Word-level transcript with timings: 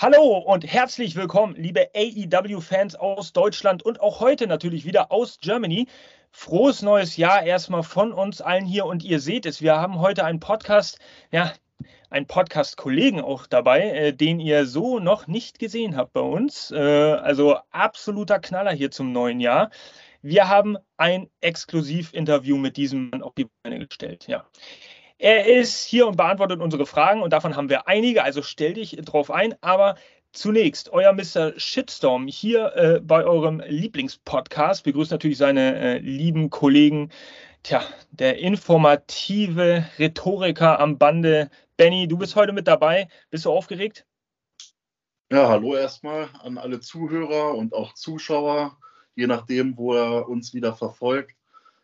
Hallo 0.00 0.38
und 0.38 0.64
herzlich 0.64 1.16
willkommen, 1.16 1.56
liebe 1.56 1.90
AEW-Fans 1.92 2.94
aus 2.94 3.32
Deutschland 3.32 3.82
und 3.82 4.00
auch 4.00 4.20
heute 4.20 4.46
natürlich 4.46 4.84
wieder 4.84 5.10
aus 5.10 5.40
Germany. 5.40 5.88
Frohes 6.30 6.82
neues 6.82 7.16
Jahr 7.16 7.42
erstmal 7.42 7.82
von 7.82 8.12
uns 8.12 8.40
allen 8.40 8.64
hier 8.64 8.86
und 8.86 9.02
ihr 9.02 9.18
seht 9.18 9.44
es, 9.44 9.60
wir 9.60 9.74
haben 9.74 9.98
heute 9.98 10.24
einen 10.24 10.38
Podcast, 10.38 11.00
ja, 11.32 11.52
einen 12.10 12.26
Podcast-Kollegen 12.26 13.20
auch 13.20 13.48
dabei, 13.48 13.90
äh, 13.90 14.12
den 14.12 14.38
ihr 14.38 14.66
so 14.66 15.00
noch 15.00 15.26
nicht 15.26 15.58
gesehen 15.58 15.96
habt 15.96 16.12
bei 16.12 16.20
uns. 16.20 16.70
Äh, 16.70 16.78
also 16.78 17.56
absoluter 17.72 18.38
Knaller 18.38 18.70
hier 18.70 18.92
zum 18.92 19.10
neuen 19.10 19.40
Jahr. 19.40 19.68
Wir 20.22 20.46
haben 20.46 20.76
ein 20.96 21.28
Exklusiv-Interview 21.40 22.56
mit 22.56 22.76
diesem 22.76 23.10
Mann 23.10 23.22
auf 23.22 23.34
die 23.34 23.48
Beine 23.64 23.84
gestellt. 23.84 24.28
Ja. 24.28 24.46
Er 25.20 25.46
ist 25.46 25.84
hier 25.84 26.06
und 26.06 26.16
beantwortet 26.16 26.60
unsere 26.60 26.86
Fragen 26.86 27.22
und 27.22 27.32
davon 27.32 27.56
haben 27.56 27.68
wir 27.68 27.88
einige, 27.88 28.22
also 28.22 28.40
stell 28.40 28.74
dich 28.74 28.96
drauf 29.04 29.32
ein. 29.32 29.56
Aber 29.60 29.96
zunächst, 30.32 30.90
euer 30.90 31.12
Mr. 31.12 31.58
Shitstorm 31.58 32.28
hier 32.28 32.76
äh, 32.76 33.00
bei 33.00 33.24
eurem 33.24 33.60
Lieblingspodcast 33.66 34.84
begrüßt 34.84 35.10
natürlich 35.10 35.38
seine 35.38 35.76
äh, 35.76 35.98
lieben 35.98 36.50
Kollegen. 36.50 37.10
Tja, 37.64 37.82
der 38.12 38.38
informative 38.38 39.84
Rhetoriker 39.98 40.78
am 40.78 40.98
Bande. 40.98 41.50
Benny, 41.76 42.06
du 42.06 42.16
bist 42.16 42.36
heute 42.36 42.52
mit 42.52 42.68
dabei. 42.68 43.08
Bist 43.30 43.44
du 43.44 43.50
aufgeregt? 43.50 44.06
Ja, 45.32 45.48
hallo 45.48 45.74
erstmal 45.74 46.28
an 46.44 46.58
alle 46.58 46.78
Zuhörer 46.78 47.56
und 47.56 47.74
auch 47.74 47.94
Zuschauer, 47.94 48.78
je 49.16 49.26
nachdem, 49.26 49.76
wo 49.76 49.94
er 49.94 50.28
uns 50.28 50.54
wieder 50.54 50.74
verfolgt. 50.74 51.34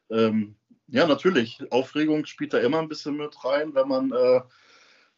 Ähm, 0.09 0.55
ja, 0.89 1.07
natürlich. 1.07 1.61
Aufregung 1.71 2.27
spielt 2.27 2.53
da 2.53 2.59
immer 2.59 2.79
ein 2.79 2.89
bisschen 2.89 3.17
mit 3.17 3.45
rein, 3.45 3.75
wenn 3.75 3.89
man 3.89 4.13
äh, 4.13 4.41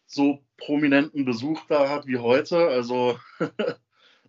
so 0.07 0.43
prominenten 0.57 1.25
Besuch 1.25 1.63
da 1.69 1.89
hat 1.89 2.07
wie 2.07 2.19
heute. 2.19 2.69
Also 2.69 3.19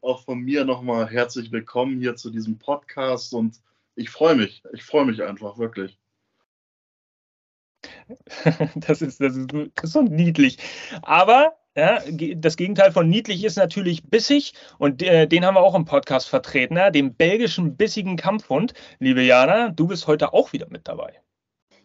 auch 0.02 0.24
von 0.24 0.40
mir 0.40 0.66
nochmal 0.66 1.08
herzlich 1.10 1.52
willkommen 1.52 2.00
hier 2.00 2.16
zu 2.16 2.30
diesem 2.32 2.58
Podcast 2.58 3.34
und 3.34 3.62
ich 3.96 4.10
freue 4.10 4.36
mich. 4.36 4.64
Ich 4.74 4.84
freue 4.84 5.06
mich 5.06 5.24
einfach 5.24 5.58
wirklich. 5.58 5.98
Das 8.76 9.02
ist, 9.02 9.22
das, 9.22 9.36
ist, 9.36 9.52
so 9.84 10.02
niedlich. 10.02 10.58
Aber 11.02 11.58
ja, 11.76 12.02
das 12.36 12.58
Gegenteil 12.58 12.92
von 12.92 13.08
niedlich 13.08 13.44
ist 13.44 13.58
natürlich 13.58 14.04
bissig 14.04 14.54
und 14.80 15.04
äh, 15.04 15.28
den 15.28 15.46
haben 15.46 15.56
wir 15.56 15.62
auch 15.62 15.76
im 15.76 15.86
Podcast 15.86 16.28
vertreten, 16.28 16.78
ja, 16.78 16.90
den 16.90 17.16
belgischen 17.16 17.78
bissigen 17.78 18.18
Kampfhund. 18.18 18.74
Liebe 19.00 19.22
Jana, 19.22 19.70
du 19.70 19.88
bist 19.88 20.08
heute 20.08 20.34
auch 20.34 20.54
wieder 20.54 20.68
mit 20.70 20.88
dabei. 20.88 21.22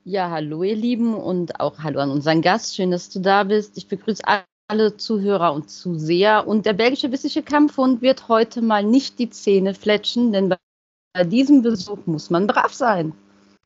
Ja, 0.04 0.30
hallo 0.30 0.64
ihr 0.64 0.74
Lieben 0.74 1.14
und 1.14 1.60
auch 1.60 1.78
hallo 1.78 2.00
an 2.00 2.10
unseren 2.10 2.42
Gast. 2.42 2.74
Schön, 2.74 2.90
dass 2.90 3.08
du 3.08 3.20
da 3.20 3.44
bist. 3.44 3.78
Ich 3.78 3.86
begrüße 3.86 4.24
alle 4.66 4.96
Zuhörer 4.96 5.52
und 5.52 5.70
Zuseher. 5.70 6.48
Und 6.48 6.66
der 6.66 6.72
belgische 6.72 7.08
bissige 7.08 7.44
Kampfhund 7.44 8.02
wird 8.02 8.26
heute 8.26 8.62
mal 8.62 8.82
nicht 8.82 9.20
die 9.20 9.30
Zähne 9.30 9.74
fletschen, 9.74 10.32
denn 10.32 10.48
bei 10.48 11.24
diesem 11.24 11.62
Besuch 11.62 12.04
muss 12.06 12.30
man 12.30 12.48
brav 12.48 12.74
sein. 12.74 13.12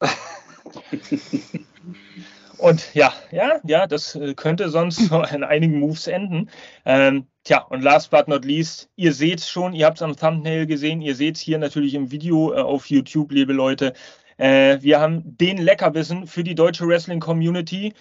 Und 2.58 2.94
ja, 2.94 3.12
ja, 3.30 3.60
ja, 3.64 3.86
das 3.86 4.14
äh, 4.14 4.34
könnte 4.34 4.70
sonst 4.70 5.10
in 5.32 5.44
einigen 5.44 5.78
Moves 5.78 6.06
enden. 6.06 6.48
Ähm, 6.86 7.26
tja, 7.44 7.60
und 7.68 7.82
last 7.82 8.10
but 8.10 8.28
not 8.28 8.46
least, 8.46 8.88
ihr 8.96 9.12
seht 9.12 9.40
es 9.40 9.48
schon, 9.48 9.74
ihr 9.74 9.84
habt 9.84 9.98
es 9.98 10.02
am 10.02 10.16
Thumbnail 10.16 10.66
gesehen, 10.66 11.02
ihr 11.02 11.14
seht 11.14 11.36
es 11.36 11.42
hier 11.42 11.58
natürlich 11.58 11.92
im 11.92 12.10
Video 12.10 12.54
äh, 12.54 12.60
auf 12.60 12.86
YouTube, 12.86 13.30
liebe 13.32 13.52
Leute. 13.52 13.92
Äh, 14.36 14.78
wir 14.82 15.00
haben 15.00 15.22
den 15.24 15.58
Leckerbissen 15.58 16.26
für 16.26 16.44
die 16.44 16.54
deutsche 16.54 16.86
Wrestling-Community. 16.86 17.94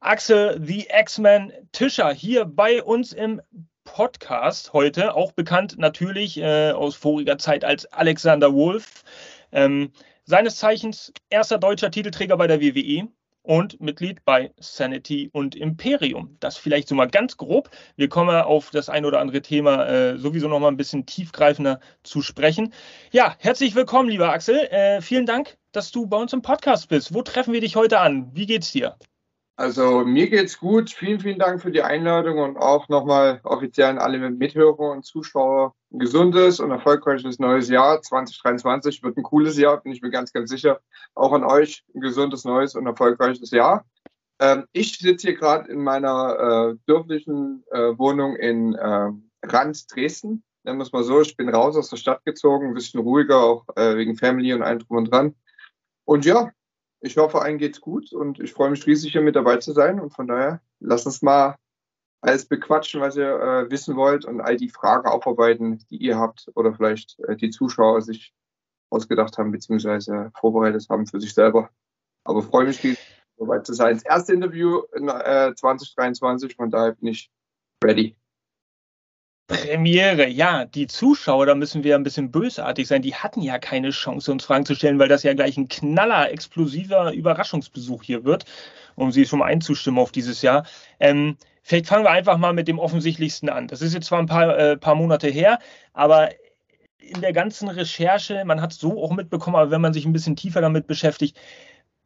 Axel, 0.00 0.60
the 0.62 0.86
X-Men 0.90 1.52
Tischer, 1.72 2.12
hier 2.12 2.44
bei 2.44 2.82
uns 2.82 3.12
im 3.12 3.40
Podcast 3.84 4.72
heute, 4.72 5.14
auch 5.14 5.32
bekannt 5.32 5.78
natürlich 5.78 6.38
äh, 6.38 6.72
aus 6.72 6.96
voriger 6.96 7.38
Zeit 7.38 7.64
als 7.64 7.86
Alexander 7.92 8.52
Wolf. 8.52 9.04
Ähm, 9.52 9.92
seines 10.24 10.56
Zeichens 10.56 11.12
erster 11.30 11.58
deutscher 11.58 11.90
Titelträger 11.90 12.36
bei 12.36 12.46
der 12.46 12.60
WWE 12.60 13.08
und 13.46 13.80
Mitglied 13.80 14.24
bei 14.24 14.52
Sanity 14.58 15.30
und 15.32 15.54
Imperium. 15.54 16.36
Das 16.40 16.56
vielleicht 16.56 16.88
so 16.88 16.94
mal 16.94 17.06
ganz 17.08 17.36
grob. 17.36 17.70
Wir 17.94 18.08
kommen 18.08 18.34
auf 18.34 18.70
das 18.70 18.88
ein 18.88 19.04
oder 19.04 19.20
andere 19.20 19.40
Thema 19.40 19.86
äh, 19.86 20.18
sowieso 20.18 20.48
noch 20.48 20.58
mal 20.58 20.68
ein 20.68 20.76
bisschen 20.76 21.06
tiefgreifender 21.06 21.80
zu 22.02 22.22
sprechen. 22.22 22.72
Ja, 23.12 23.36
herzlich 23.38 23.74
willkommen, 23.74 24.08
lieber 24.08 24.30
Axel. 24.32 24.56
Äh, 24.56 25.00
vielen 25.00 25.26
Dank, 25.26 25.56
dass 25.76 25.90
du 25.90 26.06
bei 26.06 26.16
uns 26.16 26.32
im 26.32 26.40
Podcast 26.40 26.88
bist. 26.88 27.12
Wo 27.12 27.20
treffen 27.20 27.52
wir 27.52 27.60
dich 27.60 27.76
heute 27.76 28.00
an? 28.00 28.30
Wie 28.32 28.46
geht's 28.46 28.72
dir? 28.72 28.96
Also 29.56 30.04
mir 30.04 30.28
geht's 30.28 30.58
gut. 30.58 30.90
Vielen, 30.90 31.20
vielen 31.20 31.38
Dank 31.38 31.60
für 31.60 31.70
die 31.70 31.82
Einladung 31.82 32.38
und 32.38 32.56
auch 32.56 32.88
nochmal 32.88 33.40
offiziell 33.44 33.90
an 33.90 33.98
alle 33.98 34.18
Mithörer 34.30 34.90
und 34.90 35.04
Zuschauer 35.04 35.74
ein 35.92 35.98
gesundes 35.98 36.60
und 36.60 36.70
erfolgreiches 36.70 37.38
neues 37.38 37.68
Jahr. 37.68 38.00
2023 38.00 39.02
wird 39.02 39.16
ein 39.18 39.22
cooles 39.22 39.58
Jahr, 39.58 39.82
bin 39.82 39.92
ich 39.92 40.02
mir 40.02 40.10
ganz, 40.10 40.32
ganz 40.32 40.50
sicher. 40.50 40.80
Auch 41.14 41.32
an 41.32 41.44
euch 41.44 41.84
ein 41.94 42.00
gesundes, 42.00 42.44
neues 42.44 42.74
und 42.74 42.86
erfolgreiches 42.86 43.50
Jahr. 43.50 43.86
Ähm, 44.40 44.64
ich 44.72 44.98
sitze 44.98 45.28
hier 45.28 45.36
gerade 45.36 45.70
in 45.70 45.82
meiner 45.82 46.74
äh, 46.74 46.78
dörflichen 46.86 47.64
äh, 47.70 47.98
Wohnung 47.98 48.36
in 48.36 48.74
äh, 48.74 49.10
Rand 49.42 49.94
Dresden. 49.94 50.42
Nennen 50.64 50.78
wir 50.78 50.84
es 50.84 50.92
mal 50.92 51.04
so. 51.04 51.20
Ich 51.20 51.36
bin 51.36 51.48
raus 51.48 51.76
aus 51.76 51.90
der 51.90 51.96
Stadt 51.96 52.24
gezogen, 52.24 52.68
ein 52.68 52.74
bisschen 52.74 53.00
ruhiger, 53.00 53.40
auch 53.40 53.64
äh, 53.76 53.96
wegen 53.96 54.16
Family 54.16 54.52
und 54.52 54.62
allem 54.62 54.80
drum 54.80 54.98
und 54.98 55.12
dran. 55.12 55.34
Und 56.06 56.24
ja, 56.24 56.50
ich 57.00 57.16
hoffe, 57.18 57.42
allen 57.42 57.58
geht's 57.58 57.80
gut 57.80 58.12
und 58.12 58.40
ich 58.40 58.52
freue 58.52 58.70
mich 58.70 58.86
riesig, 58.86 59.12
hier 59.12 59.20
mit 59.20 59.36
dabei 59.36 59.58
zu 59.58 59.72
sein. 59.72 60.00
Und 60.00 60.14
von 60.14 60.26
daher, 60.26 60.60
lasst 60.80 61.06
uns 61.06 61.20
mal 61.20 61.56
alles 62.22 62.46
bequatschen, 62.46 63.00
was 63.00 63.16
ihr 63.16 63.28
äh, 63.28 63.70
wissen 63.70 63.96
wollt 63.96 64.24
und 64.24 64.40
all 64.40 64.56
die 64.56 64.70
Fragen 64.70 65.06
aufarbeiten, 65.06 65.84
die 65.90 65.96
ihr 65.96 66.18
habt 66.18 66.50
oder 66.54 66.72
vielleicht 66.72 67.18
äh, 67.20 67.36
die 67.36 67.50
Zuschauer 67.50 68.00
sich 68.00 68.32
ausgedacht 68.90 69.36
haben 69.36 69.50
bzw. 69.50 70.30
vorbereitet 70.38 70.86
haben 70.88 71.06
für 71.06 71.20
sich 71.20 71.34
selber. 71.34 71.70
Aber 72.24 72.42
freue 72.42 72.66
mich, 72.66 72.80
dabei 73.36 73.58
zu 73.60 73.74
sein. 73.74 73.94
Das 73.94 74.04
erste 74.04 74.32
Interview 74.32 74.82
in 74.94 75.08
äh, 75.08 75.54
2023, 75.54 76.56
von 76.56 76.70
daher 76.70 76.92
bin 76.92 77.08
ich 77.08 77.30
ready. 77.84 78.16
Premiere, 79.46 80.28
ja, 80.28 80.64
die 80.64 80.88
Zuschauer, 80.88 81.46
da 81.46 81.54
müssen 81.54 81.84
wir 81.84 81.94
ein 81.94 82.02
bisschen 82.02 82.32
bösartig 82.32 82.88
sein, 82.88 83.02
die 83.02 83.14
hatten 83.14 83.42
ja 83.42 83.58
keine 83.58 83.90
Chance, 83.90 84.32
uns 84.32 84.44
Fragen 84.44 84.66
zu 84.66 84.74
stellen, 84.74 84.98
weil 84.98 85.08
das 85.08 85.22
ja 85.22 85.34
gleich 85.34 85.56
ein 85.56 85.68
knaller, 85.68 86.32
explosiver 86.32 87.12
Überraschungsbesuch 87.12 88.02
hier 88.02 88.24
wird, 88.24 88.44
um 88.96 89.12
sie 89.12 89.24
schon 89.24 89.38
mal 89.38 89.46
einzustimmen 89.46 90.00
auf 90.00 90.10
dieses 90.10 90.42
Jahr. 90.42 90.66
Ähm, 90.98 91.36
vielleicht 91.62 91.86
fangen 91.86 92.04
wir 92.04 92.10
einfach 92.10 92.38
mal 92.38 92.54
mit 92.54 92.66
dem 92.66 92.80
Offensichtlichsten 92.80 93.48
an. 93.48 93.68
Das 93.68 93.82
ist 93.82 93.94
jetzt 93.94 94.06
zwar 94.06 94.18
ein 94.18 94.26
paar, 94.26 94.58
äh, 94.58 94.76
paar 94.76 94.96
Monate 94.96 95.28
her, 95.28 95.60
aber 95.92 96.30
in 96.98 97.20
der 97.20 97.32
ganzen 97.32 97.68
Recherche, 97.68 98.44
man 98.44 98.60
hat 98.60 98.72
es 98.72 98.80
so 98.80 99.00
auch 99.00 99.12
mitbekommen, 99.12 99.54
aber 99.54 99.70
wenn 99.70 99.80
man 99.80 99.92
sich 99.92 100.06
ein 100.06 100.12
bisschen 100.12 100.34
tiefer 100.34 100.60
damit 100.60 100.88
beschäftigt, 100.88 101.38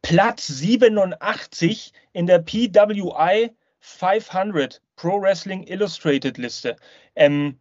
Platz 0.03 0.47
87 0.47 1.93
in 2.13 2.27
der 2.27 2.39
PWI 2.39 3.51
500 3.81 4.81
Pro 4.95 5.21
Wrestling 5.21 5.63
Illustrated 5.63 6.37
Liste. 6.37 6.77
Ähm, 7.15 7.59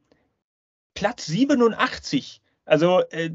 Platz 0.95 1.27
87. 1.27 2.41
Also 2.67 3.01
äh, 3.11 3.31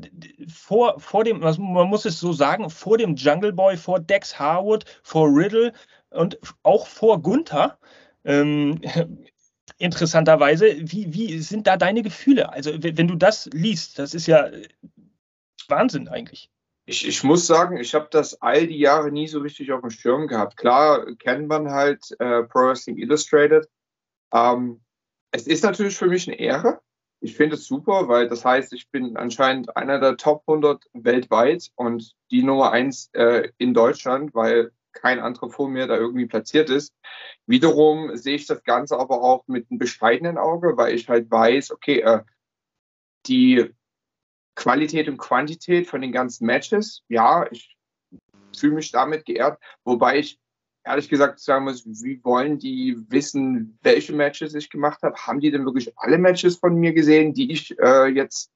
vor, 0.47 1.00
vor 1.00 1.23
dem, 1.23 1.40
man 1.40 1.88
muss 1.88 2.06
es 2.06 2.19
so 2.19 2.31
sagen, 2.31 2.69
vor 2.69 2.97
dem 2.97 3.16
Jungle 3.16 3.51
Boy, 3.51 3.75
vor 3.75 4.00
Dex 4.00 4.40
Harwood, 4.40 4.85
vor 5.03 5.28
Riddle 5.28 5.73
und 6.12 6.40
auch 6.63 6.88
vor 6.88 7.22
Gunther. 7.22 7.78
Ähm, 8.23 8.79
interessanterweise, 9.78 10.75
wie, 10.79 11.13
wie 11.13 11.40
sind 11.40 11.67
da 11.67 11.75
deine 11.75 12.02
Gefühle? 12.02 12.50
Also, 12.53 12.72
wenn 12.81 13.07
du 13.07 13.16
das 13.16 13.50
liest, 13.52 14.00
das 14.00 14.13
ist 14.13 14.28
ja 14.28 14.50
Wahnsinn 15.67 16.07
eigentlich. 16.07 16.50
Ich, 16.88 17.07
ich 17.07 17.23
muss 17.23 17.47
sagen, 17.47 17.78
ich 17.78 17.96
habe 17.96 18.07
das 18.12 18.41
all 18.41 18.68
die 18.68 18.78
Jahre 18.78 19.12
nie 19.12 19.28
so 19.28 19.40
richtig 19.40 19.72
auf 19.72 19.81
dem 19.81 19.90
Schirm 19.90 20.28
gehabt. 20.28 20.56
Klar 20.56 21.06
kennt 21.16 21.47
man 21.47 21.72
halt 21.72 22.03
äh, 22.19 22.44
Pro 22.44 22.68
Wrestling 22.68 22.97
Illustrated. 22.97 23.68
Ähm, 24.31 24.81
es 25.31 25.47
ist 25.47 25.63
natürlich 25.63 25.97
für 25.97 26.07
mich 26.07 26.28
eine 26.28 26.40
Ehre. 26.40 26.81
Ich 27.22 27.35
finde 27.35 27.55
es 27.55 27.66
super, 27.66 28.08
weil 28.08 28.29
das 28.29 28.46
heißt, 28.46 28.72
ich 28.73 28.90
bin 28.91 29.17
anscheinend 29.17 29.76
einer 29.76 29.99
der 29.99 30.16
Top 30.16 30.43
100 30.47 30.85
weltweit 30.93 31.72
und 31.76 32.16
die 32.29 32.43
Nummer 32.43 32.72
1 32.72 33.09
äh, 33.14 33.49
in 33.58 33.73
Deutschland, 33.73 34.35
weil 34.35 34.72
kein 34.91 35.20
anderer 35.20 35.49
vor 35.49 35.67
mir 35.67 35.88
da 35.88 35.97
irgendwie 35.97 36.28
platziert 36.28 36.70
ist. 36.70 36.93
Wiederum 37.47 38.16
sehe 38.16 38.35
ich 38.35 38.46
das 38.46 38.64
Ganze 38.64 38.97
aber 38.97 39.23
auch 39.23 39.43
mit 39.47 39.70
einem 39.70 39.79
bescheidenen 39.79 40.38
Auge, 40.38 40.78
weil 40.78 40.93
ich 40.93 41.09
halt 41.09 41.29
weiß, 41.31 41.72
okay, 41.72 42.02
äh, 42.02 42.23
die 43.26 43.73
Qualität 44.55 45.07
und 45.09 45.17
Quantität 45.17 45.87
von 45.87 46.02
den 46.02 46.11
ganzen 46.11 46.46
Matches, 46.46 47.03
ja, 47.09 47.46
ich 47.52 47.75
fühle 48.57 48.75
mich 48.75 48.91
damit 48.91 49.25
geehrt, 49.25 49.59
wobei 49.84 50.19
ich 50.19 50.40
ehrlich 50.85 51.09
gesagt 51.09 51.40
sagen 51.40 51.66
muss, 51.66 51.85
wie 51.85 52.23
wollen 52.23 52.59
die 52.59 52.97
wissen, 53.09 53.78
welche 53.81 54.13
Matches 54.13 54.53
ich 54.55 54.69
gemacht 54.69 55.02
habe? 55.03 55.16
Haben 55.17 55.40
die 55.40 55.52
denn 55.52 55.66
wirklich 55.66 55.91
alle 55.97 56.17
Matches 56.17 56.57
von 56.57 56.75
mir 56.75 56.93
gesehen, 56.93 57.34
die 57.34 57.52
ich 57.52 57.78
äh, 57.79 58.07
jetzt 58.07 58.52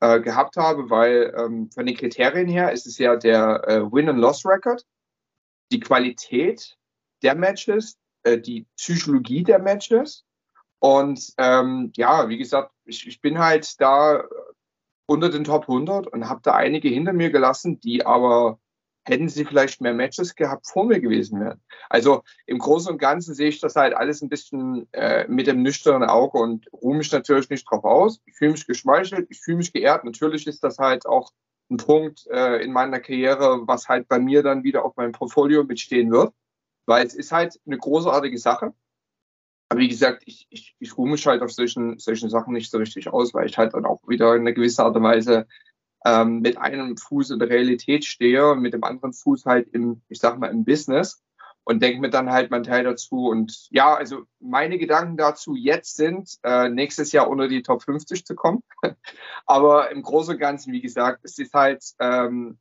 äh, 0.00 0.20
gehabt 0.20 0.56
habe? 0.56 0.90
Weil 0.90 1.32
ähm, 1.36 1.70
von 1.70 1.86
den 1.86 1.96
Kriterien 1.96 2.48
her 2.48 2.72
ist 2.72 2.86
es 2.86 2.98
ja 2.98 3.16
der 3.16 3.62
äh, 3.68 3.92
Win- 3.92 4.08
and 4.08 4.18
Loss-Record, 4.18 4.84
die 5.72 5.80
Qualität 5.80 6.76
der 7.22 7.36
Matches, 7.36 7.96
äh, 8.24 8.38
die 8.38 8.66
Psychologie 8.76 9.44
der 9.44 9.60
Matches 9.60 10.24
Und 10.80 11.32
ähm, 11.38 11.92
ja, 11.96 12.28
wie 12.28 12.38
gesagt, 12.38 12.72
ich, 12.84 13.06
ich 13.06 13.20
bin 13.20 13.38
halt 13.38 13.80
da 13.80 14.24
unter 15.08 15.30
den 15.30 15.44
Top 15.44 15.62
100 15.62 16.06
und 16.06 16.28
habe 16.28 16.40
da 16.42 16.52
einige 16.52 16.88
hinter 16.88 17.14
mir 17.14 17.30
gelassen, 17.30 17.80
die 17.80 18.04
aber 18.04 18.60
hätten 19.04 19.30
sie 19.30 19.46
vielleicht 19.46 19.80
mehr 19.80 19.94
Matches 19.94 20.34
gehabt, 20.34 20.66
vor 20.66 20.84
mir 20.84 21.00
gewesen 21.00 21.40
wären. 21.40 21.62
Also 21.88 22.22
im 22.46 22.58
Großen 22.58 22.92
und 22.92 22.98
Ganzen 22.98 23.34
sehe 23.34 23.48
ich 23.48 23.58
das 23.58 23.74
halt 23.74 23.94
alles 23.94 24.20
ein 24.20 24.28
bisschen 24.28 24.86
äh, 24.92 25.26
mit 25.26 25.46
dem 25.46 25.62
nüchternen 25.62 26.10
Auge 26.10 26.36
und 26.36 26.70
ruhe 26.74 26.98
mich 26.98 27.10
natürlich 27.10 27.48
nicht 27.48 27.64
drauf 27.70 27.84
aus. 27.84 28.20
Ich 28.26 28.34
fühle 28.34 28.52
mich 28.52 28.66
geschmeichelt, 28.66 29.28
ich 29.30 29.40
fühle 29.40 29.56
mich 29.56 29.72
geehrt. 29.72 30.04
Natürlich 30.04 30.46
ist 30.46 30.62
das 30.62 30.76
halt 30.78 31.06
auch 31.06 31.30
ein 31.70 31.78
Punkt 31.78 32.26
äh, 32.26 32.62
in 32.62 32.72
meiner 32.72 33.00
Karriere, 33.00 33.66
was 33.66 33.88
halt 33.88 34.08
bei 34.08 34.18
mir 34.18 34.42
dann 34.42 34.62
wieder 34.62 34.84
auf 34.84 34.96
meinem 34.96 35.12
Portfolio 35.12 35.64
mitstehen 35.64 36.10
wird, 36.10 36.34
weil 36.84 37.06
es 37.06 37.14
ist 37.14 37.32
halt 37.32 37.58
eine 37.66 37.78
großartige 37.78 38.38
Sache. 38.38 38.74
Aber 39.68 39.80
wie 39.80 39.88
gesagt, 39.88 40.22
ich, 40.26 40.46
ich, 40.50 40.74
ich 40.78 40.96
ruhe 40.96 41.10
mich 41.10 41.26
halt 41.26 41.42
auf 41.42 41.52
solchen, 41.52 41.98
solchen 41.98 42.30
Sachen 42.30 42.54
nicht 42.54 42.70
so 42.70 42.78
richtig 42.78 43.08
aus, 43.08 43.34
weil 43.34 43.46
ich 43.46 43.58
halt 43.58 43.74
dann 43.74 43.84
auch 43.84 44.00
wieder 44.08 44.34
in 44.34 44.42
einer 44.42 44.52
gewissen 44.52 44.80
Art 44.80 44.96
und 44.96 45.02
Weise 45.02 45.46
ähm, 46.06 46.40
mit 46.40 46.56
einem 46.56 46.96
Fuß 46.96 47.30
in 47.30 47.38
der 47.38 47.50
Realität 47.50 48.04
stehe 48.04 48.50
und 48.50 48.60
mit 48.60 48.72
dem 48.72 48.84
anderen 48.84 49.12
Fuß 49.12 49.44
halt 49.44 49.68
im, 49.68 50.02
ich 50.08 50.20
sag 50.20 50.38
mal, 50.38 50.50
im 50.50 50.64
Business 50.64 51.22
und 51.64 51.82
denke 51.82 52.00
mir 52.00 52.08
dann 52.08 52.30
halt 52.30 52.50
meinen 52.50 52.64
Teil 52.64 52.84
dazu. 52.84 53.28
Und 53.28 53.68
ja, 53.70 53.94
also 53.94 54.22
meine 54.40 54.78
Gedanken 54.78 55.18
dazu 55.18 55.54
jetzt 55.54 55.96
sind, 55.96 56.38
äh, 56.42 56.70
nächstes 56.70 57.12
Jahr 57.12 57.28
unter 57.28 57.46
die 57.46 57.62
Top 57.62 57.82
50 57.82 58.24
zu 58.24 58.34
kommen. 58.34 58.62
Aber 59.46 59.90
im 59.90 60.02
Großen 60.02 60.34
und 60.34 60.40
Ganzen, 60.40 60.72
wie 60.72 60.80
gesagt, 60.80 61.20
es 61.24 61.38
ist 61.38 61.52
halt 61.52 61.84
ähm, 62.00 62.58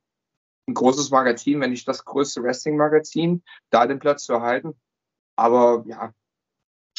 ein 0.68 0.74
großes 0.74 1.10
Magazin, 1.12 1.62
wenn 1.62 1.69
nicht 1.69 1.88
das 1.88 2.03
größte 2.03 2.44
Wrestling-Magazin, 2.44 3.44
da 3.69 3.88
den 3.88 4.00
Platz 4.00 4.25
zu 4.25 4.33
erhalten. 4.33 4.75
Aber 5.38 5.86
ja, 5.88 6.12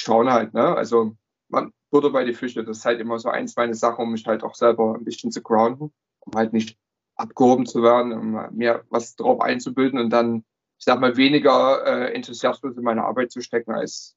schauen 0.00 0.30
halt, 0.30 0.54
ne? 0.54 0.76
Also 0.76 1.16
man 1.48 1.72
Butter 1.90 2.10
bei 2.10 2.24
die 2.24 2.34
Fische, 2.34 2.64
das 2.64 2.78
ist 2.78 2.84
halt 2.84 3.00
immer 3.00 3.18
so 3.18 3.28
eins 3.30 3.56
meiner 3.56 3.74
Sachen, 3.74 4.02
um 4.02 4.12
mich 4.12 4.26
halt 4.26 4.42
auch 4.42 4.54
selber 4.54 4.94
ein 4.94 5.04
bisschen 5.04 5.32
zu 5.32 5.42
grounden, 5.42 5.92
um 6.20 6.34
halt 6.34 6.52
nicht 6.52 6.78
abgehoben 7.16 7.66
zu 7.66 7.82
werden, 7.82 8.12
um 8.12 8.56
mir 8.56 8.84
was 8.90 9.16
drauf 9.16 9.40
einzubilden 9.40 9.98
und 9.98 10.10
dann, 10.10 10.44
ich 10.78 10.84
sag 10.84 11.00
mal, 11.00 11.16
weniger 11.16 11.84
äh, 11.84 12.14
Enthusiasmus 12.14 12.76
in 12.76 12.84
meine 12.84 13.04
Arbeit 13.04 13.32
zu 13.32 13.40
stecken, 13.40 13.72
als 13.72 14.16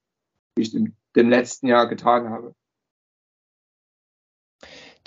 ich 0.57 0.75
in 0.75 0.95
dem 1.16 1.30
letzten 1.30 1.68
Jahr 1.68 1.88
getan 1.88 2.30
habe. 2.30 2.54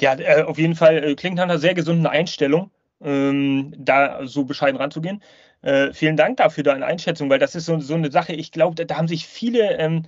Ja, 0.00 0.18
äh, 0.18 0.42
auf 0.42 0.58
jeden 0.58 0.74
Fall 0.74 1.04
äh, 1.04 1.14
klingt 1.14 1.36
nach 1.36 1.44
einer 1.44 1.58
sehr 1.58 1.74
gesunden 1.74 2.06
Einstellung, 2.06 2.70
ähm, 3.00 3.74
da 3.78 4.26
so 4.26 4.44
bescheiden 4.44 4.80
ranzugehen. 4.80 5.22
Äh, 5.62 5.92
vielen 5.92 6.16
Dank 6.16 6.38
dafür, 6.38 6.64
deine 6.64 6.84
Einschätzung, 6.84 7.30
weil 7.30 7.38
das 7.38 7.54
ist 7.54 7.66
so, 7.66 7.78
so 7.78 7.94
eine 7.94 8.10
Sache, 8.10 8.32
ich 8.32 8.50
glaube, 8.50 8.74
da, 8.74 8.84
da, 8.84 8.96
haben 8.96 9.08
sich 9.08 9.26
viele 9.26 9.78
ähm, 9.78 10.02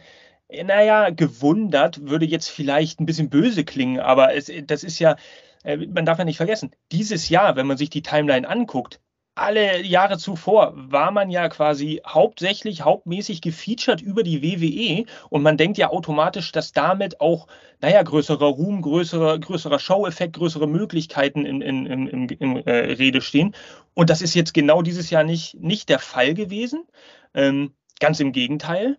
naja, 0.51 1.11
gewundert 1.11 2.09
würde 2.09 2.27
jetzt 2.27 2.49
vielleicht 2.49 3.01
ein 3.01 3.07
bisschen 3.07 3.31
böse 3.31 3.65
klingen, 3.65 4.01
aber 4.01 4.35
es, 4.35 4.51
das 4.67 4.85
ist 4.85 4.99
ja, 4.99 5.17
äh, 5.65 5.77
man 5.77 6.07
darf 6.07 6.19
ja 6.19 6.25
nicht 6.25 6.37
vergessen, 6.37 6.71
dieses 6.93 7.29
Jahr, 7.29 7.57
wenn 7.57 7.67
man 7.67 7.77
sich 7.77 7.91
die 7.91 8.03
Timeline 8.03 8.49
anguckt, 8.49 9.01
alle 9.37 9.83
Jahre 9.83 10.17
zuvor 10.17 10.73
war 10.75 11.11
man 11.11 11.31
ja 11.31 11.51
quasi 11.51 12.01
hauptsächlich, 12.07 12.83
hauptmäßig 12.83 13.43
gefeatured 13.43 14.01
über 14.01 14.23
die 14.23 14.43
WWE 14.43 15.05
und 15.29 15.43
man 15.43 15.59
denkt 15.59 15.77
ja 15.77 15.91
automatisch, 15.91 16.53
dass 16.53 16.73
damit 16.73 17.21
auch, 17.21 17.47
naja, 17.83 18.03
größerer 18.03 18.47
Ruhm, 18.47 18.81
größerer, 18.81 19.39
größerer 19.39 19.79
Show-Effekt, 19.79 20.37
größere 20.37 20.67
Möglichkeiten 20.67 21.45
in, 21.45 21.61
in, 21.61 21.85
in, 21.85 22.07
in, 22.09 22.29
in 22.31 22.57
äh, 22.67 22.95
Rede 22.95 23.21
stehen. 23.21 23.55
Und 23.93 24.09
das 24.09 24.23
ist 24.23 24.35
jetzt 24.35 24.55
genau 24.55 24.81
dieses 24.81 25.11
Jahr 25.11 25.23
nicht, 25.23 25.61
nicht 25.61 25.91
der 25.91 25.99
Fall 25.99 26.33
gewesen. 26.33 26.85
Ähm, 27.35 27.75
ganz 28.01 28.21
im 28.21 28.33
Gegenteil. 28.33 28.97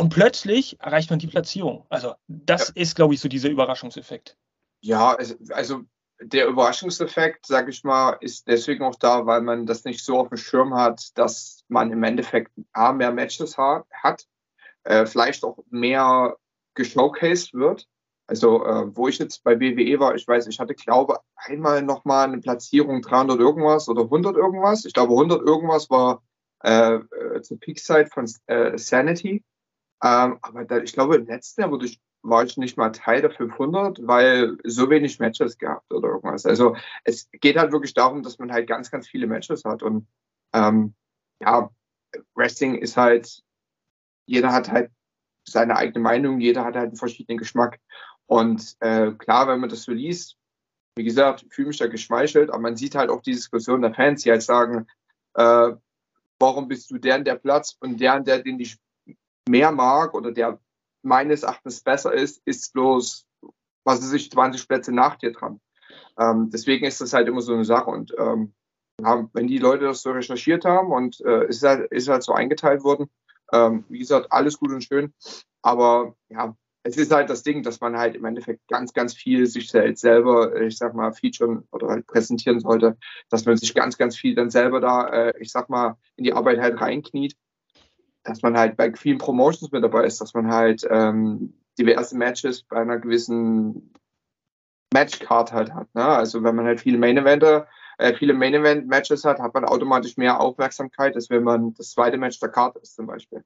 Und 0.00 0.10
plötzlich 0.10 0.80
erreicht 0.80 1.10
man 1.10 1.18
die 1.18 1.26
Platzierung. 1.26 1.86
Also 1.88 2.14
das 2.26 2.68
ja. 2.68 2.82
ist, 2.82 2.96
glaube 2.96 3.14
ich, 3.14 3.20
so 3.20 3.28
dieser 3.28 3.50
Überraschungseffekt. 3.50 4.36
Ja, 4.80 5.14
also, 5.14 5.34
also 5.50 5.82
der 6.22 6.46
Überraschungseffekt, 6.46 7.46
sage 7.46 7.70
ich 7.70 7.84
mal, 7.84 8.16
ist 8.20 8.46
deswegen 8.46 8.84
auch 8.84 8.96
da, 8.96 9.26
weil 9.26 9.40
man 9.40 9.66
das 9.66 9.84
nicht 9.84 10.04
so 10.04 10.18
auf 10.18 10.28
dem 10.28 10.36
Schirm 10.36 10.74
hat, 10.74 11.16
dass 11.16 11.64
man 11.68 11.90
im 11.92 12.02
Endeffekt 12.02 12.52
A, 12.72 12.92
mehr 12.92 13.12
Matches 13.12 13.56
ha 13.56 13.84
hat, 13.92 14.26
äh, 14.84 15.06
vielleicht 15.06 15.44
auch 15.44 15.58
mehr 15.70 16.36
geshowcased 16.74 17.54
wird. 17.54 17.86
Also, 18.26 18.64
äh, 18.64 18.96
wo 18.96 19.08
ich 19.08 19.18
jetzt 19.18 19.42
bei 19.42 19.58
WWE 19.58 19.98
war, 19.98 20.14
ich 20.14 20.26
weiß, 20.26 20.46
ich 20.46 20.60
hatte, 20.60 20.74
glaube 20.74 21.18
einmal 21.34 21.82
nochmal 21.82 22.28
eine 22.28 22.38
Platzierung 22.38 23.02
300 23.02 23.40
irgendwas 23.40 23.88
oder 23.88 24.02
100 24.02 24.36
irgendwas. 24.36 24.84
Ich 24.84 24.92
glaube, 24.92 25.14
100 25.14 25.42
irgendwas 25.42 25.90
war 25.90 26.22
äh, 26.62 26.94
äh 26.94 27.42
zur 27.42 27.58
Peak-Side 27.58 28.08
von 28.12 28.30
äh, 28.46 28.78
Sanity. 28.78 29.42
Ähm, 30.02 30.38
aber 30.42 30.64
da, 30.64 30.78
ich 30.78 30.92
glaube, 30.92 31.16
im 31.16 31.26
letzten 31.26 31.60
Jahr 31.60 31.70
wurde 31.70 31.86
ich, 31.86 32.00
war 32.22 32.44
ich 32.44 32.56
nicht 32.56 32.76
mal 32.76 32.90
Teil 32.90 33.22
der 33.22 33.30
500, 33.30 34.06
weil 34.06 34.56
so 34.64 34.90
wenig 34.90 35.18
Matches 35.18 35.58
gehabt 35.58 35.92
oder 35.92 36.08
irgendwas. 36.08 36.46
Also 36.46 36.76
es 37.04 37.28
geht 37.32 37.56
halt 37.56 37.72
wirklich 37.72 37.94
darum, 37.94 38.22
dass 38.22 38.38
man 38.38 38.52
halt 38.52 38.68
ganz, 38.68 38.90
ganz 38.90 39.08
viele 39.08 39.26
Matches 39.26 39.64
hat. 39.64 39.82
Und 39.82 40.06
ähm, 40.52 40.94
ja, 41.40 41.70
Wrestling 42.34 42.76
ist 42.76 42.96
halt, 42.96 43.42
jeder 44.26 44.52
hat 44.52 44.70
halt 44.70 44.90
seine 45.48 45.76
eigene 45.76 46.00
Meinung, 46.00 46.40
jeder 46.40 46.64
hat 46.64 46.74
halt 46.74 46.88
einen 46.88 46.96
verschiedenen 46.96 47.38
Geschmack. 47.38 47.80
Und 48.26 48.76
äh, 48.80 49.12
klar, 49.12 49.48
wenn 49.48 49.60
man 49.60 49.70
das 49.70 49.82
so 49.82 49.92
liest, 49.92 50.36
wie 50.96 51.04
gesagt, 51.04 51.42
ich 51.42 51.54
fühle 51.54 51.68
mich 51.68 51.78
da 51.78 51.86
geschmeichelt, 51.86 52.50
aber 52.50 52.60
man 52.60 52.76
sieht 52.76 52.94
halt 52.94 53.10
auch 53.10 53.22
die 53.22 53.32
Diskussion 53.32 53.82
der 53.82 53.94
Fans, 53.94 54.22
die 54.22 54.30
halt 54.30 54.42
sagen, 54.42 54.86
äh, 55.34 55.72
warum 56.38 56.68
bist 56.68 56.90
du 56.90 56.98
der 56.98 57.16
und 57.16 57.26
der 57.26 57.36
Platz 57.36 57.76
und 57.80 58.00
der 58.00 58.16
und 58.16 58.26
der, 58.26 58.42
den 58.42 58.58
die 58.58 58.70
mehr 59.48 59.72
mag 59.72 60.14
oder 60.14 60.32
der 60.32 60.58
meines 61.02 61.42
Erachtens 61.42 61.80
besser 61.80 62.12
ist, 62.12 62.42
ist 62.44 62.72
bloß, 62.72 63.26
was 63.84 64.02
ist 64.02 64.12
ich, 64.12 64.30
20 64.30 64.68
Plätze 64.68 64.92
nach 64.92 65.16
dir 65.16 65.32
dran. 65.32 65.60
Ähm, 66.18 66.50
deswegen 66.50 66.86
ist 66.86 67.00
das 67.00 67.12
halt 67.12 67.28
immer 67.28 67.40
so 67.40 67.54
eine 67.54 67.64
Sache. 67.64 67.90
Und 67.90 68.14
ähm, 68.18 68.52
wenn 69.32 69.46
die 69.46 69.58
Leute 69.58 69.86
das 69.86 70.02
so 70.02 70.10
recherchiert 70.10 70.64
haben 70.64 70.92
und 70.92 71.20
äh, 71.22 71.46
ist, 71.48 71.62
halt, 71.62 71.90
ist 71.90 72.08
halt 72.08 72.22
so 72.22 72.32
eingeteilt 72.32 72.84
worden, 72.84 73.08
ähm, 73.52 73.84
wie 73.88 73.98
gesagt, 73.98 74.30
alles 74.30 74.58
gut 74.58 74.72
und 74.72 74.84
schön. 74.84 75.14
Aber 75.62 76.14
ja, 76.28 76.54
es 76.82 76.96
ist 76.96 77.12
halt 77.12 77.28
das 77.28 77.42
Ding, 77.42 77.62
dass 77.62 77.80
man 77.80 77.96
halt 77.96 78.14
im 78.14 78.24
Endeffekt 78.24 78.66
ganz, 78.68 78.92
ganz 78.92 79.14
viel 79.14 79.46
sich 79.46 79.70
selbst 79.70 80.00
selber, 80.00 80.60
ich 80.60 80.78
sag 80.78 80.94
mal, 80.94 81.12
featuren 81.12 81.66
oder 81.72 81.88
halt 81.88 82.06
präsentieren 82.06 82.60
sollte, 82.60 82.96
dass 83.28 83.44
man 83.44 83.56
sich 83.56 83.74
ganz, 83.74 83.98
ganz 83.98 84.16
viel 84.16 84.34
dann 84.34 84.50
selber 84.50 84.80
da, 84.80 85.08
äh, 85.08 85.32
ich 85.40 85.50
sag 85.50 85.68
mal, 85.68 85.96
in 86.16 86.24
die 86.24 86.32
Arbeit 86.32 86.60
halt 86.60 86.80
reinkniet 86.80 87.36
dass 88.24 88.42
man 88.42 88.56
halt 88.56 88.76
bei 88.76 88.92
vielen 88.92 89.18
Promotions 89.18 89.72
mit 89.72 89.82
dabei 89.82 90.04
ist, 90.04 90.20
dass 90.20 90.34
man 90.34 90.48
halt 90.48 90.86
ähm, 90.90 91.54
diverse 91.78 92.16
Matches 92.16 92.62
bei 92.62 92.76
einer 92.76 92.98
gewissen 92.98 93.92
Matchcard 94.92 95.52
halt 95.52 95.72
hat. 95.72 95.94
Ne? 95.94 96.04
Also 96.04 96.42
wenn 96.42 96.56
man 96.56 96.66
halt 96.66 96.80
viele 96.80 96.98
Main 96.98 97.16
Eventer, 97.16 97.68
äh, 97.98 98.14
viele 98.14 98.34
Main 98.34 98.54
Event 98.54 98.88
Matches 98.88 99.24
hat, 99.24 99.38
hat 99.38 99.54
man 99.54 99.64
automatisch 99.64 100.16
mehr 100.16 100.40
Aufmerksamkeit, 100.40 101.14
als 101.14 101.30
wenn 101.30 101.44
man 101.44 101.74
das 101.74 101.90
zweite 101.90 102.18
Match 102.18 102.40
der 102.40 102.48
Karte 102.48 102.80
ist 102.80 102.96
zum 102.96 103.06
Beispiel. 103.06 103.44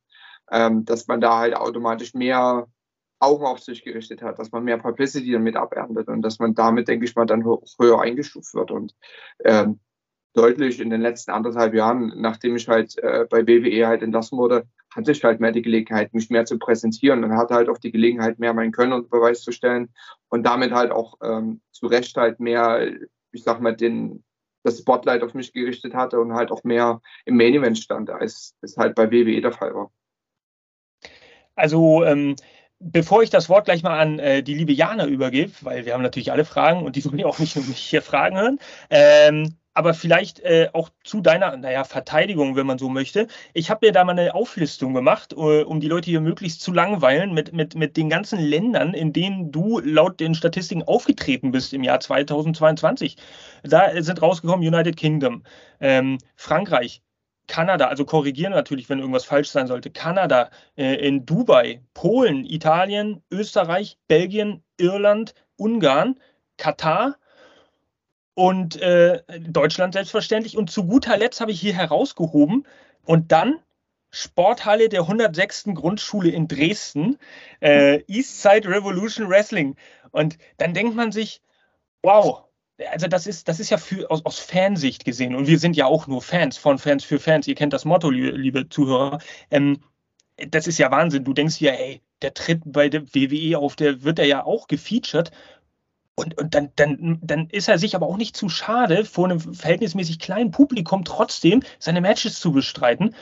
Ähm, 0.50 0.84
dass 0.84 1.06
man 1.06 1.20
da 1.20 1.38
halt 1.38 1.54
automatisch 1.54 2.14
mehr 2.14 2.66
Augen 3.18 3.46
auf 3.46 3.60
sich 3.60 3.84
gerichtet 3.84 4.22
hat, 4.22 4.38
dass 4.38 4.52
man 4.52 4.64
mehr 4.64 4.78
Publicity 4.78 5.32
damit 5.32 5.56
aberntet 5.56 6.08
und 6.08 6.22
dass 6.22 6.38
man 6.38 6.54
damit, 6.54 6.88
denke 6.88 7.06
ich 7.06 7.14
mal, 7.14 7.26
dann 7.26 7.44
höher 7.44 8.00
eingestuft 8.00 8.52
wird. 8.54 8.70
Und 8.70 8.94
ähm, 9.44 9.80
deutlich 10.34 10.80
in 10.80 10.90
den 10.90 11.00
letzten 11.00 11.30
anderthalb 11.30 11.74
Jahren, 11.74 12.12
nachdem 12.16 12.56
ich 12.56 12.68
halt 12.68 12.98
äh, 12.98 13.26
bei 13.30 13.46
WWE 13.46 13.86
halt 13.86 14.02
entlassen 14.02 14.36
wurde, 14.36 14.66
hatte 14.94 15.12
ich 15.12 15.24
halt 15.24 15.40
mehr 15.40 15.52
die 15.52 15.62
Gelegenheit, 15.62 16.12
mich 16.12 16.28
mehr 16.28 16.44
zu 16.44 16.58
präsentieren 16.58 17.24
und 17.24 17.36
hatte 17.36 17.54
halt 17.54 17.68
auch 17.68 17.78
die 17.78 17.92
Gelegenheit, 17.92 18.38
mehr 18.38 18.52
mein 18.52 18.72
Können 18.72 18.92
unter 18.92 19.08
Beweis 19.08 19.42
zu 19.42 19.52
stellen 19.52 19.94
und 20.28 20.44
damit 20.44 20.72
halt 20.72 20.90
auch 20.90 21.14
ähm, 21.22 21.60
zu 21.70 21.86
Recht 21.86 22.16
halt 22.16 22.40
mehr, 22.40 22.92
ich 23.32 23.44
sag 23.44 23.60
mal, 23.60 23.76
den, 23.76 24.24
das 24.64 24.78
Spotlight 24.78 25.22
auf 25.22 25.34
mich 25.34 25.52
gerichtet 25.52 25.94
hatte 25.94 26.20
und 26.20 26.34
halt 26.34 26.50
auch 26.50 26.64
mehr 26.64 27.00
im 27.24 27.36
Main 27.36 27.54
Event 27.54 27.78
stand, 27.78 28.10
als 28.10 28.56
es 28.60 28.76
halt 28.76 28.96
bei 28.96 29.10
WWE 29.10 29.40
der 29.40 29.52
Fall 29.52 29.74
war. 29.74 29.92
Also 31.54 32.04
ähm, 32.04 32.34
Bevor 32.86 33.22
ich 33.22 33.30
das 33.30 33.48
Wort 33.48 33.64
gleich 33.64 33.82
mal 33.82 33.98
an 33.98 34.18
äh, 34.18 34.42
die 34.42 34.52
liebe 34.52 34.72
Jana 34.72 35.06
übergebe, 35.06 35.52
weil 35.62 35.86
wir 35.86 35.94
haben 35.94 36.02
natürlich 36.02 36.32
alle 36.32 36.44
Fragen 36.44 36.82
und 36.82 36.96
die 36.96 37.00
sollen 37.00 37.18
ja 37.18 37.24
auch 37.24 37.38
nicht 37.38 37.56
nur 37.56 37.64
mich 37.64 37.78
hier 37.78 38.02
fragen 38.02 38.36
hören, 38.36 38.58
ähm, 38.90 39.56
aber 39.74 39.92
vielleicht 39.92 40.40
äh, 40.40 40.68
auch 40.72 40.88
zu 41.02 41.20
deiner, 41.20 41.56
naja, 41.56 41.84
Verteidigung, 41.84 42.56
wenn 42.56 42.66
man 42.66 42.78
so 42.78 42.88
möchte. 42.88 43.26
Ich 43.52 43.70
habe 43.70 43.86
mir 43.86 43.92
da 43.92 44.04
mal 44.04 44.12
eine 44.12 44.34
Auflistung 44.34 44.94
gemacht, 44.94 45.32
äh, 45.32 45.62
um 45.62 45.80
die 45.80 45.88
Leute 45.88 46.10
hier 46.10 46.20
möglichst 46.20 46.62
zu 46.62 46.72
langweilen 46.72 47.34
mit, 47.34 47.52
mit, 47.52 47.74
mit 47.74 47.96
den 47.96 48.08
ganzen 48.08 48.38
Ländern, 48.38 48.94
in 48.94 49.12
denen 49.12 49.50
du 49.50 49.80
laut 49.80 50.20
den 50.20 50.34
Statistiken 50.34 50.84
aufgetreten 50.84 51.50
bist 51.50 51.74
im 51.74 51.82
Jahr 51.82 52.00
2022. 52.00 53.16
Da 53.64 54.00
sind 54.00 54.22
rausgekommen 54.22 54.66
United 54.66 54.96
Kingdom, 54.96 55.42
ähm, 55.80 56.18
Frankreich, 56.36 57.02
Kanada, 57.46 57.88
also 57.88 58.04
korrigieren 58.04 58.52
natürlich, 58.52 58.88
wenn 58.88 59.00
irgendwas 59.00 59.24
falsch 59.24 59.50
sein 59.50 59.66
sollte. 59.66 59.90
Kanada, 59.90 60.50
äh, 60.76 60.94
in 61.06 61.26
Dubai, 61.26 61.82
Polen, 61.92 62.44
Italien, 62.44 63.22
Österreich, 63.30 63.98
Belgien, 64.08 64.62
Irland, 64.78 65.34
Ungarn, 65.56 66.18
Katar, 66.56 67.16
und 68.34 68.76
äh, 68.80 69.22
Deutschland 69.40 69.94
selbstverständlich. 69.94 70.56
Und 70.56 70.70
zu 70.70 70.86
guter 70.86 71.16
Letzt 71.16 71.40
habe 71.40 71.52
ich 71.52 71.60
hier 71.60 71.74
herausgehoben 71.74 72.66
und 73.04 73.32
dann 73.32 73.60
Sporthalle 74.10 74.88
der 74.88 75.02
106. 75.02 75.70
Grundschule 75.74 76.30
in 76.30 76.46
Dresden, 76.46 77.18
äh, 77.60 78.02
Eastside 78.06 78.68
Revolution 78.68 79.28
Wrestling. 79.28 79.76
Und 80.12 80.38
dann 80.58 80.72
denkt 80.72 80.94
man 80.94 81.10
sich, 81.10 81.42
wow, 82.02 82.44
also 82.90 83.08
das 83.08 83.26
ist, 83.26 83.48
das 83.48 83.58
ist 83.58 83.70
ja 83.70 83.76
für, 83.76 84.10
aus, 84.10 84.24
aus 84.24 84.38
Fansicht 84.38 85.04
gesehen, 85.04 85.34
und 85.34 85.46
wir 85.46 85.58
sind 85.58 85.76
ja 85.76 85.86
auch 85.86 86.06
nur 86.06 86.22
Fans 86.22 86.56
von 86.56 86.78
Fans 86.78 87.04
für 87.04 87.18
Fans, 87.18 87.48
ihr 87.48 87.54
kennt 87.54 87.72
das 87.72 87.84
Motto, 87.84 88.10
liebe, 88.10 88.36
liebe 88.36 88.68
Zuhörer, 88.68 89.18
ähm, 89.50 89.80
das 90.36 90.66
ist 90.66 90.78
ja 90.78 90.90
Wahnsinn. 90.90 91.24
Du 91.24 91.32
denkst 91.32 91.60
ja, 91.60 91.72
ey, 91.72 92.02
der 92.22 92.34
tritt 92.34 92.62
bei 92.64 92.88
der 92.88 93.02
WWE 93.14 93.58
auf, 93.58 93.76
der 93.76 94.02
wird 94.02 94.18
er 94.18 94.26
ja 94.26 94.44
auch 94.44 94.66
gefeatured. 94.68 95.30
Und, 96.16 96.38
und 96.38 96.54
dann, 96.54 96.70
dann, 96.76 97.18
dann 97.22 97.48
ist 97.50 97.68
er 97.68 97.78
sich 97.78 97.96
aber 97.96 98.06
auch 98.06 98.16
nicht 98.16 98.36
zu 98.36 98.48
schade, 98.48 99.04
vor 99.04 99.24
einem 99.24 99.40
verhältnismäßig 99.40 100.20
kleinen 100.20 100.52
Publikum 100.52 101.04
trotzdem 101.04 101.62
seine 101.78 102.00
Matches 102.00 102.38
zu 102.38 102.52
bestreiten. 102.52 103.14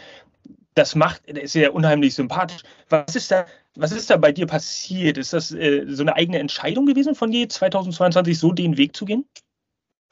Das 0.75 0.95
macht, 0.95 1.23
der 1.29 1.43
ist 1.43 1.55
ja 1.55 1.71
unheimlich 1.71 2.15
sympathisch. 2.15 2.63
Was 2.89 3.17
ist 3.17 3.31
da, 3.31 3.47
was 3.75 3.93
ist 3.93 4.11
da 4.11 4.17
bei 4.17 4.33
dir 4.33 4.47
passiert? 4.47 5.17
Ist 5.17 5.33
das 5.33 5.53
äh, 5.53 5.87
so 5.89 6.03
eine 6.03 6.17
eigene 6.17 6.39
Entscheidung 6.39 6.85
gewesen 6.87 7.15
von 7.15 7.31
dir, 7.31 7.49
2022 7.49 8.39
so 8.39 8.53
den 8.53 8.77
Weg 8.77 8.95
zu 8.95 9.07
gehen? 9.07 9.27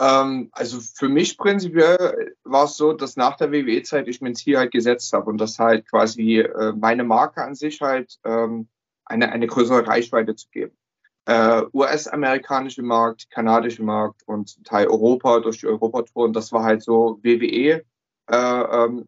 Ähm, 0.01 0.49
also 0.53 0.81
für 0.81 1.11
mich 1.11 1.37
prinzipiell 1.37 2.35
war 2.45 2.65
es 2.65 2.77
so, 2.77 2.95
dass 2.95 3.17
nach 3.17 3.37
der 3.37 3.53
WWE-Zeit 3.53 4.09
ich 4.09 4.23
mir 4.23 4.29
ein 4.29 4.35
Ziel 4.35 4.57
halt 4.57 4.73
gesetzt 4.73 5.13
habe 5.13 5.29
und 5.29 5.39
das 5.39 5.59
halt 5.59 5.87
quasi 5.87 6.39
äh, 6.39 6.73
meine 6.73 7.05
Marke 7.05 7.43
an 7.43 7.55
sich 7.55 7.83
halt 7.83 8.19
ähm, 8.25 8.69
eine, 9.05 9.31
eine 9.31 9.47
größere 9.47 9.87
Reichweite 9.87 10.35
zu 10.37 10.49
geben. 10.49 10.75
Äh, 11.27 11.63
US-amerikanische 11.73 12.83
Markt, 12.83 13.31
kanadische 13.31 13.83
Markt 13.83 14.23
und 14.27 14.65
Teil 14.65 14.89
Europa 14.89 15.41
durch 15.41 15.61
die 15.61 15.67
Europatour 15.67 16.25
und 16.25 16.35
das 16.35 16.51
war 16.53 16.65
halt 16.65 16.83
so 16.83 17.21
WWE 17.23 17.83
äh, 18.31 18.35
ähm. 18.37 19.05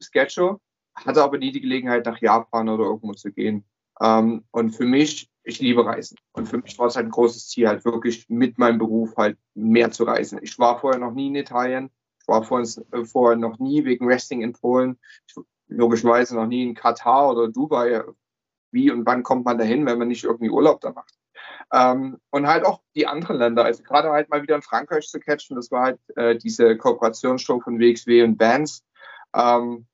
Hatte 0.95 1.23
aber 1.23 1.39
nie 1.39 1.53
die 1.53 1.63
Gelegenheit 1.63 2.05
nach 2.05 2.21
Japan 2.21 2.69
oder 2.69 2.85
irgendwo 2.85 3.15
zu 3.15 3.33
gehen. 3.33 3.65
Ähm, 4.01 4.45
und 4.51 4.73
für 4.73 4.85
mich 4.85 5.33
ich 5.45 5.61
liebe 5.61 5.85
Reisen. 5.85 6.17
Und 6.33 6.49
für 6.49 6.59
mich 6.59 6.79
war 6.79 6.87
es 6.87 6.97
halt 6.97 7.07
ein 7.07 7.11
großes 7.11 7.49
Ziel, 7.49 7.69
halt 7.69 7.85
wirklich 7.85 8.29
mit 8.29 8.59
meinem 8.59 8.79
Beruf 8.79 9.17
halt 9.17 9.39
mehr 9.55 9.91
zu 9.91 10.05
reisen. 10.05 10.39
Ich 10.43 10.59
war 10.59 10.79
vorher 10.79 11.01
noch 11.01 11.13
nie 11.13 11.29
in 11.29 11.35
Italien. 11.35 11.91
Ich 12.21 12.29
war 12.29 12.45
vorher, 12.45 12.69
äh, 12.93 13.05
vorher 13.05 13.37
noch 13.37 13.59
nie 13.59 13.85
wegen 13.85 14.07
Wrestling 14.07 14.43
in 14.43 14.53
Polen. 14.53 14.99
Ich, 15.27 15.35
logischerweise 15.69 16.37
noch 16.37 16.47
nie 16.47 16.63
in 16.63 16.75
Katar 16.75 17.31
oder 17.31 17.49
Dubai. 17.49 18.03
Wie 18.71 18.91
und 18.91 19.05
wann 19.05 19.23
kommt 19.23 19.45
man 19.45 19.59
dahin, 19.59 19.85
wenn 19.87 19.99
man 19.99 20.09
nicht 20.09 20.25
irgendwie 20.25 20.51
Urlaub 20.51 20.81
da 20.81 20.93
macht? 20.93 21.15
Ähm, 21.73 22.19
und 22.31 22.47
halt 22.47 22.65
auch 22.65 22.81
die 22.95 23.07
anderen 23.07 23.39
Länder. 23.39 23.65
Also 23.65 23.83
gerade 23.83 24.11
halt 24.11 24.31
mal 24.31 24.43
wieder 24.43 24.57
in 24.57 24.63
Frankreich 24.63 25.09
zu 25.09 25.21
catchen. 25.21 25.57
Das 25.57 25.71
war 25.71 25.83
halt 25.83 26.01
äh, 26.17 26.37
diese 26.37 26.77
Kooperationsshow 26.77 27.61
von 27.61 27.79
WXW 27.79 28.23
und 28.23 28.37
Bands. 28.37 28.83
Ähm, 29.35 29.87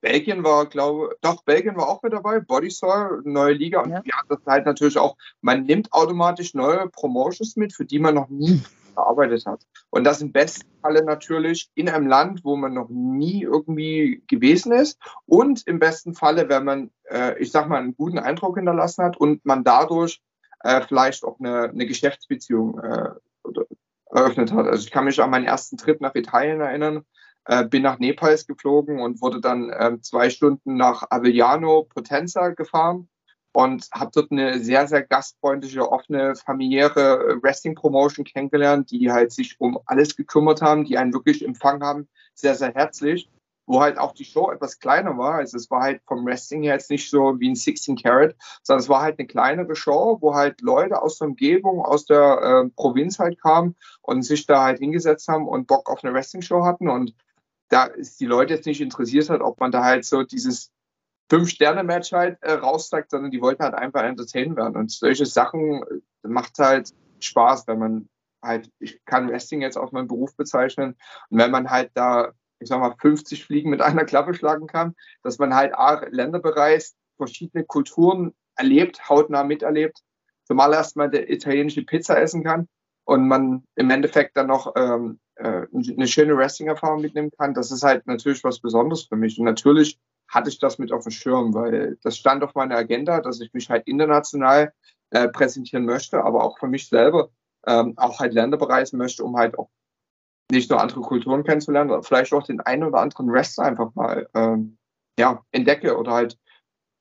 Belgien 0.00 0.44
war, 0.44 0.66
glaube 0.66 1.16
doch, 1.22 1.42
Belgien 1.42 1.76
war 1.76 1.88
auch 1.88 2.02
mit 2.02 2.12
dabei, 2.12 2.40
Bodysoil, 2.40 3.20
neue 3.24 3.54
Liga. 3.54 3.80
Und 3.80 3.90
ja. 3.90 4.02
ja, 4.04 4.20
das 4.28 4.38
halt 4.46 4.66
natürlich 4.66 4.98
auch, 4.98 5.16
man 5.40 5.64
nimmt 5.64 5.92
automatisch 5.92 6.54
neue 6.54 6.88
Promotions 6.88 7.56
mit, 7.56 7.72
für 7.72 7.84
die 7.84 7.98
man 7.98 8.14
noch 8.14 8.28
nie 8.28 8.62
gearbeitet 8.94 9.46
hat. 9.46 9.62
Und 9.90 10.04
das 10.04 10.20
im 10.20 10.32
besten 10.32 10.68
Falle 10.82 11.04
natürlich 11.04 11.70
in 11.74 11.88
einem 11.88 12.06
Land, 12.06 12.44
wo 12.44 12.56
man 12.56 12.74
noch 12.74 12.88
nie 12.90 13.42
irgendwie 13.42 14.22
gewesen 14.28 14.72
ist. 14.72 14.98
Und 15.26 15.66
im 15.66 15.78
besten 15.78 16.14
Falle, 16.14 16.48
wenn 16.48 16.64
man, 16.64 16.90
äh, 17.10 17.38
ich 17.40 17.50
sag 17.50 17.68
mal, 17.68 17.78
einen 17.78 17.96
guten 17.96 18.18
Eindruck 18.18 18.56
hinterlassen 18.56 19.04
hat 19.04 19.16
und 19.16 19.44
man 19.44 19.64
dadurch 19.64 20.20
äh, 20.60 20.80
vielleicht 20.86 21.24
auch 21.24 21.38
eine, 21.40 21.64
eine 21.64 21.86
Geschäftsbeziehung 21.86 22.78
äh, 22.80 23.10
eröffnet 24.10 24.52
hat. 24.52 24.66
Also 24.66 24.84
ich 24.84 24.90
kann 24.90 25.04
mich 25.04 25.20
an 25.20 25.30
meinen 25.30 25.46
ersten 25.46 25.76
Trip 25.76 26.00
nach 26.00 26.14
Italien 26.14 26.60
erinnern. 26.60 27.04
Äh, 27.44 27.64
bin 27.64 27.82
nach 27.82 27.98
Nepals 27.98 28.46
geflogen 28.46 29.00
und 29.00 29.22
wurde 29.22 29.40
dann 29.40 29.70
äh, 29.70 29.98
zwei 30.00 30.28
Stunden 30.28 30.76
nach 30.76 31.04
Avellano, 31.10 31.84
Potenza 31.84 32.50
gefahren 32.50 33.08
und 33.52 33.88
habe 33.92 34.10
dort 34.14 34.30
eine 34.30 34.58
sehr, 34.58 34.86
sehr 34.86 35.02
gastfreundliche, 35.02 35.90
offene, 35.90 36.34
familiäre 36.36 37.38
Wrestling-Promotion 37.42 38.26
kennengelernt, 38.26 38.90
die 38.90 39.10
halt 39.10 39.32
sich 39.32 39.58
um 39.60 39.78
alles 39.86 40.14
gekümmert 40.14 40.60
haben, 40.60 40.84
die 40.84 40.98
einen 40.98 41.14
wirklich 41.14 41.44
empfangen 41.44 41.82
haben, 41.82 42.08
sehr, 42.34 42.54
sehr 42.54 42.74
herzlich, 42.74 43.30
wo 43.68 43.82
halt 43.82 43.98
auch 43.98 44.12
die 44.12 44.24
Show 44.24 44.50
etwas 44.50 44.80
kleiner 44.80 45.16
war. 45.18 45.34
Also 45.34 45.56
es 45.58 45.70
war 45.70 45.82
halt 45.82 46.00
vom 46.06 46.24
Wrestling 46.24 46.62
her 46.62 46.72
jetzt 46.72 46.90
nicht 46.90 47.10
so 47.10 47.38
wie 47.38 47.50
ein 47.50 47.54
16 47.54 47.96
Carat, 47.96 48.34
sondern 48.62 48.82
es 48.82 48.88
war 48.88 49.02
halt 49.02 49.18
eine 49.18 49.28
kleinere 49.28 49.76
Show, 49.76 50.18
wo 50.20 50.34
halt 50.34 50.62
Leute 50.62 51.00
aus 51.00 51.18
der 51.18 51.28
Umgebung, 51.28 51.84
aus 51.84 52.06
der 52.06 52.64
äh, 52.64 52.70
Provinz 52.74 53.18
halt 53.18 53.40
kamen 53.40 53.76
und 54.02 54.22
sich 54.22 54.46
da 54.46 54.64
halt 54.64 54.78
hingesetzt 54.78 55.28
haben 55.28 55.46
und 55.46 55.66
Bock 55.66 55.90
auf 55.90 56.02
eine 56.02 56.14
Wrestling-Show 56.14 56.64
hatten 56.64 56.88
und 56.88 57.14
da 57.68 57.84
ist 57.84 58.18
die 58.18 58.26
Leute 58.26 58.54
jetzt 58.54 58.64
nicht 58.64 58.80
interessiert 58.80 59.28
hat, 59.28 59.42
ob 59.42 59.60
man 59.60 59.70
da 59.70 59.84
halt 59.84 60.06
so 60.06 60.22
dieses 60.22 60.72
Fünf-Sterne-Match 61.28 62.12
halt 62.12 62.42
äh, 62.42 62.52
rauszeigt, 62.52 63.10
sondern 63.10 63.30
die 63.30 63.42
wollten 63.42 63.62
halt 63.62 63.74
einfach 63.74 64.02
entertained 64.02 64.56
werden. 64.56 64.76
Und 64.76 64.90
solche 64.90 65.26
Sachen 65.26 65.82
äh, 65.82 66.28
macht 66.28 66.58
halt 66.58 66.94
Spaß, 67.20 67.66
wenn 67.66 67.78
man 67.78 68.08
halt, 68.42 68.70
ich 68.78 69.04
kann 69.04 69.28
Wrestling 69.28 69.60
jetzt 69.60 69.76
auf 69.76 69.92
meinen 69.92 70.08
Beruf 70.08 70.34
bezeichnen. 70.36 70.96
Und 71.28 71.38
wenn 71.38 71.50
man 71.50 71.68
halt 71.68 71.90
da, 71.92 72.32
ich 72.60 72.68
sag 72.68 72.80
mal, 72.80 72.94
50 72.98 73.44
Fliegen 73.44 73.70
mit 73.70 73.80
einer 73.80 74.04
Klappe 74.04 74.34
schlagen 74.34 74.66
kann, 74.66 74.94
dass 75.22 75.38
man 75.38 75.54
halt 75.54 75.74
A, 75.74 76.04
Länder 76.10 76.40
bereist, 76.40 76.96
verschiedene 77.16 77.64
Kulturen 77.64 78.34
erlebt, 78.56 79.08
hautnah 79.08 79.44
miterlebt, 79.44 80.02
zumal 80.44 80.72
erstmal 80.72 81.10
der 81.10 81.30
italienische 81.30 81.82
Pizza 81.82 82.20
essen 82.20 82.44
kann 82.44 82.68
und 83.04 83.26
man 83.26 83.64
im 83.76 83.90
Endeffekt 83.90 84.36
dann 84.36 84.48
noch 84.48 84.72
ähm, 84.76 85.20
äh, 85.36 85.66
eine 85.72 86.06
schöne 86.06 86.36
Wrestling-Erfahrung 86.36 87.00
mitnehmen 87.00 87.30
kann, 87.38 87.54
das 87.54 87.70
ist 87.70 87.82
halt 87.82 88.06
natürlich 88.06 88.42
was 88.44 88.60
Besonderes 88.60 89.04
für 89.04 89.16
mich. 89.16 89.38
Und 89.38 89.44
natürlich 89.44 89.98
hatte 90.28 90.50
ich 90.50 90.58
das 90.58 90.78
mit 90.78 90.92
auf 90.92 91.04
dem 91.04 91.12
Schirm, 91.12 91.54
weil 91.54 91.96
das 92.02 92.16
stand 92.16 92.42
auf 92.42 92.54
meiner 92.54 92.76
Agenda, 92.76 93.20
dass 93.20 93.40
ich 93.40 93.52
mich 93.54 93.70
halt 93.70 93.86
international 93.86 94.72
äh, 95.10 95.28
präsentieren 95.28 95.86
möchte, 95.86 96.22
aber 96.22 96.44
auch 96.44 96.58
für 96.58 96.66
mich 96.66 96.88
selber 96.88 97.30
ähm, 97.66 97.94
auch 97.96 98.20
halt 98.20 98.34
Länder 98.34 98.58
bereisen 98.58 98.98
möchte, 98.98 99.24
um 99.24 99.36
halt 99.36 99.58
auch 99.58 99.70
nicht 100.50 100.70
nur 100.70 100.80
andere 100.80 101.00
Kulturen 101.00 101.44
kennenzulernen, 101.44 101.90
sondern 101.90 102.04
vielleicht 102.04 102.32
auch 102.32 102.42
den 102.42 102.60
einen 102.60 102.84
oder 102.84 102.98
anderen 102.98 103.30
Wrestler 103.30 103.64
einfach 103.64 103.94
mal 103.94 104.28
ähm, 104.34 104.78
ja, 105.18 105.44
entdecke 105.52 105.96
oder 105.96 106.12
halt 106.12 106.38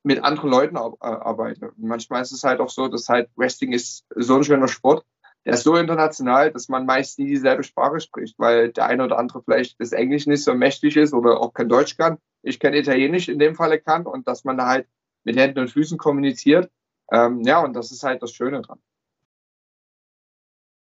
mit 0.03 0.23
anderen 0.23 0.49
Leuten 0.49 0.77
arbeite. 0.77 1.71
Und 1.71 1.83
manchmal 1.83 2.21
ist 2.21 2.31
es 2.31 2.43
halt 2.43 2.59
auch 2.59 2.69
so, 2.69 2.87
dass 2.87 3.09
halt 3.09 3.29
Wrestling 3.35 3.73
ist 3.73 4.05
so 4.15 4.35
ein 4.35 4.43
schöner 4.43 4.67
Sport, 4.67 5.05
der 5.45 5.53
ist 5.53 5.63
so 5.63 5.77
international, 5.77 6.51
dass 6.51 6.67
man 6.67 6.85
meist 6.85 7.19
nie 7.19 7.27
dieselbe 7.27 7.63
Sprache 7.63 8.01
spricht, 8.01 8.37
weil 8.37 8.73
der 8.73 8.85
eine 8.85 9.05
oder 9.05 9.17
andere 9.17 9.41
vielleicht 9.41 9.79
das 9.79 9.93
Englisch 9.93 10.27
nicht 10.27 10.43
so 10.43 10.53
mächtig 10.53 10.97
ist 10.97 11.13
oder 11.13 11.39
auch 11.39 11.53
kein 11.53 11.69
Deutsch 11.69 11.95
kann. 11.95 12.17
Ich 12.41 12.59
kein 12.59 12.73
Italienisch 12.73 13.29
in 13.29 13.39
dem 13.39 13.55
Falle 13.55 13.79
kann 13.79 14.05
und 14.05 14.27
dass 14.27 14.43
man 14.43 14.57
da 14.57 14.67
halt 14.67 14.87
mit 15.23 15.37
Händen 15.37 15.59
und 15.59 15.69
Füßen 15.69 15.97
kommuniziert. 15.97 16.69
Ähm, 17.11 17.41
ja, 17.43 17.61
und 17.63 17.73
das 17.77 17.91
ist 17.91 18.03
halt 18.03 18.21
das 18.21 18.33
Schöne 18.33 18.61
dran. 18.61 18.79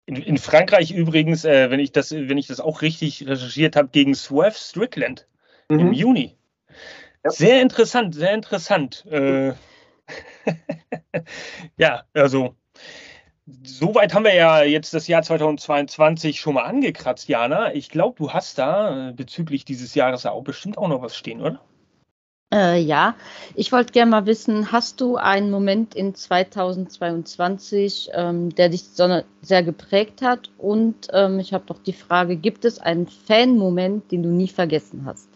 In, 0.05 0.17
in 0.17 0.37
Frankreich 0.37 0.91
übrigens, 0.91 1.45
äh, 1.45 1.69
wenn, 1.69 1.79
ich 1.79 1.91
das, 1.91 2.11
wenn 2.11 2.37
ich 2.37 2.47
das 2.47 2.59
auch 2.59 2.81
richtig 2.81 3.25
recherchiert 3.27 3.75
habe, 3.75 3.89
gegen 3.89 4.15
Swerve 4.15 4.55
Strickland 4.57 5.27
mhm. 5.69 5.79
im 5.79 5.93
Juni. 5.93 6.37
Ja. 7.23 7.31
Sehr 7.31 7.61
interessant, 7.61 8.13
sehr 8.15 8.33
interessant. 8.33 9.05
Äh, 9.09 9.53
ja, 11.77 12.03
also 12.13 12.55
Soweit 13.63 14.13
haben 14.13 14.23
wir 14.23 14.33
ja 14.33 14.63
jetzt 14.63 14.93
das 14.93 15.07
Jahr 15.07 15.21
2022 15.21 16.39
schon 16.39 16.53
mal 16.53 16.63
angekratzt, 16.63 17.27
Jana. 17.27 17.73
Ich 17.73 17.89
glaube, 17.89 18.15
du 18.17 18.31
hast 18.31 18.57
da 18.57 19.09
äh, 19.09 19.13
bezüglich 19.13 19.65
dieses 19.65 19.95
Jahres 19.95 20.25
auch 20.25 20.43
bestimmt 20.43 20.77
auch 20.77 20.87
noch 20.87 21.01
was 21.01 21.17
stehen, 21.17 21.41
oder? 21.41 21.59
Äh, 22.53 22.79
ja, 22.81 23.15
ich 23.55 23.71
wollte 23.71 23.93
gerne 23.93 24.11
mal 24.11 24.25
wissen, 24.27 24.71
hast 24.71 25.01
du 25.01 25.15
einen 25.15 25.49
Moment 25.49 25.95
in 25.95 26.13
2022, 26.13 28.11
ähm, 28.13 28.53
der 28.53 28.69
dich 28.69 28.83
sehr 29.41 29.63
geprägt 29.63 30.21
hat? 30.21 30.51
Und 30.59 31.07
ähm, 31.13 31.39
ich 31.39 31.51
habe 31.51 31.65
doch 31.65 31.79
die 31.79 31.93
Frage, 31.93 32.35
gibt 32.35 32.63
es 32.63 32.77
einen 32.77 33.07
Fan-Moment, 33.07 34.11
den 34.11 34.21
du 34.21 34.29
nie 34.29 34.47
vergessen 34.47 35.05
hast? 35.05 35.29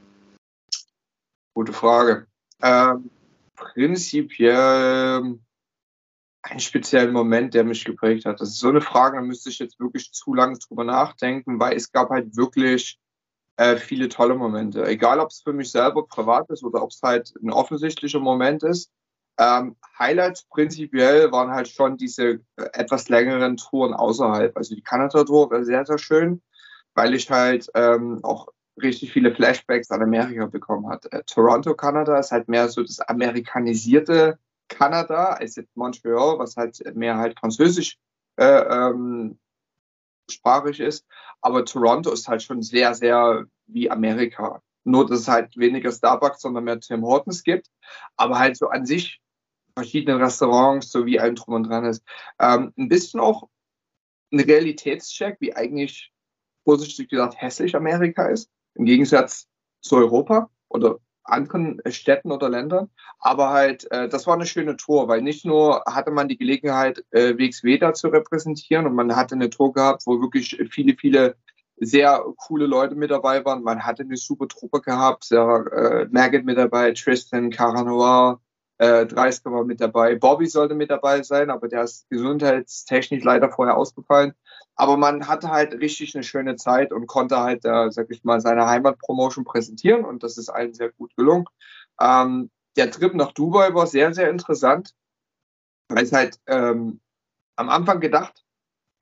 Gute 1.56 1.74
Frage. 1.74 2.28
Ähm, 2.62 3.10
prinzipiell 3.56 5.40
einen 6.44 6.60
speziellen 6.60 7.14
Moment, 7.14 7.56
der 7.56 7.64
mich 7.64 7.84
geprägt 7.84 8.26
hat. 8.26 8.42
Das 8.42 8.50
ist 8.50 8.60
so 8.60 8.70
eine 8.70 8.82
Frage, 8.82 9.18
da 9.18 9.24
müsste 9.24 9.50
ich 9.50 9.58
jetzt 9.58 9.80
wirklich 9.80 10.12
zu 10.12 10.36
lange 10.36 10.60
drüber 10.60 10.84
nachdenken, 10.84 11.60
weil 11.60 11.76
es 11.76 11.92
gab 11.92 12.12
halt 12.12 12.38
wirklich 12.38 13.00
äh, 13.58 13.78
viele 13.78 14.08
tolle 14.10 14.36
Momente. 14.36 14.86
Egal, 14.86 15.20
ob 15.20 15.30
es 15.30 15.42
für 15.42 15.54
mich 15.54 15.72
selber 15.72 16.08
privat 16.08 16.50
ist 16.50 16.64
oder 16.64 16.82
ob 16.82 16.92
es 16.92 17.02
halt 17.04 17.34
ein 17.44 17.52
offensichtlicher 17.52 18.20
Moment 18.20 18.64
ist. 18.64 18.92
Ähm, 19.40 19.76
Highlights 20.00 20.46
prinzipiell 20.50 21.32
waren 21.32 21.52
halt 21.52 21.68
schon 21.68 21.98
diese 21.98 22.40
äh, 22.56 22.70
etwas 22.74 23.10
längeren 23.10 23.58
Touren 23.58 23.94
außerhalb. 23.94 24.56
Also 24.56 24.76
die 24.76 24.82
Kanada-Tour 24.82 25.52
war 25.52 25.64
sehr, 25.64 25.86
sehr 25.86 25.98
schön, 25.98 26.42
weil 26.96 27.14
ich 27.14 27.30
halt 27.30 27.70
ähm, 27.76 28.20
auch 28.24 28.48
richtig 28.82 29.12
viele 29.12 29.34
Flashbacks 29.34 29.92
an 29.92 30.02
Amerika 30.02 30.46
bekommen 30.46 30.90
hat. 30.90 31.12
Äh, 31.12 31.24
Toronto, 31.24 31.76
Kanada 31.76 32.18
ist 32.18 32.32
halt 32.32 32.48
mehr 32.48 32.70
so 32.70 32.82
das 32.82 33.00
amerikanisierte 33.00 34.40
Kanada 34.70 35.34
als 35.34 35.56
jetzt 35.56 35.76
Montreal, 35.76 36.40
was 36.40 36.58
halt 36.58 36.80
mehr 36.96 37.18
halt 37.18 37.40
französisch 37.40 37.98
äh, 38.38 38.46
ähm, 38.46 39.40
sprachig 40.30 40.80
ist. 40.80 41.06
Aber 41.42 41.66
Toronto 41.66 42.12
ist 42.12 42.28
halt 42.28 42.44
schon 42.44 42.62
sehr, 42.62 42.94
sehr 42.94 43.46
wie 43.68 43.90
Amerika. 43.90 44.62
nur 44.84 45.06
dass 45.06 45.20
es 45.20 45.28
halt 45.28 45.58
weniger 45.58 45.92
Starbucks, 45.92 46.42
sondern 46.42 46.64
mehr 46.64 46.80
Tim 46.80 47.04
Hortons 47.04 47.44
gibt. 47.44 47.68
Aber 48.16 48.40
halt 48.40 48.56
so 48.56 48.70
an 48.70 48.86
sich 48.86 49.22
verschiedene 49.76 50.20
Restaurants, 50.20 50.90
so 50.92 51.06
wie 51.06 51.20
ein 51.20 51.36
Drum 51.36 51.56
und 51.56 51.64
Dran 51.64 51.86
ist. 51.86 52.04
Ähm, 52.40 52.74
ein 52.78 52.88
bisschen 52.88 53.20
auch 53.20 53.50
ein 54.32 54.40
Realitätscheck, 54.40 55.38
wie 55.40 55.56
eigentlich 55.56 56.12
vorsichtig 56.64 57.10
gesagt 57.10 57.40
hässlich 57.40 57.76
Amerika 57.76 58.28
ist, 58.28 58.50
im 58.76 58.86
Gegensatz 58.86 59.48
zu 59.82 59.98
Europa 59.98 60.50
oder 60.70 61.00
anderen 61.28 61.82
Städten 61.90 62.32
oder 62.32 62.50
Ländern. 62.50 62.90
Aber 63.20 63.50
halt, 63.50 63.90
äh, 63.92 64.10
das 64.10 64.28
war 64.28 64.36
eine 64.36 64.46
schöne 64.46 64.78
Tour, 64.78 65.08
weil 65.08 65.22
nicht 65.22 65.46
nur 65.46 65.84
hatte 65.86 66.12
man 66.12 66.28
die 66.28 66.38
Gelegenheit, 66.38 67.04
äh, 67.12 67.38
WXW 67.38 67.78
da 67.78 67.94
zu 67.94 68.08
repräsentieren 68.10 68.86
und 68.86 68.96
man 68.96 69.16
hatte 69.16 69.36
eine 69.36 69.50
Tour 69.50 69.74
gehabt, 69.74 70.04
wo 70.06 70.22
wirklich 70.22 70.58
viele, 70.72 70.96
viele 70.96 71.36
sehr 71.80 72.24
coole 72.38 72.66
Leute 72.66 72.96
mit 72.96 73.12
dabei 73.12 73.46
waren. 73.46 73.64
Man 73.64 73.86
hatte 73.86 74.04
eine 74.04 74.18
super 74.18 74.48
Truppe 74.48 74.82
gehabt, 74.82 75.26
sehr, 75.26 75.66
äh, 75.72 76.08
Maggot 76.12 76.44
mit 76.44 76.58
dabei, 76.58 76.92
Tristan, 76.92 77.52
Cara 77.52 77.84
Noir, 77.84 78.40
äh, 78.80 79.06
Dreisker 79.06 79.52
war 79.52 79.64
mit 79.64 79.82
dabei. 79.82 80.16
Bobby 80.16 80.48
sollte 80.48 80.76
mit 80.76 80.90
dabei 80.90 81.24
sein, 81.24 81.50
aber 81.50 81.68
der 81.68 81.84
ist 81.84 82.10
gesundheitstechnisch 82.10 83.24
leider 83.24 83.50
vorher 83.50 83.78
ausgefallen. 83.78 84.34
Aber 84.80 84.96
man 84.96 85.28
hatte 85.28 85.50
halt 85.50 85.74
richtig 85.74 86.16
eine 86.16 86.24
schöne 86.24 86.56
Zeit 86.56 86.94
und 86.94 87.08
konnte 87.08 87.40
halt, 87.40 87.66
äh, 87.66 87.90
sag 87.92 88.12
ich 88.12 88.24
mal, 88.24 88.40
seine 88.40 88.68
Heimatpromotion 88.68 89.44
präsentieren 89.44 90.06
und 90.06 90.22
das 90.24 90.38
ist 90.38 90.50
allen 90.50 90.74
sehr 90.74 90.92
gut 90.92 91.16
gelungen. 91.18 91.46
Ähm, 92.00 92.52
der 92.76 92.92
Trip 92.92 93.16
nach 93.16 93.32
Dubai 93.32 93.74
war 93.74 93.88
sehr, 93.88 94.14
sehr 94.14 94.30
interessant, 94.30 94.94
weil 95.90 96.04
es 96.04 96.14
halt 96.14 96.40
ähm, 96.46 97.02
am 97.56 97.70
Anfang 97.70 98.00
gedacht, 98.00 98.46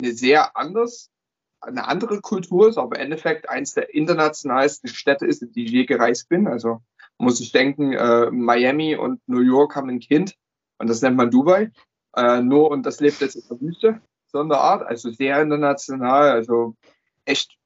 eine 0.01 0.13
sehr 0.13 0.55
anders, 0.55 1.11
eine 1.59 1.87
andere 1.87 2.21
Kultur 2.21 2.69
ist, 2.69 2.77
aber 2.77 2.95
im 2.95 3.03
Endeffekt 3.03 3.49
eins 3.49 3.73
der 3.73 3.93
internationalsten 3.93 4.89
Städte 4.89 5.25
ist, 5.25 5.41
in 5.41 5.51
die 5.51 5.65
ich 5.65 5.71
je 5.71 5.85
gereist 5.85 6.29
bin. 6.29 6.47
Also 6.47 6.81
muss 7.17 7.41
ich 7.41 7.51
denken, 7.51 7.91
äh, 7.91 8.31
Miami 8.31 8.95
und 8.95 9.21
New 9.27 9.41
York 9.41 9.75
haben 9.75 9.89
ein 9.89 9.99
Kind 9.99 10.37
und 10.77 10.89
das 10.89 11.01
nennt 11.01 11.17
man 11.17 11.31
Dubai. 11.31 11.71
Äh, 12.15 12.41
nur 12.41 12.71
und 12.71 12.85
das 12.85 13.01
lebt 13.01 13.19
jetzt 13.19 13.35
in 13.35 13.47
der 13.49 13.59
Wüste, 13.59 14.01
so 14.35 14.41
eine 14.41 14.57
Art, 14.57 14.85
also 14.85 15.11
sehr 15.11 15.41
international, 15.41 16.29
also 16.29 16.75
echt 17.23 17.57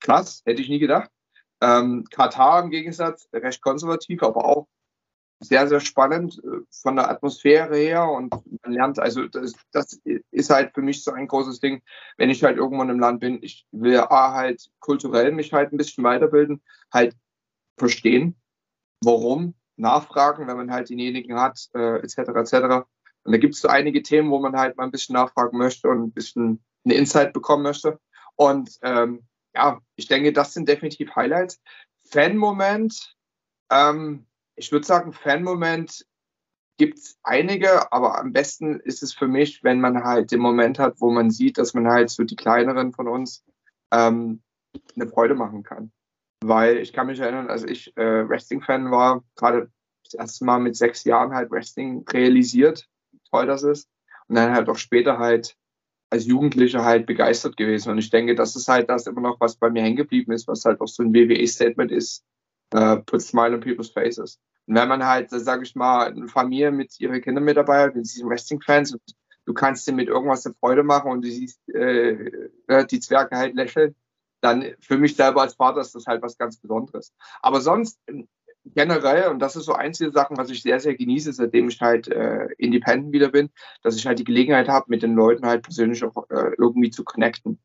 krass, 0.00 0.42
hätte 0.44 0.60
ich 0.60 0.68
nie 0.68 0.78
gedacht. 0.78 1.10
Ähm, 1.62 2.04
Katar 2.10 2.62
im 2.62 2.68
Gegensatz, 2.68 3.26
recht 3.32 3.62
konservativ, 3.62 4.22
aber 4.22 4.44
auch 4.44 4.66
sehr, 5.40 5.66
sehr 5.68 5.80
spannend 5.80 6.42
äh, 6.44 6.58
von 6.70 6.96
der 6.96 7.08
Atmosphäre 7.08 7.74
her 7.74 8.06
und 8.06 8.34
man 8.62 8.72
lernt, 8.72 8.98
also 8.98 9.26
das, 9.28 9.54
das, 9.72 9.98
ist 10.30 10.50
halt 10.50 10.74
für 10.74 10.82
mich 10.82 11.02
so 11.04 11.12
ein 11.12 11.26
großes 11.26 11.58
Ding, 11.60 11.80
wenn 12.18 12.28
ich 12.28 12.44
halt 12.44 12.58
irgendwann 12.58 12.90
im 12.90 13.00
Land 13.00 13.20
bin, 13.20 13.42
ich 13.42 13.66
will 13.72 13.98
A, 13.98 14.34
halt 14.34 14.70
kulturell 14.80 15.32
mich 15.32 15.54
halt 15.54 15.72
ein 15.72 15.78
bisschen 15.78 16.04
weiterbilden, 16.04 16.60
halt 16.92 17.16
verstehen, 17.78 18.36
warum, 19.02 19.54
nachfragen, 19.76 20.46
wenn 20.46 20.56
man 20.58 20.70
halt 20.70 20.90
denjenigen 20.90 21.40
hat, 21.40 21.70
äh, 21.74 21.96
etc. 22.00 22.18
etc. 22.18 22.86
Und 23.24 23.32
da 23.32 23.38
gibt 23.38 23.54
es 23.54 23.60
so 23.60 23.68
einige 23.68 24.02
Themen, 24.02 24.30
wo 24.30 24.38
man 24.38 24.56
halt 24.56 24.76
mal 24.76 24.84
ein 24.84 24.90
bisschen 24.90 25.14
nachfragen 25.14 25.58
möchte 25.58 25.88
und 25.88 26.02
ein 26.02 26.12
bisschen 26.12 26.62
eine 26.84 26.94
Insight 26.94 27.32
bekommen 27.32 27.62
möchte. 27.62 28.00
Und 28.36 28.78
ähm, 28.82 29.26
ja, 29.54 29.80
ich 29.96 30.08
denke, 30.08 30.32
das 30.32 30.54
sind 30.54 30.68
definitiv 30.68 31.14
Highlights. 31.14 31.60
Fan-Moment, 32.06 33.16
ähm, 33.70 34.26
ich 34.56 34.72
würde 34.72 34.86
sagen, 34.86 35.12
Fan-Moment 35.12 36.04
gibt 36.78 36.98
es 36.98 37.18
einige, 37.22 37.92
aber 37.92 38.18
am 38.18 38.32
besten 38.32 38.80
ist 38.80 39.02
es 39.02 39.12
für 39.12 39.28
mich, 39.28 39.62
wenn 39.62 39.80
man 39.80 40.02
halt 40.02 40.32
den 40.32 40.40
Moment 40.40 40.78
hat, 40.78 41.00
wo 41.00 41.10
man 41.10 41.30
sieht, 41.30 41.58
dass 41.58 41.74
man 41.74 41.86
halt 41.86 42.10
so 42.10 42.24
die 42.24 42.36
kleineren 42.36 42.92
von 42.92 43.08
uns 43.08 43.44
ähm, 43.92 44.42
eine 44.96 45.06
Freude 45.06 45.34
machen 45.34 45.62
kann. 45.62 45.92
Weil 46.42 46.78
ich 46.78 46.92
kann 46.92 47.06
mich 47.06 47.20
erinnern, 47.20 47.48
als 47.48 47.62
ich 47.62 47.96
äh, 47.96 48.28
Wrestling-Fan 48.28 48.90
war, 48.90 49.22
gerade 49.36 49.70
das 50.04 50.14
erste 50.14 50.44
Mal 50.44 50.58
mit 50.58 50.76
sechs 50.76 51.04
Jahren 51.04 51.32
halt 51.32 51.50
Wrestling 51.50 52.04
realisiert, 52.08 52.88
toll 53.32 53.46
das 53.46 53.62
ist. 53.62 53.88
Und 54.28 54.36
dann 54.36 54.52
halt 54.52 54.68
auch 54.68 54.76
später 54.76 55.18
halt 55.18 55.56
als 56.10 56.26
Jugendlicher 56.26 56.84
halt 56.84 57.06
begeistert 57.06 57.56
gewesen. 57.56 57.90
Und 57.90 57.98
ich 57.98 58.10
denke, 58.10 58.34
das 58.34 58.54
ist 58.54 58.68
halt 58.68 58.90
das 58.90 59.06
immer 59.06 59.22
noch, 59.22 59.40
was 59.40 59.56
bei 59.56 59.70
mir 59.70 59.82
hängen 59.82 59.96
geblieben 59.96 60.32
ist, 60.32 60.46
was 60.46 60.64
halt 60.64 60.80
auch 60.80 60.86
so 60.86 61.02
ein 61.02 61.14
WWE-Statement 61.14 61.90
ist, 61.90 62.24
uh, 62.74 62.96
put 62.96 63.22
smile 63.22 63.54
on 63.54 63.60
people's 63.60 63.90
faces. 63.90 64.38
Und 64.66 64.74
wenn 64.74 64.88
man 64.88 65.04
halt, 65.04 65.30
sage 65.30 65.62
ich 65.62 65.74
mal, 65.74 66.08
eine 66.08 66.28
Familie 66.28 66.70
mit 66.70 67.00
ihren 67.00 67.20
Kindern 67.22 67.44
mit 67.44 67.56
dabei 67.56 67.84
hat, 67.84 67.94
wenn 67.94 68.04
sie 68.04 68.24
Wrestling-Fans 68.24 68.92
und 68.92 69.02
du 69.46 69.54
kannst 69.54 69.88
dir 69.88 69.92
mit 69.92 70.08
irgendwas 70.08 70.44
eine 70.46 70.54
Freude 70.54 70.82
machen 70.82 71.10
und 71.10 71.24
du 71.24 71.30
siehst 71.30 71.66
äh, 71.70 72.30
die 72.90 73.00
Zwerge 73.00 73.36
halt 73.36 73.54
lächeln, 73.54 73.94
dann 74.42 74.74
für 74.80 74.98
mich 74.98 75.16
selber 75.16 75.42
als 75.42 75.54
Vater 75.54 75.80
ist 75.80 75.94
das 75.94 76.06
halt 76.06 76.22
was 76.22 76.36
ganz 76.36 76.58
Besonderes. 76.58 77.12
Aber 77.40 77.60
sonst 77.60 77.98
generell, 78.64 79.28
und 79.30 79.38
das 79.40 79.56
ist 79.56 79.64
so 79.64 79.72
einzige 79.72 80.12
Sachen, 80.12 80.36
was 80.36 80.50
ich 80.50 80.62
sehr, 80.62 80.80
sehr 80.80 80.94
genieße, 80.94 81.32
seitdem 81.32 81.68
ich 81.68 81.80
halt 81.80 82.08
äh, 82.08 82.46
independent 82.58 83.12
wieder 83.12 83.28
bin, 83.28 83.50
dass 83.82 83.96
ich 83.96 84.06
halt 84.06 84.18
die 84.18 84.24
Gelegenheit 84.24 84.68
habe, 84.68 84.86
mit 84.88 85.02
den 85.02 85.14
Leuten 85.14 85.46
halt 85.46 85.62
persönlich 85.62 86.04
auch 86.04 86.28
äh, 86.30 86.52
irgendwie 86.58 86.90
zu 86.90 87.04
connecten. 87.04 87.58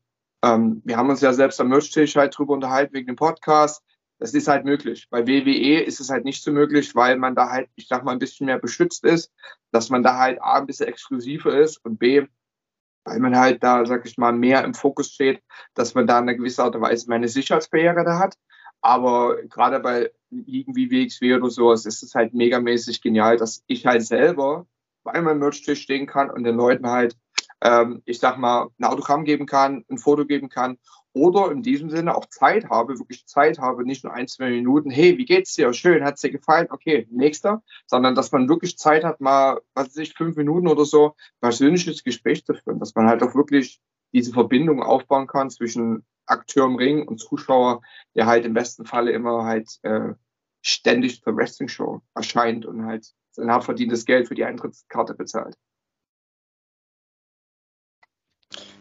Ähm, 0.44 0.82
wir 0.84 0.96
haben 0.96 1.10
uns 1.10 1.20
ja 1.20 1.32
selbst 1.32 1.60
am 1.60 1.68
Merch-Tisch 1.68 2.16
halt 2.16 2.36
drüber 2.36 2.54
unterhalten 2.54 2.94
wegen 2.94 3.06
dem 3.06 3.16
Podcast. 3.16 3.82
Das 4.18 4.34
ist 4.34 4.48
halt 4.48 4.64
möglich. 4.64 5.06
Bei 5.10 5.26
WWE 5.26 5.80
ist 5.80 6.00
es 6.00 6.10
halt 6.10 6.24
nicht 6.24 6.42
so 6.42 6.50
möglich, 6.50 6.94
weil 6.94 7.16
man 7.16 7.36
da 7.36 7.50
halt, 7.50 7.68
ich 7.76 7.86
sag 7.86 8.04
mal, 8.04 8.12
ein 8.12 8.18
bisschen 8.18 8.46
mehr 8.46 8.58
beschützt 8.58 9.04
ist, 9.04 9.32
dass 9.70 9.90
man 9.90 10.02
da 10.02 10.18
halt 10.18 10.42
A, 10.42 10.58
ein 10.58 10.66
bisschen 10.66 10.88
exklusiver 10.88 11.56
ist 11.56 11.84
und 11.84 11.98
B, 11.98 12.26
weil 13.04 13.20
man 13.20 13.36
halt 13.36 13.62
da, 13.62 13.86
sag 13.86 14.04
ich 14.06 14.18
mal, 14.18 14.32
mehr 14.32 14.64
im 14.64 14.74
Fokus 14.74 15.12
steht, 15.12 15.42
dass 15.74 15.94
man 15.94 16.06
da 16.06 16.18
in 16.18 16.24
einer 16.24 16.34
gewissen 16.34 16.62
Art 16.62 16.74
und 16.74 16.82
Weise 16.82 17.08
meine 17.08 17.28
Sicherheitsbarriere 17.28 18.04
da 18.04 18.18
hat. 18.18 18.36
Aber 18.80 19.40
gerade 19.44 19.80
bei 19.80 20.10
Ligen 20.30 20.76
wie 20.76 20.90
WXW 20.90 21.34
oder 21.34 21.50
sowas 21.50 21.86
ist 21.86 22.02
es 22.02 22.14
halt 22.14 22.34
megamäßig 22.34 23.00
genial, 23.00 23.36
dass 23.36 23.62
ich 23.66 23.86
halt 23.86 24.02
selber 24.02 24.66
bei 25.02 25.20
meinem 25.20 25.38
Merch-Tisch 25.38 25.80
stehen 25.82 26.06
kann 26.06 26.30
und 26.30 26.44
den 26.44 26.56
Leuten 26.56 26.86
halt, 26.86 27.16
ähm, 27.62 28.02
ich 28.04 28.18
sag 28.18 28.38
mal, 28.38 28.68
ein 28.78 28.84
Autogramm 28.84 29.24
geben 29.24 29.46
kann, 29.46 29.84
ein 29.90 29.98
Foto 29.98 30.26
geben 30.26 30.48
kann 30.48 30.78
oder 31.12 31.50
in 31.50 31.62
diesem 31.62 31.90
Sinne 31.90 32.14
auch 32.14 32.26
Zeit 32.26 32.68
habe, 32.68 32.98
wirklich 32.98 33.26
Zeit 33.26 33.58
habe, 33.58 33.84
nicht 33.84 34.04
nur 34.04 34.12
ein, 34.12 34.28
zwei 34.28 34.50
Minuten, 34.50 34.90
hey, 34.90 35.16
wie 35.18 35.24
geht's 35.24 35.54
dir? 35.54 35.72
Schön, 35.72 36.04
hat's 36.04 36.20
dir 36.20 36.30
gefallen? 36.30 36.68
Okay, 36.70 37.06
nächster, 37.10 37.62
sondern 37.86 38.14
dass 38.14 38.30
man 38.30 38.48
wirklich 38.48 38.78
Zeit 38.78 39.04
hat, 39.04 39.20
mal, 39.20 39.60
was 39.74 39.88
weiß 39.88 39.96
ich, 39.96 40.14
fünf 40.14 40.36
Minuten 40.36 40.68
oder 40.68 40.84
so, 40.84 41.14
persönliches 41.40 42.04
Gespräch 42.04 42.44
zu 42.44 42.54
führen, 42.54 42.78
dass 42.78 42.94
man 42.94 43.08
halt 43.08 43.22
auch 43.22 43.34
wirklich 43.34 43.80
diese 44.12 44.32
Verbindung 44.32 44.82
aufbauen 44.82 45.26
kann 45.26 45.50
zwischen 45.50 46.04
Akteur 46.26 46.66
im 46.66 46.76
Ring 46.76 47.06
und 47.06 47.18
Zuschauer, 47.18 47.80
der 48.14 48.26
halt 48.26 48.44
im 48.44 48.54
besten 48.54 48.84
Falle 48.84 49.12
immer 49.12 49.44
halt 49.44 49.68
äh, 49.82 50.14
ständig 50.62 51.22
zur 51.22 51.36
Wrestling-Show 51.36 52.02
erscheint 52.14 52.66
und 52.66 52.84
halt 52.84 53.12
sein 53.32 53.50
hart 53.50 53.64
verdientes 53.64 54.04
Geld 54.04 54.28
für 54.28 54.34
die 54.34 54.44
Eintrittskarte 54.44 55.14
bezahlt. 55.14 55.56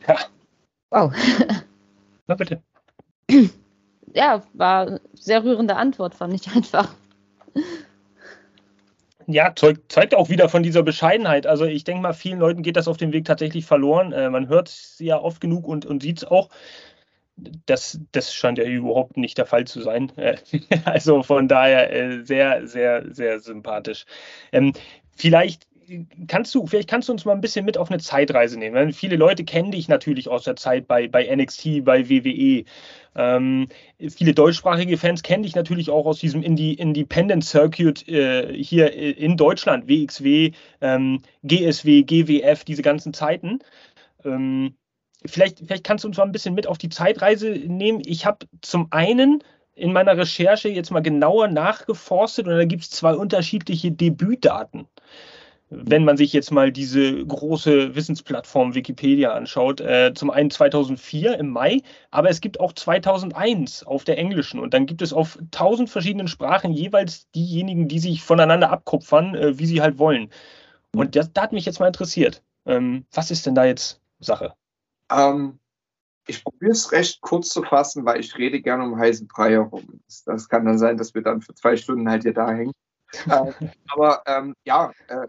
Ja. 0.07 0.17
Wow. 0.89 1.13
Na 2.27 2.35
bitte. 2.35 2.63
Ja, 4.13 4.43
war 4.53 4.99
sehr 5.13 5.43
rührende 5.43 5.75
Antwort, 5.75 6.15
fand 6.15 6.33
ich 6.33 6.47
einfach. 6.55 6.95
Ja, 9.29 9.53
zeugt, 9.53 9.91
zeigt 9.91 10.15
auch 10.15 10.29
wieder 10.29 10.47
von 10.47 10.63
dieser 10.63 10.83
Bescheidenheit. 10.83 11.47
Also 11.47 11.65
ich 11.65 11.83
denke 11.83 12.01
mal, 12.01 12.13
vielen 12.13 12.39
Leuten 12.39 12.63
geht 12.63 12.77
das 12.77 12.87
auf 12.87 12.95
dem 12.95 13.11
Weg 13.11 13.25
tatsächlich 13.25 13.65
verloren. 13.65 14.13
Äh, 14.13 14.29
man 14.29 14.47
hört 14.47 14.69
es 14.69 14.95
ja 14.99 15.19
oft 15.19 15.41
genug 15.41 15.67
und, 15.67 15.85
und 15.85 16.01
sieht 16.01 16.19
es 16.19 16.23
auch. 16.23 16.49
Das, 17.65 17.99
das 18.13 18.33
scheint 18.33 18.57
ja 18.57 18.63
überhaupt 18.63 19.17
nicht 19.17 19.37
der 19.37 19.45
Fall 19.45 19.65
zu 19.65 19.81
sein. 19.81 20.11
Äh, 20.17 20.37
also 20.85 21.23
von 21.23 21.49
daher 21.49 21.91
äh, 21.93 22.23
sehr, 22.23 22.67
sehr, 22.67 23.13
sehr 23.13 23.41
sympathisch. 23.41 24.05
Ähm, 24.53 24.71
vielleicht 25.17 25.67
kannst 26.27 26.53
du, 26.53 26.65
vielleicht 26.65 26.89
kannst 26.89 27.09
du 27.09 27.13
uns 27.13 27.25
mal 27.25 27.33
ein 27.33 27.41
bisschen 27.41 27.65
mit 27.65 27.77
auf 27.77 27.89
eine 27.89 27.99
Zeitreise 27.99 28.57
nehmen. 28.57 28.93
Viele 28.93 29.15
Leute 29.15 29.43
kennen 29.43 29.71
dich 29.71 29.87
natürlich 29.87 30.27
aus 30.27 30.43
der 30.43 30.55
Zeit 30.55 30.87
bei, 30.87 31.07
bei 31.07 31.33
NXT, 31.33 31.83
bei 31.83 32.09
WWE. 32.09 32.65
Ähm, 33.15 33.67
viele 33.99 34.33
deutschsprachige 34.33 34.97
Fans 34.97 35.23
kennen 35.23 35.43
dich 35.43 35.55
natürlich 35.55 35.89
auch 35.89 36.05
aus 36.05 36.19
diesem 36.19 36.43
Indie, 36.43 36.73
Independent 36.73 37.43
Circuit 37.43 38.07
äh, 38.07 38.53
hier 38.53 38.93
in 38.93 39.37
Deutschland, 39.37 39.87
WXW, 39.87 40.51
ähm, 40.81 41.21
GSW, 41.43 42.03
GWF, 42.03 42.63
diese 42.63 42.81
ganzen 42.81 43.13
Zeiten. 43.13 43.59
Ähm, 44.23 44.75
vielleicht, 45.25 45.59
vielleicht 45.59 45.83
kannst 45.83 46.03
du 46.03 46.09
uns 46.09 46.17
mal 46.17 46.25
ein 46.25 46.31
bisschen 46.31 46.55
mit 46.55 46.67
auf 46.67 46.77
die 46.77 46.89
Zeitreise 46.89 47.49
nehmen. 47.49 48.01
Ich 48.05 48.25
habe 48.25 48.45
zum 48.61 48.87
einen 48.91 49.43
in 49.73 49.93
meiner 49.93 50.17
Recherche 50.17 50.69
jetzt 50.69 50.91
mal 50.91 51.01
genauer 51.01 51.47
nachgeforstet 51.47 52.47
und 52.47 52.55
da 52.55 52.65
gibt 52.65 52.83
es 52.83 52.89
zwei 52.89 53.13
unterschiedliche 53.13 53.91
Debütdaten 53.91 54.87
wenn 55.69 56.05
man 56.05 56.17
sich 56.17 56.31
jetzt 56.33 56.51
mal 56.51 56.71
diese 56.71 57.25
große 57.25 57.95
Wissensplattform 57.95 58.73
Wikipedia 58.73 59.33
anschaut, 59.33 59.81
äh, 59.81 60.13
zum 60.13 60.31
einen 60.31 60.49
2004 60.49 61.37
im 61.37 61.49
Mai, 61.49 61.81
aber 62.09 62.29
es 62.29 62.39
gibt 62.39 62.59
auch 62.59 62.73
2001 62.73 63.83
auf 63.83 64.03
der 64.03 64.17
englischen 64.17 64.59
und 64.59 64.73
dann 64.73 64.85
gibt 64.85 65.01
es 65.01 65.11
auf 65.11 65.37
tausend 65.51 65.89
verschiedenen 65.89 66.27
Sprachen 66.27 66.71
jeweils 66.71 67.29
diejenigen, 67.31 67.87
die 67.87 67.99
sich 67.99 68.23
voneinander 68.23 68.69
abkupfern, 68.69 69.35
äh, 69.35 69.59
wie 69.59 69.65
sie 69.65 69.81
halt 69.81 69.97
wollen. 69.97 70.29
Und 70.95 71.15
das, 71.15 71.33
da 71.33 71.43
hat 71.43 71.51
mich 71.51 71.65
jetzt 71.65 71.79
mal 71.79 71.87
interessiert. 71.87 72.43
Ähm, 72.65 73.05
was 73.11 73.31
ist 73.31 73.45
denn 73.45 73.55
da 73.55 73.65
jetzt 73.65 74.01
Sache? 74.19 74.53
Ähm, 75.11 75.59
ich 76.27 76.43
probiere 76.43 76.71
es 76.71 76.91
recht 76.91 77.21
kurz 77.21 77.49
zu 77.49 77.63
fassen, 77.63 78.05
weil 78.05 78.19
ich 78.19 78.37
rede 78.37 78.61
gerne 78.61 78.83
um 78.83 78.97
heißen 78.97 79.27
Brei 79.27 79.51
herum. 79.51 80.01
Das, 80.05 80.23
das, 80.23 80.49
kann 80.49 80.65
dann 80.65 80.77
sein, 80.77 80.97
dass 80.97 81.13
wir 81.13 81.21
dann 81.21 81.41
für 81.41 81.53
zwei 81.55 81.75
Stunden 81.77 82.09
halt 82.09 82.23
hier 82.23 82.33
da 82.33 82.51
hängen. 82.51 82.73
äh, 83.27 83.53
aber 83.89 84.21
ähm, 84.25 84.53
ja, 84.65 84.91
äh, 85.07 85.27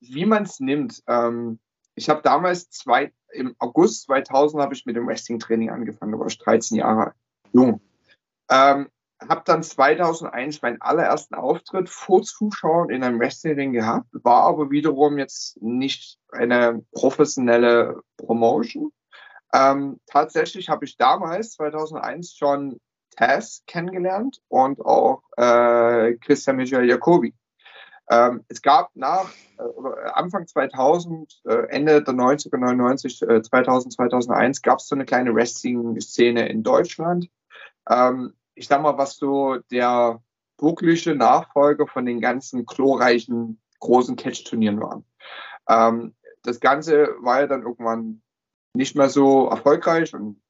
wie 0.00 0.26
man 0.26 0.44
es 0.44 0.60
nimmt. 0.60 1.02
Ähm, 1.06 1.58
ich 1.94 2.08
habe 2.08 2.22
damals 2.22 2.70
zwei, 2.70 3.12
im 3.32 3.54
August 3.58 4.04
2000 4.04 4.62
habe 4.62 4.74
ich 4.74 4.86
mit 4.86 4.96
dem 4.96 5.06
Wrestling-Training 5.06 5.70
angefangen, 5.70 6.12
da 6.12 6.18
war 6.18 6.26
ich 6.26 6.38
13 6.38 6.76
Jahre 6.76 7.14
jung. 7.52 7.80
Ähm, 8.50 8.88
habe 9.20 9.42
dann 9.46 9.62
2001 9.62 10.60
meinen 10.62 10.80
allerersten 10.80 11.34
Auftritt 11.34 11.88
vor 11.88 12.22
Zuschauern 12.22 12.90
in 12.90 13.02
einem 13.02 13.18
Wrestling 13.18 13.72
gehabt, 13.72 14.08
war 14.12 14.42
aber 14.42 14.70
wiederum 14.70 15.18
jetzt 15.18 15.60
nicht 15.62 16.18
eine 16.32 16.84
professionelle 16.92 18.02
Promotion. 18.18 18.92
Ähm, 19.54 20.00
tatsächlich 20.06 20.68
habe 20.68 20.84
ich 20.84 20.96
damals, 20.96 21.52
2001, 21.52 22.34
schon 22.34 22.80
Taz 23.16 23.62
kennengelernt 23.66 24.42
und 24.48 24.80
auch 24.80 25.22
äh, 25.38 26.14
Christian 26.14 26.56
Michael 26.56 26.88
Jacobi. 26.88 27.34
Ähm, 28.08 28.44
es 28.48 28.62
gab 28.62 28.94
nach 28.94 29.30
äh, 29.58 30.10
Anfang 30.12 30.46
2000, 30.46 31.42
äh, 31.44 31.68
Ende 31.68 32.02
der 32.02 32.14
90er, 32.14 32.56
99, 32.56 33.22
äh, 33.22 33.42
2000, 33.42 33.94
2001 33.94 34.62
gab 34.62 34.78
es 34.78 34.88
so 34.88 34.94
eine 34.94 35.04
kleine 35.04 35.34
Wrestling-Szene 35.34 36.48
in 36.48 36.62
Deutschland. 36.62 37.28
Ähm, 37.88 38.34
ich 38.54 38.68
sag 38.68 38.82
mal, 38.82 38.96
was 38.96 39.16
so 39.16 39.56
der 39.70 40.22
wirkliche 40.58 41.14
Nachfolger 41.14 41.86
von 41.86 42.06
den 42.06 42.20
ganzen 42.20 42.64
chlorreichen 42.64 43.60
großen 43.80 44.16
Catch-Turnieren 44.16 44.80
waren. 44.80 45.04
Ähm, 45.68 46.14
das 46.42 46.60
Ganze 46.60 47.08
war 47.20 47.40
ja 47.40 47.46
dann 47.46 47.62
irgendwann 47.62 48.22
nicht 48.72 48.94
mehr 48.94 49.08
so 49.08 49.48
erfolgreich 49.48 50.14
und 50.14 50.40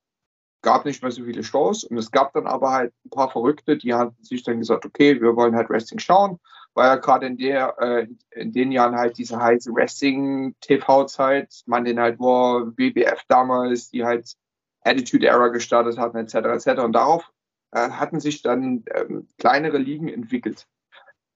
gab 0.62 0.84
nicht 0.84 1.02
mehr 1.02 1.10
so 1.10 1.24
viele 1.24 1.42
Shows. 1.42 1.84
Und 1.84 1.96
es 1.96 2.10
gab 2.10 2.32
dann 2.34 2.46
aber 2.46 2.72
halt 2.72 2.92
ein 3.04 3.10
paar 3.10 3.30
Verrückte, 3.30 3.76
die 3.76 3.94
hatten 3.94 4.22
sich 4.22 4.42
dann 4.42 4.58
gesagt, 4.58 4.84
okay, 4.84 5.20
wir 5.20 5.36
wollen 5.36 5.56
halt 5.56 5.70
Wrestling 5.70 6.00
schauen. 6.00 6.38
War 6.76 6.86
ja 6.88 6.96
gerade 6.96 7.26
in 7.26 7.38
der, 7.38 7.74
äh, 7.80 8.06
in 8.32 8.52
den 8.52 8.70
Jahren 8.70 8.96
halt 8.96 9.16
diese 9.16 9.40
heiße 9.40 9.72
Wrestling-TV-Zeit, 9.72 11.62
man 11.64 11.86
den 11.86 11.98
halt 11.98 12.20
war, 12.20 12.66
WBF 12.76 13.22
damals, 13.28 13.88
die 13.88 14.04
halt 14.04 14.34
Attitude 14.82 15.26
Era 15.26 15.48
gestartet 15.48 15.96
hatten, 15.96 16.18
etc. 16.18 16.34
etc. 16.34 16.82
Und 16.82 16.92
darauf 16.92 17.32
äh, 17.72 17.88
hatten 17.88 18.20
sich 18.20 18.42
dann 18.42 18.84
ähm, 18.94 19.26
kleinere 19.38 19.78
Ligen 19.78 20.08
entwickelt. 20.08 20.66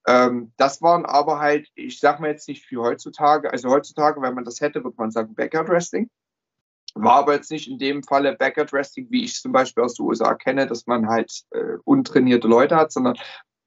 Ähm, 0.07 0.53
das 0.57 0.79
waren 0.83 1.07
aber 1.07 1.39
halt, 1.39 1.67
ich 1.73 1.99
sag 1.99 2.19
mal 2.19 2.29
jetzt 2.29 2.47
nicht 2.47 2.63
für 2.65 2.83
heutzutage, 2.83 3.51
also 3.51 3.69
heutzutage, 3.69 4.21
wenn 4.21 4.35
man 4.35 4.45
das 4.45 4.61
hätte, 4.61 4.83
würde 4.83 4.97
man 4.97 5.09
sagen 5.09 5.33
Backyard 5.33 5.69
Wrestling. 5.69 6.07
War 6.93 7.13
aber 7.15 7.33
jetzt 7.33 7.49
nicht 7.49 7.67
in 7.67 7.79
dem 7.79 8.03
Falle 8.03 8.35
Backyard 8.35 8.73
Wrestling, 8.73 9.07
wie 9.09 9.23
ich 9.23 9.41
zum 9.41 9.53
Beispiel 9.53 9.83
aus 9.83 9.95
den 9.95 10.05
USA 10.05 10.35
kenne, 10.35 10.67
dass 10.67 10.85
man 10.85 11.07
halt 11.07 11.31
äh, 11.49 11.77
untrainierte 11.83 12.47
Leute 12.47 12.75
hat, 12.75 12.91
sondern 12.91 13.17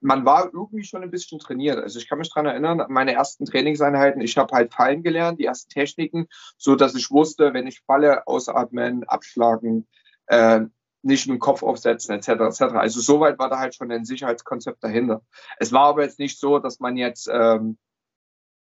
man 0.04 0.26
war 0.26 0.50
irgendwie 0.52 0.84
schon 0.84 1.02
ein 1.02 1.10
bisschen 1.10 1.38
trainiert. 1.38 1.78
Also 1.78 1.98
ich 1.98 2.08
kann 2.08 2.18
mich 2.18 2.28
daran 2.28 2.46
erinnern, 2.46 2.84
meine 2.90 3.14
ersten 3.14 3.46
Trainingseinheiten, 3.46 4.20
ich 4.20 4.36
habe 4.36 4.54
halt 4.54 4.72
fallen 4.72 5.02
gelernt, 5.02 5.40
die 5.40 5.46
ersten 5.46 5.70
Techniken, 5.70 6.28
so 6.58 6.76
dass 6.76 6.94
ich 6.94 7.10
wusste, 7.10 7.54
wenn 7.54 7.66
ich 7.66 7.80
falle, 7.86 8.26
ausatmen, 8.26 9.04
abschlagen, 9.04 9.88
äh, 10.26 10.60
nicht 11.02 11.26
mit 11.26 11.36
dem 11.36 11.40
Kopf 11.40 11.62
aufsetzen, 11.62 12.14
etc. 12.14 12.28
etc. 12.28 12.62
Also 12.74 13.00
soweit 13.00 13.38
war 13.38 13.48
da 13.48 13.58
halt 13.58 13.74
schon 13.74 13.90
ein 13.90 14.04
Sicherheitskonzept 14.04 14.84
dahinter. 14.84 15.22
Es 15.58 15.72
war 15.72 15.86
aber 15.86 16.02
jetzt 16.02 16.18
nicht 16.18 16.38
so, 16.38 16.58
dass 16.58 16.80
man 16.80 16.98
jetzt, 16.98 17.28
ähm, 17.32 17.78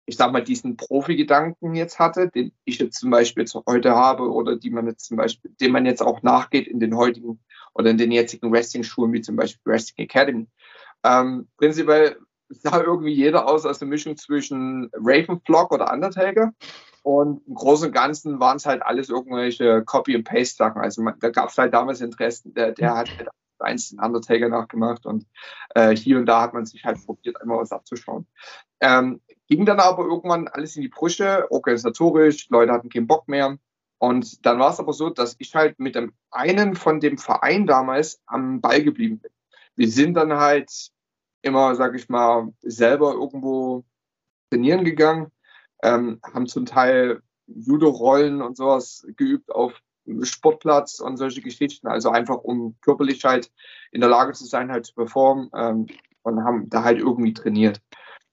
ich 0.04 0.18
sag 0.18 0.32
mal, 0.32 0.44
diesen 0.44 0.76
Profi-Gedanken 0.76 1.74
jetzt 1.74 1.98
hatte, 1.98 2.28
den 2.28 2.52
ich 2.64 2.78
jetzt 2.78 2.98
zum 2.98 3.10
Beispiel 3.10 3.44
jetzt 3.44 3.54
heute 3.66 3.94
habe 3.94 4.30
oder 4.30 4.56
die 4.56 4.70
man 4.70 4.86
jetzt 4.86 5.06
zum 5.06 5.16
Beispiel, 5.16 5.52
dem 5.58 5.72
man 5.72 5.86
jetzt 5.86 6.02
auch 6.02 6.22
nachgeht 6.22 6.68
in 6.68 6.80
den 6.80 6.96
heutigen 6.96 7.40
oder 7.72 7.90
in 7.90 7.98
den 7.98 8.12
jetzigen 8.12 8.52
Wrestling-Schulen, 8.52 9.12
wie 9.14 9.22
zum 9.22 9.36
Beispiel 9.36 9.72
Wrestling 9.72 10.04
Academy. 10.04 10.46
Ähm, 11.04 11.48
prinzipiell 11.56 12.16
sah 12.48 12.80
irgendwie 12.80 13.12
jeder 13.12 13.48
aus 13.48 13.64
als 13.64 13.80
eine 13.80 13.88
Mischung 13.88 14.16
zwischen 14.16 14.90
Ravenflock 14.94 15.72
oder 15.72 15.92
Undertaker. 15.92 16.52
Und 17.02 17.46
im 17.46 17.54
Großen 17.54 17.86
und 17.88 17.92
Ganzen 17.92 18.40
waren 18.40 18.58
es 18.58 18.66
halt 18.66 18.82
alles 18.82 19.08
irgendwelche 19.08 19.82
Copy-and-Paste-Sachen. 19.84 20.82
Also 20.82 21.02
man, 21.02 21.18
da 21.20 21.30
gab 21.30 21.48
es 21.48 21.56
halt 21.56 21.72
damals 21.72 22.00
in 22.00 22.10
Dresden, 22.10 22.52
der, 22.52 22.72
der 22.72 22.96
hat 22.96 23.08
halt 23.16 23.28
eins 23.60 23.90
den 23.90 24.00
Undertaker 24.00 24.48
nachgemacht 24.48 25.06
und 25.06 25.26
äh, 25.74 25.94
hier 25.94 26.18
und 26.18 26.26
da 26.26 26.42
hat 26.42 26.54
man 26.54 26.64
sich 26.64 26.84
halt 26.84 27.04
probiert, 27.04 27.40
einmal 27.40 27.58
was 27.58 27.72
abzuschauen. 27.72 28.26
Ähm, 28.80 29.20
ging 29.48 29.66
dann 29.66 29.80
aber 29.80 30.04
irgendwann 30.04 30.48
alles 30.48 30.76
in 30.76 30.82
die 30.82 30.88
Brüche, 30.88 31.46
organisatorisch, 31.50 32.48
Leute 32.50 32.72
hatten 32.72 32.88
keinen 32.88 33.06
Bock 33.06 33.28
mehr. 33.28 33.58
Und 33.98 34.46
dann 34.46 34.58
war 34.58 34.70
es 34.70 34.80
aber 34.80 34.94
so, 34.94 35.10
dass 35.10 35.36
ich 35.38 35.54
halt 35.54 35.78
mit 35.78 35.94
dem 35.94 36.14
einen 36.30 36.74
von 36.74 37.00
dem 37.00 37.18
Verein 37.18 37.66
damals 37.66 38.22
am 38.26 38.62
Ball 38.62 38.82
geblieben 38.82 39.18
bin. 39.18 39.30
Wir 39.76 39.88
sind 39.88 40.14
dann 40.14 40.32
halt 40.34 40.90
immer, 41.42 41.74
sag 41.74 41.94
ich 41.94 42.08
mal, 42.08 42.52
selber 42.60 43.12
irgendwo 43.12 43.84
trainieren 44.50 44.84
gegangen 44.84 45.32
ähm, 45.82 46.20
haben 46.22 46.46
zum 46.46 46.66
Teil 46.66 47.22
Judo-Rollen 47.46 48.42
und 48.42 48.56
sowas 48.56 49.06
geübt 49.16 49.50
auf 49.50 49.80
Sportplatz 50.22 51.00
und 51.00 51.16
solche 51.16 51.42
Geschichten, 51.42 51.86
also 51.86 52.10
einfach 52.10 52.38
um 52.38 52.76
körperlich 52.80 53.24
halt 53.24 53.50
in 53.92 54.00
der 54.00 54.10
Lage 54.10 54.32
zu 54.32 54.44
sein, 54.44 54.70
halt 54.70 54.86
zu 54.86 54.94
performen 54.94 55.50
ähm, 55.54 55.86
und 56.22 56.44
haben 56.44 56.68
da 56.68 56.84
halt 56.84 56.98
irgendwie 56.98 57.32
trainiert. 57.32 57.80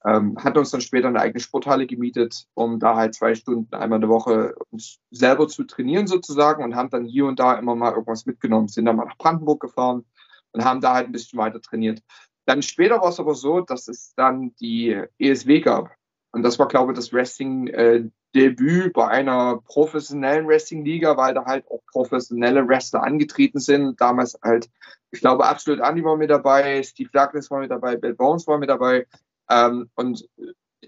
Ähm, 0.05 0.37
hat 0.37 0.57
uns 0.57 0.71
dann 0.71 0.81
später 0.81 1.07
eine 1.07 1.19
eigene 1.19 1.39
Sporthalle 1.39 1.85
gemietet, 1.85 2.47
um 2.53 2.79
da 2.79 2.95
halt 2.95 3.15
zwei 3.15 3.35
Stunden 3.35 3.73
einmal 3.75 3.97
in 3.97 4.01
der 4.01 4.09
Woche 4.09 4.55
uns 4.69 4.99
selber 5.11 5.47
zu 5.47 5.65
trainieren 5.65 6.07
sozusagen 6.07 6.63
und 6.63 6.75
haben 6.75 6.89
dann 6.89 7.05
hier 7.05 7.25
und 7.25 7.39
da 7.39 7.55
immer 7.55 7.75
mal 7.75 7.91
irgendwas 7.91 8.25
mitgenommen, 8.25 8.67
sind 8.67 8.85
dann 8.85 8.95
mal 8.95 9.05
nach 9.05 9.17
Brandenburg 9.17 9.59
gefahren 9.59 10.05
und 10.53 10.65
haben 10.65 10.81
da 10.81 10.93
halt 10.93 11.07
ein 11.07 11.11
bisschen 11.11 11.39
weiter 11.39 11.61
trainiert. 11.61 12.01
Dann 12.45 12.61
später 12.61 13.01
war 13.01 13.09
es 13.09 13.19
aber 13.19 13.35
so, 13.35 13.61
dass 13.61 13.87
es 13.87 14.13
dann 14.15 14.55
die 14.59 15.01
ESW 15.19 15.59
gab. 15.61 15.91
Und 16.31 16.43
das 16.43 16.57
war, 16.59 16.67
glaube 16.67 16.91
ich, 16.91 16.97
das 16.97 17.11
Wrestling-Debüt 17.11 18.93
bei 18.93 19.07
einer 19.07 19.61
professionellen 19.65 20.47
Wrestling-Liga, 20.47 21.17
weil 21.17 21.33
da 21.33 21.45
halt 21.45 21.65
auch 21.69 21.81
professionelle 21.91 22.67
Wrestler 22.67 23.03
angetreten 23.03 23.59
sind. 23.59 23.99
Damals 23.99 24.37
halt, 24.43 24.69
ich 25.11 25.19
glaube, 25.19 25.45
absolut 25.45 25.81
Andy 25.81 26.03
war 26.03 26.15
mit 26.15 26.29
dabei, 26.29 26.83
Steve 26.83 27.09
Douglas 27.11 27.51
war 27.51 27.59
mit 27.59 27.71
dabei, 27.71 27.97
Bill 27.97 28.13
Bones 28.13 28.47
war 28.47 28.57
mit 28.57 28.69
dabei. 28.69 29.07
Ähm, 29.49 29.89
und 29.95 30.27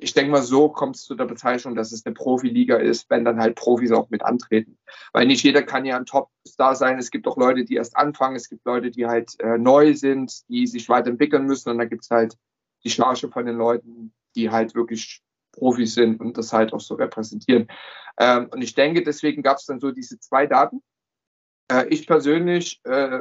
ich 0.02 0.14
denke 0.14 0.32
mal, 0.32 0.42
so 0.42 0.70
kommt 0.70 0.96
es 0.96 1.04
zu 1.04 1.16
der 1.16 1.26
Bezeichnung, 1.26 1.76
dass 1.76 1.92
es 1.92 2.06
eine 2.06 2.14
Profiliga 2.14 2.78
ist, 2.78 3.10
wenn 3.10 3.26
dann 3.26 3.40
halt 3.40 3.56
Profis 3.56 3.92
auch 3.92 4.10
mit 4.10 4.24
antreten. 4.24 4.78
Weil 5.14 5.28
nicht 5.28 5.44
jeder 5.44 5.64
kann 5.64 5.86
ja 5.86 5.98
ein 5.98 6.06
Top-Star 6.06 6.76
sein. 6.76 6.98
Es 6.98 7.12
gibt 7.12 7.28
auch 7.28 7.38
Leute, 7.38 7.66
die 7.66 7.76
erst 7.76 7.98
anfangen. 7.98 8.36
Es 8.36 8.50
gibt 8.50 8.66
Leute, 8.66 8.92
die 8.92 9.06
halt 9.06 9.40
äh, 9.40 9.58
neu 9.58 9.94
sind, 9.94 10.48
die 10.50 10.68
sich 10.68 10.90
weiterentwickeln 10.90 11.46
müssen. 11.46 11.70
Und 11.70 11.78
dann 11.78 11.90
gibt 11.90 12.04
es 12.04 12.10
halt 12.10 12.38
die 12.84 12.90
Charge 12.90 13.30
von 13.30 13.46
den 13.46 13.58
Leuten, 13.58 14.14
die 14.36 14.50
halt 14.50 14.76
wirklich 14.76 15.22
Profis 15.52 15.96
sind 15.96 16.20
und 16.22 16.38
das 16.38 16.54
halt 16.54 16.74
auch 16.74 16.80
so 16.80 16.96
repräsentieren. 16.96 17.68
Ähm, 18.18 18.50
und 18.52 18.62
ich 18.62 18.76
denke, 18.76 19.04
deswegen 19.04 19.44
gab 19.44 19.58
es 19.58 19.66
dann 19.66 19.80
so 19.80 19.92
diese 19.92 20.20
zwei 20.20 20.48
Daten. 20.48 20.82
Äh, 21.72 21.88
ich 21.90 22.08
persönlich 22.08 22.80
äh, 22.86 23.20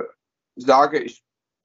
sage, 0.56 1.00
ich 1.00 1.22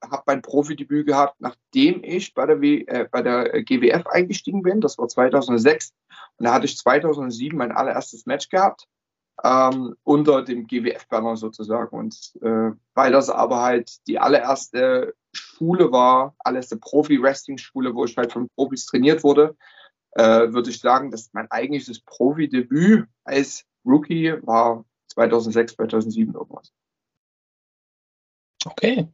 habe 0.10 0.24
mein 0.26 0.42
Profidebüt 0.42 1.08
gehabt, 1.08 1.36
nachdem 1.39 2.04
ich 2.04 2.34
bei 2.34 2.46
der, 2.46 2.62
w, 2.62 2.84
äh, 2.88 3.08
bei 3.12 3.22
der 3.22 3.63
GWF 3.63 4.08
eingestiegen 4.08 4.62
bin. 4.62 4.82
Das 4.82 4.98
war 4.98 5.08
2006. 5.08 5.94
Und 6.38 6.46
da 6.46 6.54
hatte 6.54 6.66
ich 6.66 6.78
2007 6.78 7.58
mein 7.58 7.72
allererstes 7.72 8.26
Match 8.26 8.50
gehabt. 8.50 8.88
Ähm, 9.44 9.96
unter 10.04 10.44
dem 10.44 10.68
GWF-Banner 10.68 11.38
sozusagen. 11.38 11.98
Und 11.98 12.34
äh, 12.42 12.72
weil 12.94 13.12
das 13.12 13.30
aber 13.30 13.62
halt 13.62 14.08
die 14.08 14.20
allererste 14.20 15.16
Schule 15.34 15.92
war, 15.92 16.36
allererste 16.39 16.78
Profi-Wrestling-Schule, 16.78 17.96
wo 17.96 18.06
ich 18.06 18.16
halt 18.16 18.32
von 18.32 18.48
Profis 18.56 18.86
trainiert 18.86 19.24
wurde, 19.24 19.56
äh, 20.12 20.54
würde 20.54 20.70
ich 20.70 20.80
sagen, 20.80 21.10
dass 21.10 21.34
mein 21.34 21.50
eigentliches 21.50 22.00
Profi-Debüt 22.02 23.08
als 23.24 23.66
Rookie 23.84 24.38
war 24.44 24.86
2006, 25.08 25.74
2007 25.74 26.34
irgendwas. 26.34 26.72
Okay. 28.66 29.08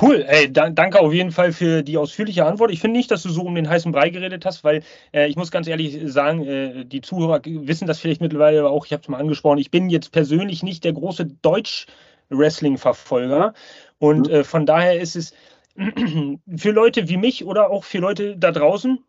Cool, 0.00 0.24
ey, 0.26 0.52
da, 0.52 0.70
danke 0.70 1.00
auf 1.00 1.12
jeden 1.12 1.30
Fall 1.30 1.52
für 1.52 1.82
die 1.82 1.98
ausführliche 1.98 2.44
Antwort. 2.44 2.72
Ich 2.72 2.80
finde 2.80 2.96
nicht, 2.96 3.10
dass 3.10 3.22
du 3.22 3.28
so 3.28 3.42
um 3.42 3.54
den 3.54 3.68
heißen 3.68 3.92
Brei 3.92 4.08
geredet 4.10 4.44
hast, 4.44 4.64
weil 4.64 4.82
äh, 5.12 5.28
ich 5.28 5.36
muss 5.36 5.50
ganz 5.50 5.68
ehrlich 5.68 5.98
sagen, 6.04 6.44
äh, 6.44 6.84
die 6.84 7.00
Zuhörer 7.00 7.40
wissen 7.44 7.86
das 7.86 8.00
vielleicht 8.00 8.20
mittlerweile 8.20 8.68
auch, 8.68 8.84
ich 8.86 8.92
habe 8.92 9.02
es 9.02 9.08
mal 9.08 9.20
angesprochen, 9.20 9.58
ich 9.58 9.70
bin 9.70 9.88
jetzt 9.90 10.10
persönlich 10.12 10.62
nicht 10.62 10.84
der 10.84 10.92
große 10.94 11.26
Deutsch-Wrestling-Verfolger 11.42 13.54
und 13.98 14.28
mhm. 14.28 14.34
äh, 14.34 14.44
von 14.44 14.66
daher 14.66 15.00
ist 15.00 15.16
es 15.16 15.32
für 16.56 16.70
Leute 16.70 17.08
wie 17.08 17.16
mich 17.16 17.44
oder 17.44 17.70
auch 17.70 17.82
für 17.84 17.98
Leute 17.98 18.36
da 18.36 18.52
draußen, 18.52 19.00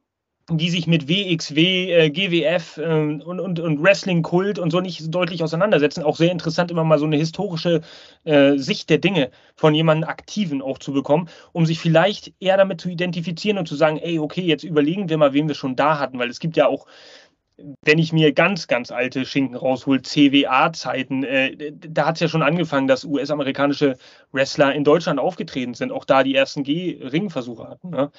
die 0.51 0.69
sich 0.69 0.85
mit 0.85 1.09
WXW, 1.09 1.91
äh, 1.91 2.09
GWF 2.11 2.77
äh, 2.77 2.83
und, 2.83 3.23
und, 3.23 3.59
und 3.59 3.81
Wrestling-Kult 3.81 4.59
und 4.59 4.69
so 4.69 4.79
nicht 4.79 5.13
deutlich 5.13 5.43
auseinandersetzen. 5.43 6.03
Auch 6.03 6.17
sehr 6.17 6.31
interessant, 6.31 6.69
immer 6.69 6.83
mal 6.83 6.99
so 6.99 7.05
eine 7.05 7.17
historische 7.17 7.81
äh, 8.25 8.55
Sicht 8.57 8.91
der 8.91 8.99
Dinge 8.99 9.31
von 9.55 9.73
jemandem 9.73 10.07
Aktiven 10.07 10.61
auch 10.61 10.77
zu 10.77 10.93
bekommen, 10.93 11.29
um 11.51 11.65
sich 11.65 11.79
vielleicht 11.79 12.33
eher 12.39 12.57
damit 12.57 12.79
zu 12.79 12.89
identifizieren 12.89 13.57
und 13.57 13.67
zu 13.67 13.75
sagen, 13.75 13.97
ey, 13.97 14.19
okay, 14.19 14.41
jetzt 14.41 14.63
überlegen 14.63 15.09
wir 15.09 15.17
mal, 15.17 15.33
wen 15.33 15.47
wir 15.47 15.55
schon 15.55 15.75
da 15.75 15.97
hatten, 15.97 16.19
weil 16.19 16.29
es 16.29 16.39
gibt 16.39 16.57
ja 16.57 16.67
auch 16.67 16.85
wenn 17.57 17.99
ich 17.99 18.11
mir 18.11 18.33
ganz, 18.33 18.67
ganz 18.67 18.91
alte 18.91 19.25
Schinken 19.25 19.55
raushol, 19.55 20.01
CWA-Zeiten, 20.01 21.23
äh, 21.23 21.71
da 21.71 22.07
hat 22.07 22.15
es 22.15 22.21
ja 22.21 22.27
schon 22.27 22.43
angefangen, 22.43 22.87
dass 22.87 23.05
US-amerikanische 23.05 23.97
Wrestler 24.31 24.73
in 24.73 24.83
Deutschland 24.83 25.19
aufgetreten 25.19 25.73
sind, 25.73 25.91
auch 25.91 26.05
da 26.05 26.23
die 26.23 26.35
ersten 26.35 26.63
G-Ringversuche 26.63 27.69
hatten. 27.69 27.89
Ne? 27.89 28.11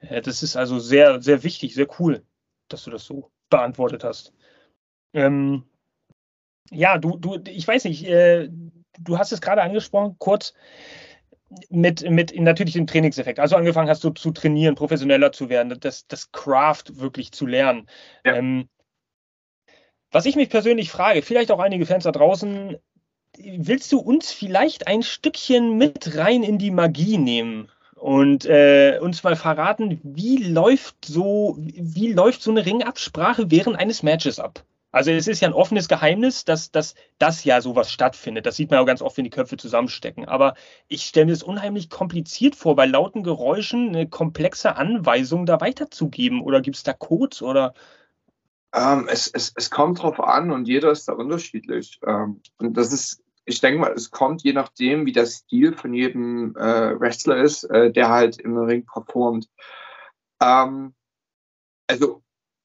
Äh, 0.00 0.22
das 0.22 0.42
ist 0.42 0.56
also 0.56 0.78
sehr, 0.78 1.20
sehr 1.20 1.42
wichtig, 1.42 1.74
sehr 1.74 1.88
cool, 1.98 2.22
dass 2.68 2.84
du 2.84 2.90
das 2.90 3.04
so 3.04 3.30
beantwortet 3.50 4.04
hast. 4.04 4.32
Ähm, 5.12 5.64
ja, 6.70 6.98
du, 6.98 7.16
du, 7.16 7.40
ich 7.48 7.66
weiß 7.66 7.84
nicht, 7.84 8.06
äh, 8.06 8.48
du 8.98 9.18
hast 9.18 9.32
es 9.32 9.40
gerade 9.40 9.62
angesprochen, 9.62 10.16
kurz 10.18 10.54
mit, 11.68 12.08
mit 12.08 12.38
natürlich 12.38 12.74
dem 12.74 12.86
Trainingseffekt. 12.86 13.38
Also 13.38 13.56
angefangen 13.56 13.88
hast 13.88 14.02
du 14.04 14.10
zu 14.10 14.30
trainieren, 14.30 14.74
professioneller 14.74 15.32
zu 15.32 15.48
werden, 15.48 15.76
das, 15.80 16.06
das 16.06 16.32
Craft 16.32 16.84
wirklich 17.00 17.32
zu 17.32 17.46
lernen. 17.46 17.88
Ja. 18.24 18.36
Ähm, 18.36 18.68
was 20.14 20.26
ich 20.26 20.36
mich 20.36 20.48
persönlich 20.48 20.92
frage, 20.92 21.22
vielleicht 21.22 21.50
auch 21.50 21.58
einige 21.58 21.86
Fans 21.86 22.04
da 22.04 22.12
draußen, 22.12 22.76
willst 23.36 23.90
du 23.90 23.98
uns 23.98 24.30
vielleicht 24.30 24.86
ein 24.86 25.02
Stückchen 25.02 25.76
mit 25.76 26.16
rein 26.16 26.44
in 26.44 26.56
die 26.56 26.70
Magie 26.70 27.18
nehmen 27.18 27.68
und 27.96 28.46
äh, 28.46 29.00
uns 29.02 29.24
mal 29.24 29.34
verraten, 29.34 30.00
wie 30.04 30.36
läuft 30.36 31.04
so, 31.04 31.56
wie 31.58 32.12
läuft 32.12 32.42
so 32.42 32.52
eine 32.52 32.64
Ringabsprache 32.64 33.50
während 33.50 33.76
eines 33.76 34.04
Matches 34.04 34.38
ab? 34.38 34.62
Also 34.92 35.10
es 35.10 35.26
ist 35.26 35.40
ja 35.40 35.48
ein 35.48 35.54
offenes 35.54 35.88
Geheimnis, 35.88 36.44
dass, 36.44 36.70
dass 36.70 36.94
das 37.18 37.42
ja 37.42 37.60
sowas 37.60 37.90
stattfindet. 37.90 38.46
Das 38.46 38.54
sieht 38.54 38.70
man 38.70 38.78
ja 38.78 38.84
ganz 38.84 39.02
oft, 39.02 39.16
wenn 39.16 39.24
die 39.24 39.30
Köpfe 39.30 39.56
zusammenstecken. 39.56 40.26
Aber 40.26 40.54
ich 40.86 41.02
stelle 41.02 41.26
mir 41.26 41.32
es 41.32 41.42
unheimlich 41.42 41.90
kompliziert 41.90 42.54
vor, 42.54 42.76
bei 42.76 42.86
lauten 42.86 43.24
Geräuschen 43.24 43.88
eine 43.88 44.06
komplexe 44.06 44.76
Anweisung 44.76 45.46
da 45.46 45.60
weiterzugeben. 45.60 46.40
Oder 46.40 46.60
gibt 46.60 46.76
es 46.76 46.84
da 46.84 46.92
Codes 46.92 47.42
oder 47.42 47.74
ähm, 48.74 49.08
es, 49.08 49.28
es, 49.28 49.52
es 49.54 49.70
kommt 49.70 50.02
drauf 50.02 50.20
an 50.20 50.50
und 50.50 50.66
jeder 50.66 50.90
ist 50.90 51.06
da 51.06 51.12
unterschiedlich. 51.12 52.00
Ähm, 52.06 52.42
und 52.58 52.76
das 52.76 52.92
ist, 52.92 53.22
ich 53.44 53.60
denke 53.60 53.80
mal, 53.80 53.92
es 53.92 54.10
kommt 54.10 54.42
je 54.42 54.52
nachdem, 54.52 55.06
wie 55.06 55.12
der 55.12 55.26
Stil 55.26 55.76
von 55.76 55.94
jedem 55.94 56.56
äh, 56.56 56.98
Wrestler 56.98 57.36
ist, 57.36 57.64
äh, 57.64 57.92
der 57.92 58.08
halt 58.08 58.40
im 58.40 58.58
Ring 58.58 58.84
performt. 58.84 59.48
Ähm, 60.42 60.94
also 61.88 62.22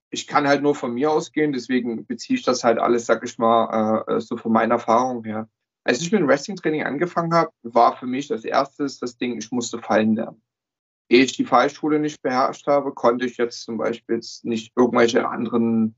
ich 0.09 0.25
kann 0.25 0.47
halt 0.47 0.63
nur 0.63 0.73
von 0.73 0.93
mir 0.93 1.11
ausgehen, 1.11 1.53
deswegen 1.53 2.05
beziehe 2.07 2.39
ich 2.39 2.45
das 2.45 2.63
halt 2.63 2.79
alles, 2.79 3.05
sag 3.05 3.23
ich 3.23 3.37
mal, 3.37 4.03
äh, 4.07 4.19
so 4.19 4.35
von 4.35 4.51
meiner 4.51 4.75
Erfahrung 4.75 5.23
her. 5.23 5.47
Als 5.83 6.01
ich 6.01 6.11
mit 6.11 6.21
dem 6.21 6.27
Wrestling-Training 6.27 6.83
angefangen 6.83 7.33
habe, 7.33 7.51
war 7.61 7.95
für 7.95 8.07
mich 8.07 8.27
das 8.27 8.43
erste 8.43 8.83
das 8.83 9.17
Ding, 9.17 9.37
ich 9.37 9.51
musste 9.51 9.79
fallen 9.79 10.15
lernen 10.15 10.41
ehe 11.09 11.23
ich 11.23 11.33
die 11.33 11.45
Fallschule 11.45 11.99
nicht 11.99 12.21
beherrscht 12.21 12.67
habe, 12.67 12.93
konnte 12.93 13.25
ich 13.25 13.37
jetzt 13.37 13.63
zum 13.63 13.77
Beispiel 13.77 14.15
jetzt 14.15 14.45
nicht 14.45 14.71
irgendwelche 14.75 15.27
anderen 15.27 15.95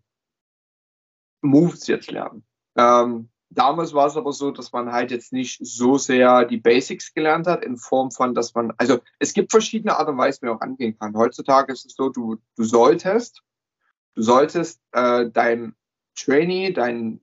Moves 1.41 1.87
jetzt 1.87 2.09
lernen. 2.11 2.43
Ähm, 2.77 3.29
damals 3.49 3.93
war 3.93 4.07
es 4.07 4.15
aber 4.15 4.31
so, 4.31 4.51
dass 4.51 4.71
man 4.71 4.91
halt 4.91 5.11
jetzt 5.11 5.33
nicht 5.33 5.59
so 5.61 5.97
sehr 5.97 6.45
die 6.45 6.57
Basics 6.57 7.13
gelernt 7.13 7.47
hat, 7.47 7.63
in 7.63 7.77
Form 7.77 8.11
von, 8.11 8.33
dass 8.33 8.55
man, 8.55 8.73
also 8.77 8.99
es 9.19 9.33
gibt 9.33 9.51
verschiedene 9.51 9.97
Art 9.97 10.07
und 10.07 10.17
Weise, 10.17 10.41
wie 10.41 10.45
man 10.45 10.57
auch 10.57 10.61
angehen 10.61 10.97
kann. 10.97 11.15
Heutzutage 11.15 11.73
ist 11.73 11.85
es 11.85 11.93
so, 11.95 12.09
du, 12.09 12.37
du 12.55 12.63
solltest, 12.63 13.43
du 14.15 14.21
solltest 14.21 14.81
äh, 14.93 15.29
dein 15.29 15.75
Trainee, 16.15 16.71
dein, 16.71 17.19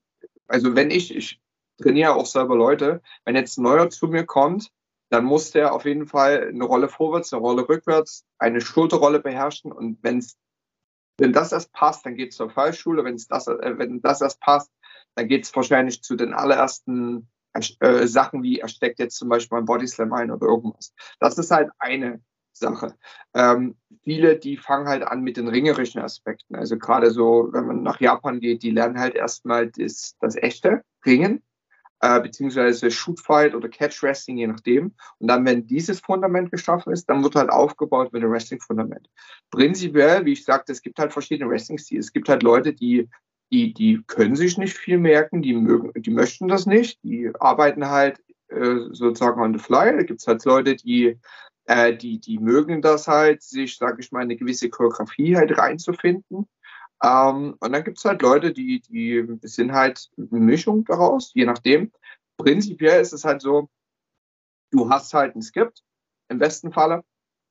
also 0.46 0.74
wenn 0.74 0.90
ich, 0.90 1.14
ich 1.14 1.40
trainiere 1.80 2.14
auch 2.14 2.26
selber 2.26 2.56
Leute, 2.56 3.00
wenn 3.24 3.36
jetzt 3.36 3.56
ein 3.56 3.62
Neuer 3.62 3.88
zu 3.88 4.08
mir 4.08 4.26
kommt, 4.26 4.70
dann 5.10 5.24
muss 5.24 5.50
der 5.52 5.72
auf 5.72 5.84
jeden 5.84 6.06
Fall 6.06 6.48
eine 6.48 6.64
Rolle 6.64 6.88
vorwärts, 6.88 7.32
eine 7.32 7.40
Rolle 7.42 7.68
rückwärts, 7.68 8.26
eine 8.38 8.60
Schulterrolle 8.60 9.20
beherrschen. 9.20 9.72
Und 9.72 9.98
wenn's, 10.02 10.36
wenn 11.18 11.32
das 11.32 11.52
erst 11.52 11.72
passt, 11.72 12.04
dann 12.04 12.14
geht 12.14 12.30
es 12.30 12.36
zur 12.36 12.50
Fallschule. 12.50 13.04
Wenn's 13.04 13.26
das, 13.26 13.46
äh, 13.46 13.78
wenn 13.78 14.00
das 14.02 14.20
erst 14.20 14.40
passt, 14.40 14.70
dann 15.14 15.28
geht 15.28 15.44
es 15.44 15.56
wahrscheinlich 15.56 16.02
zu 16.02 16.14
den 16.14 16.34
allerersten 16.34 17.28
äh, 17.80 18.06
Sachen, 18.06 18.42
wie 18.42 18.60
er 18.60 18.68
steckt 18.68 18.98
jetzt 18.98 19.16
zum 19.16 19.28
Beispiel 19.28 19.58
ein 19.58 19.64
Bodyslam 19.64 20.12
ein 20.12 20.30
oder 20.30 20.46
irgendwas. 20.46 20.92
Das 21.18 21.38
ist 21.38 21.50
halt 21.50 21.70
eine 21.78 22.20
Sache. 22.52 22.94
Ähm, 23.34 23.76
viele, 24.02 24.36
die 24.36 24.56
fangen 24.56 24.88
halt 24.88 25.02
an 25.02 25.22
mit 25.22 25.36
den 25.36 25.48
ringerischen 25.48 26.00
Aspekten. 26.02 26.54
Also 26.54 26.76
gerade 26.76 27.10
so, 27.10 27.48
wenn 27.52 27.66
man 27.66 27.82
nach 27.82 28.00
Japan 28.00 28.40
geht, 28.40 28.62
die 28.62 28.70
lernen 28.70 28.98
halt 28.98 29.14
erstmal 29.14 29.70
das, 29.70 30.16
das 30.20 30.36
echte 30.36 30.82
Ringen 31.06 31.42
äh, 32.00 32.20
beziehungsweise 32.20 32.90
Shootfight 32.90 33.54
oder 33.54 33.68
Catch 33.68 34.02
Wrestling, 34.02 34.38
je 34.38 34.46
nachdem. 34.46 34.94
Und 35.18 35.28
dann, 35.28 35.44
wenn 35.44 35.66
dieses 35.66 36.00
Fundament 36.00 36.50
geschaffen 36.50 36.92
ist, 36.92 37.06
dann 37.06 37.22
wird 37.22 37.34
halt 37.34 37.50
aufgebaut 37.50 38.12
mit 38.12 38.22
dem 38.22 38.30
Wrestling-Fundament. 38.30 39.08
Prinzipiell, 39.50 40.24
wie 40.24 40.32
ich 40.32 40.44
sagte, 40.44 40.72
es 40.72 40.82
gibt 40.82 40.98
halt 40.98 41.12
verschiedene 41.12 41.50
Wrestling-Stile. 41.50 42.00
Es 42.00 42.12
gibt 42.12 42.28
halt 42.28 42.42
Leute, 42.42 42.72
die, 42.72 43.08
die, 43.52 43.74
die 43.74 44.02
können 44.06 44.36
sich 44.36 44.58
nicht 44.58 44.76
viel 44.76 44.98
merken, 44.98 45.42
die 45.42 45.54
mögen, 45.54 45.90
die 46.00 46.10
möchten 46.10 46.48
das 46.48 46.66
nicht, 46.66 47.02
die 47.02 47.30
arbeiten 47.40 47.88
halt 47.88 48.20
äh, 48.48 48.76
sozusagen 48.92 49.40
on 49.40 49.52
the 49.52 49.58
fly. 49.58 49.96
Da 49.96 50.02
gibt 50.02 50.20
es 50.20 50.26
halt 50.26 50.44
Leute, 50.44 50.76
die 50.76 51.18
äh, 51.68 51.94
die, 51.94 52.18
die 52.18 52.38
mögen 52.38 52.80
das 52.80 53.06
halt, 53.08 53.42
sich, 53.42 53.76
sage 53.76 53.98
ich 54.00 54.10
mal, 54.10 54.22
eine 54.22 54.36
gewisse 54.36 54.70
Choreografie 54.70 55.36
halt 55.36 55.56
reinzufinden. 55.58 56.48
Ähm, 57.02 57.56
und 57.60 57.72
dann 57.72 57.84
gibt 57.84 57.98
es 57.98 58.04
halt 58.04 58.22
Leute, 58.22 58.52
die, 58.52 58.80
die 58.80 59.38
sind 59.42 59.72
halt 59.72 60.10
eine 60.16 60.40
Mischung 60.40 60.84
daraus, 60.84 61.32
je 61.34 61.44
nachdem. 61.44 61.92
Prinzipiell 62.36 63.00
ist 63.00 63.12
es 63.12 63.24
halt 63.24 63.42
so, 63.42 63.68
du 64.70 64.90
hast 64.90 65.14
halt 65.14 65.36
ein 65.36 65.42
Skript, 65.42 65.82
im 66.28 66.38
besten 66.38 66.72
Falle. 66.72 67.04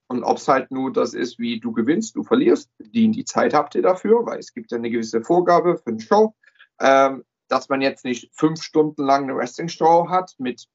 Und 0.09 0.23
ob 0.23 0.37
es 0.37 0.47
halt 0.47 0.71
nur 0.71 0.93
das 0.93 1.13
ist, 1.13 1.37
wie 1.37 1.59
du 1.59 1.73
gewinnst, 1.73 2.15
du 2.15 2.23
verlierst, 2.23 2.69
die, 2.79 3.11
die 3.11 3.25
Zeit 3.25 3.53
habt 3.53 3.75
ihr 3.75 3.81
dafür, 3.81 4.25
weil 4.25 4.39
es 4.39 4.53
gibt 4.53 4.71
ja 4.71 4.77
eine 4.77 4.89
gewisse 4.89 5.21
Vorgabe 5.21 5.77
für 5.77 5.89
eine 5.89 5.99
Show, 5.99 6.33
ähm, 6.79 7.25
dass 7.49 7.67
man 7.67 7.81
jetzt 7.81 8.05
nicht 8.05 8.29
fünf 8.33 8.61
Stunden 8.61 9.03
lang 9.03 9.23
eine 9.23 9.35
Wrestling-Show 9.35 10.09
hat 10.09 10.33
mit 10.37 10.67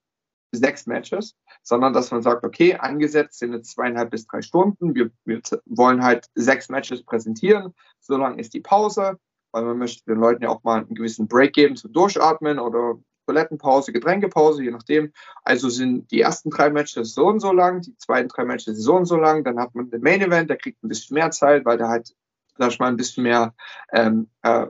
sechs 0.53 0.87
Matches, 0.87 1.37
sondern 1.62 1.93
dass 1.93 2.11
man 2.11 2.23
sagt, 2.23 2.45
okay, 2.45 2.75
angesetzt 2.77 3.38
sind 3.38 3.53
jetzt 3.53 3.73
zweieinhalb 3.73 4.11
bis 4.11 4.27
drei 4.27 4.43
Stunden. 4.43 4.95
Wir, 4.95 5.11
wir 5.25 5.41
wollen 5.67 6.03
halt 6.03 6.27
sechs 6.35 6.69
Matches 6.69 7.05
präsentieren. 7.05 7.75
So 8.01 8.17
lang 8.17 8.38
ist 8.38 8.55
die 8.55 8.61
Pause, 8.61 9.19
weil 9.53 9.65
man 9.65 9.79
möchte 9.79 10.05
den 10.05 10.21
Leuten 10.21 10.43
ja 10.43 10.51
auch 10.51 10.62
mal 10.62 10.81
einen 10.81 10.95
gewissen 10.95 11.29
Break 11.29 11.55
geben 11.55 11.77
zum 11.77 11.93
Durchatmen 11.93 12.59
oder 12.59 12.99
Toilettenpause, 13.27 13.93
Getränkepause, 13.93 14.65
je 14.65 14.71
nachdem. 14.71 15.12
Also 15.45 15.69
sind 15.69 16.11
die 16.11 16.21
ersten 16.21 16.51
drei 16.51 16.71
Matches 16.71 17.15
so 17.15 17.27
und 17.27 17.41
so 17.41 17.53
lang, 17.53 17.81
die 17.83 17.97
zweiten 17.97 18.29
drei 18.29 18.45
Matches 18.45 18.79
so 18.79 18.95
und 18.95 19.07
so 19.07 19.17
lang. 19.17 19.45
Dann 19.45 19.59
hat 19.59 19.75
man 19.75 19.91
den 19.91 20.03
Main 20.03 20.23
Event, 20.23 20.51
der 20.51 20.57
kriegt 20.57 20.83
ein 20.83 20.88
bisschen 20.88 21.15
mehr 21.15 21.31
Zeit, 21.31 21.65
weil 21.65 21.79
der 21.79 21.88
halt, 21.88 22.15
sag 22.59 22.71
ich 22.71 22.79
mal, 22.79 22.88
ein 22.88 22.97
bisschen 22.97 23.23
mehr 23.23 23.55
ähm, 23.93 24.29
äh, 24.43 24.67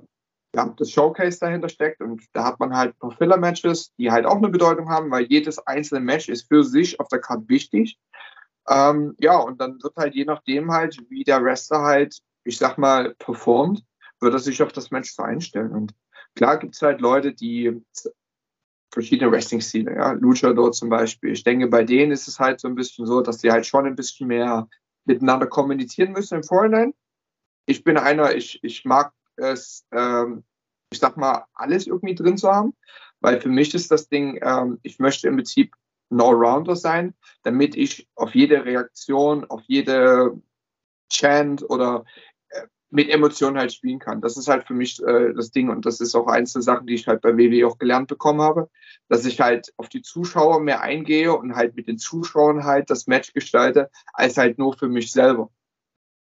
ja, 0.54 0.74
das 0.76 0.90
Showcase 0.90 1.38
dahinter 1.40 1.68
steckt. 1.68 2.00
Und 2.00 2.22
da 2.32 2.44
hat 2.44 2.60
man 2.60 2.76
halt 2.76 2.94
ein 2.94 2.98
paar 2.98 3.16
Filler-Matches, 3.16 3.94
die 3.96 4.10
halt 4.10 4.26
auch 4.26 4.36
eine 4.36 4.48
Bedeutung 4.48 4.88
haben, 4.88 5.10
weil 5.10 5.24
jedes 5.24 5.58
einzelne 5.66 6.00
Match 6.00 6.28
ist 6.28 6.48
für 6.48 6.62
sich 6.62 7.00
auf 7.00 7.08
der 7.08 7.20
Karte 7.20 7.48
wichtig. 7.48 7.98
Ähm, 8.68 9.16
ja, 9.18 9.36
und 9.36 9.60
dann 9.60 9.82
wird 9.82 9.96
halt 9.96 10.14
je 10.14 10.24
nachdem 10.24 10.70
halt, 10.70 10.98
wie 11.08 11.24
der 11.24 11.42
Wrestler 11.42 11.82
halt, 11.82 12.18
ich 12.44 12.58
sag 12.58 12.78
mal, 12.78 13.14
performt, 13.14 13.82
wird 14.20 14.34
er 14.34 14.38
sich 14.38 14.62
auf 14.62 14.72
das 14.72 14.90
Match 14.90 15.12
so 15.12 15.22
einstellen. 15.22 15.72
Und 15.72 15.94
klar 16.36 16.58
gibt 16.58 16.74
es 16.74 16.82
halt 16.82 17.00
Leute, 17.00 17.32
die 17.32 17.82
verschiedene 18.92 19.32
Wrestling-Stile, 19.32 19.94
ja, 19.94 20.12
Luchador 20.12 20.72
zum 20.72 20.90
Beispiel. 20.90 21.32
Ich 21.32 21.44
denke, 21.44 21.66
bei 21.68 21.82
denen 21.82 22.12
ist 22.12 22.28
es 22.28 22.38
halt 22.38 22.60
so 22.60 22.68
ein 22.68 22.74
bisschen 22.74 23.06
so, 23.06 23.22
dass 23.22 23.38
die 23.38 23.50
halt 23.50 23.66
schon 23.66 23.86
ein 23.86 23.96
bisschen 23.96 24.28
mehr 24.28 24.68
miteinander 25.06 25.46
kommunizieren 25.46 26.12
müssen 26.12 26.36
im 26.36 26.44
Vorhinein. 26.44 26.92
Ich 27.66 27.84
bin 27.84 27.96
einer, 27.96 28.34
ich, 28.34 28.62
ich 28.62 28.84
mag 28.84 29.12
es, 29.42 29.86
ähm, 29.92 30.44
ich 30.90 30.98
sag 30.98 31.16
mal, 31.16 31.46
alles 31.54 31.86
irgendwie 31.86 32.14
drin 32.14 32.36
zu 32.36 32.50
haben. 32.50 32.74
Weil 33.20 33.40
für 33.40 33.48
mich 33.48 33.74
ist 33.74 33.90
das 33.90 34.08
Ding, 34.08 34.38
ähm, 34.42 34.78
ich 34.82 34.98
möchte 34.98 35.28
im 35.28 35.36
Prinzip 35.36 35.74
ein 36.10 36.20
Allrounder 36.20 36.76
sein, 36.76 37.14
damit 37.42 37.76
ich 37.76 38.08
auf 38.14 38.34
jede 38.34 38.64
Reaktion, 38.64 39.44
auf 39.44 39.62
jede 39.66 40.40
Chant 41.10 41.68
oder 41.68 42.04
äh, 42.50 42.66
mit 42.90 43.08
Emotionen 43.08 43.58
halt 43.58 43.72
spielen 43.72 43.98
kann. 43.98 44.20
Das 44.20 44.36
ist 44.36 44.48
halt 44.48 44.66
für 44.66 44.74
mich 44.74 45.02
äh, 45.02 45.32
das 45.34 45.50
Ding 45.52 45.70
und 45.70 45.86
das 45.86 46.00
ist 46.00 46.14
auch 46.14 46.26
eins 46.26 46.52
der 46.52 46.62
Sachen, 46.62 46.86
die 46.86 46.94
ich 46.94 47.06
halt 47.06 47.22
bei 47.22 47.36
WWE 47.36 47.66
auch 47.66 47.78
gelernt 47.78 48.08
bekommen 48.08 48.42
habe, 48.42 48.68
dass 49.08 49.24
ich 49.24 49.40
halt 49.40 49.72
auf 49.76 49.88
die 49.88 50.02
Zuschauer 50.02 50.60
mehr 50.60 50.82
eingehe 50.82 51.34
und 51.34 51.54
halt 51.54 51.76
mit 51.76 51.88
den 51.88 51.98
Zuschauern 51.98 52.64
halt 52.64 52.90
das 52.90 53.06
Match 53.06 53.32
gestalte, 53.32 53.90
als 54.12 54.36
halt 54.36 54.58
nur 54.58 54.76
für 54.76 54.88
mich 54.88 55.12
selber. 55.12 55.50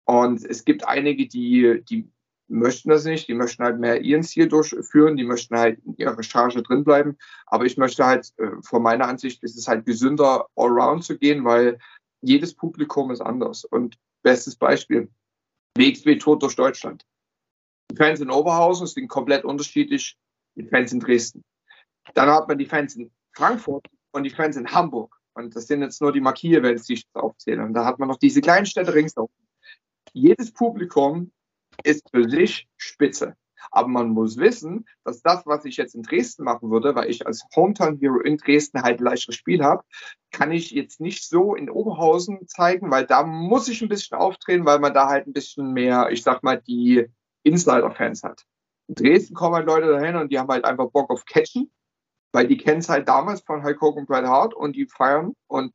Und 0.06 0.46
es 0.46 0.66
gibt 0.66 0.88
einige, 0.88 1.28
die, 1.28 1.84
die 1.90 2.10
möchten 2.48 2.90
das 2.90 3.06
nicht, 3.06 3.28
die 3.28 3.34
möchten 3.34 3.64
halt 3.64 3.80
mehr 3.80 4.02
ihren 4.02 4.24
Ziel 4.24 4.48
durchführen, 4.48 5.18
die 5.18 5.24
möchten 5.24 5.58
halt 5.58 5.80
in 5.86 5.96
ihrer 5.98 6.22
Charge 6.22 6.62
drin 6.62 6.84
bleiben. 6.84 7.18
Aber 7.48 7.66
ich 7.66 7.78
möchte 7.78 8.06
halt, 8.06 8.32
äh, 8.38 8.62
von 8.62 8.84
meiner 8.84 9.08
Ansicht 9.08 9.44
ist 9.44 9.58
es 9.58 9.68
halt 9.68 9.86
gesünder, 9.86 10.48
allround 10.56 11.04
zu 11.04 11.18
gehen, 11.18 11.44
weil 11.44 11.80
jedes 12.22 12.54
Publikum 12.54 13.12
ist 13.12 13.22
anders. 13.22 13.66
Und 13.66 13.98
bestes 14.24 14.56
Beispiel, 14.56 15.10
WXW 15.78 16.16
Tour 16.18 16.40
durch 16.40 16.56
Deutschland. 16.56 17.06
Die 17.92 17.96
Fans 17.96 18.20
in 18.20 18.32
Oberhausen 18.32 18.88
sind 18.88 19.08
komplett 19.08 19.44
unterschiedlich, 19.44 20.18
die 20.56 20.68
Fans 20.68 20.92
in 20.92 21.00
Dresden. 21.00 21.44
Dann 22.14 22.30
hat 22.30 22.48
man 22.48 22.58
die 22.58 22.66
Fans 22.66 22.96
in 22.96 23.12
Frankfurt 23.34 23.88
und 24.12 24.24
die 24.24 24.30
Fans 24.30 24.56
in 24.56 24.72
Hamburg. 24.72 25.16
Und 25.34 25.56
das 25.56 25.68
sind 25.68 25.82
jetzt 25.82 26.02
nur 26.02 26.14
die 26.14 26.22
Markier-Events, 26.22 26.86
die 26.86 26.94
ich 26.94 27.06
aufzähle. 27.14 27.64
Und 27.64 27.74
da 27.74 27.86
hat 27.86 28.00
man 28.00 28.08
noch 28.08 28.18
diese 28.18 28.42
kleinen 28.42 28.66
Städte 28.66 28.94
ringsherum. 28.94 29.30
Jedes 30.14 30.52
Publikum 30.52 31.32
ist 31.84 32.10
für 32.12 32.30
sich 32.30 32.68
spitze. 32.78 33.36
Aber 33.72 33.88
man 33.88 34.10
muss 34.10 34.38
wissen, 34.38 34.86
dass 35.04 35.22
das, 35.22 35.46
was 35.46 35.66
ich 35.66 35.78
jetzt 35.78 35.96
in 35.96 36.04
Dresden 36.04 36.44
machen 36.44 36.70
würde, 36.70 36.96
weil 36.96 37.10
ich 37.10 37.26
als 37.26 37.46
Hometown 37.56 37.98
Hero 37.98 38.20
in 38.20 38.38
Dresden 38.38 38.82
halt 38.82 39.02
leichteres 39.02 39.36
Spiel 39.36 39.64
habe, 39.64 39.84
kann 40.32 40.52
ich 40.52 40.72
jetzt 40.72 41.00
nicht 41.00 41.28
so 41.28 41.56
in 41.56 41.70
Oberhausen 41.70 42.48
zeigen, 42.48 42.92
weil 42.92 43.06
da 43.06 43.24
muss 43.24 43.68
ich 43.68 43.82
ein 43.82 43.90
bisschen 43.90 44.18
auftreten, 44.18 44.66
weil 44.66 44.80
man 44.80 44.94
da 44.94 45.08
halt 45.08 45.28
ein 45.28 45.34
bisschen 45.34 45.74
mehr, 45.74 46.10
ich 46.12 46.24
sag 46.24 46.44
mal, 46.44 46.62
die 46.62 47.06
Insider-Fans 47.44 48.24
hat. 48.24 48.46
In 48.88 48.96
Dresden 48.96 49.34
kommen 49.34 49.56
halt 49.56 49.68
Leute 49.68 49.88
dahin 49.88 50.16
und 50.16 50.32
die 50.32 50.40
haben 50.40 50.50
halt 50.50 50.66
einfach 50.66 50.90
Bock 50.92 51.10
auf 51.10 51.26
Catchen, 51.26 51.72
weil 52.32 52.48
die 52.48 52.58
kennen 52.58 52.80
es 52.80 52.90
halt 52.90 53.08
damals 53.08 53.42
von 53.42 53.64
Hulk 53.64 53.82
Hogan 53.82 54.02
und 54.02 54.08
Bret 54.08 54.26
Hart 54.26 54.54
und 54.54 54.76
die 54.76 54.86
feiern 54.86 55.34
und 55.48 55.74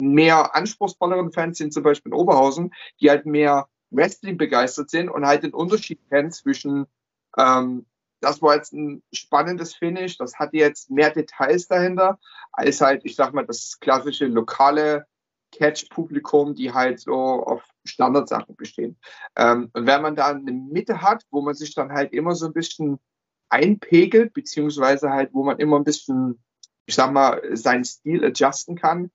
mehr 0.00 0.54
anspruchsvolleren 0.54 1.32
Fans 1.32 1.58
sind 1.58 1.72
zum 1.72 1.82
Beispiel 1.82 2.12
in 2.12 2.18
Oberhausen, 2.18 2.72
die 3.00 3.10
halt 3.10 3.26
mehr 3.26 3.68
Wrestling 3.90 4.36
begeistert 4.36 4.90
sind 4.90 5.08
und 5.08 5.26
halt 5.26 5.42
den 5.42 5.54
Unterschied 5.54 6.00
kennen 6.08 6.32
zwischen, 6.32 6.86
ähm, 7.36 7.86
das 8.20 8.42
war 8.42 8.54
jetzt 8.54 8.72
ein 8.72 9.02
spannendes 9.12 9.74
Finish, 9.74 10.18
das 10.18 10.38
hat 10.38 10.52
jetzt 10.52 10.90
mehr 10.90 11.10
Details 11.10 11.68
dahinter, 11.68 12.18
als 12.52 12.80
halt, 12.80 13.04
ich 13.04 13.16
sag 13.16 13.32
mal, 13.32 13.46
das 13.46 13.78
klassische 13.80 14.26
lokale 14.26 15.06
Catch-Publikum, 15.52 16.54
die 16.54 16.72
halt 16.72 17.00
so 17.00 17.14
auf 17.14 17.64
Standardsachen 17.84 18.56
bestehen. 18.56 18.98
Ähm, 19.36 19.70
und 19.72 19.86
wenn 19.86 20.02
man 20.02 20.16
da 20.16 20.28
eine 20.28 20.52
Mitte 20.52 21.02
hat, 21.02 21.24
wo 21.30 21.40
man 21.40 21.54
sich 21.54 21.74
dann 21.74 21.92
halt 21.92 22.12
immer 22.12 22.34
so 22.34 22.46
ein 22.46 22.52
bisschen 22.52 23.00
einpegelt, 23.48 24.32
beziehungsweise 24.32 25.10
halt, 25.10 25.34
wo 25.34 25.42
man 25.42 25.58
immer 25.58 25.76
ein 25.78 25.84
bisschen, 25.84 26.42
ich 26.86 26.94
sag 26.94 27.12
mal, 27.12 27.40
seinen 27.56 27.84
Stil 27.84 28.24
adjusten 28.24 28.76
kann, 28.76 29.10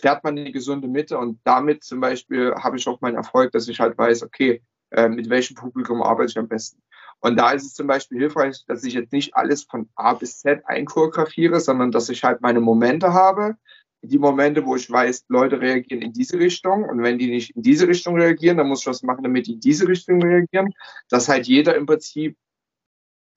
fährt 0.00 0.24
man 0.24 0.36
die 0.36 0.52
gesunde 0.52 0.88
Mitte 0.88 1.18
und 1.18 1.40
damit 1.44 1.84
zum 1.84 2.00
Beispiel 2.00 2.54
habe 2.54 2.76
ich 2.76 2.86
auch 2.88 3.00
meinen 3.00 3.16
Erfolg, 3.16 3.52
dass 3.52 3.68
ich 3.68 3.80
halt 3.80 3.98
weiß, 3.98 4.22
okay, 4.22 4.62
äh, 4.90 5.08
mit 5.08 5.28
welchem 5.28 5.54
Publikum 5.54 6.02
arbeite 6.02 6.30
ich 6.30 6.38
am 6.38 6.48
besten. 6.48 6.82
Und 7.20 7.36
da 7.36 7.50
ist 7.50 7.64
es 7.64 7.74
zum 7.74 7.86
Beispiel 7.86 8.18
hilfreich, 8.18 8.64
dass 8.66 8.84
ich 8.84 8.94
jetzt 8.94 9.12
nicht 9.12 9.34
alles 9.34 9.64
von 9.64 9.88
A 9.96 10.14
bis 10.14 10.38
Z 10.38 10.62
einchoreografiere, 10.66 11.60
sondern 11.60 11.90
dass 11.90 12.08
ich 12.08 12.22
halt 12.22 12.40
meine 12.40 12.60
Momente 12.60 13.12
habe. 13.12 13.56
Die 14.02 14.18
Momente, 14.18 14.64
wo 14.64 14.76
ich 14.76 14.88
weiß, 14.88 15.24
Leute 15.28 15.60
reagieren 15.60 16.02
in 16.02 16.12
diese 16.12 16.38
Richtung. 16.38 16.84
Und 16.84 17.02
wenn 17.02 17.18
die 17.18 17.28
nicht 17.28 17.56
in 17.56 17.62
diese 17.62 17.88
Richtung 17.88 18.16
reagieren, 18.16 18.56
dann 18.56 18.68
muss 18.68 18.80
ich 18.82 18.86
was 18.86 19.02
machen, 19.02 19.24
damit 19.24 19.48
die 19.48 19.54
in 19.54 19.60
diese 19.60 19.88
Richtung 19.88 20.22
reagieren. 20.22 20.72
Dass 21.08 21.28
halt 21.28 21.48
jeder 21.48 21.74
im 21.74 21.86
Prinzip, 21.86 22.36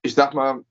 ich 0.03 0.13
sag 0.13 0.35
mal, 0.35 0.63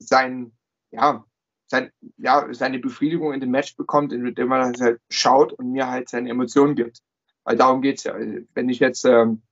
sein, 0.00 0.52
ja, 0.90 1.24
sein, 1.72 1.90
ja, 2.18 2.46
seine 2.52 2.78
Befriedigung 2.78 3.32
in 3.32 3.40
dem 3.40 3.50
Match 3.50 3.76
bekommt, 3.76 4.12
indem 4.12 4.48
man 4.48 4.78
halt 4.78 5.00
schaut 5.08 5.54
und 5.54 5.72
mir 5.72 5.88
halt 5.88 6.08
seine 6.08 6.28
Emotionen 6.28 6.76
gibt. 6.76 7.00
Weil 7.44 7.56
darum 7.56 7.80
geht 7.80 7.98
es 7.98 8.04
ja. 8.04 8.14
Wenn 8.54 8.68
ich 8.68 8.78
jetzt, 8.78 9.04
ähm, 9.04 9.42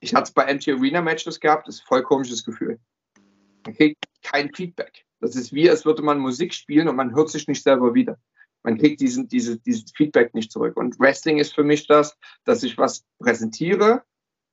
ich 0.00 0.14
hatte 0.14 0.24
es 0.24 0.32
bei 0.32 0.52
MT 0.52 0.68
Arena 0.68 1.00
Matches 1.00 1.40
gehabt, 1.40 1.66
das 1.66 1.76
ist 1.76 1.80
ein 1.82 1.86
voll 1.86 2.02
komisches 2.02 2.44
Gefühl. 2.44 2.78
Man 3.64 3.74
kriegt 3.74 4.04
kein 4.22 4.52
Feedback. 4.54 5.04
Das 5.20 5.34
ist 5.34 5.52
wie, 5.52 5.70
als 5.70 5.84
würde 5.84 6.02
man 6.02 6.18
Musik 6.18 6.52
spielen 6.52 6.88
und 6.88 6.96
man 6.96 7.14
hört 7.14 7.30
sich 7.30 7.48
nicht 7.48 7.62
selber 7.62 7.94
wieder. 7.94 8.18
Man 8.62 8.76
kriegt 8.76 9.00
diesen, 9.00 9.28
diese, 9.28 9.58
dieses 9.58 9.90
Feedback 9.96 10.34
nicht 10.34 10.52
zurück. 10.52 10.76
Und 10.76 11.00
Wrestling 11.00 11.38
ist 11.38 11.54
für 11.54 11.64
mich 11.64 11.86
das, 11.86 12.16
dass 12.44 12.62
ich 12.62 12.76
was 12.76 13.04
präsentiere. 13.18 14.02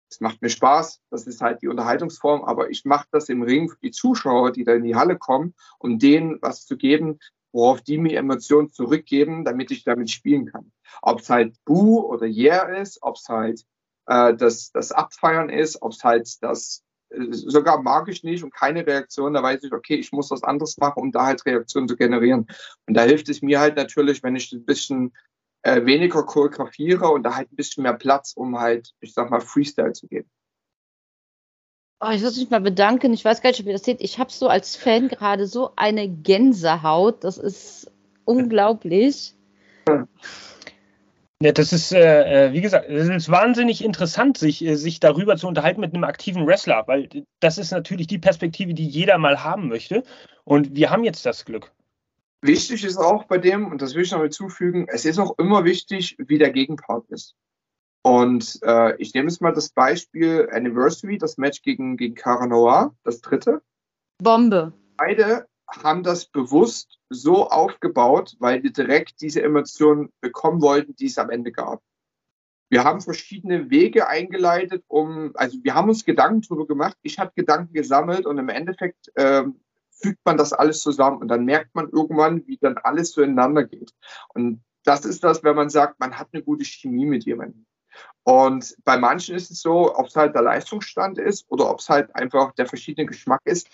Es 0.09 0.19
macht 0.21 0.41
mir 0.41 0.49
Spaß, 0.49 1.01
das 1.11 1.27
ist 1.27 1.41
halt 1.41 1.61
die 1.61 1.67
Unterhaltungsform, 1.67 2.43
aber 2.43 2.69
ich 2.69 2.83
mache 2.85 3.07
das 3.11 3.29
im 3.29 3.43
Ring 3.43 3.69
für 3.69 3.77
die 3.81 3.91
Zuschauer, 3.91 4.51
die 4.51 4.63
da 4.63 4.73
in 4.73 4.83
die 4.83 4.95
Halle 4.95 5.17
kommen, 5.17 5.53
um 5.77 5.99
denen 5.99 6.39
was 6.41 6.65
zu 6.65 6.77
geben, 6.77 7.19
worauf 7.51 7.81
die 7.81 7.97
mir 7.97 8.17
Emotionen 8.17 8.71
zurückgeben, 8.71 9.45
damit 9.45 9.71
ich 9.71 9.83
damit 9.83 10.09
spielen 10.09 10.47
kann. 10.47 10.71
Ob 11.01 11.19
es 11.19 11.29
halt 11.29 11.55
Boo 11.65 11.99
oder 12.01 12.25
Yeah 12.25 12.81
ist, 12.81 12.99
ob 13.01 13.15
es 13.15 13.27
halt 13.27 13.63
äh, 14.07 14.35
das, 14.35 14.71
das 14.71 14.91
Abfeiern 14.91 15.49
ist, 15.49 15.81
ob 15.81 15.91
es 15.91 16.03
halt 16.03 16.41
das 16.41 16.83
äh, 17.09 17.31
sogar 17.31 17.81
mag 17.81 18.07
ich 18.07 18.23
nicht 18.23 18.43
und 18.43 18.53
keine 18.53 18.85
Reaktion, 18.85 19.33
da 19.33 19.43
weiß 19.43 19.63
ich, 19.63 19.73
okay, 19.73 19.95
ich 19.95 20.11
muss 20.11 20.31
was 20.31 20.43
anderes 20.43 20.77
machen, 20.77 21.01
um 21.01 21.11
da 21.11 21.25
halt 21.25 21.45
Reaktionen 21.45 21.87
zu 21.87 21.95
generieren. 21.95 22.47
Und 22.87 22.93
da 22.95 23.03
hilft 23.03 23.29
es 23.29 23.41
mir 23.41 23.59
halt 23.59 23.75
natürlich, 23.75 24.23
wenn 24.23 24.35
ich 24.35 24.51
ein 24.51 24.65
bisschen 24.65 25.13
äh, 25.61 25.85
weniger 25.85 26.23
choreografiere 26.23 27.09
und 27.09 27.23
da 27.23 27.35
halt 27.35 27.51
ein 27.51 27.55
bisschen 27.55 27.83
mehr 27.83 27.93
Platz, 27.93 28.33
um 28.33 28.59
halt, 28.59 28.93
ich 29.01 29.13
sag 29.13 29.29
mal, 29.29 29.41
Freestyle 29.41 29.93
zu 29.93 30.07
geben. 30.07 30.29
Oh, 32.01 32.11
ich 32.11 32.21
muss 32.21 32.37
mich 32.37 32.49
mal 32.49 32.61
bedanken. 32.61 33.13
Ich 33.13 33.25
weiß 33.25 33.41
gar 33.41 33.49
nicht, 33.49 33.59
ob 33.59 33.65
ihr 33.65 33.73
das 33.73 33.83
seht. 33.83 33.99
Ich 33.99 34.19
habe 34.19 34.31
so 34.31 34.47
als 34.47 34.77
Fan 34.77 35.09
gerade 35.09 35.47
so 35.47 35.71
eine 35.75 36.07
Gänsehaut. 36.07 37.25
Das 37.25 37.37
ist 37.37 37.91
unglaublich. 38.23 39.33
Ja, 41.41 41.51
das 41.51 41.73
ist, 41.73 41.91
äh, 41.91 42.47
äh 42.47 42.53
wie 42.53 42.61
gesagt, 42.61 42.89
es 42.89 43.09
ist 43.09 43.29
wahnsinnig 43.29 43.83
interessant, 43.83 44.37
sich, 44.37 44.63
äh, 44.63 44.75
sich 44.75 45.01
darüber 45.01 45.35
zu 45.35 45.47
unterhalten 45.47 45.81
mit 45.81 45.93
einem 45.93 46.05
aktiven 46.05 46.47
Wrestler, 46.47 46.83
weil 46.87 47.09
das 47.41 47.57
ist 47.57 47.71
natürlich 47.71 48.07
die 48.07 48.19
Perspektive, 48.19 48.73
die 48.73 48.87
jeder 48.87 49.17
mal 49.17 49.43
haben 49.43 49.67
möchte. 49.67 50.03
Und 50.45 50.75
wir 50.75 50.91
haben 50.91 51.03
jetzt 51.03 51.25
das 51.25 51.43
Glück. 51.43 51.73
Wichtig 52.41 52.85
ist 52.85 52.97
auch 52.97 53.25
bei 53.25 53.37
dem, 53.37 53.67
und 53.67 53.81
das 53.81 53.95
will 53.95 54.03
ich 54.03 54.11
noch 54.11 54.21
hinzufügen, 54.21 54.87
es 54.87 55.05
ist 55.05 55.19
auch 55.19 55.37
immer 55.37 55.65
wichtig, 55.65 56.15
wie 56.19 56.37
der 56.37 56.51
Gegenpart 56.51 57.05
ist. 57.09 57.35
Und 58.01 58.59
äh, 58.63 58.95
ich 58.97 59.13
nehme 59.13 59.27
jetzt 59.27 59.41
mal 59.41 59.51
das 59.51 59.69
Beispiel 59.69 60.47
Anniversary, 60.51 61.17
das 61.17 61.37
Match 61.37 61.61
gegen, 61.61 61.97
gegen 61.97 62.15
Cara 62.15 62.47
Noir, 62.47 62.95
das 63.03 63.19
dritte. 63.19 63.61
Bombe. 64.23 64.71
Beide 64.95 65.47
haben 65.67 66.03
das 66.03 66.25
bewusst 66.25 66.97
so 67.09 67.49
aufgebaut, 67.49 68.35
weil 68.39 68.63
wir 68.63 68.71
direkt 68.71 69.21
diese 69.21 69.43
Emotionen 69.43 70.11
bekommen 70.21 70.61
wollten, 70.61 70.95
die 70.95 71.07
es 71.07 71.17
am 71.17 71.29
Ende 71.29 71.51
gab. 71.51 71.81
Wir 72.71 72.83
haben 72.83 73.01
verschiedene 73.01 73.69
Wege 73.69 74.07
eingeleitet, 74.07 74.83
um, 74.87 75.31
also 75.35 75.57
wir 75.63 75.73
haben 75.73 75.89
uns 75.89 76.05
Gedanken 76.05 76.41
darüber 76.41 76.67
gemacht. 76.67 76.95
Ich 77.01 77.17
habe 77.17 77.31
Gedanken 77.35 77.73
gesammelt 77.73 78.25
und 78.25 78.37
im 78.37 78.49
Endeffekt 78.49 79.11
ähm, 79.15 79.59
fügt 80.01 80.19
man 80.25 80.37
das 80.37 80.53
alles 80.53 80.81
zusammen 80.81 81.17
und 81.17 81.27
dann 81.27 81.45
merkt 81.45 81.75
man 81.75 81.89
irgendwann, 81.89 82.45
wie 82.47 82.57
dann 82.57 82.77
alles 82.77 83.11
zueinander 83.11 83.63
geht. 83.63 83.93
Und 84.33 84.63
das 84.83 85.05
ist 85.05 85.23
das, 85.23 85.43
wenn 85.43 85.55
man 85.55 85.69
sagt, 85.69 85.99
man 85.99 86.17
hat 86.17 86.29
eine 86.31 86.43
gute 86.43 86.65
Chemie 86.65 87.05
mit 87.05 87.25
jemandem. 87.25 87.65
Und 88.23 88.75
bei 88.83 88.97
manchen 88.97 89.35
ist 89.35 89.51
es 89.51 89.61
so, 89.61 89.95
ob 89.95 90.07
es 90.07 90.15
halt 90.15 90.35
der 90.35 90.41
Leistungsstand 90.41 91.17
ist 91.17 91.45
oder 91.49 91.69
ob 91.69 91.79
es 91.79 91.89
halt 91.89 92.15
einfach 92.15 92.53
der 92.53 92.67
verschiedene 92.67 93.07
Geschmack 93.07 93.41
ist. 93.45 93.67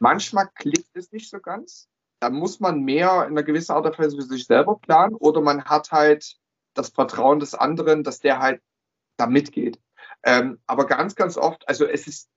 Manchmal 0.00 0.48
klickt 0.54 0.96
es 0.96 1.12
nicht 1.12 1.30
so 1.30 1.38
ganz. 1.38 1.88
Da 2.20 2.28
muss 2.30 2.60
man 2.60 2.82
mehr 2.82 3.24
in 3.24 3.32
einer 3.32 3.42
gewissen 3.42 3.72
Art 3.72 3.86
und 3.86 3.98
Weise 3.98 4.16
für 4.16 4.22
sich 4.22 4.44
selber 4.44 4.78
planen 4.78 5.14
oder 5.14 5.40
man 5.40 5.64
hat 5.64 5.90
halt 5.92 6.36
das 6.74 6.90
Vertrauen 6.90 7.40
des 7.40 7.54
anderen, 7.54 8.04
dass 8.04 8.20
der 8.20 8.40
halt 8.40 8.60
da 9.16 9.26
mitgeht. 9.26 9.80
Ähm, 10.22 10.58
aber 10.66 10.86
ganz, 10.86 11.14
ganz 11.14 11.36
oft, 11.36 11.66
also 11.68 11.86
es 11.86 12.06
ist, 12.06 12.30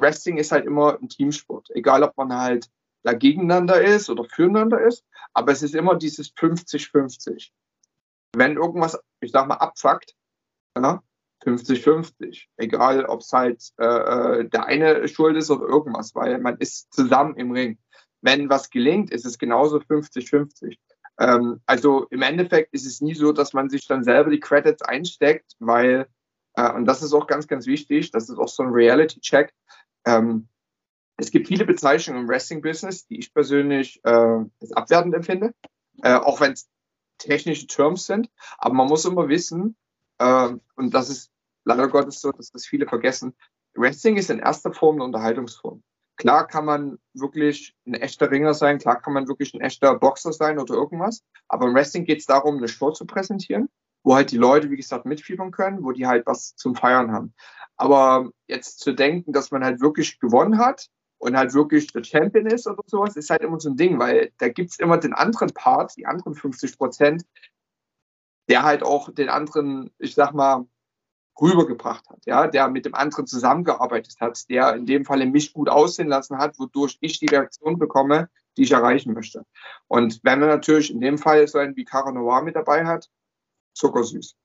Wrestling 0.00 0.38
ist 0.38 0.52
halt 0.52 0.66
immer 0.66 0.98
ein 1.00 1.08
Teamsport, 1.08 1.68
egal 1.74 2.02
ob 2.02 2.16
man 2.16 2.32
halt 2.32 2.68
da 3.02 3.12
gegeneinander 3.12 3.82
ist 3.82 4.08
oder 4.08 4.24
füreinander 4.24 4.80
ist, 4.80 5.04
aber 5.32 5.52
es 5.52 5.62
ist 5.62 5.74
immer 5.74 5.96
dieses 5.96 6.34
50-50. 6.34 7.50
Wenn 8.34 8.56
irgendwas, 8.56 8.98
ich 9.20 9.30
sag 9.30 9.46
mal, 9.46 9.56
abfuckt, 9.56 10.14
ja, 10.76 11.02
50-50. 11.44 12.46
Egal, 12.56 13.04
ob 13.04 13.20
es 13.20 13.32
halt 13.32 13.62
äh, 13.78 13.84
äh, 13.84 14.48
der 14.48 14.66
eine 14.66 15.06
schuld 15.08 15.36
ist 15.36 15.50
oder 15.50 15.66
irgendwas, 15.66 16.14
weil 16.14 16.38
man 16.38 16.56
ist 16.58 16.92
zusammen 16.92 17.36
im 17.36 17.52
Ring. 17.52 17.78
Wenn 18.22 18.48
was 18.48 18.70
gelingt, 18.70 19.10
ist 19.10 19.26
es 19.26 19.38
genauso 19.38 19.78
50-50. 19.78 20.78
Ähm, 21.18 21.60
also 21.66 22.06
im 22.10 22.22
Endeffekt 22.22 22.72
ist 22.72 22.86
es 22.86 23.00
nie 23.00 23.14
so, 23.14 23.32
dass 23.32 23.52
man 23.52 23.68
sich 23.68 23.86
dann 23.86 24.02
selber 24.02 24.30
die 24.30 24.40
Credits 24.40 24.82
einsteckt, 24.82 25.52
weil 25.58 26.08
äh, 26.54 26.72
und 26.72 26.86
das 26.86 27.02
ist 27.02 27.12
auch 27.12 27.26
ganz, 27.26 27.46
ganz 27.46 27.66
wichtig. 27.66 28.10
Das 28.10 28.28
ist 28.28 28.38
auch 28.38 28.48
so 28.48 28.62
ein 28.62 28.70
Reality-Check. 28.70 29.52
Ähm, 30.04 30.48
es 31.16 31.30
gibt 31.30 31.48
viele 31.48 31.64
Bezeichnungen 31.64 32.22
im 32.22 32.28
Wrestling-Business, 32.28 33.06
die 33.06 33.18
ich 33.18 33.32
persönlich 33.32 34.00
äh, 34.04 34.10
als 34.10 34.72
abwertend 34.72 35.14
empfinde, 35.14 35.54
äh, 36.02 36.14
auch 36.14 36.40
wenn 36.40 36.52
es 36.52 36.68
technische 37.18 37.66
Terms 37.66 38.06
sind. 38.06 38.30
Aber 38.58 38.74
man 38.74 38.88
muss 38.88 39.04
immer 39.04 39.28
wissen, 39.28 39.76
äh, 40.18 40.48
und 40.76 40.94
das 40.94 41.10
ist 41.10 41.30
leider 41.64 41.88
Gottes 41.88 42.20
so, 42.20 42.32
dass 42.32 42.50
das 42.50 42.66
viele 42.66 42.86
vergessen, 42.86 43.34
Wrestling 43.74 44.16
ist 44.16 44.30
in 44.30 44.38
erster 44.38 44.72
Form 44.72 44.96
eine 44.96 45.04
Unterhaltungsform. 45.04 45.82
Klar 46.16 46.46
kann 46.46 46.64
man 46.64 46.98
wirklich 47.12 47.74
ein 47.86 47.94
echter 47.94 48.30
Ringer 48.30 48.54
sein, 48.54 48.78
klar 48.78 49.00
kann 49.00 49.14
man 49.14 49.26
wirklich 49.26 49.52
ein 49.52 49.60
echter 49.60 49.98
Boxer 49.98 50.32
sein 50.32 50.60
oder 50.60 50.74
irgendwas, 50.74 51.24
aber 51.48 51.66
im 51.66 51.74
Wrestling 51.74 52.04
geht 52.04 52.20
es 52.20 52.26
darum, 52.26 52.58
eine 52.58 52.68
Show 52.68 52.92
zu 52.92 53.04
präsentieren 53.04 53.68
wo 54.04 54.14
halt 54.14 54.30
die 54.30 54.36
Leute, 54.36 54.70
wie 54.70 54.76
gesagt, 54.76 55.06
mitfiebern 55.06 55.50
können, 55.50 55.82
wo 55.82 55.90
die 55.90 56.06
halt 56.06 56.26
was 56.26 56.54
zum 56.54 56.76
Feiern 56.76 57.10
haben. 57.10 57.34
Aber 57.76 58.30
jetzt 58.46 58.78
zu 58.80 58.92
denken, 58.92 59.32
dass 59.32 59.50
man 59.50 59.64
halt 59.64 59.80
wirklich 59.80 60.20
gewonnen 60.20 60.58
hat 60.58 60.88
und 61.18 61.36
halt 61.36 61.54
wirklich 61.54 61.90
der 61.92 62.04
Champion 62.04 62.46
ist 62.46 62.68
oder 62.68 62.82
sowas, 62.86 63.16
ist 63.16 63.30
halt 63.30 63.42
immer 63.42 63.58
so 63.58 63.70
ein 63.70 63.76
Ding, 63.76 63.98
weil 63.98 64.30
da 64.38 64.48
gibt's 64.48 64.78
immer 64.78 64.98
den 64.98 65.14
anderen 65.14 65.52
Part, 65.52 65.96
die 65.96 66.06
anderen 66.06 66.34
50 66.34 66.78
Prozent, 66.78 67.24
der 68.48 68.62
halt 68.62 68.82
auch 68.82 69.10
den 69.10 69.30
anderen, 69.30 69.90
ich 69.98 70.14
sag 70.14 70.34
mal, 70.34 70.66
rübergebracht 71.40 72.08
hat, 72.10 72.26
ja, 72.26 72.46
der 72.46 72.68
mit 72.68 72.84
dem 72.84 72.94
anderen 72.94 73.26
zusammengearbeitet 73.26 74.16
hat, 74.20 74.48
der 74.50 74.76
in 74.76 74.86
dem 74.86 75.04
Falle 75.04 75.26
mich 75.26 75.52
gut 75.52 75.68
aussehen 75.68 76.08
lassen 76.08 76.38
hat, 76.38 76.58
wodurch 76.60 76.98
ich 77.00 77.18
die 77.18 77.26
Reaktion 77.26 77.78
bekomme, 77.78 78.28
die 78.56 78.62
ich 78.62 78.70
erreichen 78.70 79.14
möchte. 79.14 79.44
Und 79.88 80.20
wenn 80.22 80.38
man 80.38 80.50
natürlich 80.50 80.92
in 80.92 81.00
dem 81.00 81.18
Fall 81.18 81.48
so 81.48 81.58
einen 81.58 81.74
wie 81.74 81.84
Cara 81.84 82.12
Noir 82.12 82.42
mit 82.42 82.54
dabei 82.54 82.84
hat, 82.86 83.08
zuckersüß. 83.74 84.36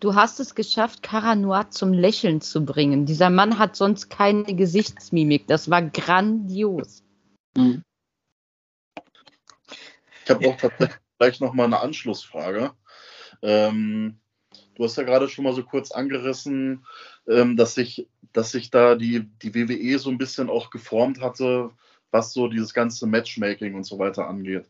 Du 0.00 0.14
hast 0.14 0.40
es 0.40 0.54
geschafft, 0.54 1.02
Cara 1.02 1.34
Noir 1.34 1.70
zum 1.70 1.92
Lächeln 1.92 2.40
zu 2.40 2.64
bringen. 2.64 3.04
Dieser 3.04 3.30
Mann 3.30 3.58
hat 3.58 3.76
sonst 3.76 4.08
keine 4.08 4.54
Gesichtsmimik. 4.54 5.46
Das 5.46 5.70
war 5.70 5.82
grandios. 5.82 7.02
Mhm. 7.56 7.82
Ich 10.24 10.30
habe 10.30 10.48
auch 10.48 10.56
tatsächlich 10.56 10.98
gleich 11.18 11.40
nochmal 11.40 11.66
eine 11.66 11.80
Anschlussfrage. 11.80 12.72
Ähm, 13.42 14.20
du 14.74 14.84
hast 14.84 14.96
ja 14.96 15.02
gerade 15.02 15.28
schon 15.28 15.44
mal 15.44 15.52
so 15.52 15.62
kurz 15.64 15.90
angerissen, 15.90 16.86
ähm, 17.26 17.56
dass, 17.56 17.74
sich, 17.74 18.08
dass 18.32 18.52
sich 18.52 18.70
da 18.70 18.94
die, 18.94 19.28
die 19.42 19.54
WWE 19.54 19.98
so 19.98 20.10
ein 20.10 20.18
bisschen 20.18 20.48
auch 20.48 20.70
geformt 20.70 21.20
hatte, 21.20 21.70
was 22.10 22.32
so 22.32 22.48
dieses 22.48 22.72
ganze 22.72 23.06
Matchmaking 23.06 23.74
und 23.74 23.84
so 23.84 23.98
weiter 23.98 24.28
angeht. 24.28 24.68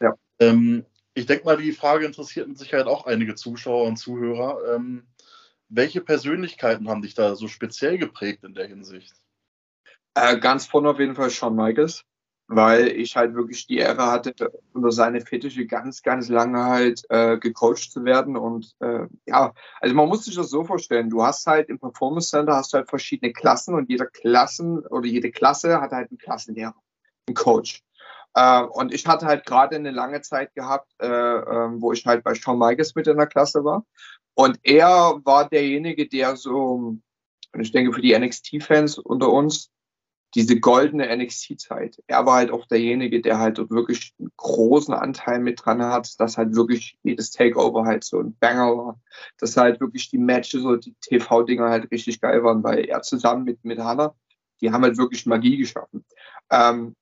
Ja. 0.00 0.14
Ähm, 0.38 0.84
ich 1.14 1.26
denke 1.26 1.44
mal, 1.44 1.56
die 1.56 1.72
Frage 1.72 2.04
interessiert 2.04 2.48
mit 2.48 2.58
Sicherheit 2.58 2.86
auch 2.86 3.06
einige 3.06 3.36
Zuschauer 3.36 3.86
und 3.86 3.96
Zuhörer. 3.96 4.74
Ähm, 4.74 5.06
welche 5.68 6.00
Persönlichkeiten 6.00 6.88
haben 6.88 7.02
dich 7.02 7.14
da 7.14 7.36
so 7.36 7.48
speziell 7.48 7.98
geprägt 7.98 8.44
in 8.44 8.54
der 8.54 8.66
Hinsicht? 8.66 9.14
Äh, 10.14 10.38
ganz 10.38 10.66
vorne 10.66 10.90
auf 10.90 10.98
jeden 10.98 11.14
Fall 11.14 11.30
Shawn 11.30 11.54
Michaels, 11.54 12.04
weil 12.48 12.88
ich 12.88 13.16
halt 13.16 13.34
wirklich 13.34 13.66
die 13.66 13.78
Ehre 13.78 14.06
hatte, 14.06 14.34
unter 14.72 14.92
seine 14.92 15.20
Fettische 15.20 15.66
ganz, 15.66 16.02
ganz 16.02 16.28
lange 16.28 16.64
halt 16.64 17.04
äh, 17.08 17.38
gecoacht 17.38 17.90
zu 17.90 18.04
werden. 18.04 18.36
Und 18.36 18.74
äh, 18.80 19.06
ja, 19.26 19.54
also 19.80 19.94
man 19.94 20.08
muss 20.08 20.24
sich 20.24 20.34
das 20.34 20.50
so 20.50 20.64
vorstellen, 20.64 21.10
du 21.10 21.22
hast 21.22 21.46
halt 21.46 21.68
im 21.68 21.78
Performance 21.78 22.30
Center 22.30 22.56
hast 22.56 22.72
du 22.72 22.78
halt 22.78 22.88
verschiedene 22.88 23.32
Klassen 23.32 23.74
und 23.74 23.88
jeder 23.88 24.06
Klassen 24.06 24.80
oder 24.86 25.06
jede 25.06 25.30
Klasse 25.30 25.80
hat 25.80 25.92
halt 25.92 26.10
einen 26.10 26.18
Klassenlehrer, 26.18 26.74
einen 27.26 27.34
Coach. 27.34 27.83
Äh, 28.34 28.62
und 28.62 28.92
ich 28.92 29.06
hatte 29.06 29.26
halt 29.26 29.46
gerade 29.46 29.76
eine 29.76 29.90
lange 29.90 30.20
Zeit 30.22 30.54
gehabt, 30.54 30.92
äh, 31.00 31.06
äh, 31.06 31.80
wo 31.80 31.92
ich 31.92 32.04
halt 32.06 32.24
bei 32.24 32.34
Shawn 32.34 32.58
Michaels 32.58 32.94
mit 32.94 33.06
in 33.06 33.16
der 33.16 33.26
Klasse 33.26 33.64
war. 33.64 33.84
Und 34.34 34.58
er 34.62 35.20
war 35.24 35.48
derjenige, 35.48 36.08
der 36.08 36.36
so, 36.36 36.96
und 37.52 37.60
ich 37.60 37.72
denke 37.72 37.92
für 37.92 38.02
die 38.02 38.18
NXT-Fans 38.18 38.98
unter 38.98 39.30
uns, 39.30 39.70
diese 40.34 40.58
goldene 40.58 41.16
NXT-Zeit. 41.16 42.02
Er 42.08 42.26
war 42.26 42.36
halt 42.36 42.50
auch 42.50 42.66
derjenige, 42.66 43.20
der 43.20 43.38
halt 43.38 43.58
wirklich 43.70 44.14
einen 44.18 44.32
großen 44.36 44.92
Anteil 44.92 45.38
mit 45.38 45.64
dran 45.64 45.80
hat, 45.80 46.18
dass 46.18 46.36
halt 46.36 46.56
wirklich 46.56 46.98
jedes 47.04 47.30
Takeover 47.30 47.84
halt 47.84 48.02
so 48.02 48.18
ein 48.18 48.36
Banger 48.38 48.76
war. 48.76 49.00
Dass 49.38 49.56
halt 49.56 49.80
wirklich 49.80 50.10
die 50.10 50.18
Matches 50.18 50.64
oder 50.64 50.78
die 50.78 50.96
TV-Dinger 51.00 51.70
halt 51.70 51.90
richtig 51.92 52.20
geil 52.20 52.42
waren, 52.42 52.64
weil 52.64 52.84
er 52.84 53.02
zusammen 53.02 53.44
mit, 53.44 53.64
mit 53.64 53.78
Hannah, 53.78 54.16
die 54.60 54.72
haben 54.72 54.82
halt 54.82 54.98
wirklich 54.98 55.24
Magie 55.24 55.56
geschaffen. 55.56 56.04
Ähm, 56.50 56.96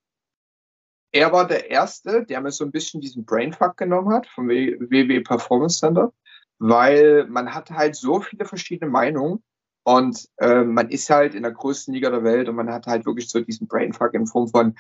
er 1.13 1.33
war 1.33 1.47
der 1.47 1.71
Erste, 1.71 2.25
der 2.25 2.41
mir 2.41 2.51
so 2.51 2.65
ein 2.65 2.71
bisschen 2.71 3.01
diesen 3.01 3.25
Brainfuck 3.25 3.77
genommen 3.77 4.13
hat 4.13 4.27
vom 4.27 4.49
WWE 4.49 5.21
Performance 5.21 5.79
Center, 5.79 6.13
weil 6.59 7.27
man 7.29 7.55
hat 7.55 7.71
halt 7.71 7.97
so 7.97 8.21
viele 8.21 8.47
verschiedene 8.47 8.91
Meinungen 8.91 9.43
und 9.85 10.29
äh, 10.39 10.63
man 10.63 10.89
ist 10.89 11.11
halt 11.11 11.35
in 11.35 11.43
der 11.43 11.53
größten 11.53 11.93
Liga 11.93 12.11
der 12.11 12.25
Welt 12.25 12.49
und 12.49 12.57
man 12.57 12.71
hat 12.71 12.87
halt 12.87 13.05
wirklich 13.05 13.29
so 13.29 13.41
diesen 13.41 13.69
Brainfuck 13.69 14.15
in 14.15 14.27
Form 14.27 14.49
von, 14.49 14.75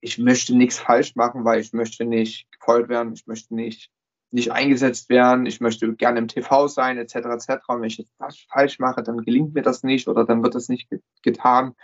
ich 0.00 0.18
möchte 0.18 0.56
nichts 0.56 0.78
falsch 0.78 1.16
machen, 1.16 1.44
weil 1.44 1.60
ich 1.60 1.72
möchte 1.72 2.04
nicht 2.04 2.50
gefeuert 2.52 2.88
werden, 2.88 3.14
ich 3.14 3.26
möchte 3.26 3.54
nicht 3.54 3.90
nicht 4.32 4.52
eingesetzt 4.52 5.08
werden, 5.08 5.46
ich 5.46 5.60
möchte 5.60 5.94
gerne 5.94 6.18
im 6.18 6.28
TV 6.28 6.66
sein, 6.68 6.98
etc. 6.98 7.16
etc. 7.16 7.50
Und 7.68 7.80
wenn 7.80 7.88
ich 7.88 7.98
jetzt 7.98 8.12
das 8.18 8.38
falsch 8.50 8.78
mache, 8.78 9.02
dann 9.02 9.18
gelingt 9.18 9.54
mir 9.54 9.62
das 9.62 9.82
nicht 9.82 10.08
oder 10.08 10.24
dann 10.24 10.42
wird 10.42 10.54
das 10.54 10.68
nicht 10.68 10.88
getan. 11.22 11.74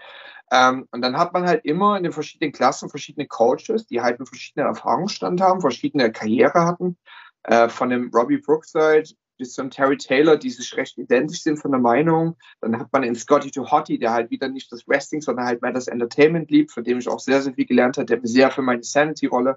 Ähm, 0.50 0.88
und 0.90 1.02
dann 1.02 1.18
hat 1.18 1.34
man 1.34 1.46
halt 1.46 1.64
immer 1.64 1.96
in 1.96 2.04
den 2.04 2.12
verschiedenen 2.12 2.52
Klassen 2.52 2.88
verschiedene 2.88 3.26
Coaches, 3.26 3.86
die 3.86 4.00
halt 4.00 4.18
einen 4.18 4.26
verschiedenen 4.26 4.66
Erfahrungsstand 4.68 5.40
haben, 5.40 5.60
verschiedene 5.60 6.10
Karriere 6.10 6.64
hatten. 6.64 6.96
Äh, 7.44 7.68
von 7.68 7.90
dem 7.90 8.10
Robbie 8.12 8.38
Brookside 8.38 9.10
bis 9.38 9.54
zum 9.54 9.70
Terry 9.70 9.96
Taylor, 9.96 10.36
die 10.36 10.50
sich 10.50 10.76
recht 10.76 10.98
identisch 10.98 11.42
sind 11.42 11.58
von 11.58 11.70
der 11.70 11.80
Meinung. 11.80 12.36
Dann 12.60 12.78
hat 12.78 12.92
man 12.92 13.02
den 13.02 13.14
Scotty 13.14 13.50
to 13.50 13.70
Hottie, 13.70 13.98
der 13.98 14.12
halt 14.12 14.30
wieder 14.30 14.48
nicht 14.48 14.70
das 14.70 14.86
Wrestling, 14.86 15.20
sondern 15.20 15.46
halt 15.46 15.62
mehr 15.62 15.72
das 15.72 15.88
Entertainment 15.88 16.50
liebt, 16.50 16.72
von 16.72 16.84
dem 16.84 16.98
ich 16.98 17.08
auch 17.08 17.20
sehr, 17.20 17.40
sehr 17.40 17.54
viel 17.54 17.66
gelernt 17.66 17.96
habe, 17.96 18.06
der 18.06 18.20
mir 18.20 18.26
sehr 18.26 18.50
für 18.50 18.62
meine 18.62 18.82
Sanity-Rolle 18.82 19.56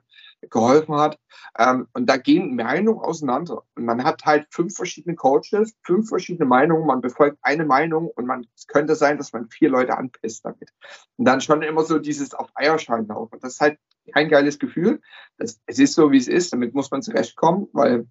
geholfen 0.50 0.96
hat. 0.96 1.20
Ähm, 1.58 1.88
und 1.94 2.08
da 2.08 2.18
gehen 2.18 2.56
Meinungen 2.56 3.00
auseinander. 3.00 3.64
Und 3.76 3.86
man 3.86 4.04
hat 4.04 4.24
halt 4.26 4.48
fünf 4.52 4.76
verschiedene 4.76 5.16
Coaches, 5.16 5.76
fünf 5.84 6.10
verschiedene 6.10 6.46
Meinungen, 6.46 6.86
man 6.86 7.02
befolgt 7.02 7.38
eine 7.42 7.66
Meinung 7.66 8.08
und 8.08 8.26
man, 8.26 8.48
es 8.56 8.68
könnte 8.68 8.96
sein, 8.96 9.18
dass 9.18 9.34
man 9.34 9.50
vier 9.50 9.70
Leute 9.70 9.98
anpisst 9.98 10.46
damit. 10.46 10.72
Und 11.18 11.26
dann 11.26 11.42
schon 11.42 11.62
immer 11.62 11.84
so 11.84 12.00
dieses 12.00 12.34
auf 12.34 12.50
Eierschein 12.56 13.08
laufen. 13.08 13.40
Das 13.42 13.54
ist 13.54 13.60
halt 13.60 13.78
kein 14.14 14.30
geiles 14.30 14.60
Gefühl. 14.60 15.02
Das, 15.38 15.62
es 15.66 15.80
ist 15.80 15.94
so, 15.94 16.12
wie 16.12 16.18
es 16.18 16.28
ist. 16.28 16.54
Damit 16.54 16.74
muss 16.74 16.92
man 16.92 17.02
zurechtkommen, 17.02 17.68
weil 17.74 18.08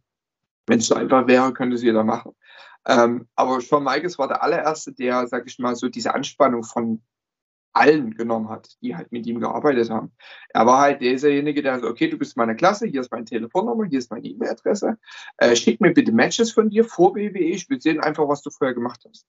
wenn 0.66 0.78
es 0.78 0.86
so 0.86 0.94
einfach 0.94 1.26
wäre, 1.26 1.52
könnte 1.52 1.76
es 1.76 1.82
jeder 1.82 2.04
machen. 2.04 2.32
Ähm, 2.86 3.28
aber 3.34 3.60
Shawn 3.60 3.84
Michaels 3.84 4.18
war 4.18 4.28
der 4.28 4.42
allererste, 4.42 4.92
der, 4.92 5.26
sag 5.26 5.46
ich 5.46 5.58
mal, 5.58 5.76
so 5.76 5.88
diese 5.88 6.14
Anspannung 6.14 6.64
von 6.64 7.02
allen 7.72 8.14
genommen 8.14 8.48
hat, 8.48 8.76
die 8.82 8.96
halt 8.96 9.12
mit 9.12 9.26
ihm 9.26 9.38
gearbeitet 9.40 9.90
haben. 9.90 10.12
Er 10.48 10.66
war 10.66 10.80
halt 10.80 11.00
derjenige, 11.00 11.62
der 11.62 11.78
so, 11.80 11.86
okay, 11.86 12.08
du 12.08 12.18
bist 12.18 12.36
meine 12.36 12.56
Klasse, 12.56 12.86
hier 12.86 13.00
ist 13.00 13.12
meine 13.12 13.24
Telefonnummer, 13.24 13.84
hier 13.84 13.98
ist 13.98 14.10
meine 14.10 14.26
E-Mail-Adresse, 14.26 14.98
äh, 15.36 15.54
schick 15.54 15.80
mir 15.80 15.92
bitte 15.92 16.12
Matches 16.12 16.52
von 16.52 16.68
dir 16.70 16.84
vor 16.84 17.14
WWE, 17.14 17.38
ich 17.38 17.70
will 17.70 17.80
sehen 17.80 18.00
einfach, 18.00 18.26
was 18.28 18.42
du 18.42 18.50
vorher 18.50 18.74
gemacht 18.74 19.04
hast. 19.08 19.24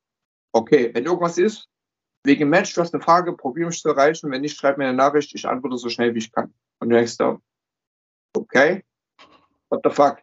Okay, 0.53 0.89
wenn 0.93 1.05
irgendwas 1.05 1.37
ist, 1.37 1.69
wegen 2.23 2.49
Match, 2.49 2.73
du 2.73 2.81
hast 2.81 2.93
eine 2.93 3.03
Frage, 3.03 3.35
probier 3.35 3.67
mich 3.67 3.81
zu 3.81 3.89
erreichen, 3.89 4.31
wenn 4.31 4.41
nicht, 4.41 4.57
schreib 4.57 4.77
mir 4.77 4.85
eine 4.85 4.97
Nachricht, 4.97 5.33
ich 5.33 5.47
antworte 5.47 5.77
so 5.77 5.89
schnell, 5.89 6.13
wie 6.13 6.19
ich 6.19 6.31
kann. 6.31 6.53
Und 6.79 6.89
du 6.89 6.95
denkst 6.95 7.17
da, 7.17 7.39
okay, 8.35 8.83
what 9.69 9.81
the 9.83 9.89
fuck? 9.89 10.17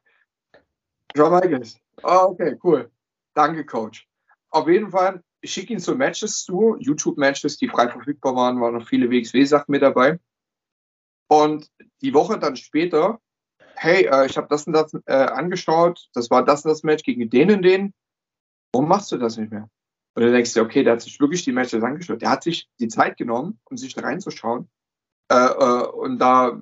John 1.18 1.32
Michaels. 1.32 1.76
Oh, 2.04 2.28
okay, 2.30 2.56
cool. 2.62 2.92
Danke, 3.34 3.64
Coach. 3.64 4.06
Auf 4.50 4.68
jeden 4.68 4.92
Fall, 4.92 5.20
ich 5.40 5.52
schicke 5.52 5.72
ihn 5.72 5.80
so 5.80 5.96
Matches 5.96 6.44
zu, 6.44 6.76
YouTube-Matches, 6.78 7.56
die 7.56 7.68
frei 7.68 7.88
verfügbar 7.88 8.36
waren, 8.36 8.60
waren 8.60 8.74
noch 8.74 8.86
viele 8.86 9.10
WXW-Sachen 9.10 9.72
mit 9.72 9.82
dabei. 9.82 10.20
Und 11.28 11.68
die 12.02 12.14
Woche 12.14 12.38
dann 12.38 12.54
später, 12.54 13.20
hey, 13.74 14.06
äh, 14.06 14.26
ich 14.26 14.36
habe 14.36 14.46
das 14.48 14.68
und 14.68 14.74
das 14.74 14.94
äh, 15.06 15.12
angeschaut, 15.12 16.08
das 16.14 16.30
war 16.30 16.44
das 16.44 16.64
und 16.64 16.68
das 16.70 16.84
Match 16.84 17.02
gegen 17.02 17.28
den 17.28 17.50
und 17.50 17.62
den. 17.62 17.92
Warum 18.72 18.88
machst 18.88 19.10
du 19.10 19.18
das 19.18 19.36
nicht 19.36 19.50
mehr? 19.50 19.68
Und 20.14 20.22
dann 20.22 20.32
denkst 20.32 20.54
du, 20.54 20.60
okay, 20.60 20.84
der 20.84 20.92
hat 20.92 21.02
sich 21.02 21.18
wirklich 21.18 21.42
die 21.42 21.52
Matches 21.52 21.82
angeschaut. 21.82 22.22
Der 22.22 22.30
hat 22.30 22.44
sich 22.44 22.68
die 22.78 22.88
Zeit 22.88 23.16
genommen, 23.16 23.58
um 23.64 23.76
sich 23.76 23.92
da 23.92 24.02
reinzuschauen 24.02 24.70
äh, 25.32 25.34
äh, 25.34 25.86
und 25.88 26.20
da 26.20 26.60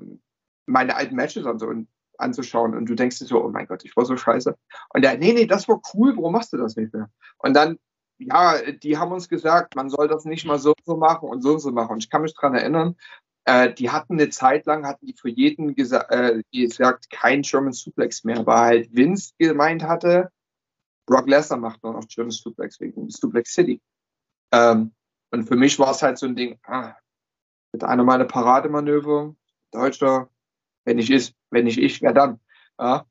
meine 0.64 0.96
alten 0.96 1.14
Matches 1.14 1.44
an 1.44 1.58
so. 1.58 1.66
Und 1.66 1.88
anzuschauen 2.18 2.74
und 2.74 2.86
du 2.86 2.94
denkst 2.94 3.18
dir 3.18 3.26
so, 3.26 3.44
oh 3.44 3.48
mein 3.50 3.66
Gott, 3.66 3.84
ich 3.84 3.96
war 3.96 4.04
so 4.04 4.16
scheiße. 4.16 4.56
Und 4.94 5.02
der, 5.02 5.18
nee, 5.18 5.32
nee, 5.32 5.46
das 5.46 5.68
war 5.68 5.80
cool, 5.94 6.16
warum 6.16 6.32
machst 6.32 6.52
du 6.52 6.56
das 6.56 6.76
nicht 6.76 6.92
mehr? 6.92 7.10
Und 7.38 7.54
dann, 7.54 7.78
ja, 8.18 8.72
die 8.72 8.98
haben 8.98 9.12
uns 9.12 9.28
gesagt, 9.28 9.76
man 9.76 9.90
soll 9.90 10.08
das 10.08 10.24
nicht 10.24 10.46
mal 10.46 10.58
so 10.58 10.74
so 10.84 10.96
machen 10.96 11.28
und 11.28 11.42
so 11.42 11.52
und 11.52 11.60
so 11.60 11.70
machen. 11.70 11.92
Und 11.92 12.04
ich 12.04 12.10
kann 12.10 12.22
mich 12.22 12.34
daran 12.34 12.54
erinnern, 12.54 12.96
äh, 13.44 13.72
die 13.72 13.90
hatten 13.90 14.14
eine 14.14 14.30
Zeit 14.30 14.66
lang, 14.66 14.86
hatten 14.86 15.06
die 15.06 15.14
für 15.14 15.28
jeden 15.28 15.74
gesa 15.74 16.06
äh, 16.10 16.42
gesagt, 16.52 17.10
kein 17.10 17.42
German 17.42 17.72
Suplex 17.72 18.24
mehr, 18.24 18.44
weil 18.46 18.56
halt 18.56 18.96
Vince 18.96 19.34
gemeint 19.38 19.84
hatte, 19.84 20.30
Brock 21.06 21.28
Lesnar 21.28 21.58
macht 21.58 21.82
nur 21.82 21.92
noch 21.92 22.08
German 22.08 22.32
Suplex 22.32 22.80
wegen 22.80 23.08
Suplex 23.08 23.52
City. 23.52 23.80
Ähm, 24.52 24.92
und 25.30 25.44
für 25.44 25.56
mich 25.56 25.78
war 25.78 25.92
es 25.92 26.02
halt 26.02 26.18
so 26.18 26.26
ein 26.26 26.34
Ding, 26.34 26.58
ah, 26.64 26.94
mit 27.72 27.84
einer 27.84 28.04
meiner 28.04 28.24
Parademanöver, 28.24 29.34
Deutscher, 29.70 30.28
wenn 30.84 30.98
ich 30.98 31.10
ist, 31.10 31.34
wenn 31.50 31.64
nicht 31.64 31.78
ich, 31.78 32.02
wer 32.02 32.12
dann? 32.12 32.40
Ja? 32.78 33.06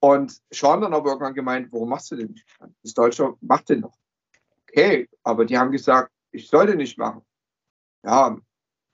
Und 0.00 0.40
Sean 0.50 0.80
dann 0.80 0.94
aber 0.94 1.10
irgendwann 1.10 1.34
gemeint, 1.34 1.72
warum 1.72 1.90
machst 1.90 2.10
du 2.10 2.16
den 2.16 2.32
nicht? 2.32 2.46
Das 2.82 2.94
Deutsche 2.94 3.34
macht 3.40 3.68
den 3.68 3.80
noch. 3.80 3.96
Okay, 4.68 5.08
aber 5.22 5.44
die 5.44 5.56
haben 5.56 5.70
gesagt, 5.70 6.10
ich 6.32 6.48
soll 6.48 6.66
den 6.66 6.78
nicht 6.78 6.98
machen. 6.98 7.22
Ja, 8.04 8.36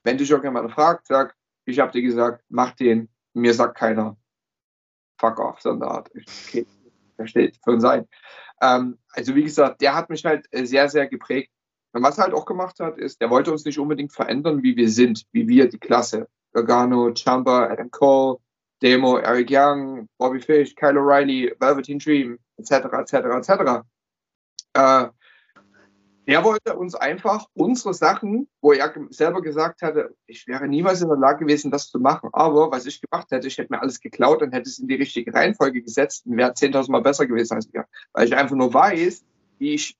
wenn 0.03 0.17
dich 0.17 0.29
irgendjemand 0.29 0.71
fragt, 0.71 1.07
sag, 1.07 1.35
ich 1.65 1.79
habe 1.79 1.91
dir 1.91 2.01
gesagt, 2.01 2.43
mach 2.49 2.75
den. 2.75 3.09
Mir 3.33 3.53
sagt 3.53 3.77
keiner, 3.77 4.17
fuck 5.19 5.39
off, 5.39 5.61
so 5.61 5.71
eine 5.71 5.85
Art. 5.85 6.11
Okay, 6.11 6.65
versteht, 7.15 7.59
für 7.63 7.79
sein. 7.79 8.07
Ähm, 8.61 8.97
also 9.11 9.35
wie 9.35 9.43
gesagt, 9.43 9.81
der 9.81 9.95
hat 9.95 10.09
mich 10.09 10.25
halt 10.25 10.47
äh, 10.51 10.65
sehr, 10.65 10.89
sehr 10.89 11.07
geprägt. 11.07 11.51
Und 11.91 12.03
was 12.03 12.17
er 12.17 12.25
halt 12.25 12.33
auch 12.33 12.45
gemacht 12.45 12.79
hat, 12.79 12.97
ist, 12.97 13.19
der 13.19 13.29
wollte 13.29 13.51
uns 13.51 13.65
nicht 13.65 13.79
unbedingt 13.79 14.13
verändern, 14.13 14.63
wie 14.63 14.75
wir 14.75 14.89
sind, 14.89 15.25
wie 15.31 15.47
wir 15.47 15.69
die 15.69 15.79
Klasse. 15.79 16.27
Gargano, 16.53 17.13
Champa, 17.13 17.67
Adam 17.67 17.89
Cole, 17.91 18.37
Demo, 18.81 19.17
Eric 19.17 19.49
Young, 19.49 20.07
Bobby 20.17 20.39
Fish, 20.39 20.75
Kyle 20.75 20.97
O'Reilly, 20.97 21.53
Velveteen 21.59 21.99
Dream, 21.99 22.39
etc., 22.57 22.85
etc., 22.93 23.13
etc. 23.13 23.83
Der 26.27 26.43
wollte 26.43 26.75
uns 26.77 26.93
einfach 26.93 27.47
unsere 27.55 27.93
Sachen, 27.93 28.47
wo 28.61 28.71
er 28.71 28.93
selber 29.09 29.41
gesagt 29.41 29.81
hatte, 29.81 30.15
ich 30.27 30.45
wäre 30.45 30.67
niemals 30.67 31.01
in 31.01 31.07
der 31.07 31.17
Lage 31.17 31.45
gewesen, 31.45 31.71
das 31.71 31.89
zu 31.89 31.99
machen. 31.99 32.29
Aber 32.33 32.71
was 32.71 32.85
ich 32.85 33.01
gemacht 33.01 33.31
hätte, 33.31 33.47
ich 33.47 33.57
hätte 33.57 33.73
mir 33.73 33.81
alles 33.81 33.99
geklaut 33.99 34.43
und 34.43 34.51
hätte 34.51 34.69
es 34.69 34.77
in 34.77 34.87
die 34.87 34.95
richtige 34.95 35.33
Reihenfolge 35.33 35.81
gesetzt 35.81 36.27
und 36.27 36.37
wäre 36.37 36.51
10.000 36.51 36.91
Mal 36.91 37.01
besser 37.01 37.25
gewesen 37.25 37.55
als 37.55 37.65
ich. 37.65 37.81
Weil 38.13 38.27
ich 38.27 38.35
einfach 38.35 38.55
nur 38.55 38.71
weiß, 38.71 39.25
wie 39.57 39.73
ich 39.73 39.97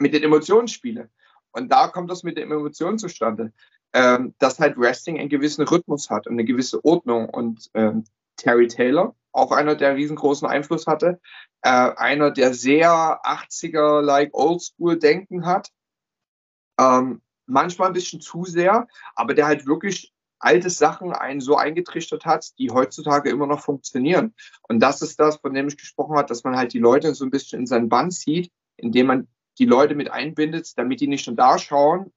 mit 0.00 0.12
den 0.12 0.24
Emotionen 0.24 0.66
spiele. 0.66 1.08
Und 1.52 1.70
da 1.70 1.86
kommt 1.86 2.10
das 2.10 2.24
mit 2.24 2.36
den 2.36 2.50
Emotionen 2.50 2.98
zustande 2.98 3.52
ähm, 3.92 4.34
dass 4.38 4.58
halt 4.58 4.76
Wrestling 4.76 5.18
einen 5.18 5.28
gewissen 5.28 5.64
Rhythmus 5.66 6.10
hat 6.10 6.26
und 6.26 6.34
eine 6.34 6.44
gewisse 6.44 6.84
Ordnung. 6.84 7.28
Und 7.28 7.70
ähm, 7.74 8.04
Terry 8.36 8.68
Taylor, 8.68 9.14
auch 9.32 9.52
einer, 9.52 9.74
der 9.74 9.96
riesengroßen 9.96 10.48
Einfluss 10.48 10.86
hatte. 10.86 11.20
Äh, 11.62 11.70
einer, 11.70 12.30
der 12.30 12.54
sehr 12.54 12.90
80er-like 12.90 14.30
Oldschool-Denken 14.32 15.46
hat. 15.46 15.70
Ähm, 16.78 17.22
manchmal 17.46 17.88
ein 17.88 17.94
bisschen 17.94 18.20
zu 18.20 18.44
sehr, 18.44 18.86
aber 19.14 19.34
der 19.34 19.46
halt 19.46 19.66
wirklich 19.66 20.12
alte 20.38 20.70
Sachen 20.70 21.12
einen 21.12 21.40
so 21.40 21.56
eingetrichtert 21.56 22.24
hat, 22.24 22.56
die 22.58 22.70
heutzutage 22.70 23.30
immer 23.30 23.46
noch 23.46 23.60
funktionieren. 23.60 24.34
Und 24.68 24.80
das 24.80 25.02
ist 25.02 25.18
das, 25.18 25.38
von 25.38 25.52
dem 25.52 25.68
ich 25.68 25.76
gesprochen 25.76 26.16
habe, 26.16 26.28
dass 26.28 26.44
man 26.44 26.56
halt 26.56 26.72
die 26.72 26.78
Leute 26.78 27.14
so 27.14 27.24
ein 27.24 27.30
bisschen 27.30 27.60
in 27.60 27.66
seinen 27.66 27.88
Bann 27.88 28.10
zieht, 28.10 28.52
indem 28.76 29.06
man 29.06 29.28
die 29.58 29.64
Leute 29.64 29.96
mit 29.96 30.10
einbindet, 30.10 30.78
damit 30.78 31.00
die 31.00 31.08
nicht 31.08 31.26
nur 31.26 31.34
da 31.34 31.58
schauen, 31.58 32.12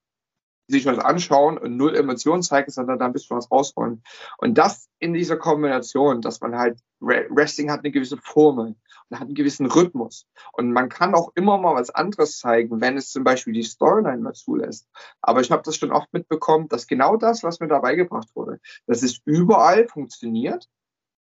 sich 0.71 0.85
was 0.85 0.99
anschauen 0.99 1.57
und 1.57 1.77
null 1.77 1.95
Emotionen 1.95 2.41
zeigen, 2.41 2.71
sondern 2.71 2.99
da 2.99 3.05
ein 3.05 3.13
bisschen 3.13 3.37
was 3.37 3.51
rausholen. 3.51 4.03
Und 4.37 4.57
das 4.57 4.89
in 4.99 5.13
dieser 5.13 5.37
Kombination, 5.37 6.21
dass 6.21 6.41
man 6.41 6.57
halt, 6.57 6.79
Wrestling 6.99 7.71
hat 7.71 7.79
eine 7.79 7.91
gewisse 7.91 8.17
Formel 8.17 8.75
und 9.09 9.19
hat 9.19 9.27
einen 9.27 9.35
gewissen 9.35 9.65
Rhythmus. 9.65 10.27
Und 10.53 10.71
man 10.71 10.89
kann 10.89 11.13
auch 11.13 11.31
immer 11.35 11.57
mal 11.57 11.75
was 11.75 11.89
anderes 11.89 12.39
zeigen, 12.39 12.81
wenn 12.81 12.97
es 12.97 13.11
zum 13.11 13.23
Beispiel 13.23 13.53
die 13.53 13.63
Storyline 13.63 14.21
mal 14.21 14.33
zulässt. 14.33 14.87
Aber 15.21 15.41
ich 15.41 15.51
habe 15.51 15.63
das 15.63 15.75
schon 15.75 15.91
oft 15.91 16.11
mitbekommen, 16.13 16.67
dass 16.69 16.87
genau 16.87 17.17
das, 17.17 17.43
was 17.43 17.59
mir 17.59 17.67
da 17.67 17.79
beigebracht 17.79 18.29
wurde, 18.35 18.59
dass 18.87 19.03
es 19.03 19.19
überall 19.25 19.87
funktioniert 19.87 20.67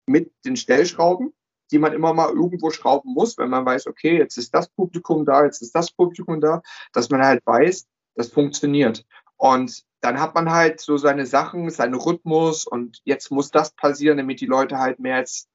mit 0.07 0.33
den 0.45 0.57
Stellschrauben, 0.57 1.33
die 1.71 1.79
man 1.79 1.93
immer 1.93 2.15
mal 2.15 2.31
irgendwo 2.31 2.71
schrauben 2.71 3.13
muss, 3.13 3.39
wenn 3.39 3.51
man 3.51 3.67
weiß, 3.67 3.87
okay, 3.87 4.19
jetzt 4.19 4.39
ist 4.39 4.55
das 4.55 4.69
Publikum 4.69 5.25
da, 5.25 5.45
jetzt 5.45 5.63
ist 5.63 5.75
das 5.75 5.91
Publikum 5.91 6.41
da, 6.41 6.63
dass 6.93 7.11
man 7.11 7.23
halt 7.23 7.45
weiß, 7.45 7.87
das 8.15 8.29
funktioniert. 8.29 9.05
Und 9.37 9.85
dann 10.01 10.21
hat 10.21 10.35
man 10.35 10.51
halt 10.51 10.81
so 10.81 10.97
seine 10.97 11.27
Sachen, 11.27 11.69
seinen 11.71 11.95
Rhythmus 11.95 12.67
und 12.67 13.01
jetzt 13.05 13.31
muss 13.31 13.51
das 13.51 13.73
passieren, 13.73 14.19
damit 14.19 14.41
die 14.41 14.47
Leute 14.47 14.79
halt 14.79 14.99
mehr 14.99 15.19
jetzt 15.19 15.49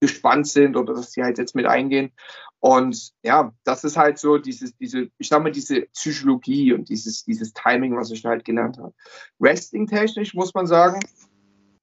gespannt 0.00 0.46
sind 0.46 0.76
oder 0.76 0.94
dass 0.94 1.12
sie 1.12 1.22
halt 1.22 1.38
jetzt 1.38 1.54
mit 1.54 1.66
eingehen. 1.66 2.12
Und 2.60 3.12
ja, 3.22 3.52
das 3.64 3.84
ist 3.84 3.96
halt 3.96 4.18
so 4.18 4.38
dieses, 4.38 4.76
diese, 4.76 5.10
ich 5.18 5.28
sag 5.28 5.42
mal, 5.42 5.52
diese 5.52 5.82
Psychologie 5.92 6.72
und 6.72 6.88
dieses, 6.88 7.24
dieses 7.24 7.52
Timing, 7.52 7.96
was 7.96 8.10
ich 8.10 8.24
halt 8.24 8.44
gelernt 8.44 8.78
habe. 8.78 8.94
Wrestling-technisch 9.38 10.34
muss 10.34 10.54
man 10.54 10.66
sagen, 10.66 11.00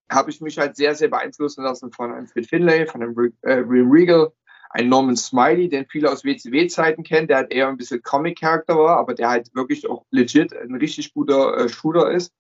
habe 0.10 0.30
ich 0.30 0.42
mich 0.42 0.58
halt 0.58 0.76
sehr, 0.76 0.96
sehr 0.96 1.08
beeinflussen 1.08 1.64
lassen 1.64 1.92
von 1.92 2.12
einem 2.12 2.28
Fit 2.28 2.48
Finlay, 2.48 2.86
von 2.86 3.02
einem 3.02 3.34
äh, 3.42 3.64
Regal, 3.66 4.32
ein 4.74 4.90
Norman 4.90 5.18
Smiley, 5.18 5.70
den 5.70 5.86
viele 5.86 6.12
aus 6.12 6.24
WCW-Zeiten 6.24 7.04
kennen, 7.04 7.28
der 7.28 7.38
halt 7.38 7.52
eher 7.52 7.68
ein 7.68 7.78
bisschen 7.78 8.02
Comic-Charakter 8.02 8.78
war, 8.78 8.98
aber 8.98 9.14
der 9.14 9.30
halt 9.30 9.54
wirklich 9.54 9.90
auch 9.90 10.06
legit 10.12 10.54
ein 10.54 10.76
richtig 10.76 11.14
guter 11.14 11.58
äh, 11.58 11.70
Shooter 11.70 12.12
ist. 12.12 12.32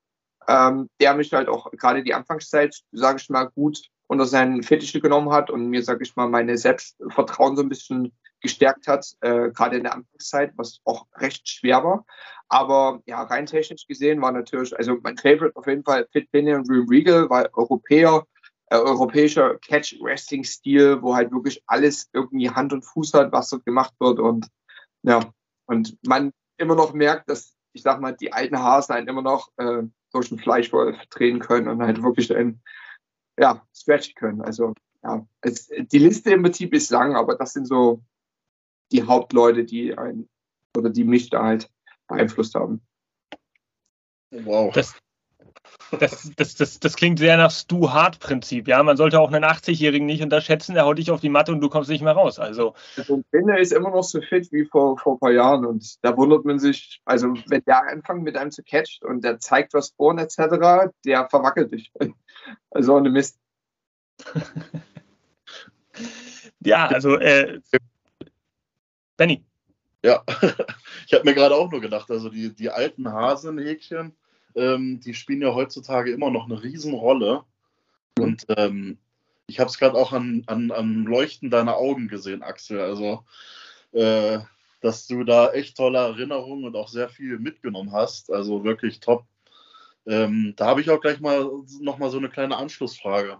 Ähm, 0.48 0.90
der 1.00 1.14
mich 1.14 1.32
halt 1.34 1.50
auch 1.50 1.70
gerade 1.72 2.04
die 2.04 2.14
Anfangszeit, 2.14 2.76
sage 2.92 3.20
ich 3.22 3.30
mal, 3.30 3.46
gut 3.46 3.80
unter 4.08 4.26
seinen 4.26 4.64
Fittiche 4.64 5.00
genommen 5.00 5.32
hat 5.32 5.50
und 5.50 5.70
mir, 5.70 5.84
sage 5.84 6.04
ich 6.04 6.16
mal, 6.16 6.28
meine 6.28 6.58
Selbstvertrauen 6.58 7.56
so 7.56 7.62
ein 7.62 7.70
bisschen 7.70 8.12
gestärkt 8.42 8.88
hat, 8.88 9.06
äh, 9.22 9.52
gerade 9.52 9.78
in 9.78 9.84
der 9.84 9.94
Anfangszeit, 9.94 10.52
was 10.58 10.82
auch 10.84 11.06
recht 11.16 11.48
schwer 11.48 11.84
war. 11.84 12.06
Aber 12.50 13.02
ja, 13.06 13.22
rein 13.24 13.46
technisch 13.46 13.88
gesehen 13.88 14.22
war 14.22 14.34
natürlich, 14.34 14.76
also 14.78 14.98
mein 15.02 15.18
Favorite 15.18 15.56
auf 15.56 15.68
jeden 15.68 15.84
Fall 15.84 16.08
Fit 16.12 16.28
Finney 16.32 16.54
und 16.54 16.70
Real 16.70 16.86
Regal, 16.90 17.30
weil 17.30 17.50
Europäer, 17.54 18.26
europäischer 18.72 19.58
Catch-Wrestling-Stil, 19.60 21.02
wo 21.02 21.16
halt 21.16 21.32
wirklich 21.32 21.62
alles 21.68 22.10
irgendwie 22.14 22.50
Hand 22.50 22.74
und 22.74 22.84
Fuß 22.84 23.14
hat, 23.14 23.32
was 23.32 23.50
dort 23.50 23.66
gemacht 23.66 23.94
wird. 24.00 24.20
Und 24.20 24.48
ja, 25.04 25.32
und 25.66 25.98
man 26.06 26.32
immer 26.58 26.76
noch 26.76 26.94
merkt, 26.94 27.30
dass, 27.30 27.56
ich 27.74 27.82
sag 27.82 28.00
mal, 28.00 28.16
die 28.16 28.32
alten 28.32 28.60
Hasen 28.60 28.94
einen 28.94 29.08
immer 29.08 29.22
noch 29.22 29.50
äh, 29.58 29.84
durch 30.12 30.30
den 30.30 30.40
Fleischwolf 30.40 30.98
drehen 31.10 31.40
können 31.40 31.68
und 31.68 31.82
halt 31.82 32.02
wirklich 32.02 32.36
ein, 32.36 32.62
ja, 33.38 33.66
stretchen 33.74 34.16
können. 34.16 34.42
Also 34.42 34.74
ja, 35.04 35.26
es, 35.42 35.68
die 35.68 35.98
Liste 35.98 36.32
im 36.32 36.44
Prinzip 36.44 36.74
ist 36.74 36.92
lang, 36.92 37.16
aber 37.16 37.36
das 37.36 37.54
sind 37.54 37.68
so 37.68 38.04
die 38.92 39.04
Hauptleute, 39.04 39.64
die 39.64 39.98
ein 39.98 40.30
oder 40.78 40.90
die 40.90 41.04
mich 41.04 41.30
da 41.30 41.44
halt 41.44 41.70
beeinflusst 42.08 42.56
haben. 42.56 42.82
Wow. 44.32 44.74
Das, 44.74 44.96
das, 46.00 46.32
das, 46.36 46.56
das, 46.56 46.80
das 46.80 46.96
klingt 46.96 47.20
sehr 47.20 47.38
nach 47.38 47.52
Stu 47.52 47.90
Hart-Prinzip. 47.90 48.68
Ja, 48.68 48.82
man 48.84 48.98
sollte 48.98 49.20
auch 49.20 49.32
einen 49.32 49.44
80-Jährigen 49.44 50.06
nicht 50.06 50.24
unterschätzen, 50.24 50.74
der 50.74 50.86
haut 50.86 50.98
dich 50.98 51.12
auf 51.12 51.22
die 51.22 51.30
Matte 51.30 51.52
und 51.52 51.62
du 51.62 51.70
kommst 51.70 51.90
nicht 51.90 52.02
mehr 52.02 52.14
raus. 52.14 52.40
Also. 52.40 52.74
also 52.98 53.22
Benne 53.32 53.60
ist 53.60 53.74
immer 53.74 53.92
noch 53.92 54.04
so 54.04 54.22
fit 54.22 54.52
wie 54.52 54.66
vor, 54.66 54.98
vor 54.98 55.16
ein 55.16 55.20
paar 55.20 55.32
Jahren 55.32 55.66
und 55.66 56.04
da 56.04 56.16
wundert 56.16 56.46
man 56.46 56.60
sich, 56.60 57.02
also 57.06 57.34
wenn 57.48 57.64
der 57.66 57.88
anfängt 57.88 58.24
mit 58.24 58.38
einem 58.38 58.52
zu 58.52 58.64
catchen 58.64 59.08
und 59.08 59.24
der 59.24 59.40
zeigt 59.40 59.74
was 59.74 59.90
vor 59.92 60.18
etc., 60.18 60.92
der 61.06 61.30
verwackelt 61.30 61.72
dich. 61.72 61.92
Also 62.72 62.96
eine 62.96 63.12
Mist. 63.12 63.38
ja, 66.60 66.88
also 66.88 67.18
äh, 67.18 67.60
Benny. 69.16 69.46
Ja, 70.04 70.24
ich 71.06 71.14
habe 71.14 71.26
mir 71.26 71.36
gerade 71.36 71.56
auch 71.56 71.70
nur 71.70 71.82
gedacht, 71.82 72.10
also 72.10 72.30
die, 72.30 72.56
die 72.56 72.72
alten 72.72 73.12
Hasenhäkchen, 73.12 74.16
ähm, 74.56 75.00
die 75.00 75.14
spielen 75.14 75.42
ja 75.42 75.54
heutzutage 75.54 76.12
immer 76.12 76.32
noch 76.32 76.46
eine 76.46 76.62
Riesenrolle. 76.62 77.44
Und 78.20 78.46
ähm, 78.58 78.98
ich 79.48 79.60
habe 79.60 79.70
es 79.70 79.78
gerade 79.78 79.98
auch 79.98 80.12
an, 80.12 80.44
an, 80.48 80.72
an 80.72 81.04
Leuchten 81.06 81.50
deiner 81.50 81.76
Augen 81.78 82.08
gesehen, 82.08 82.44
Axel. 82.44 82.80
Also, 82.80 83.24
äh, 83.92 84.40
dass 84.82 85.08
du 85.08 85.24
da 85.24 85.52
echt 85.52 85.78
tolle 85.78 86.00
Erinnerungen 86.00 86.66
und 86.66 86.76
auch 86.76 86.88
sehr 86.88 87.10
viel 87.10 87.40
mitgenommen 87.40 87.92
hast. 87.92 88.32
Also 88.32 88.64
wirklich 88.64 89.00
top. 89.00 89.26
Ähm, 90.08 90.54
da 90.58 90.66
habe 90.66 90.82
ich 90.82 90.90
auch 90.90 91.00
gleich 91.00 91.20
mal 91.20 91.50
noch 91.80 92.00
mal 92.00 92.10
so 92.10 92.18
eine 92.18 92.30
kleine 92.30 92.58
Anschlussfrage. 92.58 93.38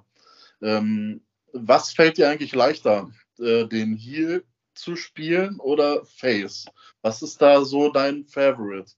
Ähm, 0.62 1.22
was 1.54 1.92
fällt 1.92 2.18
dir 2.18 2.30
eigentlich 2.30 2.54
leichter, 2.54 3.10
äh, 3.40 3.66
den 3.66 3.96
Heal 3.96 4.44
zu 4.76 4.96
spielen 4.96 5.60
oder 5.60 6.06
Face? 6.06 6.66
Was 7.02 7.22
ist 7.22 7.42
da 7.42 7.64
so 7.66 7.90
dein 7.92 8.26
Favorite? 8.26 8.92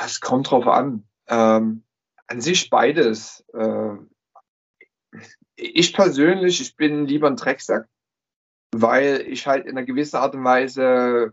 Es 0.00 0.20
kommt 0.20 0.50
drauf 0.50 0.66
an. 0.66 1.04
Ähm, 1.28 1.84
an 2.26 2.40
sich 2.40 2.70
beides. 2.70 3.44
Äh, 3.52 3.96
ich 5.56 5.92
persönlich, 5.92 6.60
ich 6.60 6.76
bin 6.76 7.06
lieber 7.06 7.28
ein 7.28 7.36
Drecksack, 7.36 7.88
weil 8.74 9.24
ich 9.28 9.46
halt 9.46 9.66
in 9.66 9.76
einer 9.76 9.86
gewissen 9.86 10.16
Art 10.16 10.34
und 10.34 10.44
Weise 10.44 11.32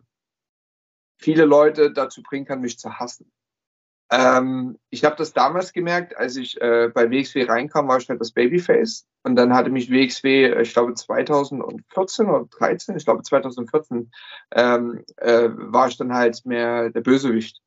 viele 1.17 1.45
Leute 1.45 1.91
dazu 1.91 2.21
bringen 2.21 2.45
kann, 2.45 2.61
mich 2.61 2.79
zu 2.79 2.99
hassen. 2.99 3.31
Ähm, 4.11 4.79
ich 4.89 5.05
habe 5.05 5.15
das 5.17 5.33
damals 5.33 5.71
gemerkt, 5.71 6.17
als 6.17 6.35
ich 6.35 6.59
äh, 6.59 6.89
bei 6.91 7.11
WXW 7.11 7.43
reinkam, 7.43 7.87
war 7.87 7.97
ich 7.97 8.09
halt 8.09 8.19
das 8.19 8.31
Babyface. 8.31 9.05
Und 9.23 9.35
dann 9.35 9.53
hatte 9.53 9.69
mich 9.69 9.91
WXW, 9.91 10.45
äh, 10.45 10.61
ich 10.63 10.73
glaube 10.73 10.95
2014 10.95 12.25
oder 12.25 12.49
2013, 12.49 12.97
ich 12.97 13.05
glaube 13.05 13.21
2014, 13.21 14.11
ähm, 14.55 15.03
äh, 15.17 15.49
war 15.51 15.89
ich 15.89 15.97
dann 15.97 16.13
halt 16.13 16.43
mehr 16.45 16.89
der 16.89 17.01
Bösewicht. 17.01 17.61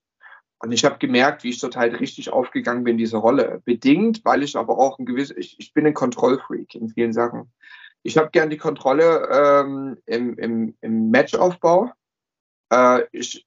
Und 0.63 0.71
ich 0.71 0.85
habe 0.85 0.99
gemerkt, 0.99 1.43
wie 1.43 1.51
ich 1.51 1.59
dort 1.59 1.77
halt 1.77 1.99
richtig 1.99 2.33
aufgegangen 2.33 2.85
bin, 2.85 2.97
diese 2.97 3.17
Rolle. 3.17 3.61
Bedingt, 3.65 4.25
weil 4.25 4.45
ich 4.45 4.57
aber 4.57 4.79
auch 4.79 4.97
ein 4.99 5.07
gewisses, 5.07 5.37
ich, 5.37 5.59
ich 5.59 5.75
bin 5.75 5.85
ein 5.87 5.95
Kontrollfreak 5.95 6.77
in 6.77 6.89
vielen 6.89 7.13
Sachen. 7.13 7.53
Ich 8.05 8.17
habe 8.17 8.31
gern 8.31 8.49
die 8.49 8.59
Kontrolle 8.59 9.29
ähm, 9.29 9.99
im, 10.07 10.39
im, 10.39 10.77
im 10.81 11.11
Matchaufbau. 11.11 11.91
Äh, 12.73 13.03
ich 13.11 13.45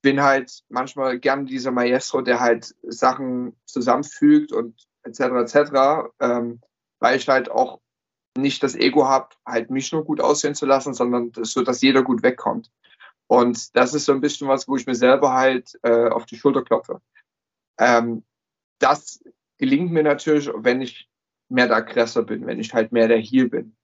bin 0.00 0.22
halt 0.22 0.62
manchmal 0.70 1.18
gern 1.18 1.44
dieser 1.44 1.72
Maestro, 1.72 2.22
der 2.22 2.40
halt 2.40 2.74
Sachen 2.84 3.54
zusammenfügt 3.66 4.50
und 4.50 4.88
etc. 5.02 5.20
etc. 5.20 6.10
Ähm, 6.20 6.60
weil 7.00 7.18
ich 7.18 7.28
halt 7.28 7.50
auch 7.50 7.80
nicht 8.38 8.62
das 8.62 8.74
Ego 8.74 9.06
habe, 9.06 9.28
halt 9.44 9.68
mich 9.68 9.92
nur 9.92 10.06
gut 10.06 10.22
aussehen 10.22 10.54
zu 10.54 10.64
lassen, 10.64 10.94
sondern 10.94 11.32
so, 11.34 11.62
dass 11.62 11.82
jeder 11.82 12.02
gut 12.02 12.22
wegkommt. 12.22 12.70
Und 13.30 13.76
das 13.76 13.94
ist 13.94 14.06
so 14.06 14.12
ein 14.12 14.20
bisschen 14.20 14.48
was, 14.48 14.66
wo 14.66 14.74
ich 14.74 14.88
mir 14.88 14.96
selber 14.96 15.34
halt 15.34 15.78
äh, 15.84 16.08
auf 16.08 16.26
die 16.26 16.36
Schulter 16.36 16.64
klopfe. 16.64 17.00
Ähm, 17.78 18.24
das 18.80 19.22
gelingt 19.56 19.92
mir 19.92 20.02
natürlich, 20.02 20.50
wenn 20.52 20.82
ich 20.82 21.08
mehr 21.48 21.68
der 21.68 21.76
Aggressor 21.76 22.24
bin, 22.24 22.44
wenn 22.48 22.58
ich 22.58 22.74
halt 22.74 22.90
mehr 22.90 23.06
der 23.06 23.20
Heal 23.20 23.48
bin. 23.48 23.76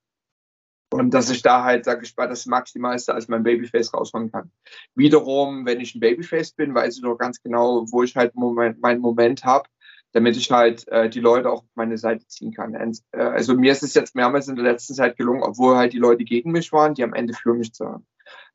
Und 0.92 1.14
dass 1.14 1.30
ich 1.30 1.42
da 1.42 1.62
halt, 1.62 1.84
sage 1.84 2.02
ich 2.02 2.16
mal, 2.16 2.26
das 2.26 2.46
Maximalste 2.46 3.14
als 3.14 3.28
mein 3.28 3.44
Babyface 3.44 3.94
rausholen 3.94 4.32
kann. 4.32 4.50
Wiederum, 4.96 5.64
wenn 5.64 5.80
ich 5.80 5.94
ein 5.94 6.00
Babyface 6.00 6.50
bin, 6.50 6.74
weiß 6.74 6.96
ich 6.96 7.02
doch 7.02 7.16
ganz 7.16 7.40
genau, 7.40 7.86
wo 7.92 8.02
ich 8.02 8.16
halt 8.16 8.34
Moment, 8.34 8.80
meinen 8.80 9.00
Moment 9.00 9.44
habe, 9.44 9.68
damit 10.10 10.36
ich 10.36 10.50
halt 10.50 10.88
äh, 10.88 11.08
die 11.08 11.20
Leute 11.20 11.50
auch 11.50 11.62
auf 11.62 11.76
meine 11.76 11.98
Seite 11.98 12.26
ziehen 12.26 12.52
kann. 12.52 12.74
Und, 12.74 13.00
äh, 13.12 13.22
also 13.22 13.54
mir 13.54 13.70
ist 13.70 13.84
es 13.84 13.94
jetzt 13.94 14.16
mehrmals 14.16 14.48
in 14.48 14.56
der 14.56 14.64
letzten 14.64 14.94
Zeit 14.94 15.16
gelungen, 15.16 15.44
obwohl 15.44 15.76
halt 15.76 15.92
die 15.92 15.98
Leute 15.98 16.24
gegen 16.24 16.50
mich 16.50 16.72
waren, 16.72 16.94
die 16.94 17.04
am 17.04 17.14
Ende 17.14 17.32
für 17.32 17.54
mich 17.54 17.72
zu 17.72 17.86
haben. 17.86 18.06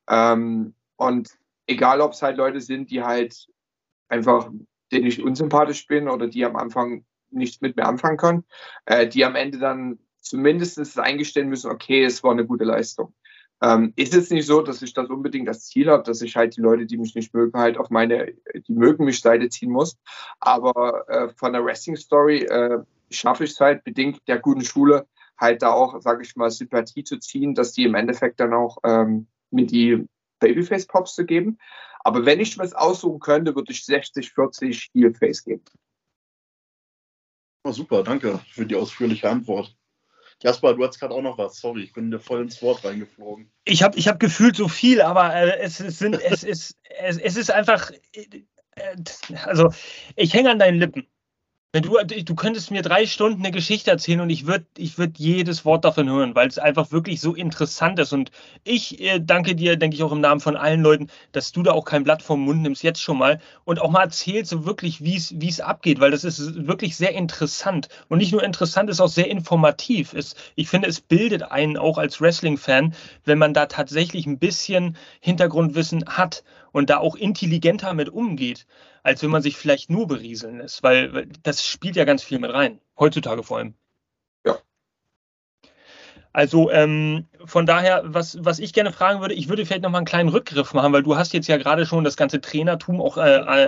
Ähm, 0.06 0.74
und 1.02 1.30
egal, 1.66 2.00
ob 2.00 2.12
es 2.12 2.22
halt 2.22 2.36
Leute 2.36 2.60
sind, 2.60 2.90
die 2.90 3.02
halt 3.02 3.48
einfach, 4.08 4.50
denen 4.90 5.06
ich 5.06 5.22
unsympathisch 5.22 5.86
bin 5.86 6.08
oder 6.08 6.26
die 6.26 6.44
am 6.44 6.56
Anfang 6.56 7.04
nichts 7.30 7.60
mit 7.60 7.76
mir 7.76 7.86
anfangen 7.86 8.18
können, 8.18 8.44
äh, 8.86 9.06
die 9.06 9.24
am 9.24 9.36
Ende 9.36 9.58
dann 9.58 9.98
zumindest 10.20 10.98
eingestehen 10.98 11.48
müssen, 11.48 11.70
okay, 11.70 12.04
es 12.04 12.22
war 12.22 12.32
eine 12.32 12.46
gute 12.46 12.64
Leistung. 12.64 13.14
Ähm, 13.62 13.92
ist 13.96 14.14
es 14.14 14.30
nicht 14.30 14.46
so, 14.46 14.60
dass 14.60 14.82
ich 14.82 14.92
das 14.92 15.08
unbedingt 15.08 15.46
das 15.46 15.66
Ziel 15.66 15.88
habe, 15.88 16.02
dass 16.02 16.20
ich 16.20 16.34
halt 16.34 16.56
die 16.56 16.60
Leute, 16.60 16.84
die 16.84 16.98
mich 16.98 17.14
nicht 17.14 17.32
mögen, 17.32 17.58
halt 17.58 17.78
auf 17.78 17.90
meine, 17.90 18.34
die 18.66 18.72
mögen 18.72 19.04
mich 19.04 19.20
Seite 19.20 19.48
ziehen 19.48 19.70
muss. 19.70 19.96
Aber 20.40 21.08
äh, 21.08 21.28
von 21.36 21.52
der 21.52 21.64
Wrestling-Story 21.64 22.44
äh, 22.44 22.78
schaffe 23.10 23.44
ich 23.44 23.52
es 23.52 23.60
halt 23.60 23.84
bedingt 23.84 24.18
der 24.26 24.40
guten 24.40 24.64
Schule, 24.64 25.06
halt 25.38 25.62
da 25.62 25.70
auch, 25.70 26.00
sage 26.00 26.22
ich 26.22 26.34
mal, 26.34 26.50
Sympathie 26.50 27.04
zu 27.04 27.18
ziehen, 27.18 27.54
dass 27.54 27.72
die 27.72 27.84
im 27.84 27.94
Endeffekt 27.94 28.40
dann 28.40 28.52
auch 28.52 28.78
ähm, 28.84 29.28
mir 29.50 29.66
die 29.66 30.08
Babyface-Pops 30.42 31.14
zu 31.14 31.24
geben. 31.24 31.58
Aber 32.00 32.26
wenn 32.26 32.40
ich 32.40 32.58
was 32.58 32.74
aussuchen 32.74 33.20
könnte, 33.20 33.54
würde 33.54 33.72
ich 33.72 33.84
60, 33.84 34.32
40 34.32 34.90
Heel-Face 34.92 35.44
geben. 35.44 35.64
Oh, 37.64 37.72
super, 37.72 38.02
danke 38.02 38.40
für 38.50 38.66
die 38.66 38.74
ausführliche 38.74 39.30
Antwort. 39.30 39.76
Jasper, 40.42 40.74
du 40.74 40.84
hast 40.84 40.98
gerade 40.98 41.14
auch 41.14 41.22
noch 41.22 41.38
was. 41.38 41.58
Sorry, 41.58 41.84
ich 41.84 41.92
bin 41.92 42.10
dir 42.10 42.18
voll 42.18 42.42
ins 42.42 42.60
Wort 42.62 42.84
reingeflogen. 42.84 43.52
Ich 43.64 43.84
habe 43.84 43.96
ich 43.96 44.08
hab 44.08 44.18
gefühlt 44.18 44.56
so 44.56 44.66
viel, 44.66 45.00
aber 45.00 45.32
äh, 45.32 45.60
es, 45.60 45.78
es, 45.78 46.00
sind, 46.00 46.14
es, 46.20 46.42
ist, 46.42 46.76
es, 46.98 47.18
es 47.18 47.36
ist 47.36 47.52
einfach. 47.52 47.92
Äh, 48.12 48.42
also, 49.44 49.72
ich 50.16 50.34
hänge 50.34 50.50
an 50.50 50.58
deinen 50.58 50.80
Lippen. 50.80 51.06
Du, 51.74 51.96
du 52.04 52.34
könntest 52.34 52.70
mir 52.70 52.82
drei 52.82 53.06
Stunden 53.06 53.40
eine 53.40 53.50
Geschichte 53.50 53.90
erzählen 53.90 54.20
und 54.20 54.28
ich 54.28 54.46
würde 54.46 54.66
ich 54.76 54.98
würd 54.98 55.16
jedes 55.18 55.64
Wort 55.64 55.86
davon 55.86 56.06
hören, 56.06 56.34
weil 56.34 56.46
es 56.46 56.58
einfach 56.58 56.92
wirklich 56.92 57.18
so 57.22 57.34
interessant 57.34 57.98
ist. 57.98 58.12
Und 58.12 58.30
ich 58.62 59.00
äh, 59.00 59.18
danke 59.18 59.54
dir, 59.54 59.76
denke 59.76 59.96
ich 59.96 60.02
auch 60.02 60.12
im 60.12 60.20
Namen 60.20 60.42
von 60.42 60.54
allen 60.54 60.82
Leuten, 60.82 61.06
dass 61.32 61.50
du 61.50 61.62
da 61.62 61.72
auch 61.72 61.86
kein 61.86 62.04
Blatt 62.04 62.22
vom 62.22 62.42
Mund 62.42 62.60
nimmst, 62.60 62.82
jetzt 62.82 63.00
schon 63.00 63.16
mal 63.16 63.40
und 63.64 63.80
auch 63.80 63.90
mal 63.90 64.02
erzählst 64.02 64.50
so 64.50 64.66
wirklich, 64.66 65.02
wie 65.02 65.16
es 65.16 65.60
abgeht, 65.60 65.98
weil 65.98 66.10
das 66.10 66.24
ist 66.24 66.66
wirklich 66.66 66.94
sehr 66.94 67.12
interessant. 67.14 67.88
Und 68.10 68.18
nicht 68.18 68.32
nur 68.32 68.44
interessant, 68.44 68.90
ist 68.90 69.00
auch 69.00 69.08
sehr 69.08 69.30
informativ. 69.30 70.12
Es, 70.12 70.34
ich 70.56 70.68
finde, 70.68 70.88
es 70.88 71.00
bildet 71.00 71.42
einen 71.42 71.78
auch 71.78 71.96
als 71.96 72.20
Wrestling-Fan, 72.20 72.94
wenn 73.24 73.38
man 73.38 73.54
da 73.54 73.64
tatsächlich 73.64 74.26
ein 74.26 74.38
bisschen 74.38 74.98
Hintergrundwissen 75.20 76.04
hat 76.06 76.44
und 76.72 76.90
da 76.90 76.98
auch 76.98 77.14
intelligenter 77.14 77.94
mit 77.94 78.08
umgeht 78.08 78.66
als 79.02 79.22
wenn 79.22 79.30
man 79.30 79.42
sich 79.42 79.56
vielleicht 79.56 79.90
nur 79.90 80.06
berieseln 80.06 80.58
lässt, 80.58 80.82
weil 80.82 81.26
das 81.42 81.66
spielt 81.66 81.96
ja 81.96 82.04
ganz 82.04 82.22
viel 82.22 82.38
mit 82.38 82.52
rein, 82.52 82.80
heutzutage 82.98 83.42
vor 83.42 83.58
allem. 83.58 83.74
Ja. 84.46 84.58
Also 86.32 86.70
ähm, 86.70 87.26
von 87.44 87.66
daher, 87.66 88.02
was, 88.06 88.38
was 88.42 88.58
ich 88.58 88.72
gerne 88.72 88.92
fragen 88.92 89.20
würde, 89.20 89.34
ich 89.34 89.48
würde 89.48 89.66
vielleicht 89.66 89.82
noch 89.82 89.90
mal 89.90 89.98
einen 89.98 90.06
kleinen 90.06 90.28
Rückgriff 90.28 90.72
machen, 90.72 90.92
weil 90.92 91.02
du 91.02 91.16
hast 91.16 91.32
jetzt 91.34 91.48
ja 91.48 91.56
gerade 91.56 91.84
schon 91.84 92.04
das 92.04 92.16
ganze 92.16 92.40
Trainertum 92.40 93.00
auch 93.00 93.16
äh, 93.18 93.20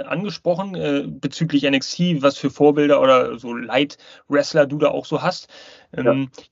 angesprochen 0.07 0.75
äh, 0.75 1.05
bezüglich 1.07 1.65
NXT, 1.65 2.23
was 2.23 2.39
für 2.39 2.51
Vorbilder 2.51 3.01
oder 3.01 3.39
so 3.39 3.55
Light-Wrestler 3.55 4.67
du 4.67 4.79
da 4.79 4.89
auch 4.89 5.05
so 5.05 5.21
hast. 5.21 5.49
Ähm, 5.93 6.31
ja. 6.37 6.45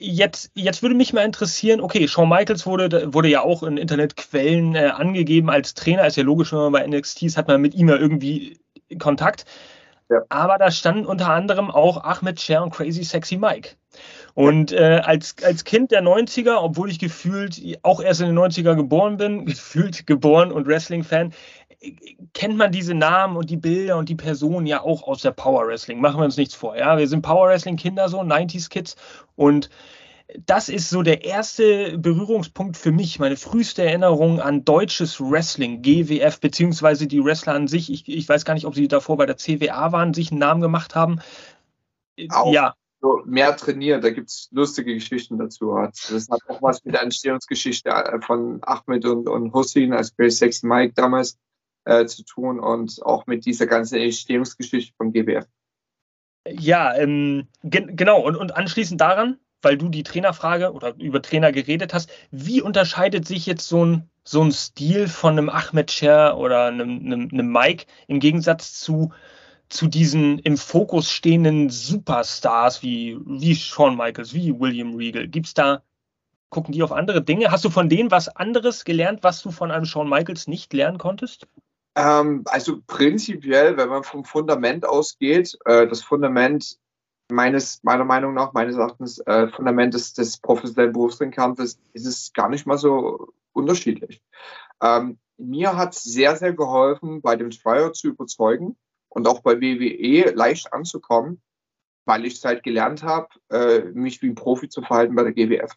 Jetzt, 0.00 0.52
jetzt 0.54 0.82
würde 0.82 0.94
mich 0.94 1.12
mal 1.12 1.24
interessieren, 1.24 1.80
okay, 1.80 2.06
Shawn 2.06 2.28
Michaels 2.28 2.66
wurde, 2.66 3.12
wurde 3.12 3.28
ja 3.28 3.42
auch 3.42 3.64
in 3.64 3.76
Internetquellen 3.76 4.76
äh, 4.76 4.86
angegeben 4.86 5.50
als 5.50 5.74
Trainer, 5.74 6.06
ist 6.06 6.16
ja 6.16 6.22
logisch, 6.22 6.52
wenn 6.52 6.60
man 6.60 6.72
bei 6.72 6.86
NXT 6.86 7.22
ist, 7.22 7.36
hat 7.36 7.48
man 7.48 7.60
mit 7.60 7.74
ihm 7.74 7.88
ja 7.88 7.96
irgendwie 7.96 8.60
Kontakt. 9.00 9.44
Ja. 10.08 10.22
Aber 10.28 10.56
da 10.56 10.70
standen 10.70 11.04
unter 11.04 11.30
anderem 11.30 11.70
auch 11.70 12.02
Ahmed 12.02 12.40
Cher 12.40 12.62
und 12.62 12.70
Crazy 12.70 13.04
Sexy 13.04 13.36
Mike. 13.36 13.70
Und 14.34 14.72
äh, 14.72 15.02
als, 15.04 15.34
als 15.42 15.64
Kind 15.64 15.90
der 15.90 16.02
90er, 16.02 16.56
obwohl 16.60 16.90
ich 16.90 16.98
gefühlt 16.98 17.60
auch 17.82 18.00
erst 18.00 18.20
in 18.20 18.28
den 18.28 18.38
90er 18.38 18.76
geboren 18.76 19.16
bin, 19.16 19.44
gefühlt 19.46 20.06
geboren 20.06 20.52
und 20.52 20.66
Wrestling-Fan, 20.66 21.32
kennt 22.34 22.56
man 22.56 22.72
diese 22.72 22.94
Namen 22.94 23.36
und 23.36 23.50
die 23.50 23.56
Bilder 23.56 23.98
und 23.98 24.08
die 24.08 24.14
Personen 24.14 24.66
ja 24.66 24.82
auch 24.82 25.02
aus 25.04 25.22
der 25.22 25.30
Power 25.30 25.66
Wrestling. 25.66 26.00
Machen 26.00 26.20
wir 26.20 26.24
uns 26.24 26.36
nichts 26.36 26.54
vor. 26.54 26.76
Ja, 26.76 26.98
wir 26.98 27.06
sind 27.06 27.22
Power 27.22 27.48
Wrestling 27.48 27.76
Kinder 27.76 28.08
so, 28.08 28.20
90s 28.20 28.68
Kids 28.68 28.96
und 29.36 29.70
das 30.44 30.68
ist 30.68 30.90
so 30.90 31.02
der 31.02 31.24
erste 31.24 31.96
Berührungspunkt 31.96 32.76
für 32.76 32.92
mich, 32.92 33.18
meine 33.18 33.36
früheste 33.36 33.82
Erinnerung 33.82 34.40
an 34.40 34.64
deutsches 34.64 35.20
Wrestling, 35.20 35.80
GWF, 35.80 36.38
beziehungsweise 36.40 37.06
die 37.06 37.24
Wrestler 37.24 37.54
an 37.54 37.66
sich. 37.66 37.90
Ich, 37.90 38.06
ich 38.08 38.28
weiß 38.28 38.44
gar 38.44 38.54
nicht, 38.54 38.66
ob 38.66 38.74
sie 38.74 38.88
davor 38.88 39.16
bei 39.16 39.24
der 39.24 39.38
CWA 39.38 39.90
waren, 39.92 40.12
sich 40.12 40.30
einen 40.30 40.40
Namen 40.40 40.60
gemacht 40.60 40.94
haben. 40.94 41.20
Auch 42.30 42.52
ja. 42.52 42.74
So 43.00 43.22
mehr 43.24 43.56
trainiert, 43.56 44.02
da 44.02 44.10
gibt 44.10 44.28
es 44.28 44.48
lustige 44.50 44.92
Geschichten 44.92 45.38
dazu. 45.38 45.76
Das 45.76 46.28
hat 46.28 46.40
auch 46.48 46.60
was 46.60 46.84
mit 46.84 46.94
der 46.94 47.02
Entstehungsgeschichte 47.02 47.88
äh, 47.88 48.20
von 48.20 48.58
Ahmed 48.62 49.06
und, 49.06 49.28
und 49.28 49.52
Hussein 49.54 49.92
als 49.92 50.10
Very 50.10 50.32
Sexy 50.32 50.66
Mike 50.66 50.94
damals 50.94 51.38
äh, 51.88 52.06
zu 52.06 52.22
tun 52.22 52.60
und 52.60 53.02
auch 53.02 53.26
mit 53.26 53.46
dieser 53.46 53.66
ganzen 53.66 53.98
Entstehungsgeschichte 53.98 54.94
von 54.96 55.12
GWF. 55.12 55.46
Ja, 56.46 56.94
ähm, 56.94 57.48
ge 57.62 57.86
genau. 57.88 58.20
Und, 58.20 58.36
und 58.36 58.54
anschließend 58.54 59.00
daran, 59.00 59.38
weil 59.62 59.78
du 59.78 59.88
die 59.88 60.02
Trainerfrage 60.02 60.72
oder 60.72 60.94
über 60.98 61.22
Trainer 61.22 61.50
geredet 61.50 61.94
hast, 61.94 62.10
wie 62.30 62.60
unterscheidet 62.60 63.26
sich 63.26 63.46
jetzt 63.46 63.66
so 63.66 63.84
ein, 63.84 64.10
so 64.22 64.42
ein 64.42 64.52
Stil 64.52 65.08
von 65.08 65.32
einem 65.32 65.48
Ahmed 65.48 65.90
Cher 65.90 66.36
oder 66.36 66.66
einem, 66.66 67.06
einem, 67.06 67.28
einem 67.32 67.52
Mike 67.52 67.86
im 68.06 68.20
Gegensatz 68.20 68.78
zu, 68.78 69.12
zu 69.70 69.86
diesen 69.86 70.38
im 70.40 70.58
Fokus 70.58 71.10
stehenden 71.10 71.70
Superstars 71.70 72.82
wie, 72.82 73.18
wie 73.24 73.56
Shawn 73.56 73.96
Michaels, 73.96 74.34
wie 74.34 74.58
William 74.58 74.94
Regal? 74.94 75.26
Gibt 75.26 75.46
es 75.46 75.54
da, 75.54 75.82
gucken 76.50 76.72
die 76.72 76.82
auf 76.82 76.92
andere 76.92 77.22
Dinge? 77.22 77.50
Hast 77.50 77.64
du 77.64 77.70
von 77.70 77.88
denen 77.88 78.10
was 78.10 78.28
anderes 78.28 78.84
gelernt, 78.84 79.22
was 79.22 79.42
du 79.42 79.50
von 79.50 79.70
einem 79.70 79.86
Shawn 79.86 80.08
Michaels 80.08 80.46
nicht 80.46 80.72
lernen 80.74 80.98
konntest? 80.98 81.46
Ähm, 81.98 82.44
also 82.44 82.80
prinzipiell, 82.86 83.76
wenn 83.76 83.88
man 83.88 84.04
vom 84.04 84.24
Fundament 84.24 84.86
ausgeht, 84.86 85.58
äh, 85.64 85.88
das 85.88 86.00
Fundament 86.00 86.78
meines, 87.28 87.82
meiner 87.82 88.04
Meinung 88.04 88.34
nach, 88.34 88.52
meines 88.52 88.76
Erachtens, 88.76 89.18
äh, 89.26 89.48
Fundament 89.48 89.94
des, 89.94 90.14
des 90.14 90.38
professionellen 90.38 90.92
Berufsringkampfes, 90.92 91.80
ist 91.94 92.06
es 92.06 92.32
gar 92.32 92.48
nicht 92.50 92.66
mal 92.66 92.78
so 92.78 93.32
unterschiedlich. 93.52 94.22
Ähm, 94.80 95.18
mir 95.38 95.76
hat 95.76 95.96
es 95.96 96.04
sehr, 96.04 96.36
sehr 96.36 96.52
geholfen, 96.52 97.20
bei 97.20 97.34
dem 97.34 97.50
Trial 97.50 97.90
zu 97.92 98.08
überzeugen 98.08 98.76
und 99.08 99.26
auch 99.26 99.40
bei 99.40 99.60
WWE 99.60 100.30
leicht 100.36 100.72
anzukommen, 100.72 101.42
weil 102.04 102.26
ich 102.26 102.44
halt 102.44 102.62
gelernt 102.62 103.02
habe, 103.02 103.28
äh, 103.50 103.80
mich 103.92 104.22
wie 104.22 104.28
ein 104.28 104.36
Profi 104.36 104.68
zu 104.68 104.82
verhalten 104.82 105.16
bei 105.16 105.24
der 105.24 105.32
GWF. 105.32 105.72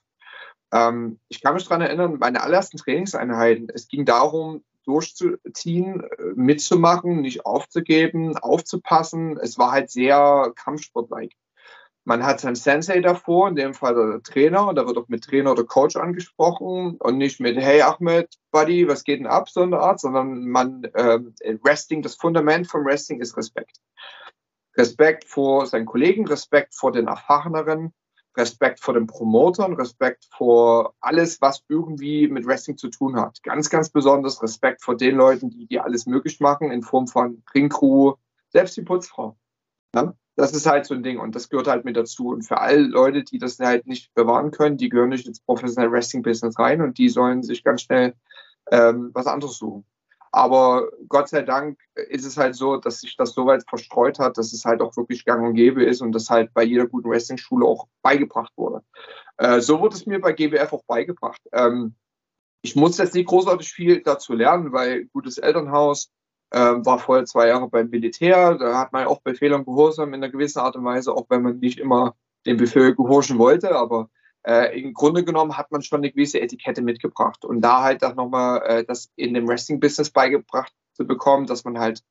Ähm, 0.71 1.19
ich 1.29 1.41
kann 1.41 1.55
mich 1.55 1.63
daran 1.63 1.81
erinnern, 1.81 2.17
meine 2.19 2.43
allerersten 2.43 2.77
Trainingseinheiten, 2.77 3.69
es 3.73 3.87
ging 3.87 4.05
darum, 4.05 4.63
durchzuziehen, 4.85 6.01
äh, 6.01 6.23
mitzumachen, 6.35 7.21
nicht 7.21 7.45
aufzugeben, 7.45 8.37
aufzupassen. 8.37 9.37
Es 9.37 9.57
war 9.57 9.71
halt 9.71 9.89
sehr 9.89 10.51
Kampfsportlike. 10.55 11.35
Man 12.03 12.25
hat 12.25 12.39
seinen 12.39 12.55
Sensei 12.55 12.99
davor, 12.99 13.49
in 13.49 13.55
dem 13.55 13.75
Fall 13.75 13.93
der 13.93 14.23
Trainer, 14.23 14.67
und 14.67 14.75
da 14.75 14.87
wird 14.87 14.97
auch 14.97 15.07
mit 15.07 15.23
Trainer 15.23 15.51
oder 15.51 15.63
Coach 15.63 15.95
angesprochen 15.95 16.97
und 16.97 17.17
nicht 17.17 17.39
mit 17.39 17.57
Hey 17.57 17.81
Ahmed, 17.83 18.27
Buddy, 18.49 18.87
was 18.87 19.03
geht 19.03 19.19
denn 19.19 19.27
ab, 19.27 19.49
so 19.49 19.61
eine 19.61 19.79
Art, 19.79 19.99
sondern 19.99 20.47
man, 20.47 20.83
äh, 20.95 21.19
Wrestling, 21.61 22.01
das 22.01 22.15
Fundament 22.15 22.67
vom 22.67 22.85
Wrestling 22.85 23.21
ist 23.21 23.37
Respekt. 23.37 23.77
Respekt 24.75 25.25
vor 25.25 25.67
seinen 25.67 25.85
Kollegen, 25.85 26.25
Respekt 26.27 26.73
vor 26.73 26.91
den 26.91 27.07
Erfahreneren, 27.07 27.93
Respekt 28.37 28.79
vor 28.79 28.93
den 28.93 29.07
Promotern, 29.07 29.73
Respekt 29.73 30.25
vor 30.31 30.93
alles, 31.01 31.41
was 31.41 31.63
irgendwie 31.67 32.27
mit 32.27 32.45
Wrestling 32.45 32.77
zu 32.77 32.89
tun 32.89 33.19
hat. 33.19 33.43
Ganz, 33.43 33.69
ganz 33.69 33.89
besonders 33.89 34.41
Respekt 34.41 34.83
vor 34.83 34.95
den 34.95 35.15
Leuten, 35.15 35.49
die, 35.49 35.65
die 35.65 35.79
alles 35.79 36.05
möglich 36.05 36.39
machen, 36.39 36.71
in 36.71 36.81
Form 36.81 37.07
von 37.07 37.43
Ringcrew, 37.53 38.15
selbst 38.49 38.77
die 38.77 38.83
Putzfrau. 38.83 39.37
Ja? 39.93 40.13
Das 40.37 40.53
ist 40.53 40.65
halt 40.65 40.85
so 40.85 40.93
ein 40.93 41.03
Ding 41.03 41.19
und 41.19 41.35
das 41.35 41.49
gehört 41.49 41.67
halt 41.67 41.83
mit 41.83 41.97
dazu. 41.97 42.29
Und 42.29 42.43
für 42.43 42.59
alle 42.59 42.81
Leute, 42.81 43.23
die 43.23 43.37
das 43.37 43.59
halt 43.59 43.85
nicht 43.85 44.13
bewahren 44.13 44.51
können, 44.51 44.77
die 44.77 44.89
gehören 44.89 45.09
nicht 45.09 45.27
ins 45.27 45.41
professionelle 45.41 45.91
Wrestling-Business 45.91 46.57
rein 46.57 46.81
und 46.81 46.97
die 46.97 47.09
sollen 47.09 47.43
sich 47.43 47.63
ganz 47.63 47.81
schnell 47.81 48.15
ähm, 48.71 49.11
was 49.13 49.27
anderes 49.27 49.57
suchen. 49.57 49.85
Aber 50.31 50.89
Gott 51.09 51.27
sei 51.27 51.41
Dank 51.41 51.77
ist 51.95 52.25
es 52.25 52.37
halt 52.37 52.55
so, 52.55 52.77
dass 52.77 53.01
sich 53.01 53.17
das 53.17 53.33
so 53.33 53.45
weit 53.45 53.63
verstreut 53.67 54.17
hat, 54.17 54.37
dass 54.37 54.53
es 54.53 54.63
halt 54.63 54.81
auch 54.81 54.95
wirklich 54.95 55.25
gang 55.25 55.45
und 55.45 55.55
gäbe 55.55 55.83
ist 55.83 56.01
und 56.01 56.13
das 56.13 56.29
halt 56.29 56.53
bei 56.53 56.63
jeder 56.63 56.87
guten 56.87 57.09
Wrestling-Schule 57.09 57.65
auch 57.65 57.87
beigebracht 58.01 58.53
wurde. 58.55 58.81
Äh, 59.37 59.59
so 59.59 59.81
wurde 59.81 59.95
es 59.95 60.05
mir 60.05 60.21
bei 60.21 60.31
GWF 60.31 60.71
auch 60.71 60.83
beigebracht. 60.85 61.41
Ähm, 61.51 61.95
ich 62.61 62.75
musste 62.75 63.03
jetzt 63.03 63.15
nicht 63.15 63.27
großartig 63.27 63.73
viel 63.73 64.01
dazu 64.03 64.33
lernen, 64.33 64.71
weil 64.71 65.05
gutes 65.13 65.37
Elternhaus, 65.37 66.11
äh, 66.51 66.59
war 66.59 66.99
vorher 66.99 67.25
zwei 67.25 67.47
Jahre 67.47 67.67
beim 67.69 67.89
Militär, 67.89 68.55
da 68.55 68.77
hat 68.77 68.93
man 68.93 69.07
auch 69.07 69.21
Befehl 69.21 69.53
und 69.53 69.65
Gehorsam 69.65 70.09
in 70.13 70.23
einer 70.23 70.31
gewissen 70.31 70.59
Art 70.59 70.75
und 70.75 70.85
Weise, 70.85 71.13
auch 71.13 71.25
wenn 71.29 71.41
man 71.41 71.59
nicht 71.59 71.79
immer 71.79 72.15
dem 72.45 72.57
Befehl 72.57 72.95
gehorchen 72.95 73.37
wollte, 73.37 73.75
aber 73.75 74.09
äh, 74.45 74.79
im 74.79 74.93
Grunde 74.93 75.23
genommen 75.23 75.57
hat 75.57 75.71
man 75.71 75.81
schon 75.81 75.99
eine 75.99 76.11
gewisse 76.11 76.41
Etikette 76.41 76.81
mitgebracht. 76.81 77.45
Und 77.45 77.61
da 77.61 77.83
halt 77.83 78.03
auch 78.03 78.15
nochmal 78.15 78.61
äh, 78.65 78.83
das 78.83 79.11
in 79.15 79.33
dem 79.33 79.47
Wrestling-Business 79.47 80.11
beigebracht 80.11 80.73
zu 80.93 81.05
bekommen, 81.05 81.47
dass 81.47 81.63
man 81.63 81.79
halt 81.79 82.03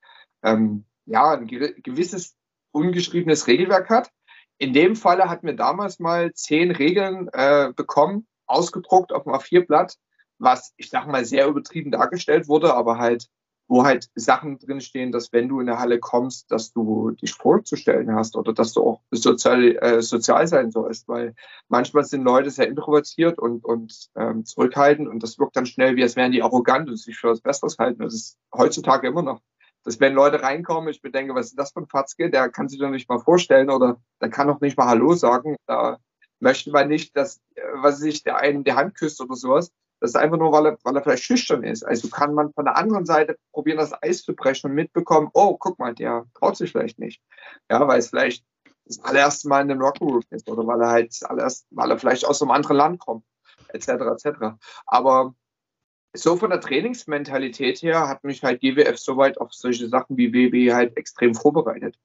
ähm, 0.43 0.85
ja 1.07 1.33
ein 1.33 1.47
gewisses 1.47 2.37
ungeschriebenes 2.73 3.47
Regelwerk 3.47 3.91
hat. 3.91 4.11
In 4.59 4.73
dem 4.73 4.95
Falle 4.95 5.29
hatten 5.29 5.47
wir 5.47 5.57
damals 5.57 5.99
mal 5.99 6.33
zehn 6.35 6.71
Regeln 6.71 7.29
äh, 7.33 7.73
bekommen, 7.75 8.27
ausgedruckt 8.47 9.13
auf 9.13 9.25
dem 9.25 9.33
A4-Blatt, 9.33 9.97
was 10.39 10.73
ich 10.77 10.91
sag 10.91 11.07
mal 11.07 11.25
sehr 11.25 11.47
übertrieben 11.47 11.91
dargestellt 11.91 12.47
wurde, 12.47 12.75
aber 12.75 12.99
halt 12.99 13.29
wo 13.71 13.85
halt 13.85 14.11
Sachen 14.17 14.59
drinstehen, 14.59 15.13
dass 15.13 15.33
wenn 15.33 15.49
du 15.49 15.61
in 15.61 15.69
eine 15.69 15.79
Halle 15.79 16.01
kommst, 16.01 16.51
dass 16.51 16.73
du 16.73 17.13
dich 17.13 17.35
vorzustellen 17.35 18.13
hast 18.17 18.35
oder 18.37 18.53
dass 18.53 18.73
du 18.73 18.83
auch 18.83 19.01
sozial, 19.13 19.77
äh, 19.81 20.03
sozial 20.03 20.49
sein 20.49 20.73
sollst, 20.73 21.07
weil 21.07 21.37
manchmal 21.69 22.05
sind 22.05 22.25
Leute 22.25 22.51
sehr 22.51 22.67
introvertiert 22.67 23.39
und, 23.39 23.65
und 23.65 24.11
ähm, 24.17 24.45
zurückhaltend 24.45 25.09
und 25.09 25.23
das 25.23 25.39
wirkt 25.39 25.55
dann 25.55 25.67
schnell, 25.67 25.95
wie 25.95 26.03
als 26.03 26.17
wären 26.17 26.33
die 26.33 26.43
arrogant 26.43 26.91
und 26.91 26.97
sich 26.97 27.17
für 27.17 27.29
was 27.29 27.41
Besseres 27.43 27.79
halten. 27.79 28.03
Das 28.03 28.13
ist 28.13 28.39
heutzutage 28.53 29.07
immer 29.07 29.23
noch. 29.23 29.41
Dass 29.85 30.01
wenn 30.01 30.15
Leute 30.15 30.43
reinkommen, 30.43 30.91
ich 30.91 31.01
bedenke, 31.01 31.37
was 31.37 31.47
ist 31.47 31.59
das 31.59 31.71
für 31.71 31.81
ein 31.81 31.87
Fatzke, 31.87 32.29
der 32.29 32.49
kann 32.51 32.69
sich 32.69 32.81
doch 32.81 32.91
nicht 32.91 33.09
mal 33.09 33.21
vorstellen 33.21 33.71
oder 33.71 34.01
der 34.21 34.31
kann 34.31 34.49
doch 34.49 34.61
nicht 34.61 34.77
mal 34.77 34.87
Hallo 34.87 35.15
sagen. 35.15 35.55
Da 35.67 35.99
möchte 36.41 36.73
man 36.73 36.89
nicht, 36.89 37.17
dass, 37.17 37.41
äh, 37.55 37.63
was 37.77 37.99
sich 37.99 38.25
der 38.25 38.37
einen 38.39 38.65
die 38.65 38.73
Hand 38.73 38.97
küsst 38.97 39.21
oder 39.21 39.37
sowas. 39.37 39.71
Das 40.01 40.11
ist 40.11 40.17
einfach 40.17 40.39
nur, 40.39 40.51
weil 40.53 40.67
er, 40.67 40.79
weil 40.83 40.97
er 40.97 41.03
vielleicht 41.03 41.25
schüchtern 41.25 41.63
ist. 41.63 41.83
Also 41.83 42.09
kann 42.09 42.35
man 42.35 42.53
von 42.53 42.65
der 42.65 42.77
anderen 42.77 43.05
Seite 43.05 43.37
probieren, 43.53 43.79
das 43.79 43.93
Eis 44.03 44.23
zu 44.23 44.35
brechen 44.35 44.71
und 44.71 44.75
mitbekommen, 44.75 45.29
oh, 45.35 45.57
guck 45.59 45.79
mal, 45.79 45.95
der 45.95 46.25
traut 46.35 46.57
sich 46.57 46.73
vielleicht 46.73 46.99
nicht. 46.99 47.23
Ja, 47.71 47.87
weil 47.87 47.99
es 47.99 48.09
vielleicht 48.09 48.45
das 48.87 48.99
allererste 49.05 49.49
Mal 49.49 49.63
in 49.63 49.71
einem 49.71 49.83
Rock'n'Roll 49.83 50.25
ist 50.31 50.49
oder 50.49 50.67
weil 50.67 50.81
er 50.81 50.89
halt 50.89 51.15
allererst, 51.23 51.67
weil 51.71 51.91
er 51.91 51.99
vielleicht 51.99 52.25
aus 52.25 52.41
einem 52.41 52.51
anderen 52.51 52.77
Land 52.77 52.99
kommt, 52.99 53.25
etc. 53.69 53.89
etc. 53.89 54.57
Aber 54.87 55.35
so 56.13 56.37
von 56.37 56.51
der 56.51 56.61
Trainingsmentalität 56.61 57.83
her 57.83 58.09
hat 58.09 58.25
mich 58.25 58.43
halt 58.43 58.61
GWF 58.61 58.99
soweit 58.99 59.39
auf 59.39 59.53
solche 59.53 59.89
Sachen 59.89 60.17
wie 60.17 60.33
WB 60.33 60.73
halt 60.73 60.97
extrem 60.97 61.35
vorbereitet. 61.35 61.97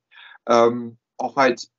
Ähm, 0.48 0.98
auch 1.18 1.38
halt 1.38 1.70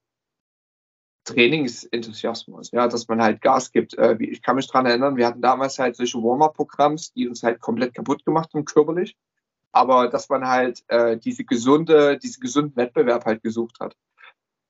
Trainingsenthusiasmus, 1.27 2.71
ja, 2.71 2.89
dass 2.89 3.09
man 3.09 3.21
halt 3.21 3.43
Gas 3.43 3.73
gibt. 3.73 3.99
Äh, 3.99 4.17
ich 4.21 4.43
kann 4.43 4.57
mich 4.57 4.69
daran 4.69 4.87
erinnern, 4.87 5.17
wir 5.17 5.27
hatten 5.27 5.43
damals 5.43 5.79
halt 5.79 5.97
solche 5.97 6.19
Warm-up-Programms, 6.19 7.13
die 7.13 7.29
uns 7.29 7.43
halt 7.43 7.61
komplett 7.61 7.95
kaputt 7.95 8.25
gemacht 8.25 8.55
haben, 8.55 8.65
körperlich. 8.65 9.17
Aber 9.73 10.09
dass 10.09 10.29
man 10.29 10.47
halt 10.47 10.83
äh, 10.89 11.19
diese 11.19 11.45
gesunde, 11.45 12.19
diesen 12.19 12.41
gesunden 12.41 12.77
Wettbewerb 12.77 13.27
halt 13.27 13.43
gesucht 13.43 13.79
hat. 13.81 13.95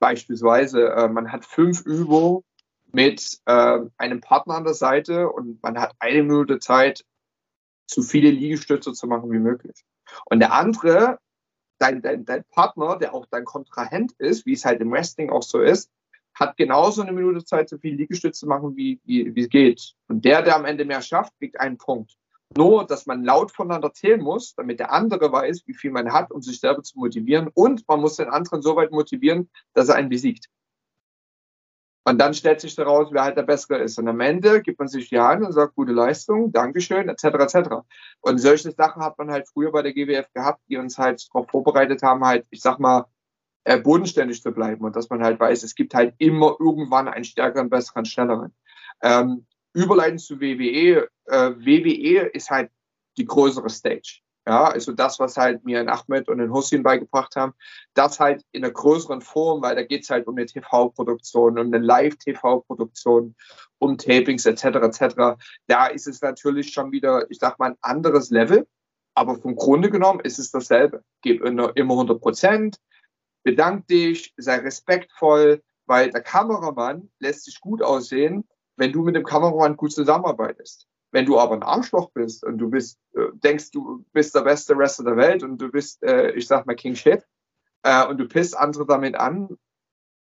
Beispielsweise, 0.01 0.89
äh, 0.89 1.09
man 1.09 1.31
hat 1.31 1.45
fünf 1.45 1.83
Übungen 1.83 2.43
mit 2.91 3.39
äh, 3.45 3.81
einem 3.99 4.21
Partner 4.21 4.55
an 4.55 4.65
der 4.65 4.75
Seite 4.75 5.31
und 5.31 5.63
man 5.63 5.79
hat 5.79 5.95
eine 5.99 6.23
Minute 6.23 6.59
Zeit, 6.59 7.05
so 7.89 8.03
viele 8.03 8.31
Liegestütze 8.31 8.93
zu 8.95 9.07
machen 9.07 9.31
wie 9.31 9.39
möglich. 9.39 9.85
Und 10.25 10.41
der 10.41 10.53
andere, 10.55 11.19
dein, 11.79 12.01
dein, 12.03 12.25
dein 12.25 12.45
Partner, 12.45 12.97
der 12.97 13.15
auch 13.15 13.27
dein 13.27 13.45
Kontrahent 13.45 14.13
ist, 14.19 14.47
wie 14.47 14.55
es 14.55 14.65
halt 14.65 14.81
im 14.81 14.91
Wrestling 14.91 15.31
auch 15.31 15.43
so 15.43 15.61
ist, 15.61 15.91
hat 16.39 16.57
genauso 16.57 17.03
eine 17.03 17.13
Minute 17.13 17.45
Zeit, 17.45 17.69
so 17.69 17.79
viele 17.79 17.97
Liegestütze 17.97 18.41
zu 18.41 18.47
machen, 18.47 18.77
wie, 18.77 19.01
wie, 19.05 19.35
wie 19.35 19.41
es 19.41 19.49
geht. 19.49 19.95
Und 20.09 20.25
der, 20.25 20.43
der 20.43 20.57
am 20.57 20.65
Ende 20.65 20.85
mehr 20.85 21.03
schafft, 21.03 21.33
kriegt 21.39 21.59
einen 21.59 21.79
Punkt. 21.79 22.17
Nur, 22.57 22.87
dass 22.87 23.07
man 23.07 23.25
laut 23.25 23.51
voneinander 23.51 23.93
zählen 23.93 24.23
muss, 24.23 24.55
damit 24.55 24.79
der 24.79 24.93
andere 24.93 25.33
weiß, 25.33 25.63
wie 25.67 25.75
viel 25.75 25.91
man 25.91 26.13
hat, 26.13 26.31
um 26.31 26.43
sich 26.43 26.61
selber 26.61 26.83
zu 26.83 26.99
motivieren. 26.99 27.49
Und 27.55 27.87
man 27.89 28.01
muss 28.01 28.17
den 28.17 28.29
anderen 28.29 28.63
so 28.63 28.77
weit 28.77 28.93
motivieren, 28.93 29.51
dass 29.75 29.89
er 29.89 29.97
einen 29.97 30.11
besiegt. 30.11 30.47
Und 32.09 32.19
dann 32.19 32.35
stellt 32.35 32.61
sich 32.61 32.77
daraus, 32.77 33.09
wer 33.11 33.25
halt 33.25 33.37
der 33.37 33.43
Bessere 33.43 33.79
ist. 33.79 33.99
Und 33.99 34.07
am 34.07 34.21
Ende 34.21 34.63
gibt 34.63 34.79
man 34.79 34.87
sich 34.87 35.09
die 35.09 35.19
Hand 35.19 35.45
und 35.45 35.51
sagt, 35.51 35.75
gute 35.75 35.91
Leistung, 35.91 36.53
Dankeschön, 36.53 37.09
etc. 37.09 37.25
etc. 37.25 37.71
Und 38.21 38.39
solche 38.39 38.71
Sachen 38.71 39.03
hat 39.03 39.19
man 39.19 39.29
halt 39.33 39.49
früher 39.49 39.73
bei 39.73 39.83
der 39.83 39.93
GWF 39.93 40.33
gehabt, 40.33 40.61
die 40.69 40.77
uns 40.77 40.99
halt 40.99 41.27
darauf 41.29 41.51
vorbereitet 41.51 42.03
haben, 42.05 42.25
halt, 42.25 42.47
ich 42.51 42.61
sag 42.61 42.79
mal, 42.79 43.07
äh, 43.67 43.81
bodenständig 43.81 44.43
zu 44.43 44.53
bleiben 44.53 44.85
und 44.85 44.95
dass 44.95 45.11
man 45.11 45.23
halt 45.25 45.41
weiß, 45.41 45.65
es 45.65 45.75
gibt 45.75 45.93
halt 45.93 46.15
immer 46.19 46.57
irgendwann 46.61 47.09
einen 47.09 47.25
stärkeren, 47.25 47.69
besseren, 47.69 48.05
schnelleren. 48.05 48.55
Ähm, 49.03 49.45
überleiten 49.75 50.19
zu 50.19 50.41
WWE. 50.41 51.09
Äh, 51.25 51.51
WWE 51.59 52.31
ist 52.33 52.49
halt 52.49 52.71
die 53.19 53.25
größere 53.25 53.69
Stage. 53.69 54.21
Ja, 54.47 54.67
also 54.67 54.93
das, 54.93 55.19
was 55.19 55.37
halt 55.37 55.65
mir 55.65 55.81
in 55.81 55.89
Ahmed 55.89 56.29
und 56.29 56.39
in 56.39 56.53
Hussein 56.53 56.85
beigebracht 56.85 57.35
haben, 57.35 57.55
das 57.95 58.21
halt 58.21 58.45
in 58.53 58.63
einer 58.63 58.73
größeren 58.73 59.21
Form, 59.21 59.61
weil 59.63 59.75
da 59.75 59.83
geht 59.83 60.05
es 60.05 60.11
halt 60.11 60.29
um 60.29 60.37
eine 60.37 60.47
TV-Produktion, 60.47 61.59
um 61.59 61.67
eine 61.67 61.79
Live-TV-Produktion, 61.79 63.35
um 63.79 63.99
Tapings 63.99 64.47
etc. 64.47 64.65
etc. 64.65 65.43
Da 65.67 65.87
ist 65.89 66.07
es 66.07 66.23
natürlich 66.23 66.73
schon 66.73 66.93
wieder, 66.93 67.29
ich 67.33 67.41
sag 67.41 67.59
mal, 67.59 67.73
ein 67.73 67.79
anderes 67.81 68.31
Level, 68.31 68.69
aber 69.17 69.35
vom 69.35 69.57
Grunde 69.57 69.91
genommen 69.91 70.21
ist 70.21 70.39
es 70.39 70.53
dasselbe. 70.53 71.03
Gib 71.23 71.43
immer 71.43 71.73
100 71.75 72.21
Prozent, 72.21 72.79
bedank 73.47 73.87
dich, 73.87 74.35
sei 74.37 74.57
respektvoll, 74.57 75.63
weil 75.87 76.11
der 76.11 76.21
Kameramann 76.21 77.09
lässt 77.21 77.45
sich 77.45 77.61
gut 77.61 77.81
aussehen, 77.81 78.45
wenn 78.77 78.93
du 78.93 79.05
mit 79.05 79.15
dem 79.15 79.23
Kameramann 79.23 79.77
gut 79.77 79.93
zusammenarbeitest. 79.93 80.89
Wenn 81.13 81.27
du 81.27 81.39
aber 81.39 81.55
ein 81.55 81.63
Arschloch 81.63 82.11
bist 82.11 82.45
und 82.45 82.59
du 82.59 82.69
bist, 82.69 82.99
äh, 83.15 83.29
denkst, 83.35 83.71
du 83.71 84.05
bist 84.13 84.35
der 84.35 84.41
beste 84.41 84.77
Wrestler 84.77 85.05
der 85.05 85.17
Welt 85.17 85.45
und 85.45 85.59
du 85.59 85.71
bist, 85.71 86.03
äh, 86.03 86.33
ich 86.33 86.49
sag 86.49 86.67
mal, 86.67 86.75
King 86.75 86.97
Shit, 86.97 87.25
äh, 87.85 88.05
und 88.09 88.19
du 88.19 88.27
pisst 88.27 88.57
andere 88.57 88.85
damit 88.85 89.15
an, 89.15 89.57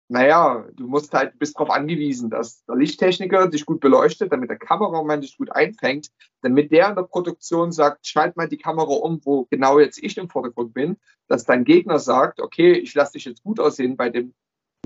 naja, 0.09 0.67
du 0.75 0.87
musst 0.87 1.13
halt, 1.13 1.39
bist 1.39 1.55
darauf 1.57 1.71
angewiesen, 1.71 2.31
dass 2.31 2.65
der 2.65 2.77
Lichttechniker 2.77 3.49
dich 3.49 3.67
gut 3.67 3.81
beleuchtet, 3.81 4.33
damit 4.33 4.49
der 4.49 4.59
Kameramann 4.59 5.21
dich 5.21 5.37
gut 5.37 5.53
einfängt, 5.53 6.11
damit 6.41 6.73
der 6.73 6.89
in 6.89 6.97
der 6.97 7.03
Produktion 7.03 7.73
sagt, 7.73 8.07
schalt 8.07 8.37
mal 8.37 8.49
die 8.49 8.57
Kamera 8.57 8.91
um, 8.91 9.21
wo 9.25 9.47
genau 9.51 9.79
jetzt 9.79 10.03
ich 10.03 10.17
im 10.17 10.31
Vordergrund 10.31 10.73
bin, 10.73 10.97
dass 11.29 11.45
dein 11.45 11.65
Gegner 11.65 11.99
sagt, 11.99 12.41
okay, 12.41 12.73
ich 12.73 12.95
lasse 12.95 13.13
dich 13.13 13.27
jetzt 13.27 13.43
gut 13.43 13.61
aussehen 13.61 13.97
bei 13.97 14.09
dem 14.09 14.35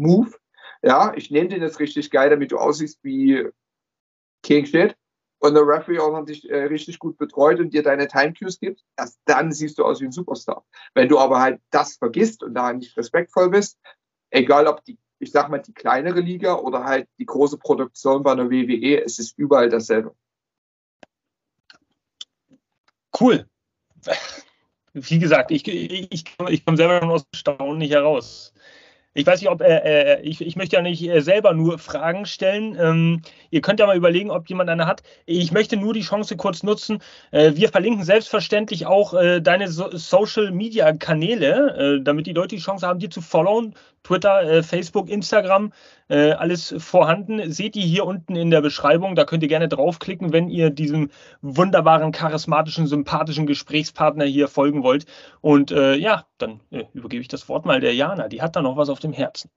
Move, 0.00 0.32
ja, 0.82 1.14
ich 1.14 1.30
nehme 1.30 1.48
den 1.48 1.62
jetzt 1.62 1.78
richtig 1.78 2.10
geil, 2.10 2.30
damit 2.30 2.50
du 2.50 2.58
aussiehst 2.58 2.98
wie 3.04 3.48
King 4.42 4.66
Shit 4.66 4.96
und 5.38 5.54
der 5.54 5.66
Referee 5.66 6.00
auch 6.00 6.12
noch 6.12 6.24
dich 6.24 6.48
äh, 6.50 6.64
richtig 6.64 6.98
gut 6.98 7.16
betreut 7.16 7.60
und 7.60 7.72
dir 7.72 7.84
deine 7.84 8.08
Time 8.08 8.32
Cues 8.32 8.58
gibt, 8.58 8.82
erst 8.96 9.20
dann 9.24 9.52
siehst 9.52 9.78
du 9.78 9.84
aus 9.84 10.00
wie 10.00 10.06
ein 10.06 10.12
Superstar. 10.12 10.64
Wenn 10.94 11.08
du 11.08 11.18
aber 11.18 11.40
halt 11.40 11.60
das 11.70 11.96
vergisst 11.96 12.42
und 12.42 12.54
da 12.54 12.72
nicht 12.72 12.96
respektvoll 12.96 13.50
bist, 13.50 13.78
egal 14.30 14.66
ob 14.66 14.84
die, 14.84 14.98
ich 15.22 15.30
sag 15.30 15.48
mal, 15.48 15.58
die 15.58 15.72
kleinere 15.72 16.20
Liga 16.20 16.54
oder 16.54 16.84
halt 16.84 17.08
die 17.18 17.26
große 17.26 17.56
Produktion 17.56 18.24
bei 18.24 18.32
einer 18.32 18.50
WWE, 18.50 19.04
es 19.04 19.20
ist 19.20 19.38
überall 19.38 19.68
dasselbe. 19.68 20.14
Cool. 23.18 23.46
Wie 24.94 25.18
gesagt, 25.20 25.52
ich, 25.52 25.66
ich, 25.68 26.24
ich 26.48 26.64
komme 26.64 26.76
selber 26.76 26.98
schon 26.98 27.10
aus 27.10 27.24
Staunen 27.34 27.78
nicht 27.78 27.92
heraus. 27.92 28.52
Ich 29.14 29.26
weiß 29.26 29.42
nicht, 29.42 29.50
ob 29.50 29.60
äh, 29.60 30.16
äh, 30.16 30.22
ich, 30.22 30.40
ich 30.40 30.56
möchte 30.56 30.76
ja 30.76 30.82
nicht 30.82 31.02
äh, 31.02 31.20
selber 31.20 31.52
nur 31.52 31.78
Fragen 31.78 32.24
stellen. 32.24 32.76
Ähm, 32.80 33.22
ihr 33.50 33.60
könnt 33.60 33.78
ja 33.78 33.86
mal 33.86 33.96
überlegen, 33.96 34.30
ob 34.30 34.48
jemand 34.48 34.70
eine 34.70 34.86
hat. 34.86 35.02
Ich 35.26 35.52
möchte 35.52 35.76
nur 35.76 35.92
die 35.92 36.00
Chance 36.00 36.36
kurz 36.36 36.62
nutzen. 36.62 37.02
Äh, 37.30 37.52
wir 37.54 37.68
verlinken 37.68 38.04
selbstverständlich 38.04 38.86
auch 38.86 39.12
äh, 39.12 39.40
deine 39.42 39.68
so 39.68 39.94
Social 39.96 40.50
Media 40.50 40.92
Kanäle, 40.94 41.98
äh, 41.98 42.02
damit 42.02 42.26
die 42.26 42.32
Leute 42.32 42.56
die 42.56 42.62
Chance 42.62 42.86
haben, 42.86 43.00
dir 43.00 43.10
zu 43.10 43.20
followen. 43.20 43.74
Twitter, 44.02 44.62
Facebook, 44.62 45.08
Instagram, 45.08 45.72
alles 46.08 46.74
vorhanden. 46.78 47.50
Seht 47.52 47.76
ihr 47.76 47.84
hier 47.84 48.04
unten 48.04 48.36
in 48.36 48.50
der 48.50 48.60
Beschreibung. 48.60 49.14
Da 49.14 49.24
könnt 49.24 49.42
ihr 49.42 49.48
gerne 49.48 49.68
draufklicken, 49.68 50.32
wenn 50.32 50.48
ihr 50.48 50.70
diesem 50.70 51.10
wunderbaren, 51.40 52.12
charismatischen, 52.12 52.86
sympathischen 52.86 53.46
Gesprächspartner 53.46 54.24
hier 54.24 54.48
folgen 54.48 54.82
wollt. 54.82 55.06
Und 55.40 55.70
ja, 55.70 56.26
dann 56.38 56.60
übergebe 56.92 57.22
ich 57.22 57.28
das 57.28 57.48
Wort 57.48 57.64
mal 57.64 57.80
der 57.80 57.94
Jana. 57.94 58.28
Die 58.28 58.42
hat 58.42 58.56
da 58.56 58.62
noch 58.62 58.76
was 58.76 58.88
auf 58.88 58.98
dem 58.98 59.12
Herzen? 59.12 59.50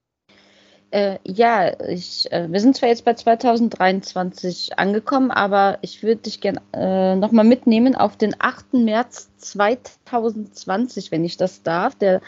Äh, 0.92 1.20
ja, 1.24 1.78
ich, 1.90 2.32
äh, 2.32 2.50
wir 2.50 2.60
sind 2.62 2.78
zwar 2.78 2.88
jetzt 2.88 3.06
bei 3.06 3.14
2023 3.14 4.80
angekommen, 4.80 5.30
aber 5.30 5.78
ich 5.82 6.04
würde 6.04 6.22
dich 6.22 6.40
gerne 6.40 6.62
äh, 6.74 7.16
nochmal 7.16 7.44
mitnehmen 7.44 7.96
auf 7.96 8.16
den 8.16 8.36
8. 8.40 8.76
März 8.76 9.30
2020, 9.38 11.12
wenn 11.12 11.26
ich 11.26 11.38
das 11.38 11.64
darf. 11.64 11.96
Der 11.96 12.22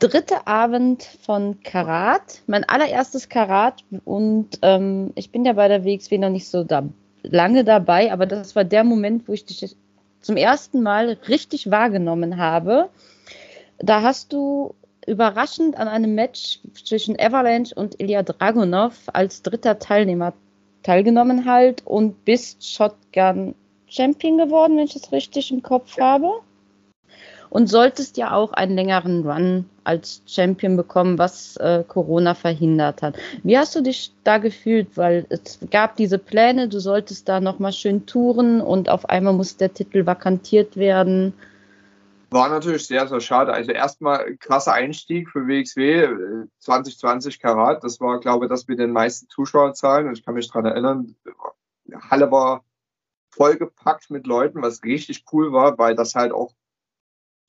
dritte 0.00 0.46
Abend 0.46 1.04
von 1.22 1.60
Karat, 1.62 2.42
mein 2.46 2.64
allererstes 2.64 3.28
Karat. 3.28 3.84
Und 4.04 4.58
ähm, 4.62 5.12
ich 5.14 5.30
bin 5.30 5.44
ja 5.44 5.52
bei 5.52 5.68
der 5.68 5.84
WXW 5.84 6.18
noch 6.18 6.30
nicht 6.30 6.48
so 6.48 6.64
da, 6.64 6.88
lange 7.22 7.64
dabei, 7.64 8.12
aber 8.12 8.26
das 8.26 8.56
war 8.56 8.64
der 8.64 8.82
Moment, 8.82 9.28
wo 9.28 9.32
ich 9.32 9.44
dich 9.44 9.76
zum 10.20 10.36
ersten 10.36 10.82
Mal 10.82 11.18
richtig 11.28 11.70
wahrgenommen 11.70 12.38
habe. 12.38 12.88
Da 13.78 14.02
hast 14.02 14.32
du 14.32 14.74
überraschend 15.06 15.76
an 15.76 15.88
einem 15.88 16.14
Match 16.14 16.60
zwischen 16.84 17.18
Avalanche 17.18 17.74
und 17.74 18.00
Ilya 18.00 18.22
Dragunov 18.22 18.94
als 19.12 19.42
dritter 19.42 19.78
Teilnehmer 19.78 20.34
teilgenommen 20.82 21.44
halt 21.44 21.86
und 21.86 22.24
bist 22.24 22.66
Shotgun 22.66 23.54
Champion 23.86 24.38
geworden, 24.38 24.76
wenn 24.76 24.84
ich 24.84 24.94
das 24.94 25.12
richtig 25.12 25.50
im 25.50 25.62
Kopf 25.62 25.98
habe. 25.98 26.30
Und 27.50 27.66
solltest 27.66 28.16
ja 28.16 28.32
auch 28.32 28.52
einen 28.52 28.76
längeren 28.76 29.28
Run 29.28 29.68
als 29.84 30.22
Champion 30.26 30.76
bekommen, 30.76 31.18
was 31.18 31.56
äh, 31.56 31.82
Corona 31.86 32.34
verhindert 32.34 33.02
hat. 33.02 33.16
Wie 33.42 33.58
hast 33.58 33.74
du 33.74 33.82
dich 33.82 34.12
da 34.22 34.38
gefühlt? 34.38 34.96
Weil 34.96 35.26
es 35.28 35.58
gab 35.70 35.96
diese 35.96 36.18
Pläne, 36.18 36.68
du 36.68 36.78
solltest 36.78 37.28
da 37.28 37.40
nochmal 37.40 37.72
schön 37.72 38.06
touren 38.06 38.60
und 38.60 38.88
auf 38.88 39.08
einmal 39.08 39.32
muss 39.32 39.56
der 39.56 39.74
Titel 39.74 40.06
vakantiert 40.06 40.76
werden. 40.76 41.34
War 42.30 42.48
natürlich 42.48 42.86
sehr, 42.86 43.08
sehr 43.08 43.20
schade. 43.20 43.52
Also 43.52 43.72
erstmal 43.72 44.36
krasser 44.36 44.72
Einstieg 44.72 45.28
für 45.30 45.48
WXW, 45.48 46.46
2020 46.60 47.34
äh, 47.34 47.38
Karat. 47.38 47.82
Das 47.82 48.00
war, 48.00 48.20
glaube 48.20 48.44
ich, 48.44 48.48
das 48.48 48.68
mit 48.68 48.78
den 48.78 48.92
meisten 48.92 49.28
Zuschauerzahlen. 49.28 50.06
Und 50.06 50.16
ich 50.16 50.24
kann 50.24 50.34
mich 50.34 50.46
daran 50.46 50.66
erinnern, 50.66 51.16
Halle 52.08 52.30
war 52.30 52.62
vollgepackt 53.30 54.10
mit 54.10 54.28
Leuten, 54.28 54.62
was 54.62 54.84
richtig 54.84 55.24
cool 55.32 55.52
war, 55.52 55.76
weil 55.78 55.96
das 55.96 56.14
halt 56.14 56.32
auch 56.32 56.52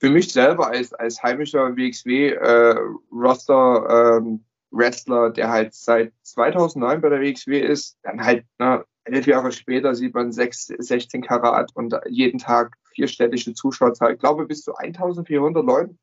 für 0.02 0.10
mich 0.10 0.32
selber 0.32 0.66
als, 0.66 0.92
als 0.94 1.22
heimischer 1.22 1.76
WXW-Roster, 1.76 3.86
äh, 3.88 4.16
ähm, 4.16 4.44
Wrestler, 4.72 5.30
der 5.30 5.48
halt 5.48 5.74
seit 5.74 6.12
2009 6.22 7.00
bei 7.00 7.08
der 7.08 7.20
WXW 7.20 7.60
ist, 7.60 7.96
dann 8.02 8.20
halt 8.20 8.44
ne, 8.58 8.84
elf 9.04 9.28
Jahre 9.28 9.52
später 9.52 9.94
sieht 9.94 10.12
man 10.14 10.32
6, 10.32 10.72
16 10.78 11.22
Karat 11.22 11.70
und 11.74 11.94
jeden 12.08 12.38
Tag 12.38 12.74
vierstellige 12.94 13.54
Zuschauerzahl. 13.54 14.14
Ich 14.14 14.18
glaube 14.18 14.44
bis 14.46 14.62
zu 14.62 14.74
1400 14.74 15.64
Leuten. 15.64 15.96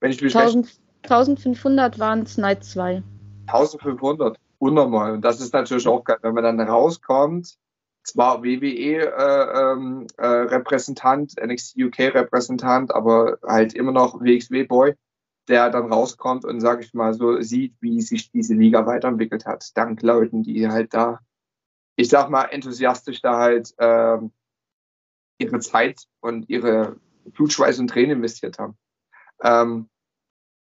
Wenn 0.00 0.12
ich 0.12 0.22
mich 0.22 0.34
1000, 0.34 0.80
1500 1.02 1.98
waren 1.98 2.22
es 2.22 2.38
Night 2.38 2.64
2. 2.64 3.02
1500. 3.48 4.38
unnormal. 4.60 5.12
Und 5.12 5.20
das 5.22 5.42
ist 5.42 5.52
natürlich 5.52 5.86
auch 5.86 6.04
geil, 6.04 6.16
wenn 6.22 6.32
man 6.32 6.44
dann 6.44 6.60
rauskommt, 6.60 7.58
zwar 8.04 8.42
WWE-Repräsentant, 8.42 11.38
äh, 11.38 11.42
ähm, 11.42 11.46
äh, 11.46 11.46
NXT 11.46 11.76
UK-Repräsentant, 11.78 12.94
aber 12.94 13.38
halt 13.44 13.74
immer 13.74 13.92
noch 13.92 14.20
WXW-Boy, 14.20 14.94
der 15.48 15.70
dann 15.70 15.92
rauskommt 15.92 16.44
und, 16.44 16.60
sage 16.60 16.82
ich 16.82 16.94
mal, 16.94 17.14
so 17.14 17.40
sieht, 17.40 17.74
wie 17.80 18.00
sich 18.00 18.30
diese 18.30 18.54
Liga 18.54 18.86
weiterentwickelt 18.86 19.46
hat, 19.46 19.70
dank 19.74 20.02
Leuten, 20.02 20.42
die 20.42 20.68
halt 20.68 20.94
da, 20.94 21.20
ich 21.96 22.08
sag 22.08 22.30
mal, 22.30 22.44
enthusiastisch 22.44 23.20
da 23.22 23.38
halt 23.38 23.74
äh, 23.78 24.18
ihre 25.38 25.60
Zeit 25.60 26.06
und 26.20 26.48
ihre 26.48 26.96
Blutschweiß 27.24 27.78
und 27.78 27.88
Tränen 27.88 28.18
investiert 28.18 28.58
haben. 28.58 28.76
Ähm, 29.42 29.88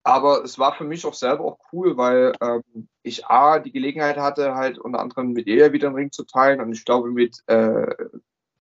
aber 0.05 0.43
es 0.43 0.59
war 0.59 0.75
für 0.75 0.83
mich 0.83 1.03
auch 1.05 1.15
selber 1.15 1.45
auch 1.45 1.57
cool, 1.73 1.97
weil 1.97 2.33
ähm, 2.39 2.87
ich 3.01 3.25
A, 3.25 3.57
die 3.57 3.71
Gelegenheit 3.71 4.17
hatte, 4.17 4.53
halt 4.53 4.77
unter 4.77 4.99
anderem 4.99 5.31
mit 5.31 5.47
ihr 5.47 5.73
wieder 5.73 5.87
einen 5.87 5.95
Ring 5.95 6.11
zu 6.11 6.23
teilen. 6.25 6.61
Und 6.61 6.71
ich 6.73 6.85
glaube, 6.85 7.09
mit 7.09 7.41
äh, 7.47 7.87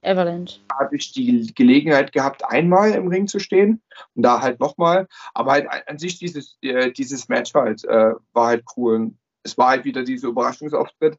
Avalanche 0.03 0.61
hatte 0.73 0.95
ich 0.95 1.13
die 1.13 1.53
Gelegenheit 1.53 2.13
gehabt, 2.13 2.45
einmal 2.45 2.93
im 2.93 3.09
Ring 3.09 3.27
zu 3.27 3.41
stehen 3.41 3.83
und 4.15 4.23
da 4.23 4.41
halt 4.41 4.61
nochmal. 4.61 5.09
Aber 5.35 5.51
halt 5.51 5.69
an 5.89 5.99
sich 5.99 6.17
dieses, 6.21 6.59
äh, 6.63 6.93
dieses 6.93 7.29
Match 7.29 7.53
halt 7.55 7.85
äh, 7.87 8.13
war 8.33 8.47
halt 8.47 8.65
cool. 8.77 8.95
Und 8.95 9.19
es 9.43 9.59
war 9.59 9.71
halt 9.71 9.85
wieder 9.85 10.05
dieser 10.05 10.29
Überraschungsauftritt. 10.29 11.19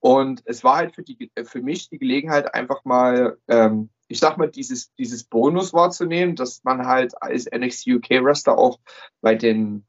Und 0.00 0.42
es 0.46 0.64
war 0.64 0.78
halt 0.78 0.96
für, 0.96 1.04
die, 1.04 1.30
für 1.44 1.62
mich 1.62 1.88
die 1.90 1.98
Gelegenheit, 1.98 2.52
einfach 2.54 2.84
mal 2.84 3.38
ähm, 3.46 3.90
ich 4.10 4.18
sag 4.18 4.38
mal, 4.38 4.50
dieses, 4.50 4.92
dieses 4.94 5.22
Bonus 5.22 5.72
wahrzunehmen, 5.72 6.34
dass 6.34 6.64
man 6.64 6.84
halt 6.84 7.22
als 7.22 7.46
NXT 7.46 7.86
UK 7.86 8.10
Wrestler 8.24 8.58
auch 8.58 8.80
bei 9.20 9.36
den 9.36 9.86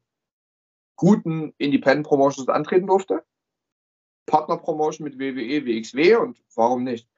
guten 0.94 1.52
Independent 1.58 2.06
Promotions 2.06 2.48
antreten 2.48 2.86
durfte. 2.86 3.24
Partner 4.26 4.58
Promotion 4.58 5.04
mit 5.04 5.18
WWE, 5.18 5.66
WXW 5.66 6.16
und 6.16 6.38
warum 6.54 6.84
nicht? 6.84 7.08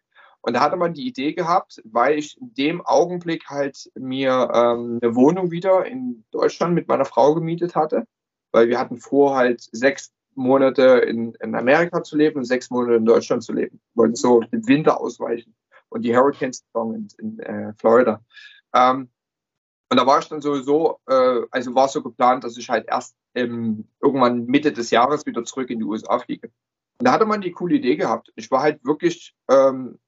Und 0.40 0.54
da 0.54 0.60
hatte 0.60 0.76
man 0.76 0.94
die 0.94 1.06
Idee 1.06 1.34
gehabt, 1.34 1.82
weil 1.84 2.18
ich 2.18 2.40
in 2.40 2.54
dem 2.54 2.80
Augenblick 2.80 3.50
halt 3.50 3.90
mir 3.94 4.50
ähm, 4.54 4.98
eine 5.02 5.14
Wohnung 5.14 5.50
wieder 5.50 5.84
in 5.84 6.24
Deutschland 6.30 6.74
mit 6.74 6.88
meiner 6.88 7.04
Frau 7.04 7.34
gemietet 7.34 7.76
hatte, 7.76 8.06
weil 8.50 8.68
wir 8.68 8.78
hatten 8.78 8.96
vor, 8.96 9.36
halt 9.36 9.60
sechs 9.72 10.10
Monate 10.34 11.04
in, 11.06 11.34
in 11.34 11.54
Amerika 11.54 12.02
zu 12.02 12.16
leben 12.16 12.38
und 12.38 12.44
sechs 12.44 12.70
Monate 12.70 12.94
in 12.94 13.04
Deutschland 13.04 13.42
zu 13.42 13.52
leben. 13.52 13.78
Wir 13.92 14.04
wollten 14.04 14.16
so 14.16 14.40
den 14.40 14.66
Winter 14.66 14.98
ausweichen 14.98 15.54
und 15.88 16.02
die 16.02 16.16
Hurricane-Saison 16.16 16.94
in, 16.94 17.08
in 17.18 17.38
äh, 17.40 17.72
Florida. 17.74 18.22
Ähm, 18.74 19.10
und 19.90 19.98
da 19.98 20.06
war 20.06 20.18
ich 20.18 20.28
dann 20.28 20.40
sowieso, 20.40 20.98
äh, 21.06 21.42
also 21.50 21.74
war 21.74 21.88
so 21.88 22.02
geplant, 22.02 22.44
dass 22.44 22.56
ich 22.56 22.68
halt 22.68 22.86
erst 22.88 23.16
ähm, 23.34 23.88
irgendwann 24.02 24.46
Mitte 24.46 24.72
des 24.72 24.90
Jahres 24.90 25.26
wieder 25.26 25.44
zurück 25.44 25.70
in 25.70 25.78
die 25.78 25.84
USA 25.84 26.18
fliege. 26.18 26.50
Und 26.98 27.06
da 27.06 27.12
hatte 27.12 27.26
man 27.26 27.40
die 27.40 27.52
coole 27.52 27.76
Idee 27.76 27.96
gehabt. 27.96 28.32
Ich 28.36 28.50
war 28.50 28.62
halt 28.62 28.84
wirklich 28.84 29.34
ähm, 29.48 29.98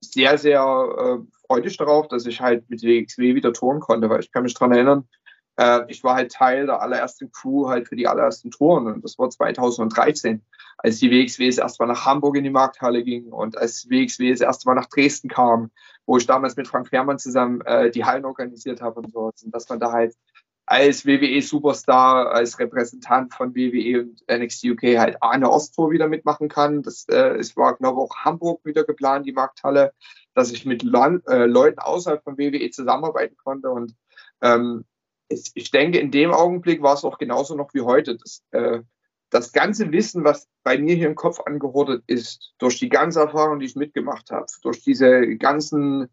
sehr, 0.00 0.38
sehr 0.38 0.60
äh, 0.62 1.18
freudig 1.46 1.76
darauf, 1.76 2.08
dass 2.08 2.26
ich 2.26 2.40
halt 2.40 2.68
mit 2.70 2.82
WXW 2.82 3.34
wieder 3.34 3.52
touren 3.52 3.80
konnte, 3.80 4.08
weil 4.08 4.20
ich 4.20 4.32
kann 4.32 4.44
mich 4.44 4.54
daran 4.54 4.72
erinnern, 4.72 5.08
äh, 5.56 5.80
ich 5.88 6.02
war 6.04 6.14
halt 6.14 6.32
Teil 6.32 6.66
der 6.66 6.80
allerersten 6.80 7.30
Crew 7.30 7.68
halt 7.68 7.88
für 7.88 7.96
die 7.96 8.06
allerersten 8.06 8.50
Touren 8.50 8.86
und 8.86 9.04
das 9.04 9.18
war 9.18 9.30
2013 9.30 10.42
als 10.78 10.98
die 10.98 11.10
WXW 11.10 11.46
das 11.46 11.58
erste 11.58 11.82
Mal 11.82 11.92
nach 11.92 12.04
Hamburg 12.04 12.36
in 12.36 12.44
die 12.44 12.50
Markthalle 12.50 13.02
ging 13.02 13.32
und 13.32 13.56
als 13.56 13.88
WXW 13.88 14.30
das 14.30 14.40
erste 14.40 14.68
Mal 14.68 14.74
nach 14.74 14.86
Dresden 14.86 15.28
kam, 15.28 15.70
wo 16.04 16.16
ich 16.18 16.26
damals 16.26 16.56
mit 16.56 16.68
Frank 16.68 16.88
Fährmann 16.88 17.18
zusammen 17.18 17.60
äh, 17.62 17.90
die 17.90 18.04
Hallen 18.04 18.24
organisiert 18.24 18.80
habe 18.82 19.00
und 19.00 19.12
so. 19.12 19.32
Und 19.44 19.54
dass 19.54 19.68
man 19.68 19.80
da 19.80 19.92
halt 19.92 20.14
als 20.66 21.06
WWE-Superstar, 21.06 22.32
als 22.32 22.58
Repräsentant 22.58 23.32
von 23.32 23.54
WWE 23.54 24.02
und 24.02 24.22
NXT 24.28 24.64
UK 24.64 24.98
halt 24.98 25.22
eine 25.22 25.48
Osttour 25.50 25.92
wieder 25.92 26.08
mitmachen 26.08 26.48
kann. 26.48 26.82
Das 26.82 27.06
äh, 27.08 27.36
es 27.36 27.56
war, 27.56 27.76
glaube 27.76 28.00
ich, 28.00 28.10
auch 28.10 28.16
Hamburg 28.24 28.64
wieder 28.64 28.84
geplant, 28.84 29.26
die 29.26 29.32
Markthalle, 29.32 29.92
dass 30.34 30.50
ich 30.50 30.66
mit 30.66 30.82
Land, 30.82 31.26
äh, 31.28 31.46
Leuten 31.46 31.78
außerhalb 31.78 32.22
von 32.22 32.36
WWE 32.36 32.68
zusammenarbeiten 32.70 33.36
konnte. 33.36 33.70
Und 33.70 33.94
ähm, 34.42 34.84
ich, 35.28 35.50
ich 35.54 35.70
denke, 35.70 35.98
in 35.98 36.10
dem 36.10 36.32
Augenblick 36.32 36.82
war 36.82 36.94
es 36.94 37.04
auch 37.04 37.18
genauso 37.18 37.56
noch 37.56 37.74
wie 37.74 37.82
heute. 37.82 38.16
Das, 38.16 38.42
äh, 38.52 38.80
das 39.30 39.52
ganze 39.52 39.90
Wissen, 39.92 40.24
was 40.24 40.48
bei 40.62 40.78
mir 40.78 40.94
hier 40.94 41.08
im 41.08 41.16
Kopf 41.16 41.40
angehortet 41.40 42.04
ist, 42.06 42.54
durch 42.58 42.78
die 42.78 42.88
ganze 42.88 43.20
Erfahrung, 43.20 43.58
die 43.58 43.66
ich 43.66 43.76
mitgemacht 43.76 44.30
habe, 44.30 44.46
durch 44.62 44.82
diese 44.82 45.36
ganzen 45.36 46.08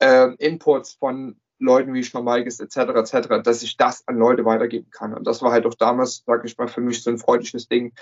äh, 0.00 0.34
Inputs 0.38 0.94
von 0.94 1.40
Leuten 1.58 1.94
wie 1.94 2.02
Schnormalges 2.02 2.60
etc. 2.60 2.76
etc., 2.76 3.42
dass 3.42 3.62
ich 3.62 3.76
das 3.76 4.06
an 4.06 4.18
Leute 4.18 4.44
weitergeben 4.44 4.90
kann. 4.90 5.14
Und 5.14 5.26
das 5.26 5.42
war 5.42 5.52
halt 5.52 5.64
auch 5.64 5.74
damals, 5.74 6.22
sage 6.26 6.46
ich 6.46 6.58
mal, 6.58 6.68
für 6.68 6.80
mich 6.80 7.02
so 7.02 7.10
ein 7.10 7.18
freudiges 7.18 7.68
Ding, 7.68 7.94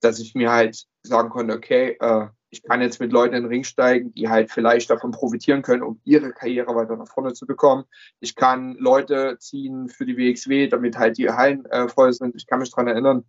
dass 0.00 0.18
ich 0.18 0.34
mir 0.34 0.50
halt 0.50 0.86
sagen 1.02 1.28
konnte, 1.28 1.54
okay, 1.54 1.96
äh, 2.00 2.28
ich 2.52 2.62
kann 2.62 2.82
jetzt 2.82 3.00
mit 3.00 3.12
Leuten 3.12 3.34
in 3.34 3.44
den 3.44 3.48
Ring 3.48 3.64
steigen, 3.64 4.12
die 4.12 4.28
halt 4.28 4.50
vielleicht 4.50 4.90
davon 4.90 5.10
profitieren 5.10 5.62
können, 5.62 5.82
um 5.82 6.00
ihre 6.04 6.32
Karriere 6.32 6.74
weiter 6.74 6.96
nach 6.96 7.08
vorne 7.08 7.32
zu 7.32 7.46
bekommen. 7.46 7.84
Ich 8.20 8.36
kann 8.36 8.76
Leute 8.78 9.38
ziehen 9.38 9.88
für 9.88 10.04
die 10.04 10.18
WXW, 10.18 10.68
damit 10.68 10.98
halt 10.98 11.16
die 11.16 11.30
Hallen 11.30 11.64
äh, 11.66 11.88
voll 11.88 12.12
sind. 12.12 12.36
Ich 12.36 12.46
kann 12.46 12.58
mich 12.58 12.70
daran 12.70 12.88
erinnern, 12.88 13.24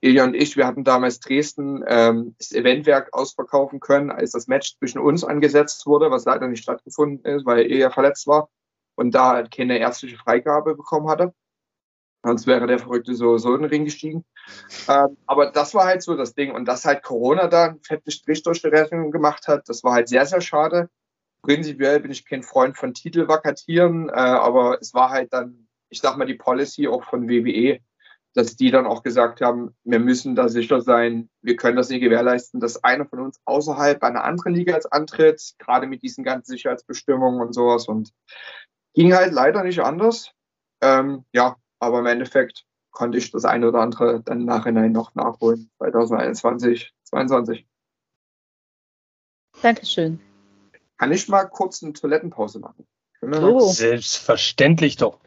Ilja 0.00 0.22
und 0.22 0.34
ich, 0.34 0.56
wir 0.56 0.64
hatten 0.64 0.84
damals 0.84 1.18
Dresden 1.18 1.82
ähm, 1.88 2.36
das 2.38 2.52
Eventwerk 2.52 3.12
ausverkaufen 3.12 3.80
können, 3.80 4.12
als 4.12 4.30
das 4.30 4.46
Match 4.46 4.78
zwischen 4.78 5.00
uns 5.00 5.24
angesetzt 5.24 5.84
wurde, 5.86 6.12
was 6.12 6.24
leider 6.24 6.46
nicht 6.46 6.62
stattgefunden 6.62 7.24
ist, 7.24 7.44
weil 7.46 7.66
Ilja 7.66 7.90
verletzt 7.90 8.28
war 8.28 8.48
und 8.94 9.12
da 9.12 9.42
keine 9.42 9.78
ärztliche 9.78 10.16
Freigabe 10.16 10.76
bekommen 10.76 11.08
hatte. 11.08 11.34
Sonst 12.24 12.46
wäre 12.46 12.66
der 12.66 12.78
Verrückte 12.78 13.14
so, 13.14 13.38
so 13.38 13.54
in 13.54 13.62
den 13.62 13.70
Ring 13.70 13.84
gestiegen. 13.84 14.24
Ähm, 14.88 15.16
aber 15.26 15.50
das 15.50 15.74
war 15.74 15.86
halt 15.86 16.02
so 16.02 16.16
das 16.16 16.34
Ding. 16.34 16.50
Und 16.50 16.66
dass 16.66 16.84
halt 16.84 17.02
Corona 17.02 17.46
da 17.46 17.66
einen 17.66 17.82
fetten 17.82 18.10
Strich 18.10 18.42
durch 18.42 18.60
die 18.60 18.68
Rechnung 18.68 19.10
gemacht 19.10 19.46
hat, 19.46 19.68
das 19.68 19.84
war 19.84 19.92
halt 19.92 20.08
sehr, 20.08 20.26
sehr 20.26 20.40
schade. 20.40 20.90
Prinzipiell 21.42 22.00
bin 22.00 22.10
ich 22.10 22.26
kein 22.26 22.42
Freund 22.42 22.76
von 22.76 22.94
Titelvakatieren, 22.94 24.08
äh, 24.08 24.12
aber 24.12 24.78
es 24.80 24.94
war 24.94 25.10
halt 25.10 25.32
dann, 25.32 25.68
ich 25.88 26.00
sag 26.00 26.16
mal, 26.16 26.26
die 26.26 26.34
Policy 26.34 26.88
auch 26.88 27.04
von 27.04 27.28
WWE, 27.28 27.78
dass 28.34 28.56
die 28.56 28.70
dann 28.70 28.86
auch 28.86 29.02
gesagt 29.02 29.40
haben, 29.40 29.74
wir 29.84 30.00
müssen 30.00 30.34
da 30.34 30.48
sicher 30.48 30.80
sein, 30.80 31.30
wir 31.42 31.56
können 31.56 31.76
das 31.76 31.88
nicht 31.88 32.00
gewährleisten, 32.00 32.60
dass 32.60 32.82
einer 32.84 33.06
von 33.06 33.20
uns 33.20 33.40
außerhalb 33.44 34.02
einer 34.02 34.24
anderen 34.24 34.54
Liga 34.54 34.74
als 34.74 34.86
antritt, 34.86 35.54
gerade 35.58 35.86
mit 35.86 36.02
diesen 36.02 36.24
ganzen 36.24 36.50
Sicherheitsbestimmungen 36.50 37.40
und 37.40 37.52
sowas. 37.54 37.88
Und 37.88 38.10
ging 38.94 39.14
halt 39.14 39.32
leider 39.32 39.62
nicht 39.62 39.80
anders. 39.80 40.32
Ähm, 40.80 41.24
ja, 41.32 41.56
aber 41.78 42.00
im 42.00 42.06
Endeffekt 42.06 42.66
konnte 42.90 43.18
ich 43.18 43.30
das 43.30 43.44
eine 43.44 43.68
oder 43.68 43.80
andere 43.80 44.22
dann 44.22 44.44
nachhinein 44.44 44.92
noch 44.92 45.14
nachholen, 45.14 45.70
2021, 45.78 46.92
2022. 47.04 47.66
Dankeschön. 49.62 50.20
Kann 50.96 51.12
ich 51.12 51.28
mal 51.28 51.44
kurz 51.44 51.82
eine 51.82 51.92
Toilettenpause 51.92 52.58
machen? 52.58 52.86
Oh. 53.22 53.72
Selbstverständlich 53.72 54.96
doch. 54.96 55.20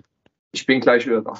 Ich 0.52 0.66
bin 0.66 0.82
gleich 0.82 1.06
wieder 1.06 1.22
da. 1.22 1.34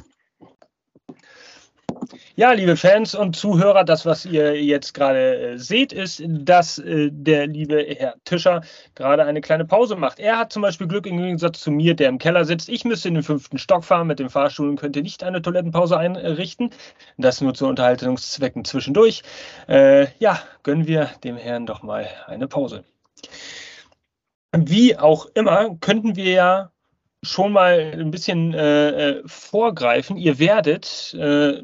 Ja, 2.36 2.52
liebe 2.52 2.76
Fans 2.76 3.16
und 3.16 3.36
Zuhörer, 3.36 3.84
das, 3.84 4.06
was 4.06 4.26
ihr 4.26 4.62
jetzt 4.64 4.94
gerade 4.94 5.54
äh, 5.54 5.58
seht, 5.58 5.94
ist, 5.94 6.22
dass 6.26 6.78
äh, 6.78 7.10
der 7.12 7.48
liebe 7.48 7.86
Herr 7.98 8.16
Tischer 8.26 8.62
gerade 8.96 9.26
eine 9.26 9.42
kleine 9.42 9.66
Pause 9.66 9.96
macht. 9.96 10.20
Er 10.20 10.38
hat 10.38 10.52
zum 10.52 10.62
Beispiel 10.62 10.88
Glück 10.88 11.06
im 11.06 11.18
Gegensatz 11.18 11.62
zu 11.62 11.72
mir, 11.72 11.96
der 11.96 12.10
im 12.10 12.18
Keller 12.18 12.46
sitzt. 12.46 12.70
Ich 12.70 12.86
müsste 12.86 13.08
in 13.08 13.16
den 13.16 13.24
fünften 13.24 13.58
Stock 13.58 13.84
fahren 13.84 14.08
mit 14.08 14.20
dem 14.20 14.30
Fahrstuhl 14.30 14.70
und 14.70 14.80
könnte 14.80 15.02
nicht 15.02 15.24
eine 15.24 15.42
Toilettenpause 15.42 15.98
einrichten. 15.98 16.72
Das 17.18 17.42
nur 17.42 17.54
zu 17.54 17.68
Unterhaltungszwecken 17.68 18.66
zwischendurch. 18.66 19.24
Äh, 19.68 20.08
ja, 20.20 20.40
gönnen 20.64 20.88
wir 20.88 21.10
dem 21.24 21.38
Herrn 21.38 21.66
doch 21.66 21.84
mal 21.84 22.08
eine 22.28 22.48
Pause. 22.48 22.84
Wie 24.56 24.98
auch 24.98 25.28
immer, 25.34 25.78
könnten 25.80 26.16
wir 26.16 26.32
ja 26.32 26.72
schon 27.24 27.54
mal 27.54 27.94
ein 27.94 28.12
bisschen 28.12 28.54
äh, 28.54 28.90
äh 28.90 29.24
vorgreifen. 29.26 30.18
Ihr 30.18 30.40
werdet 30.40 31.14
äh, 31.14 31.64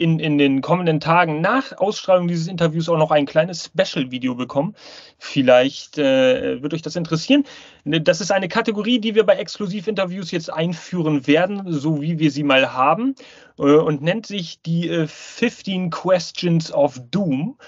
in, 0.00 0.18
in 0.18 0.38
den 0.38 0.62
kommenden 0.62 0.98
Tagen 0.98 1.42
nach 1.42 1.76
Ausstrahlung 1.76 2.26
dieses 2.26 2.48
Interviews 2.48 2.88
auch 2.88 2.96
noch 2.96 3.10
ein 3.10 3.26
kleines 3.26 3.66
Special-Video 3.66 4.34
bekommen. 4.34 4.74
Vielleicht 5.18 5.98
äh, 5.98 6.62
wird 6.62 6.72
euch 6.72 6.80
das 6.80 6.96
interessieren. 6.96 7.44
Das 7.84 8.22
ist 8.22 8.32
eine 8.32 8.48
Kategorie, 8.48 8.98
die 8.98 9.14
wir 9.14 9.24
bei 9.24 9.34
Exklusivinterviews 9.34 10.30
jetzt 10.30 10.50
einführen 10.50 11.26
werden, 11.26 11.70
so 11.70 12.00
wie 12.00 12.18
wir 12.18 12.30
sie 12.30 12.44
mal 12.44 12.72
haben, 12.72 13.14
äh, 13.58 13.62
und 13.62 14.00
nennt 14.00 14.24
sich 14.24 14.62
die 14.62 14.88
äh, 14.88 15.06
15 15.06 15.90
Questions 15.90 16.72
of 16.72 16.98
Doom. 17.10 17.58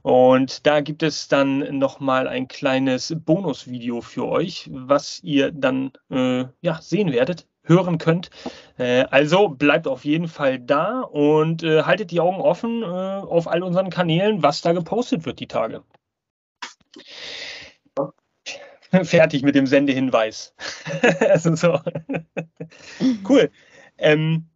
Und 0.00 0.66
da 0.66 0.80
gibt 0.80 1.02
es 1.02 1.28
dann 1.28 1.78
nochmal 1.78 2.26
ein 2.26 2.48
kleines 2.48 3.14
Bonusvideo 3.14 4.00
für 4.00 4.26
euch, 4.26 4.70
was 4.72 5.20
ihr 5.22 5.52
dann 5.52 5.92
äh, 6.10 6.46
ja, 6.62 6.80
sehen 6.80 7.12
werdet 7.12 7.46
hören 7.64 7.98
könnt. 7.98 8.30
Äh, 8.78 9.04
also 9.10 9.48
bleibt 9.48 9.86
auf 9.86 10.04
jeden 10.04 10.28
Fall 10.28 10.58
da 10.58 11.00
und 11.00 11.62
äh, 11.62 11.82
haltet 11.84 12.10
die 12.10 12.20
Augen 12.20 12.40
offen 12.40 12.82
äh, 12.82 12.86
auf 12.86 13.46
all 13.48 13.62
unseren 13.62 13.90
Kanälen, 13.90 14.42
was 14.42 14.60
da 14.62 14.72
gepostet 14.72 15.24
wird 15.26 15.40
die 15.40 15.48
Tage. 15.48 15.82
Fertig 19.04 19.42
mit 19.42 19.54
dem 19.54 19.66
Sendehinweis. 19.66 20.54
also 21.20 21.54
so. 21.54 21.80
cool. 23.28 23.50
Ähm, 23.98 24.48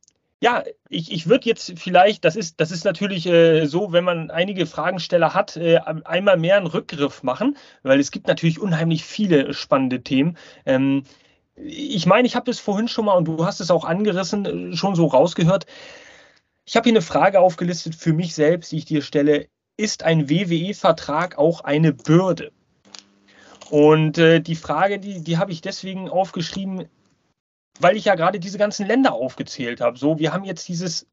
Ja, 0.42 0.64
ich, 0.90 1.10
ich 1.10 1.26
würde 1.28 1.48
jetzt 1.48 1.78
vielleicht, 1.78 2.24
das 2.26 2.36
ist, 2.36 2.60
das 2.60 2.70
ist 2.70 2.84
natürlich 2.84 3.26
äh, 3.26 3.64
so, 3.66 3.92
wenn 3.92 4.04
man 4.04 4.30
einige 4.30 4.66
Fragensteller 4.66 5.32
hat, 5.32 5.56
äh, 5.56 5.78
einmal 5.78 6.36
mehr 6.36 6.58
einen 6.58 6.66
Rückgriff 6.66 7.22
machen, 7.22 7.56
weil 7.82 7.98
es 8.00 8.10
gibt 8.10 8.26
natürlich 8.28 8.60
unheimlich 8.60 9.04
viele 9.04 9.54
spannende 9.54 10.02
Themen. 10.02 10.36
Ähm, 10.66 11.04
ich 11.56 12.06
meine, 12.06 12.26
ich 12.26 12.36
habe 12.36 12.50
es 12.50 12.60
vorhin 12.60 12.88
schon 12.88 13.06
mal, 13.06 13.14
und 13.14 13.24
du 13.26 13.44
hast 13.44 13.60
es 13.60 13.70
auch 13.70 13.84
angerissen, 13.84 14.72
äh, 14.72 14.76
schon 14.76 14.94
so 14.94 15.06
rausgehört. 15.06 15.66
Ich 16.64 16.76
habe 16.76 16.84
hier 16.84 16.92
eine 16.92 17.02
Frage 17.02 17.40
aufgelistet 17.40 17.94
für 17.94 18.12
mich 18.12 18.34
selbst, 18.34 18.72
die 18.72 18.78
ich 18.78 18.84
dir 18.84 19.02
stelle. 19.02 19.48
Ist 19.76 20.02
ein 20.02 20.28
WWE-Vertrag 20.28 21.38
auch 21.38 21.60
eine 21.60 21.92
Bürde? 21.92 22.52
Und 23.70 24.18
äh, 24.18 24.40
die 24.40 24.54
Frage, 24.54 24.98
die, 24.98 25.22
die 25.22 25.38
habe 25.38 25.52
ich 25.52 25.60
deswegen 25.60 26.08
aufgeschrieben, 26.08 26.86
weil 27.80 27.96
ich 27.96 28.04
ja 28.04 28.14
gerade 28.14 28.40
diese 28.40 28.58
ganzen 28.58 28.86
Länder 28.86 29.12
aufgezählt 29.12 29.80
habe. 29.80 29.98
So, 29.98 30.18
wir 30.18 30.32
haben 30.32 30.44
jetzt 30.44 30.68
dieses, 30.68 31.06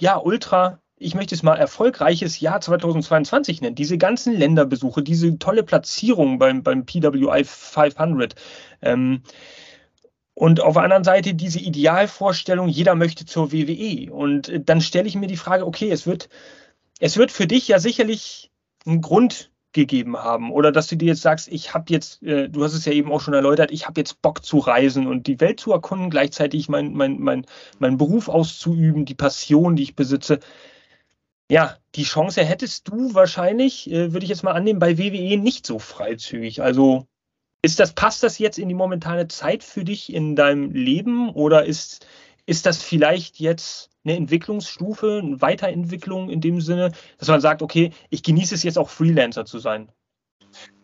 ja, 0.00 0.18
ultra, 0.18 0.80
ich 0.96 1.14
möchte 1.14 1.34
es 1.34 1.42
mal 1.42 1.56
erfolgreiches 1.56 2.40
Jahr 2.40 2.60
2022 2.60 3.62
nennen. 3.62 3.74
Diese 3.74 3.96
ganzen 3.96 4.36
Länderbesuche, 4.36 5.02
diese 5.02 5.38
tolle 5.38 5.62
Platzierung 5.62 6.38
beim, 6.38 6.62
beim 6.62 6.84
PWI 6.84 7.44
500. 7.44 8.34
Ähm, 8.82 9.22
und 10.40 10.62
auf 10.62 10.72
der 10.72 10.84
anderen 10.84 11.04
Seite 11.04 11.34
diese 11.34 11.58
Idealvorstellung, 11.58 12.66
jeder 12.66 12.94
möchte 12.94 13.26
zur 13.26 13.52
WWE. 13.52 14.10
Und 14.10 14.48
äh, 14.48 14.58
dann 14.58 14.80
stelle 14.80 15.06
ich 15.06 15.14
mir 15.14 15.26
die 15.26 15.36
Frage, 15.36 15.66
okay, 15.66 15.90
es 15.90 16.06
wird, 16.06 16.30
es 16.98 17.18
wird 17.18 17.30
für 17.30 17.46
dich 17.46 17.68
ja 17.68 17.78
sicherlich 17.78 18.50
einen 18.86 19.02
Grund 19.02 19.52
gegeben 19.72 20.16
haben 20.16 20.50
oder 20.50 20.72
dass 20.72 20.86
du 20.86 20.96
dir 20.96 21.08
jetzt 21.08 21.20
sagst, 21.20 21.48
ich 21.48 21.74
habe 21.74 21.92
jetzt, 21.92 22.22
äh, 22.22 22.48
du 22.48 22.64
hast 22.64 22.72
es 22.72 22.86
ja 22.86 22.92
eben 22.92 23.12
auch 23.12 23.20
schon 23.20 23.34
erläutert, 23.34 23.70
ich 23.70 23.86
habe 23.86 24.00
jetzt 24.00 24.22
Bock 24.22 24.42
zu 24.42 24.56
reisen 24.60 25.06
und 25.06 25.26
die 25.26 25.40
Welt 25.40 25.60
zu 25.60 25.72
erkunden, 25.72 26.08
gleichzeitig 26.08 26.70
meinen 26.70 26.94
mein, 26.94 27.20
mein, 27.20 27.44
mein 27.78 27.98
Beruf 27.98 28.30
auszuüben, 28.30 29.04
die 29.04 29.14
Passion, 29.14 29.76
die 29.76 29.82
ich 29.82 29.94
besitze. 29.94 30.40
Ja, 31.50 31.76
die 31.96 32.04
Chance 32.04 32.42
hättest 32.42 32.88
du 32.88 33.12
wahrscheinlich, 33.12 33.90
äh, 33.90 34.14
würde 34.14 34.24
ich 34.24 34.30
jetzt 34.30 34.42
mal 34.42 34.52
annehmen, 34.52 34.80
bei 34.80 34.96
WWE 34.96 35.36
nicht 35.36 35.66
so 35.66 35.78
freizügig. 35.78 36.62
Also 36.62 37.06
ist 37.62 37.80
das, 37.80 37.94
passt 37.94 38.22
das 38.22 38.38
jetzt 38.38 38.58
in 38.58 38.68
die 38.68 38.74
momentane 38.74 39.28
Zeit 39.28 39.62
für 39.64 39.84
dich 39.84 40.12
in 40.12 40.36
deinem 40.36 40.70
Leben 40.70 41.30
oder 41.30 41.64
ist, 41.64 42.06
ist 42.46 42.66
das 42.66 42.82
vielleicht 42.82 43.38
jetzt 43.38 43.90
eine 44.04 44.16
Entwicklungsstufe, 44.16 45.20
eine 45.22 45.40
Weiterentwicklung 45.42 46.30
in 46.30 46.40
dem 46.40 46.60
Sinne, 46.60 46.92
dass 47.18 47.28
man 47.28 47.40
sagt, 47.40 47.60
okay, 47.60 47.92
ich 48.08 48.22
genieße 48.22 48.54
es 48.54 48.62
jetzt 48.62 48.78
auch 48.78 48.88
Freelancer 48.88 49.44
zu 49.44 49.58
sein? 49.58 49.92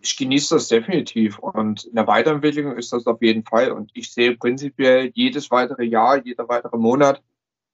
Ich 0.01 0.17
genieße 0.17 0.55
das 0.55 0.69
definitiv 0.69 1.39
und 1.39 1.85
in 1.85 1.95
der 1.95 2.07
Weiterentwicklung 2.07 2.77
ist 2.77 2.93
das 2.93 3.07
auf 3.07 3.21
jeden 3.23 3.45
Fall. 3.45 3.73
Und 3.73 3.91
ich 3.95 4.13
sehe 4.13 4.37
prinzipiell 4.37 5.11
jedes 5.15 5.51
weitere 5.51 5.85
Jahr, 5.85 6.25
jeder 6.25 6.49
weitere 6.49 6.77
Monat, 6.77 7.23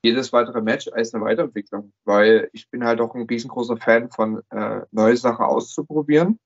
jedes 0.03 0.33
weitere 0.33 0.63
Match 0.63 0.89
als 0.89 1.13
eine 1.13 1.25
Weiterentwicklung, 1.25 1.93
weil 2.05 2.49
ich 2.53 2.71
bin 2.71 2.85
halt 2.85 3.01
auch 3.01 3.15
ein 3.15 3.27
riesengroßer 3.27 3.77
Fan 3.77 4.11
von 4.11 4.43
äh, 4.51 4.81
neue 4.91 5.17
Sachen 5.17 5.45
auszuprobieren 5.45 6.39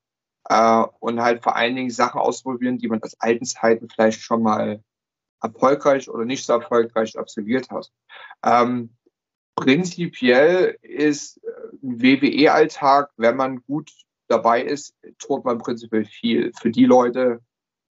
äh, 0.49 0.83
und 0.99 1.21
halt 1.21 1.43
vor 1.43 1.55
allen 1.55 1.75
Dingen 1.75 1.89
Sachen 1.89 2.19
auszuprobieren, 2.19 2.77
die 2.77 2.87
man 2.87 3.01
aus 3.03 3.19
alten 3.19 3.45
Zeiten 3.45 3.89
vielleicht 3.89 4.21
schon 4.21 4.41
mal 4.41 4.81
erfolgreich 5.41 6.09
oder 6.09 6.25
nicht 6.25 6.45
so 6.45 6.53
erfolgreich 6.53 7.17
absolviert 7.17 7.69
hat. 7.69 7.91
Ähm, 8.43 8.95
prinzipiell 9.55 10.77
ist 10.81 11.43
äh, 11.43 11.49
WWE-Alltag, 11.81 13.11
wenn 13.17 13.35
man 13.35 13.61
gut 13.63 13.91
dabei 14.27 14.61
ist, 14.63 14.95
tut 15.19 15.45
man 15.45 15.57
prinzipiell 15.57 16.05
viel. 16.05 16.51
Für 16.59 16.71
die 16.71 16.85
Leute, 16.85 17.41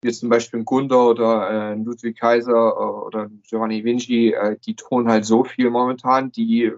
wie 0.01 0.11
zum 0.11 0.29
Beispiel 0.29 0.61
ein 0.61 0.65
Gunder 0.65 1.09
oder 1.09 1.49
äh, 1.49 1.75
Ludwig 1.75 2.19
Kaiser 2.19 2.51
äh, 2.51 3.05
oder 3.05 3.29
Giovanni 3.47 3.83
Vinci, 3.83 4.33
äh, 4.33 4.57
die 4.59 4.75
tun 4.75 5.09
halt 5.09 5.25
so 5.25 5.43
viel 5.43 5.69
momentan, 5.69 6.31
die 6.31 6.71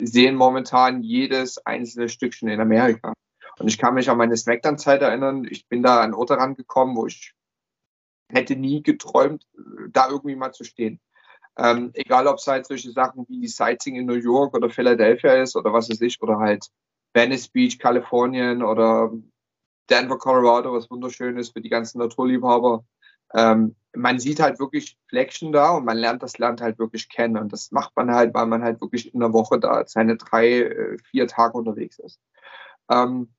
sehen 0.00 0.36
momentan 0.36 1.02
jedes 1.02 1.58
einzelne 1.66 2.08
Stückchen 2.08 2.48
in 2.48 2.60
Amerika. 2.60 3.12
Und 3.58 3.68
ich 3.68 3.78
kann 3.78 3.94
mich 3.94 4.08
an 4.10 4.18
meine 4.18 4.36
Smackdown-Zeit 4.36 5.02
erinnern. 5.02 5.46
Ich 5.50 5.68
bin 5.68 5.82
da 5.82 6.00
an 6.00 6.14
Orte 6.14 6.36
rangekommen, 6.36 6.96
wo 6.96 7.06
ich 7.06 7.34
hätte 8.30 8.56
nie 8.56 8.82
geträumt, 8.82 9.46
da 9.90 10.08
irgendwie 10.08 10.36
mal 10.36 10.52
zu 10.52 10.64
stehen. 10.64 11.00
Ähm, 11.56 11.90
egal, 11.94 12.26
ob 12.28 12.38
es 12.38 12.46
halt 12.46 12.66
solche 12.66 12.92
Sachen 12.92 13.26
wie 13.28 13.46
Sightseeing 13.48 13.96
in 13.96 14.06
New 14.06 14.14
York 14.14 14.54
oder 14.54 14.70
Philadelphia 14.70 15.34
ist 15.34 15.56
oder 15.56 15.72
was 15.72 15.90
weiß 15.90 16.00
ich, 16.02 16.22
oder 16.22 16.38
halt 16.38 16.68
Venice 17.14 17.48
Beach, 17.48 17.78
Kalifornien 17.78 18.62
oder 18.62 19.12
Denver, 19.90 20.18
Colorado, 20.18 20.72
was 20.72 20.90
wunderschön 20.90 21.36
ist 21.36 21.52
für 21.52 21.60
die 21.60 21.70
ganzen 21.70 21.98
Naturliebhaber. 21.98 22.84
Ähm, 23.34 23.74
man 23.94 24.20
sieht 24.20 24.40
halt 24.40 24.60
wirklich 24.60 24.96
Fleckchen 25.08 25.50
da 25.50 25.70
und 25.70 25.84
man 25.84 25.96
lernt 25.96 26.22
das 26.22 26.38
Land 26.38 26.60
halt 26.60 26.78
wirklich 26.78 27.08
kennen. 27.08 27.36
Und 27.36 27.52
das 27.52 27.72
macht 27.72 27.96
man 27.96 28.14
halt, 28.14 28.34
weil 28.34 28.46
man 28.46 28.62
halt 28.62 28.80
wirklich 28.80 29.12
in 29.12 29.20
der 29.20 29.32
Woche 29.32 29.58
da 29.58 29.84
seine 29.86 30.16
drei, 30.16 30.60
äh, 30.60 30.98
vier 31.10 31.26
Tage 31.26 31.58
unterwegs 31.58 31.98
ist. 31.98 32.20
Ähm, 32.90 33.34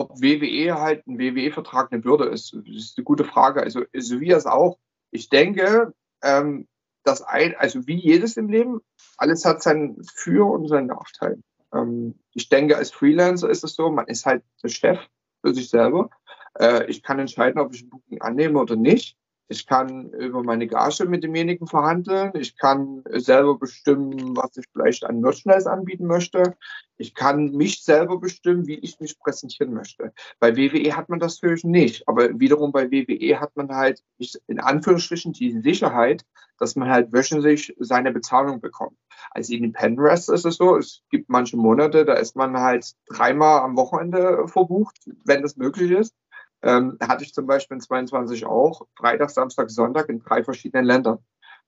ob 0.00 0.22
WWE 0.22 0.80
halt 0.80 1.06
ein 1.06 1.18
WWE-Vertrag 1.18 1.92
eine 1.92 2.00
Bürde 2.00 2.24
ist, 2.24 2.54
ist 2.54 2.96
eine 2.96 3.04
gute 3.04 3.24
Frage. 3.24 3.62
Also, 3.62 3.82
so 3.96 4.20
wie 4.20 4.30
es 4.30 4.46
auch. 4.46 4.78
Ich 5.10 5.28
denke, 5.28 5.92
ähm, 6.22 6.66
dass 7.04 7.22
ein, 7.22 7.54
also 7.56 7.86
wie 7.86 7.96
jedes 7.96 8.36
im 8.36 8.48
Leben, 8.48 8.80
alles 9.16 9.44
hat 9.44 9.62
sein 9.62 9.96
Für- 10.14 10.50
und 10.50 10.68
sein 10.68 10.86
Nachteil. 10.86 11.42
Ähm, 11.72 12.18
ich 12.32 12.48
denke, 12.48 12.76
als 12.76 12.90
Freelancer 12.90 13.50
ist 13.50 13.64
es 13.64 13.74
so, 13.74 13.90
man 13.90 14.06
ist 14.06 14.26
halt 14.26 14.42
der 14.62 14.68
Chef 14.68 14.98
für 15.42 15.54
sich 15.54 15.68
selber. 15.68 16.10
Äh, 16.58 16.86
ich 16.90 17.02
kann 17.02 17.18
entscheiden, 17.18 17.60
ob 17.60 17.74
ich 17.74 17.82
ein 17.82 17.90
Booking 17.90 18.20
annehme 18.22 18.58
oder 18.58 18.76
nicht. 18.76 19.16
Ich 19.50 19.66
kann 19.66 20.10
über 20.12 20.44
meine 20.44 20.68
Gage 20.68 21.06
mit 21.06 21.24
demjenigen 21.24 21.66
verhandeln. 21.66 22.30
Ich 22.34 22.56
kann 22.56 23.02
selber 23.14 23.58
bestimmen, 23.58 24.36
was 24.36 24.56
ich 24.56 24.64
vielleicht 24.72 25.02
an 25.04 25.20
Merchandise 25.20 25.68
anbieten 25.68 26.06
möchte. 26.06 26.56
Ich 26.98 27.16
kann 27.16 27.50
mich 27.50 27.82
selber 27.82 28.20
bestimmen, 28.20 28.68
wie 28.68 28.78
ich 28.78 29.00
mich 29.00 29.18
präsentieren 29.18 29.74
möchte. 29.74 30.12
Bei 30.38 30.56
WWE 30.56 30.96
hat 30.96 31.08
man 31.08 31.18
das 31.18 31.42
natürlich 31.42 31.64
nicht. 31.64 32.06
Aber 32.06 32.38
wiederum 32.38 32.70
bei 32.70 32.92
WWE 32.92 33.40
hat 33.40 33.56
man 33.56 33.74
halt 33.74 34.04
in 34.46 34.60
Anführungsstrichen 34.60 35.32
die 35.32 35.60
Sicherheit, 35.60 36.24
dass 36.60 36.76
man 36.76 36.88
halt 36.88 37.12
wöchentlich 37.12 37.74
seine 37.80 38.12
Bezahlung 38.12 38.60
bekommt. 38.60 38.96
Als 39.32 39.50
Independent 39.50 39.98
Wrestler 39.98 40.36
ist 40.36 40.46
es 40.46 40.58
so, 40.58 40.76
es 40.76 41.02
gibt 41.10 41.28
manche 41.28 41.56
Monate, 41.56 42.04
da 42.04 42.14
ist 42.14 42.36
man 42.36 42.56
halt 42.56 42.94
dreimal 43.08 43.62
am 43.62 43.76
Wochenende 43.76 44.46
verbucht, 44.46 44.96
wenn 45.24 45.42
das 45.42 45.56
möglich 45.56 45.90
ist 45.90 46.14
ähm, 46.62 46.98
hatte 47.00 47.24
ich 47.24 47.34
zum 47.34 47.46
Beispiel 47.46 47.76
in 47.76 47.80
22 47.80 48.46
auch 48.46 48.86
Freitag, 48.96 49.30
Samstag, 49.30 49.70
Sonntag 49.70 50.08
in 50.08 50.20
drei 50.20 50.44
verschiedenen 50.44 50.84
Ländern. 50.84 51.18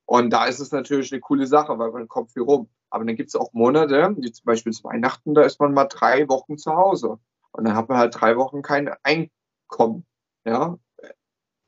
Und 0.05 0.31
da 0.31 0.47
ist 0.47 0.61
es 0.61 0.73
natürlich 0.73 1.13
eine 1.13 1.21
coole 1.21 1.47
Sache, 1.47 1.79
weil 1.79 1.91
man 1.93 2.09
kommt 2.09 2.33
viel 2.33 2.43
rum. 2.43 2.69
Aber 2.91 3.05
dann 3.05 3.17
gibt 3.17 3.29
es 3.29 3.37
auch 3.37 3.53
Monate, 3.53 4.15
wie 4.19 4.33
zum 4.33 4.45
Beispiel 4.45 4.73
zu 4.73 4.85
Weihnachten, 4.85 5.35
da 5.35 5.43
ist 5.43 5.59
man 5.61 5.73
mal 5.73 5.87
drei 5.87 6.29
Wochen 6.29 6.59
zu 6.59 6.73
Hause. 6.73 7.19
Und 7.53 7.65
dann 7.65 7.75
hat 7.75 7.89
man 7.89 7.99
halt 7.99 8.21
drei 8.21 8.37
Wochen 8.37 8.63
kein 8.63 8.91
Einkommen. 9.03 10.07
Ja, 10.45 10.77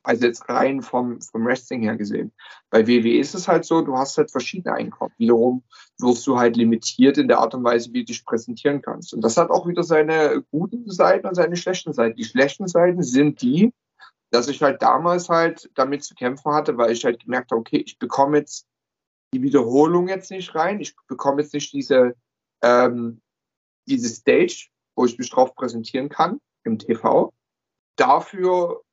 also 0.05 0.25
jetzt 0.25 0.47
rein 0.47 0.81
vom, 0.81 1.19
vom 1.21 1.45
Wrestling 1.45 1.81
her 1.81 1.95
gesehen. 1.95 2.31
Bei 2.69 2.87
WWE 2.87 3.17
ist 3.17 3.33
es 3.33 3.47
halt 3.47 3.65
so, 3.65 3.81
du 3.81 3.97
hast 3.97 4.17
halt 4.17 4.31
verschiedene 4.31 4.75
Einkommen. 4.75 5.13
Wiederum 5.17 5.63
wirst 5.99 6.25
du 6.27 6.37
halt 6.37 6.55
limitiert 6.55 7.17
in 7.17 7.27
der 7.27 7.39
Art 7.39 7.55
und 7.55 7.63
Weise, 7.63 7.91
wie 7.93 8.01
du 8.01 8.05
dich 8.05 8.23
präsentieren 8.23 8.81
kannst. 8.81 9.13
Und 9.13 9.21
das 9.21 9.37
hat 9.37 9.49
auch 9.49 9.67
wieder 9.67 9.83
seine 9.83 10.43
guten 10.51 10.89
Seiten 10.89 11.27
und 11.27 11.35
seine 11.35 11.55
schlechten 11.55 11.93
Seiten. 11.93 12.15
Die 12.15 12.23
schlechten 12.23 12.67
Seiten 12.67 13.01
sind 13.01 13.41
die, 13.41 13.73
dass 14.29 14.47
ich 14.47 14.61
halt 14.61 14.81
damals 14.81 15.29
halt 15.29 15.69
damit 15.75 16.03
zu 16.03 16.13
kämpfen 16.13 16.53
hatte, 16.53 16.77
weil 16.77 16.91
ich 16.91 17.03
halt 17.03 17.23
gemerkt 17.23 17.51
habe, 17.51 17.61
okay, 17.61 17.83
ich 17.85 17.97
bekomme 17.97 18.37
jetzt 18.37 18.67
die 19.33 19.41
Wiederholung 19.41 20.07
jetzt 20.07 20.31
nicht 20.31 20.53
rein, 20.55 20.79
ich 20.79 20.95
bekomme 21.07 21.41
jetzt 21.41 21.53
nicht 21.53 21.73
diese, 21.73 22.15
ähm, 22.61 23.21
diese 23.87 24.09
Stage, 24.09 24.67
wo 24.95 25.05
ich 25.05 25.17
mich 25.17 25.29
drauf 25.29 25.55
präsentieren 25.55 26.09
kann 26.09 26.39
im 26.63 26.77
TV. 26.77 27.33
Dafür 27.97 28.84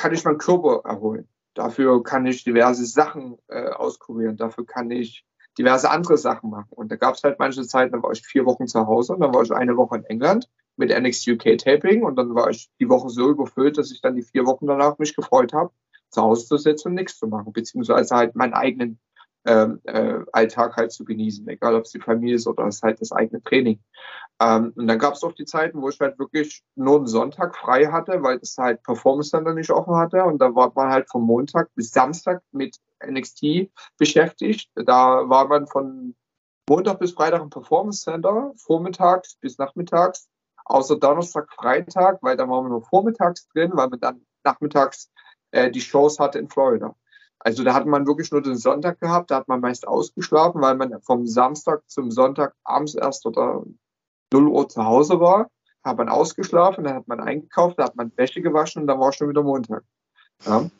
kann 0.00 0.14
ich 0.14 0.24
meinen 0.24 0.38
Körper 0.38 0.80
erholen. 0.84 1.28
Dafür 1.52 2.02
kann 2.02 2.24
ich 2.24 2.42
diverse 2.42 2.86
Sachen 2.86 3.36
äh, 3.48 3.68
auskurieren. 3.68 4.38
Dafür 4.38 4.64
kann 4.64 4.90
ich 4.90 5.26
diverse 5.58 5.90
andere 5.90 6.16
Sachen 6.16 6.48
machen. 6.48 6.68
Und 6.70 6.90
da 6.90 6.96
gab 6.96 7.16
es 7.16 7.22
halt 7.22 7.38
manche 7.38 7.66
Zeiten, 7.66 7.92
da 7.92 8.02
war 8.02 8.12
ich 8.12 8.26
vier 8.26 8.46
Wochen 8.46 8.66
zu 8.66 8.86
Hause 8.86 9.12
und 9.12 9.20
dann 9.20 9.34
war 9.34 9.42
ich 9.42 9.52
eine 9.52 9.76
Woche 9.76 9.96
in 9.96 10.04
England 10.04 10.48
mit 10.76 10.90
NXT 10.90 11.28
UK 11.28 11.58
Taping 11.58 12.02
und 12.02 12.16
dann 12.16 12.34
war 12.34 12.48
ich 12.48 12.70
die 12.80 12.88
Woche 12.88 13.10
so 13.10 13.28
überfüllt, 13.28 13.76
dass 13.76 13.90
ich 13.92 14.00
dann 14.00 14.14
die 14.14 14.22
vier 14.22 14.46
Wochen 14.46 14.66
danach 14.66 14.98
mich 14.98 15.14
gefreut 15.14 15.52
habe, 15.52 15.70
zu 16.08 16.22
Hause 16.22 16.46
zu 16.46 16.56
sitzen 16.56 16.88
und 16.88 16.94
nichts 16.94 17.18
zu 17.18 17.26
machen, 17.26 17.52
beziehungsweise 17.52 18.16
halt 18.16 18.34
meinen 18.34 18.54
eigenen 18.54 18.98
ähm, 19.46 19.80
äh, 19.84 20.18
Alltag 20.32 20.76
halt 20.76 20.92
zu 20.92 21.04
genießen, 21.04 21.48
egal 21.48 21.74
ob 21.74 21.84
es 21.84 21.92
die 21.92 22.00
Familie 22.00 22.36
ist 22.36 22.46
oder 22.46 22.66
es 22.66 22.82
halt 22.82 23.00
das 23.00 23.12
eigene 23.12 23.42
Training. 23.42 23.80
Ähm, 24.40 24.72
und 24.76 24.86
dann 24.86 24.98
gab 24.98 25.14
es 25.14 25.22
auch 25.22 25.32
die 25.32 25.44
Zeiten, 25.44 25.80
wo 25.80 25.88
ich 25.88 26.00
halt 26.00 26.18
wirklich 26.18 26.62
nur 26.74 26.96
einen 26.96 27.06
Sonntag 27.06 27.56
frei 27.56 27.86
hatte, 27.86 28.22
weil 28.22 28.38
das 28.38 28.56
halt 28.58 28.82
Performance 28.82 29.30
Center 29.30 29.54
nicht 29.54 29.70
offen 29.70 29.96
hatte. 29.96 30.24
Und 30.24 30.38
da 30.38 30.54
war 30.54 30.72
man 30.74 30.90
halt 30.90 31.10
von 31.10 31.22
Montag 31.22 31.68
bis 31.74 31.90
Samstag 31.90 32.42
mit 32.52 32.76
NXT 33.04 33.70
beschäftigt. 33.98 34.70
Da 34.74 35.28
war 35.28 35.48
man 35.48 35.66
von 35.66 36.14
Montag 36.68 37.00
bis 37.00 37.12
Freitag 37.12 37.42
im 37.42 37.50
Performance 37.50 38.02
Center, 38.02 38.52
vormittags 38.56 39.36
bis 39.36 39.58
nachmittags, 39.58 40.28
außer 40.64 40.96
Donnerstag, 40.96 41.52
Freitag, 41.52 42.22
weil 42.22 42.36
da 42.36 42.48
waren 42.48 42.66
wir 42.66 42.70
nur 42.70 42.82
vormittags 42.84 43.48
drin, 43.48 43.72
weil 43.74 43.88
man 43.88 44.00
dann 44.00 44.26
nachmittags 44.44 45.10
äh, 45.50 45.70
die 45.70 45.80
Shows 45.80 46.18
hatte 46.18 46.38
in 46.38 46.48
Florida. 46.48 46.94
Also 47.40 47.64
da 47.64 47.72
hat 47.72 47.86
man 47.86 48.06
wirklich 48.06 48.30
nur 48.30 48.42
den 48.42 48.56
Sonntag 48.56 49.00
gehabt, 49.00 49.30
da 49.30 49.36
hat 49.36 49.48
man 49.48 49.60
meist 49.60 49.88
ausgeschlafen, 49.88 50.60
weil 50.60 50.76
man 50.76 51.00
vom 51.02 51.26
Samstag 51.26 51.82
zum 51.88 52.10
Sonntag 52.10 52.54
abends 52.64 52.94
erst 52.94 53.24
oder 53.24 53.64
0 54.32 54.48
Uhr 54.48 54.68
zu 54.68 54.84
Hause 54.84 55.20
war. 55.20 55.50
Hat 55.82 55.96
man 55.96 56.10
ausgeschlafen, 56.10 56.84
dann 56.84 56.94
hat 56.94 57.08
man 57.08 57.20
eingekauft, 57.20 57.78
da 57.78 57.84
hat 57.84 57.96
man 57.96 58.12
Wäsche 58.16 58.42
gewaschen 58.42 58.82
und 58.82 58.88
dann 58.88 59.00
war 59.00 59.12
schon 59.12 59.30
wieder 59.30 59.42
Montag. 59.42 59.82
Ja. 60.44 60.70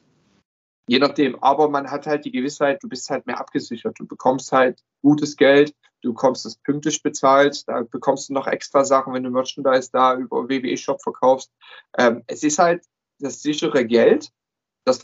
Je 0.86 0.98
nachdem, 0.98 1.42
aber 1.42 1.70
man 1.70 1.90
hat 1.90 2.06
halt 2.06 2.26
die 2.26 2.30
Gewissheit, 2.30 2.82
du 2.82 2.88
bist 2.88 3.08
halt 3.08 3.26
mehr 3.26 3.38
abgesichert. 3.38 3.98
Du 3.98 4.06
bekommst 4.06 4.52
halt 4.52 4.82
gutes 5.02 5.36
Geld, 5.36 5.74
du 6.02 6.12
bekommst 6.12 6.44
es 6.44 6.56
pünktlich 6.56 7.02
bezahlt, 7.02 7.66
da 7.68 7.82
bekommst 7.82 8.28
du 8.28 8.34
noch 8.34 8.46
extra 8.46 8.84
Sachen, 8.84 9.14
wenn 9.14 9.22
du 9.22 9.30
Merchandise 9.30 9.90
da 9.92 10.16
über 10.16 10.48
WWE 10.48 10.76
Shop 10.76 11.00
verkaufst. 11.00 11.50
Ähm, 11.96 12.24
es 12.26 12.42
ist 12.42 12.58
halt 12.58 12.84
das 13.18 13.40
sichere 13.40 13.86
Geld, 13.86 14.30
das 14.84 14.98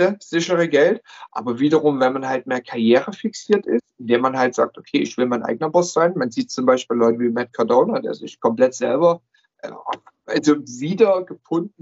verlockende 0.00 0.18
sichere 0.20 0.68
Geld, 0.68 1.02
aber 1.32 1.58
wiederum, 1.58 2.00
wenn 2.00 2.12
man 2.12 2.26
halt 2.26 2.46
mehr 2.46 2.60
Karriere 2.60 3.12
fixiert 3.12 3.66
ist, 3.66 3.84
indem 3.98 4.22
man 4.22 4.38
halt 4.38 4.54
sagt, 4.54 4.78
okay, 4.78 4.98
ich 4.98 5.16
will 5.16 5.26
mein 5.26 5.42
eigener 5.42 5.70
Boss 5.70 5.92
sein. 5.92 6.14
Man 6.16 6.30
sieht 6.30 6.50
zum 6.50 6.66
Beispiel 6.66 6.96
Leute 6.96 7.18
wie 7.20 7.28
Matt 7.28 7.52
Cardona, 7.52 8.00
der 8.00 8.14
sich 8.14 8.40
komplett 8.40 8.74
selber 8.74 9.20
äh, 9.58 9.70
also 10.26 10.56
wieder 10.64 11.26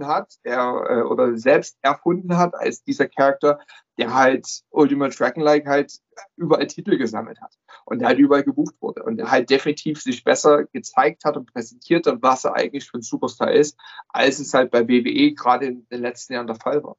hat, 0.01 0.39
der 0.43 0.87
äh, 0.89 1.03
oder 1.03 1.37
selbst 1.37 1.77
erfunden 1.83 2.37
hat 2.39 2.55
als 2.55 2.83
dieser 2.83 3.07
Charakter, 3.07 3.59
der 3.99 4.15
halt 4.15 4.63
Ultimate 4.71 5.15
Dragon 5.15 5.43
Like 5.43 5.67
halt 5.67 5.93
überall 6.37 6.67
Titel 6.67 6.97
gesammelt 6.97 7.39
hat 7.43 7.53
und 7.85 7.99
der 7.99 8.09
halt 8.09 8.19
überall 8.19 8.43
gebucht 8.45 8.75
wurde 8.81 9.03
und 9.03 9.19
der 9.19 9.31
halt 9.31 9.51
definitiv 9.51 10.01
sich 10.01 10.25
besser 10.25 10.65
gezeigt 10.65 11.25
hat 11.27 11.37
und 11.37 11.53
präsentiert 11.53 12.07
hat, 12.07 12.23
was 12.23 12.47
er 12.47 12.55
eigentlich 12.55 12.89
für 12.89 12.99
ein 12.99 13.03
Superstar 13.03 13.53
ist, 13.53 13.79
als 14.09 14.39
es 14.39 14.55
halt 14.55 14.71
bei 14.71 14.89
WWE 14.89 15.35
gerade 15.35 15.67
in 15.67 15.87
den 15.89 16.01
letzten 16.01 16.33
Jahren 16.33 16.47
der 16.47 16.57
Fall 16.57 16.83
war. 16.83 16.97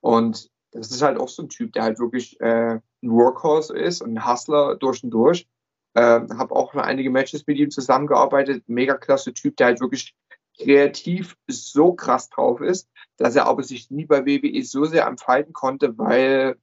Und 0.00 0.50
das 0.72 0.90
ist 0.90 1.02
halt 1.02 1.18
auch 1.18 1.28
so 1.28 1.42
ein 1.42 1.48
Typ, 1.48 1.72
der 1.72 1.82
halt 1.82 1.98
wirklich 1.98 2.40
äh, 2.40 2.74
ein 2.74 3.10
Workhorse 3.10 3.76
ist 3.76 4.02
und 4.02 4.16
ein 4.16 4.26
Hustler 4.26 4.76
durch 4.76 5.02
und 5.02 5.10
durch. 5.10 5.48
Äh, 5.94 6.02
habe 6.02 6.54
auch 6.54 6.72
schon 6.72 6.80
einige 6.80 7.10
Matches 7.10 7.46
mit 7.46 7.58
ihm 7.58 7.70
zusammengearbeitet. 7.70 8.64
Mega 8.68 8.96
klasse 8.96 9.32
Typ, 9.32 9.56
der 9.56 9.66
halt 9.66 9.80
wirklich 9.80 10.14
kreativ 10.58 11.36
so 11.48 11.92
krass 11.94 12.28
drauf 12.28 12.60
ist, 12.60 12.88
dass 13.16 13.34
er 13.34 13.46
aber 13.46 13.62
sich 13.62 13.90
nie 13.90 14.04
bei 14.04 14.24
WWE 14.26 14.62
so 14.62 14.84
sehr 14.84 15.06
entfalten 15.06 15.52
konnte, 15.52 15.96
weil 15.98 16.56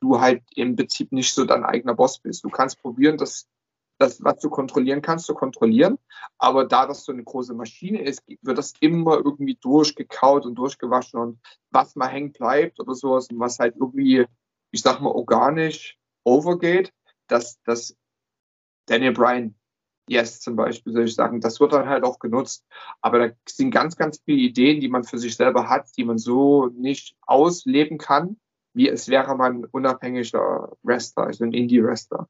du 0.00 0.20
halt 0.20 0.42
im 0.54 0.76
Prinzip 0.76 1.12
nicht 1.12 1.34
so 1.34 1.44
dein 1.44 1.64
eigener 1.64 1.94
Boss 1.94 2.18
bist. 2.20 2.44
Du 2.44 2.50
kannst 2.50 2.80
probieren, 2.80 3.16
das, 3.16 3.48
das, 3.98 4.22
was 4.22 4.38
du 4.38 4.48
kontrollieren 4.48 5.02
kannst, 5.02 5.26
zu 5.26 5.34
kontrollieren. 5.34 5.98
Aber 6.38 6.64
da 6.64 6.86
das 6.86 7.04
so 7.04 7.12
eine 7.12 7.24
große 7.24 7.54
Maschine 7.54 8.02
ist, 8.02 8.22
wird 8.42 8.58
das 8.58 8.72
immer 8.80 9.16
irgendwie 9.16 9.56
durchgekaut 9.60 10.46
und 10.46 10.54
durchgewaschen 10.54 11.20
und 11.20 11.40
was 11.70 11.96
mal 11.96 12.08
hängen 12.08 12.32
bleibt 12.32 12.80
oder 12.80 12.94
sowas 12.94 13.28
und 13.28 13.38
was 13.40 13.58
halt 13.58 13.76
irgendwie, 13.76 14.26
ich 14.70 14.82
sag 14.82 15.00
mal, 15.00 15.10
organisch 15.10 15.98
overgeht, 16.24 16.92
dass, 17.26 17.60
dass 17.62 17.96
Daniel 18.86 19.12
Bryan 19.12 19.54
Yes 20.08 20.40
zum 20.40 20.56
Beispiel, 20.56 20.92
soll 20.92 21.04
ich 21.04 21.14
sagen. 21.14 21.40
Das 21.40 21.60
wird 21.60 21.72
dann 21.72 21.88
halt 21.88 22.02
auch 22.02 22.18
genutzt. 22.18 22.64
Aber 23.02 23.18
da 23.18 23.34
sind 23.46 23.70
ganz, 23.70 23.96
ganz 23.96 24.22
viele 24.24 24.38
Ideen, 24.38 24.80
die 24.80 24.88
man 24.88 25.04
für 25.04 25.18
sich 25.18 25.36
selber 25.36 25.68
hat, 25.68 25.88
die 25.96 26.04
man 26.04 26.16
so 26.16 26.66
nicht 26.68 27.14
ausleben 27.26 27.98
kann, 27.98 28.38
wie 28.78 28.88
es 28.88 29.08
wäre 29.08 29.36
man 29.36 29.64
unabhängiger 29.64 30.70
Wrestler, 30.84 31.24
also 31.24 31.42
ein 31.42 31.52
Indie-Wrestler. 31.52 32.28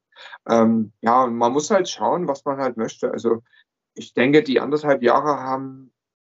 Ähm, 0.48 0.92
ja, 1.02 1.26
man 1.26 1.52
muss 1.52 1.70
halt 1.70 1.90
schauen, 1.90 2.26
was 2.26 2.42
man 2.46 2.56
halt 2.56 2.78
möchte. 2.78 3.12
Also 3.12 3.42
ich 3.92 4.14
denke, 4.14 4.42
die 4.42 4.58
anderthalb 4.58 5.02
Jahre 5.02 5.40
haben 5.40 5.92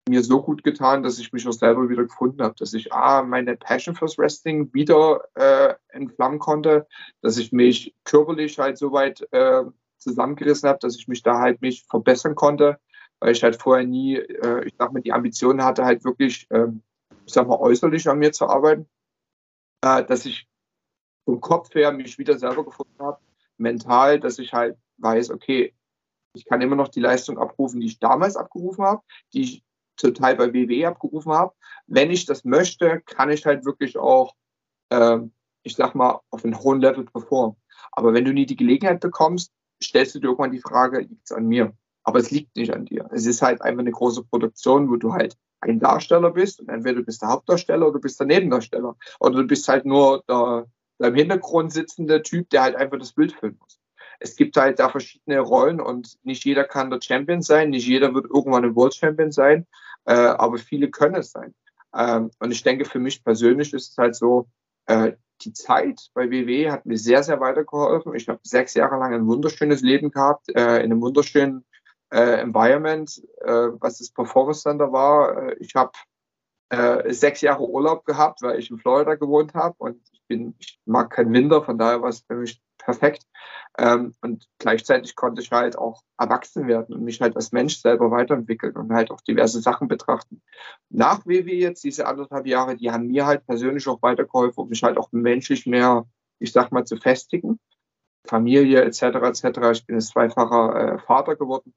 mir 0.10 0.22
so 0.22 0.42
gut 0.42 0.66
getan, 0.66 1.02
dass 1.02 1.18
ich 1.18 1.32
mich 1.32 1.48
auch 1.48 1.54
selber 1.54 1.88
wieder 1.88 2.04
gefunden 2.04 2.44
habe, 2.44 2.56
dass 2.58 2.74
ich 2.74 2.92
A, 2.92 3.24
meine 3.24 3.56
Passion 3.56 3.96
fürs 3.96 4.18
Wrestling 4.18 4.74
wieder 4.74 5.22
äh, 5.36 5.76
entflammen 5.88 6.40
konnte, 6.40 6.88
dass 7.22 7.38
ich 7.38 7.54
mich 7.54 7.96
körperlich 8.04 8.60
halt 8.60 8.78
so 8.78 8.92
weit 8.92 9.26
äh, 9.32 9.64
zusammengerissen 9.98 10.68
habe, 10.68 10.80
dass 10.80 10.98
ich 10.98 11.08
mich 11.08 11.24
da 11.24 11.40
halt 11.40 11.62
mich 11.62 11.86
verbessern 11.90 12.36
konnte, 12.36 12.80
weil 13.22 13.32
ich 13.32 13.44
halt 13.44 13.56
vorher 13.56 13.88
nie, 13.88 14.18
äh, 14.18 14.66
ich 14.66 14.74
sag 14.78 14.92
mal, 14.92 15.02
die 15.02 15.14
Ambitionen 15.14 15.64
hatte, 15.64 15.86
halt 15.86 16.04
wirklich, 16.04 16.48
ähm, 16.50 16.82
ich 17.26 17.32
sag 17.32 17.48
mal, 17.48 17.60
äußerlich 17.60 18.10
an 18.10 18.20
mir 18.20 18.34
zu 18.34 18.48
arbeiten, 18.48 18.90
äh, 19.82 20.04
dass 20.04 20.26
ich 20.26 20.48
vom 21.26 21.42
Kopf 21.42 21.74
her 21.76 21.92
mich 21.92 22.18
wieder 22.18 22.38
selber 22.38 22.66
gefunden 22.66 23.00
habe, 23.00 23.20
mental, 23.58 24.20
dass 24.20 24.40
ich 24.40 24.54
halt 24.54 24.78
weiß, 24.98 25.30
okay, 25.32 25.74
ich 26.34 26.46
kann 26.46 26.62
immer 26.62 26.76
noch 26.76 26.88
die 26.88 27.00
Leistung 27.00 27.38
abrufen, 27.38 27.82
die 27.82 27.88
ich 27.88 28.00
damals 28.00 28.36
abgerufen 28.36 28.86
habe, 28.86 29.04
die 29.34 29.42
ich 29.42 29.64
total 29.98 30.36
bei 30.36 30.54
WWE 30.54 30.88
abgerufen 30.88 31.32
habe. 31.32 31.54
Wenn 31.88 32.12
ich 32.12 32.26
das 32.26 32.44
möchte, 32.44 33.02
kann 33.02 33.30
ich 33.30 33.46
halt 33.46 33.66
wirklich 33.66 33.98
auch, 33.98 34.36
äh, 34.90 35.20
ich 35.64 35.76
sag 35.76 35.94
mal, 35.94 36.22
auf 36.30 36.44
einem 36.44 36.60
hohen 36.60 36.82
Level 36.82 37.06
performen. 37.06 37.58
Aber 37.92 38.14
wenn 38.14 38.26
du 38.26 38.34
nie 38.34 38.46
die 38.46 38.56
Gelegenheit 38.56 39.02
bekommst, 39.02 39.52
stellst 39.84 40.16
du 40.16 40.20
dir 40.20 40.28
irgendwann 40.28 40.52
die 40.52 40.62
Frage, 40.62 41.00
liegt 41.00 41.26
es 41.26 41.32
an 41.32 41.48
mir? 41.48 41.76
Aber 42.04 42.20
es 42.20 42.32
liegt 42.32 42.56
nicht 42.56 42.74
an 42.74 42.86
dir. 42.86 43.08
Es 43.12 43.26
ist 43.26 43.42
halt 43.42 43.62
einfach 43.62 43.82
eine 43.82 43.92
große 43.92 44.24
Produktion, 44.24 44.90
wo 44.90 44.96
du 44.96 45.14
halt 45.14 45.38
ein 45.62 45.80
Darsteller 45.80 46.32
bist 46.32 46.60
und 46.60 46.70
entweder 46.70 46.96
du 46.96 47.06
bist 47.06 47.22
der 47.22 47.30
Hauptdarsteller 47.30 47.86
oder 47.86 47.94
du 47.94 48.02
bist 48.02 48.20
der 48.20 48.28
Nebendarsteller. 48.28 48.96
Oder 49.20 49.36
du 49.36 49.48
bist 49.48 49.68
halt 49.68 49.86
nur 49.86 50.24
der, 50.28 50.66
der 51.00 51.10
im 51.10 51.16
Hintergrund 51.16 51.72
sitzende 51.72 52.22
Typ, 52.22 52.50
der 52.50 52.64
halt 52.64 52.76
einfach 52.76 52.98
das 52.98 53.14
Bild 53.14 53.34
filmen 53.34 53.58
muss. 53.60 53.80
Es 54.20 54.36
gibt 54.36 54.58
halt 54.58 54.80
da 54.80 54.90
verschiedene 54.90 55.40
Rollen 55.40 55.80
und 55.80 56.18
nicht 56.24 56.46
jeder 56.46 56.64
kann 56.64 56.92
der 56.92 57.02
Champion 57.02 57.42
sein, 57.42 57.72
nicht 57.72 57.88
jeder 57.88 58.14
wird 58.14 58.26
irgendwann 58.26 58.66
ein 58.66 58.76
World 58.76 58.94
Champion 58.94 59.32
sein, 59.32 59.66
äh, 60.06 60.14
aber 60.14 60.58
viele 60.58 60.90
können 60.90 61.16
es 61.16 61.32
sein. 61.32 61.56
Ähm, 61.96 62.32
und 62.40 62.52
ich 62.52 62.64
denke, 62.64 62.86
für 62.86 63.00
mich 63.00 63.24
persönlich 63.24 63.74
ist 63.74 63.92
es 63.92 63.98
halt 63.98 64.16
so, 64.16 64.48
äh, 64.86 65.14
die 65.42 65.54
Zeit 65.54 66.10
bei 66.14 66.30
WW 66.30 66.70
hat 66.70 66.86
mir 66.86 66.98
sehr, 66.98 67.24
sehr 67.24 67.40
weitergeholfen. 67.40 68.14
Ich 68.16 68.30
habe 68.30 68.40
sechs 68.44 68.76
Jahre 68.76 68.98
lang 68.98 69.14
ein 69.14 69.28
wunderschönes 69.28 69.82
Leben 69.82 70.12
gehabt, 70.12 70.50
äh, 70.50 70.78
in 70.78 70.92
einem 70.92 71.02
wunderschönen 71.02 71.66
äh, 72.12 72.42
Environment, 72.42 73.10
äh, 73.42 73.70
was 73.80 73.98
das 74.00 74.12
Performance 74.12 74.62
Center 74.62 74.92
war. 74.92 75.50
Äh, 75.50 75.56
ich 75.60 75.76
habe 75.76 75.92
äh, 76.70 77.12
sechs 77.14 77.42
Jahre 77.42 77.68
Urlaub 77.68 78.06
gehabt, 78.06 78.42
weil 78.42 78.60
ich 78.60 78.70
in 78.70 78.78
Florida 78.78 79.16
gewohnt 79.16 79.54
habe 79.54 79.76
und 79.78 80.02
ich 80.12 80.22
bin, 80.28 80.56
ich 80.60 80.80
mag 80.86 81.10
keinen 81.10 81.34
Winter, 81.34 81.64
von 81.64 81.78
daher 81.78 82.02
war 82.02 82.10
es 82.10 82.22
für 82.22 82.36
mich 82.36 82.62
perfekt. 82.78 83.26
Ähm, 83.78 84.14
und 84.22 84.48
gleichzeitig 84.58 85.16
konnte 85.16 85.42
ich 85.42 85.52
halt 85.52 85.78
auch 85.78 86.02
erwachsen 86.18 86.68
werden 86.68 86.96
und 86.96 87.04
mich 87.04 87.22
halt 87.22 87.36
als 87.36 87.52
Mensch 87.52 87.78
selber 87.80 88.12
weiterentwickeln 88.12 88.76
und 88.76 88.94
halt 88.94 89.12
auch 89.12 89.22
diverse 89.22 89.62
Sachen 89.62 89.88
betrachten. 89.88 90.42
Nach 90.90 91.26
WW 91.26 91.60
jetzt, 91.60 91.84
diese 91.84 92.08
anderthalb 92.08 92.48
Jahre, 92.48 92.76
die 92.76 92.92
haben 92.92 93.08
mir 93.08 93.26
halt 93.26 93.46
persönlich 93.46 93.88
auch 93.88 94.02
weitergeholfen, 94.02 94.64
um 94.64 94.70
mich 94.70 94.84
halt 94.84 94.98
auch 94.98 95.12
menschlich 95.12 95.66
mehr, 95.66 96.06
ich 96.40 96.52
sag 96.52 96.72
mal, 96.72 96.86
zu 96.86 96.98
festigen. 96.98 97.60
Familie 98.28 98.84
etc. 98.84 99.02
etc. 99.02 99.72
Ich 99.72 99.86
bin 99.86 99.96
jetzt 99.96 100.10
zweifacher 100.10 100.96
äh, 100.96 101.00
Vater 101.00 101.36
geworden. 101.36 101.74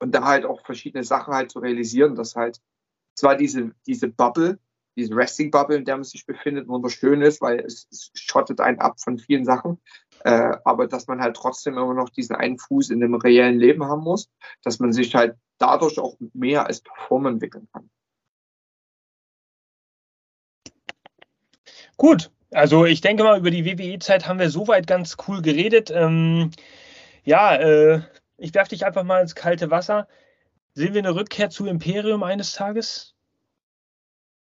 Und 0.00 0.12
da 0.12 0.24
halt 0.24 0.44
auch 0.44 0.64
verschiedene 0.64 1.04
Sachen 1.04 1.34
halt 1.34 1.50
zu 1.50 1.60
realisieren, 1.60 2.16
dass 2.16 2.34
halt 2.34 2.60
zwar 3.14 3.36
diese, 3.36 3.72
diese 3.86 4.08
Bubble, 4.08 4.58
diese 4.96 5.14
Wrestling-Bubble, 5.14 5.76
in 5.76 5.84
der 5.84 5.96
man 5.96 6.04
sich 6.04 6.26
befindet, 6.26 6.68
wunderschön 6.68 7.22
ist, 7.22 7.40
weil 7.40 7.60
es, 7.60 7.86
es 7.90 8.10
schottet 8.14 8.60
einen 8.60 8.80
ab 8.80 9.00
von 9.00 9.18
vielen 9.18 9.44
Sachen. 9.44 9.78
Äh, 10.24 10.56
aber 10.64 10.86
dass 10.86 11.06
man 11.06 11.20
halt 11.20 11.36
trotzdem 11.36 11.74
immer 11.74 11.94
noch 11.94 12.08
diesen 12.08 12.34
einen 12.34 12.58
Fuß 12.58 12.90
in 12.90 13.00
dem 13.00 13.14
reellen 13.14 13.58
Leben 13.58 13.84
haben 13.84 14.02
muss, 14.02 14.30
dass 14.62 14.78
man 14.78 14.92
sich 14.92 15.14
halt 15.14 15.36
dadurch 15.58 15.98
auch 15.98 16.16
mehr 16.32 16.66
als 16.66 16.80
Performer 16.80 17.30
entwickeln 17.30 17.68
kann. 17.72 17.90
Gut, 21.96 22.30
also 22.50 22.86
ich 22.86 23.02
denke 23.02 23.22
mal, 23.22 23.38
über 23.38 23.50
die 23.50 23.66
WWE-Zeit 23.66 24.26
haben 24.26 24.38
wir 24.38 24.48
soweit 24.48 24.86
ganz 24.86 25.18
cool 25.28 25.42
geredet. 25.42 25.90
Ähm, 25.90 26.50
ja, 27.24 27.54
äh, 27.56 28.00
ich 28.40 28.54
werfe 28.54 28.70
dich 28.70 28.86
einfach 28.86 29.04
mal 29.04 29.20
ins 29.20 29.34
kalte 29.34 29.70
Wasser. 29.70 30.08
Sehen 30.74 30.94
wir 30.94 31.00
eine 31.00 31.14
Rückkehr 31.14 31.50
zu 31.50 31.66
Imperium 31.66 32.22
eines 32.22 32.52
Tages? 32.52 33.14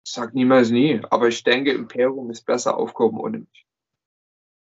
Ich 0.05 0.12
sag 0.12 0.35
niemals 0.35 0.70
nie, 0.70 1.01
aber 1.10 1.28
ich 1.28 1.44
denke, 1.44 1.73
Imperium 1.73 2.31
ist 2.31 2.44
besser 2.47 2.77
aufgehoben 2.77 3.20
ohne 3.20 3.39
mich. 3.40 3.66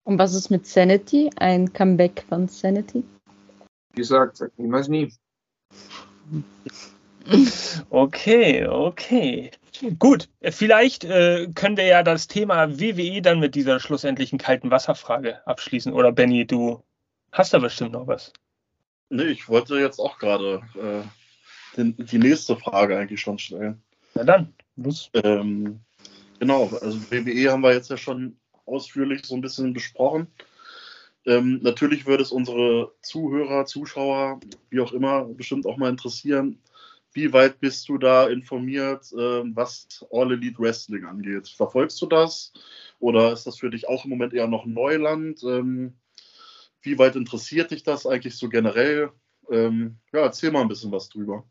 Und 0.04 0.20
was 0.20 0.34
ist 0.34 0.50
mit 0.50 0.68
Sanity? 0.68 1.32
Ein 1.38 1.74
Comeback 1.74 2.24
von 2.30 2.48
Sanity? 2.48 3.04
Wie 3.94 4.02
gesagt, 4.02 4.38
sag 4.38 4.58
niemals 4.58 4.88
nie. 4.88 5.12
Okay, 7.90 8.68
okay. 8.68 9.52
Gut, 9.98 10.30
vielleicht 10.42 11.04
äh, 11.04 11.48
können 11.56 11.76
wir 11.76 11.86
ja 11.86 12.04
das 12.04 12.28
Thema 12.28 12.80
WWE 12.80 13.22
dann 13.22 13.40
mit 13.40 13.56
dieser 13.56 13.80
schlussendlichen 13.80 14.38
kalten 14.38 14.70
Wasserfrage 14.70 15.46
abschließen. 15.48 15.92
Oder 15.92 16.12
Benny, 16.12 16.46
du 16.46 16.84
hast 17.32 17.54
da 17.54 17.60
bestimmt 17.60 17.94
noch 17.94 18.06
was. 18.08 18.32
Nee, 19.10 19.26
ich 19.26 19.48
wollte 19.48 19.78
jetzt 19.78 20.00
auch 20.00 20.18
gerade 20.18 20.62
äh, 20.76 21.04
die 21.78 22.18
nächste 22.18 22.58
Frage 22.58 22.98
eigentlich 22.98 23.22
schon 23.22 23.40
stellen. 23.40 23.82
Na 24.16 24.24
dann, 24.24 24.54
los. 24.76 25.10
Ähm, 25.14 25.82
genau, 26.40 26.70
also 26.82 27.00
WWE 27.12 27.52
haben 27.52 27.64
wir 27.64 27.74
jetzt 27.74 27.90
ja 27.90 27.98
schon 27.98 28.38
ausführlich 28.66 29.26
so 29.26 29.36
ein 29.36 29.42
bisschen 29.42 29.74
besprochen. 29.74 30.28
Ähm, 31.26 31.60
natürlich 31.62 32.06
würde 32.06 32.24
es 32.24 32.32
unsere 32.32 32.94
Zuhörer, 33.02 33.66
Zuschauer, 33.66 34.40
wie 34.70 34.80
auch 34.80 34.94
immer, 34.94 35.26
bestimmt 35.26 35.66
auch 35.66 35.78
mal 35.78 35.90
interessieren, 35.90 36.62
wie 37.14 37.32
weit 37.32 37.60
bist 37.60 37.88
du 37.88 37.98
da 37.98 38.28
informiert, 38.28 39.12
äh, 39.14 39.42
was 39.56 40.06
All 40.12 40.34
Elite 40.34 40.60
Wrestling 40.60 41.06
angeht? 41.06 41.48
Verfolgst 41.48 42.02
du 42.02 42.08
das? 42.08 42.52
Oder 43.00 43.32
ist 43.32 43.48
das 43.48 43.58
für 43.58 43.70
dich 43.70 43.88
auch 43.88 44.04
im 44.04 44.12
Moment 44.12 44.34
eher 44.34 44.48
noch 44.48 44.66
Neuland? 44.66 45.42
Ähm, 45.44 45.94
wie 46.86 46.98
weit 46.98 47.16
interessiert 47.16 47.72
dich 47.72 47.84
das 47.84 48.06
eigentlich 48.06 48.38
so 48.38 48.50
generell? 48.50 49.12
Ähm, 49.50 49.98
ja, 50.14 50.22
erzähl 50.22 50.52
mal 50.52 50.62
ein 50.62 50.68
bisschen 50.68 50.92
was 50.92 51.10
drüber. 51.10 51.46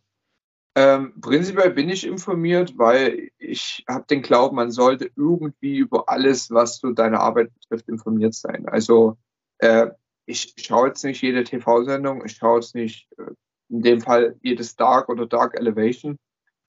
Ähm, 0.77 1.21
prinzipiell 1.21 1.71
bin 1.71 1.89
ich 1.89 2.05
informiert, 2.05 2.77
weil 2.77 3.31
ich 3.39 3.85
habe 3.89 4.07
den 4.07 4.23
Glauben, 4.23 4.57
man 4.57 4.73
sollte 4.73 5.11
irgendwie 5.15 5.77
über 5.77 6.09
alles, 6.09 6.51
was 6.51 6.79
so 6.79 6.91
deine 6.91 7.21
Arbeit 7.21 7.53
betrifft, 7.55 7.89
informiert 7.89 8.35
sein. 8.35 8.69
Also 8.69 9.17
äh, 9.59 9.91
ich 10.27 10.55
schaue 10.57 10.89
jetzt 10.89 11.05
nicht 11.05 11.23
jede 11.23 11.45
TV-Sendung, 11.45 12.25
ich 12.25 12.33
schaue 12.33 12.59
jetzt 12.59 12.75
nicht 12.75 13.09
äh, 13.19 13.31
in 13.69 13.83
dem 13.83 14.01
Fall 14.01 14.37
jedes 14.43 14.75
Dark 14.75 15.09
oder 15.09 15.27
Dark 15.27 15.57
Elevation. 15.57 16.19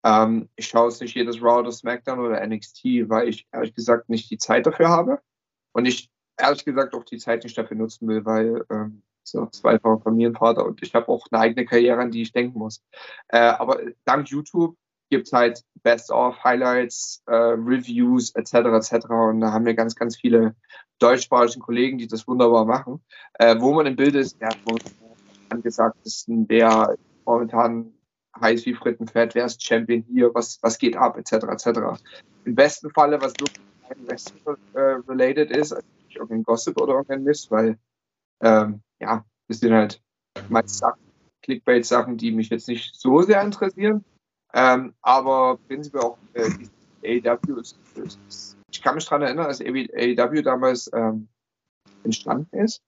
Ähm, 0.04 0.50
ich 0.56 0.68
schaue 0.68 0.90
jetzt 0.90 1.02
nicht 1.02 1.16
jedes 1.16 1.42
oder 1.42 1.72
SmackDown 1.72 2.20
oder 2.20 2.46
NXT, 2.46 3.10
weil 3.10 3.28
ich 3.28 3.48
ehrlich 3.52 3.74
gesagt 3.74 4.10
nicht 4.10 4.30
die 4.30 4.38
Zeit 4.38 4.68
dafür 4.68 4.90
habe 4.90 5.20
und 5.74 5.86
ich 5.86 6.12
ehrlich 6.38 6.66
gesagt 6.66 6.94
auch 6.94 7.04
die 7.04 7.18
Zeit 7.18 7.44
nicht 7.44 7.58
dafür 7.58 7.78
nutzen 7.78 8.08
will, 8.08 8.26
weil 8.26 8.66
ähm, 8.70 9.02
so 9.24 9.48
zweifacher 9.48 10.00
Familienvater 10.02 10.66
und 10.66 10.82
ich 10.84 10.94
habe 10.94 11.08
auch 11.10 11.26
eine 11.32 11.42
eigene 11.42 11.66
Karriere, 11.66 12.02
an 12.02 12.12
die 12.12 12.22
ich 12.22 12.32
denken 12.32 12.60
muss. 12.60 12.84
Äh, 13.30 13.40
aber 13.40 13.80
dank 14.06 14.30
YouTube 14.30 14.76
gibt 15.10 15.28
es 15.28 15.34
halt 15.34 15.64
Best-of, 15.84 16.44
Highlights, 16.44 17.24
äh, 17.28 17.36
Reviews 17.36 18.34
etc. 18.36 18.54
etc. 18.54 19.06
Und 19.10 19.42
da 19.42 19.52
haben 19.52 19.66
wir 19.66 19.74
ganz, 19.74 19.96
ganz 19.96 20.18
viele 20.18 20.56
deutschsprachige 21.00 21.60
Kollegen, 21.60 21.98
die 21.98 22.08
das 22.08 22.28
wunderbar 22.28 22.66
machen. 22.66 23.04
Äh, 23.36 23.60
wo 23.60 23.74
man 23.74 23.86
im 23.86 23.96
Bild 23.96 24.16
ist, 24.16 24.40
der 24.42 24.50
angesagtesten, 25.50 26.48
der 26.48 26.96
momentan 27.26 27.94
heiß 28.40 28.66
wie 28.66 28.74
Frittenfett, 28.74 29.36
wer 29.36 29.46
ist 29.46 29.64
Champion 29.64 30.04
hier, 30.12 30.34
was, 30.34 30.60
was 30.62 30.78
geht 30.78 30.98
ab, 30.98 31.18
etc. 31.18 31.46
etc. 31.46 32.02
Im 32.44 32.56
besten 32.56 32.90
Falle, 32.90 33.22
was 33.22 33.34
wirklich 33.40 33.62
äh, 34.76 35.58
ist, 35.58 35.76
nicht 36.16 36.22
irgendein 36.22 36.44
Gossip 36.44 36.80
oder 36.82 36.94
irgendein 36.94 37.24
Mist, 37.24 37.52
weil 37.52 37.78
ähm, 38.42 38.82
ja, 39.00 39.26
das 39.48 39.60
sind 39.60 39.74
halt 39.74 40.02
meist 40.50 40.78
Sachen, 40.78 41.02
Clickbait-Sachen, 41.44 42.18
die 42.18 42.32
mich 42.32 42.50
jetzt 42.50 42.68
nicht 42.68 42.96
so 42.96 43.22
sehr 43.22 43.42
interessieren. 43.42 44.04
Ähm, 44.54 44.94
aber 45.02 45.58
prinzipiell 45.68 46.04
auch 46.04 46.18
äh, 46.34 46.50
AEW 47.04 47.60
ist, 47.60 47.78
ist, 47.96 48.58
ich 48.72 48.82
kann 48.82 48.96
mich 48.96 49.06
daran 49.06 49.22
erinnern, 49.24 49.48
als 49.48 49.62
AEW 49.62 50.42
damals 50.42 50.90
ähm, 50.94 51.28
entstanden 52.04 52.58
ist, 52.58 52.82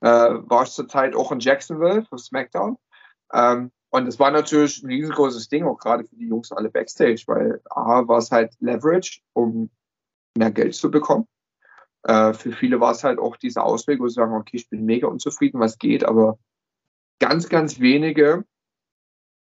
äh, 0.00 0.06
war 0.06 0.64
ich 0.64 0.70
zur 0.70 0.88
Zeit 0.88 1.16
auch 1.16 1.32
in 1.32 1.40
Jacksonville 1.40 2.04
für 2.04 2.18
SmackDown. 2.18 2.76
Ähm, 3.32 3.72
und 3.90 4.06
es 4.06 4.18
war 4.18 4.30
natürlich 4.30 4.82
ein 4.82 4.90
riesengroßes 4.90 5.48
Ding, 5.48 5.64
auch 5.64 5.78
gerade 5.78 6.04
für 6.04 6.16
die 6.16 6.28
Jungs 6.28 6.52
alle 6.52 6.68
Backstage, 6.68 7.22
weil 7.26 7.62
A 7.70 8.06
war 8.06 8.18
es 8.18 8.30
halt 8.30 8.54
Leverage, 8.60 9.20
um 9.32 9.70
mehr 10.36 10.50
Geld 10.50 10.74
zu 10.74 10.90
bekommen. 10.90 11.26
Äh, 12.04 12.32
für 12.32 12.52
viele 12.52 12.80
war 12.80 12.92
es 12.92 13.04
halt 13.04 13.18
auch 13.18 13.36
dieser 13.36 13.64
Ausweg, 13.64 14.00
wo 14.00 14.08
sie 14.08 14.14
sagen, 14.14 14.34
okay, 14.34 14.56
ich 14.56 14.68
bin 14.68 14.84
mega 14.84 15.08
unzufrieden, 15.08 15.60
was 15.60 15.78
geht, 15.78 16.04
aber 16.04 16.38
ganz, 17.20 17.48
ganz 17.48 17.80
wenige 17.80 18.44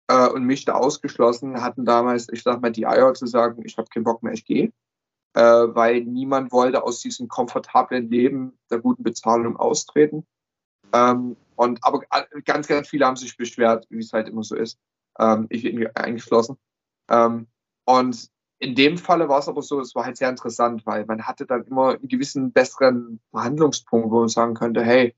äh, 0.10 0.28
und 0.28 0.44
mich 0.44 0.66
da 0.66 0.74
ausgeschlossen 0.74 1.62
hatten 1.62 1.86
damals, 1.86 2.28
ich 2.32 2.44
sag 2.44 2.62
mal, 2.62 2.72
die 2.72 2.88
Eier 2.88 3.14
zu 3.14 3.28
sagen, 3.28 3.64
ich 3.66 3.78
habe 3.78 3.90
keinen 3.90 4.04
Bock 4.04 4.24
mehr, 4.24 4.34
ich 4.34 4.46
gehe. 4.46 4.74
Äh, 5.36 5.42
weil 5.42 6.02
niemand 6.02 6.52
wollte 6.52 6.84
aus 6.84 7.02
diesem 7.02 7.28
komfortablen 7.28 8.10
Leben 8.10 8.58
der 8.72 8.80
guten 8.80 9.04
Bezahlung 9.04 9.58
austreten. 9.58 10.26
Ähm, 10.92 11.38
und 11.56 11.84
aber 11.84 12.02
ganz, 12.46 12.68
ganz 12.68 12.90
viele 12.90 13.06
haben 13.06 13.16
sich 13.16 13.38
beschwert, 13.38 13.86
wie 13.90 14.00
es 14.00 14.12
halt 14.12 14.28
immer 14.28 14.44
so 14.44 14.56
ist. 14.56 14.80
Ähm, 15.20 15.46
ich 15.50 15.66
eingeschlossen. 15.96 16.58
Ähm, 17.10 17.48
und 17.86 18.32
in 18.60 18.76
dem 18.76 18.98
Falle 18.98 19.30
war 19.30 19.40
es 19.40 19.48
aber 19.48 19.62
so, 19.62 19.80
es 19.80 19.96
war 19.96 20.06
halt 20.06 20.18
sehr 20.18 20.30
interessant, 20.30 20.86
weil 20.86 21.06
man 21.06 21.24
hatte 21.26 21.46
dann 21.46 21.64
immer 21.64 21.92
einen 21.96 22.08
gewissen 22.08 22.52
besseren 22.52 23.22
Verhandlungspunkt, 23.32 24.12
wo 24.12 24.20
man 24.20 24.28
sagen 24.28 24.54
könnte, 24.54 24.84
hey, 24.84 25.16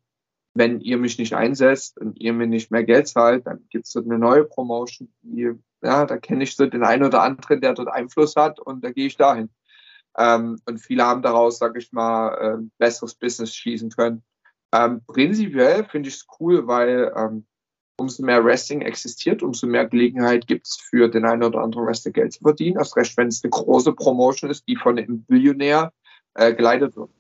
wenn 0.54 0.80
ihr 0.82 0.98
mich 0.98 1.18
nicht 1.18 1.34
einsetzt 1.34 1.98
und 1.98 2.20
ihr 2.20 2.34
mir 2.34 2.48
nicht 2.48 2.72
mehr 2.72 2.84
Geld 2.84 3.08
zahlt, 3.08 3.48
dann 3.48 3.66
gibt 3.70 3.86
es 3.86 3.94
dort 3.94 4.06
eine 4.06 4.20
neue 4.20 4.44
Promotion, 4.44 5.12
die, 5.22 5.52
ja, 5.82 6.06
da 6.06 6.18
kenne 6.18 6.44
ich 6.44 6.56
so 6.56 6.66
den 6.68 6.84
einen 6.84 7.04
oder 7.04 7.24
anderen, 7.24 7.62
der 7.62 7.74
dort 7.74 7.88
Einfluss 7.88 8.36
hat 8.36 8.60
und 8.60 8.84
da 8.84 8.92
gehe 8.92 9.08
ich 9.08 9.18
dahin. 9.18 9.50
Ähm, 10.18 10.60
und 10.66 10.80
viele 10.80 11.06
haben 11.06 11.22
daraus, 11.22 11.58
sage 11.58 11.80
ich 11.80 11.92
mal, 11.94 12.60
äh, 12.60 12.68
besseres 12.78 13.16
Business 13.16 13.56
schießen 13.56 13.90
können. 13.92 14.24
Ähm, 14.74 15.02
prinzipiell 15.08 15.86
finde 15.86 16.10
ich 16.10 16.16
es 16.16 16.28
cool, 16.40 16.68
weil 16.68 17.12
ähm, 17.16 17.46
umso 18.02 18.24
mehr 18.24 18.44
Wrestling 18.44 18.82
existiert, 18.82 19.42
umso 19.44 19.68
mehr 19.68 19.86
Gelegenheit 19.86 20.48
gibt 20.48 20.68
es 20.68 20.76
für 20.76 21.08
den 21.08 21.26
einen 21.26 21.44
oder 21.44 21.62
anderen 21.62 21.88
Wrestler 21.88 22.12
Geld 22.12 22.34
zu 22.34 22.42
verdienen. 22.42 22.78
Erst 22.78 22.98
recht, 22.98 23.16
wenn 23.18 23.28
es 23.28 23.44
eine 23.44 23.52
große 23.52 23.94
Promotion 23.94 24.50
ist, 24.50 24.68
die 24.68 24.76
von 24.76 24.98
einem 24.98 25.24
Billionär 25.24 25.94
äh, 26.34 26.54
geleitet 26.54 26.96
wird. 26.96 27.12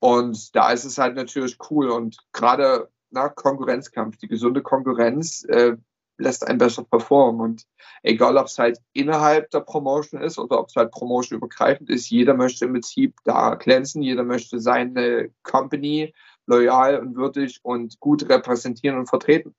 Und 0.00 0.54
da 0.54 0.70
ist 0.70 0.84
es 0.84 0.96
halt 0.98 1.16
natürlich 1.16 1.58
cool 1.70 1.90
und 1.90 2.18
gerade 2.32 2.88
na, 3.10 3.28
Konkurrenzkampf, 3.28 4.16
die 4.18 4.28
gesunde 4.28 4.62
Konkurrenz 4.62 5.44
äh, 5.44 5.76
lässt 6.18 6.46
einen 6.46 6.58
besser 6.58 6.84
performen. 6.84 7.40
Und 7.40 7.62
egal, 8.02 8.36
ob 8.36 8.46
es 8.46 8.58
halt 8.58 8.78
innerhalb 8.92 9.50
der 9.50 9.60
Promotion 9.60 10.20
ist 10.20 10.38
oder 10.38 10.60
ob 10.60 10.68
es 10.68 10.76
halt 10.76 10.90
Promotion 10.90 11.38
übergreifend 11.38 11.90
ist, 11.90 12.10
jeder 12.10 12.34
möchte 12.34 12.66
im 12.66 12.72
Prinzip 12.72 13.16
da 13.24 13.54
glänzen, 13.54 14.02
jeder 14.02 14.24
möchte 14.24 14.60
seine 14.60 15.30
Company 15.42 16.12
loyal 16.48 16.98
und 16.98 17.14
würdig 17.14 17.60
und 17.62 18.00
gut 18.00 18.28
repräsentieren 18.28 18.98
und 18.98 19.06
vertreten. 19.06 19.54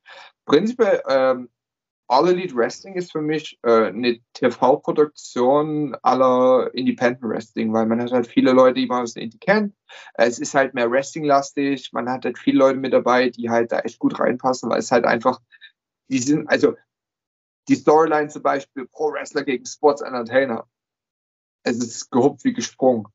Prinzipiell, 0.45 1.01
ähm, 1.07 1.49
All 2.11 2.27
Elite 2.27 2.55
Wrestling 2.55 2.95
ist 2.95 3.11
für 3.11 3.21
mich 3.21 3.59
äh, 3.61 3.85
eine 3.85 4.19
TV-Produktion 4.33 5.95
aller 6.01 6.73
Independent 6.73 7.21
Wrestling, 7.21 7.71
weil 7.71 7.85
man 7.85 8.01
hat 8.01 8.11
halt 8.11 8.25
viele 8.25 8.51
Leute, 8.51 8.79
die 8.79 8.87
man 8.87 9.03
aus 9.03 9.15
Indie 9.15 9.37
kennt. 9.37 9.75
Es 10.15 10.39
ist 10.39 10.55
halt 10.55 10.73
mehr 10.73 10.89
Wrestling-lastig. 10.89 11.93
Man 11.93 12.09
hat 12.09 12.25
halt 12.25 12.39
viele 12.39 12.57
Leute 12.57 12.79
mit 12.79 12.93
dabei, 12.93 13.29
die 13.29 13.51
halt 13.51 13.71
da 13.71 13.81
echt 13.81 13.99
gut 13.99 14.19
reinpassen, 14.19 14.71
weil 14.71 14.79
es 14.79 14.91
halt 14.91 15.05
einfach, 15.05 15.39
die 16.09 16.17
sind, 16.17 16.47
also 16.49 16.73
die 17.67 17.75
Storyline 17.75 18.29
zum 18.29 18.41
Beispiel 18.41 18.87
Pro 18.87 19.13
Wrestler 19.13 19.43
gegen 19.43 19.67
Sports 19.67 20.01
Entertainer. 20.01 20.67
Es 21.61 21.77
ist 21.77 22.09
gehupft 22.09 22.43
wie 22.43 22.53
gesprungen. 22.53 23.05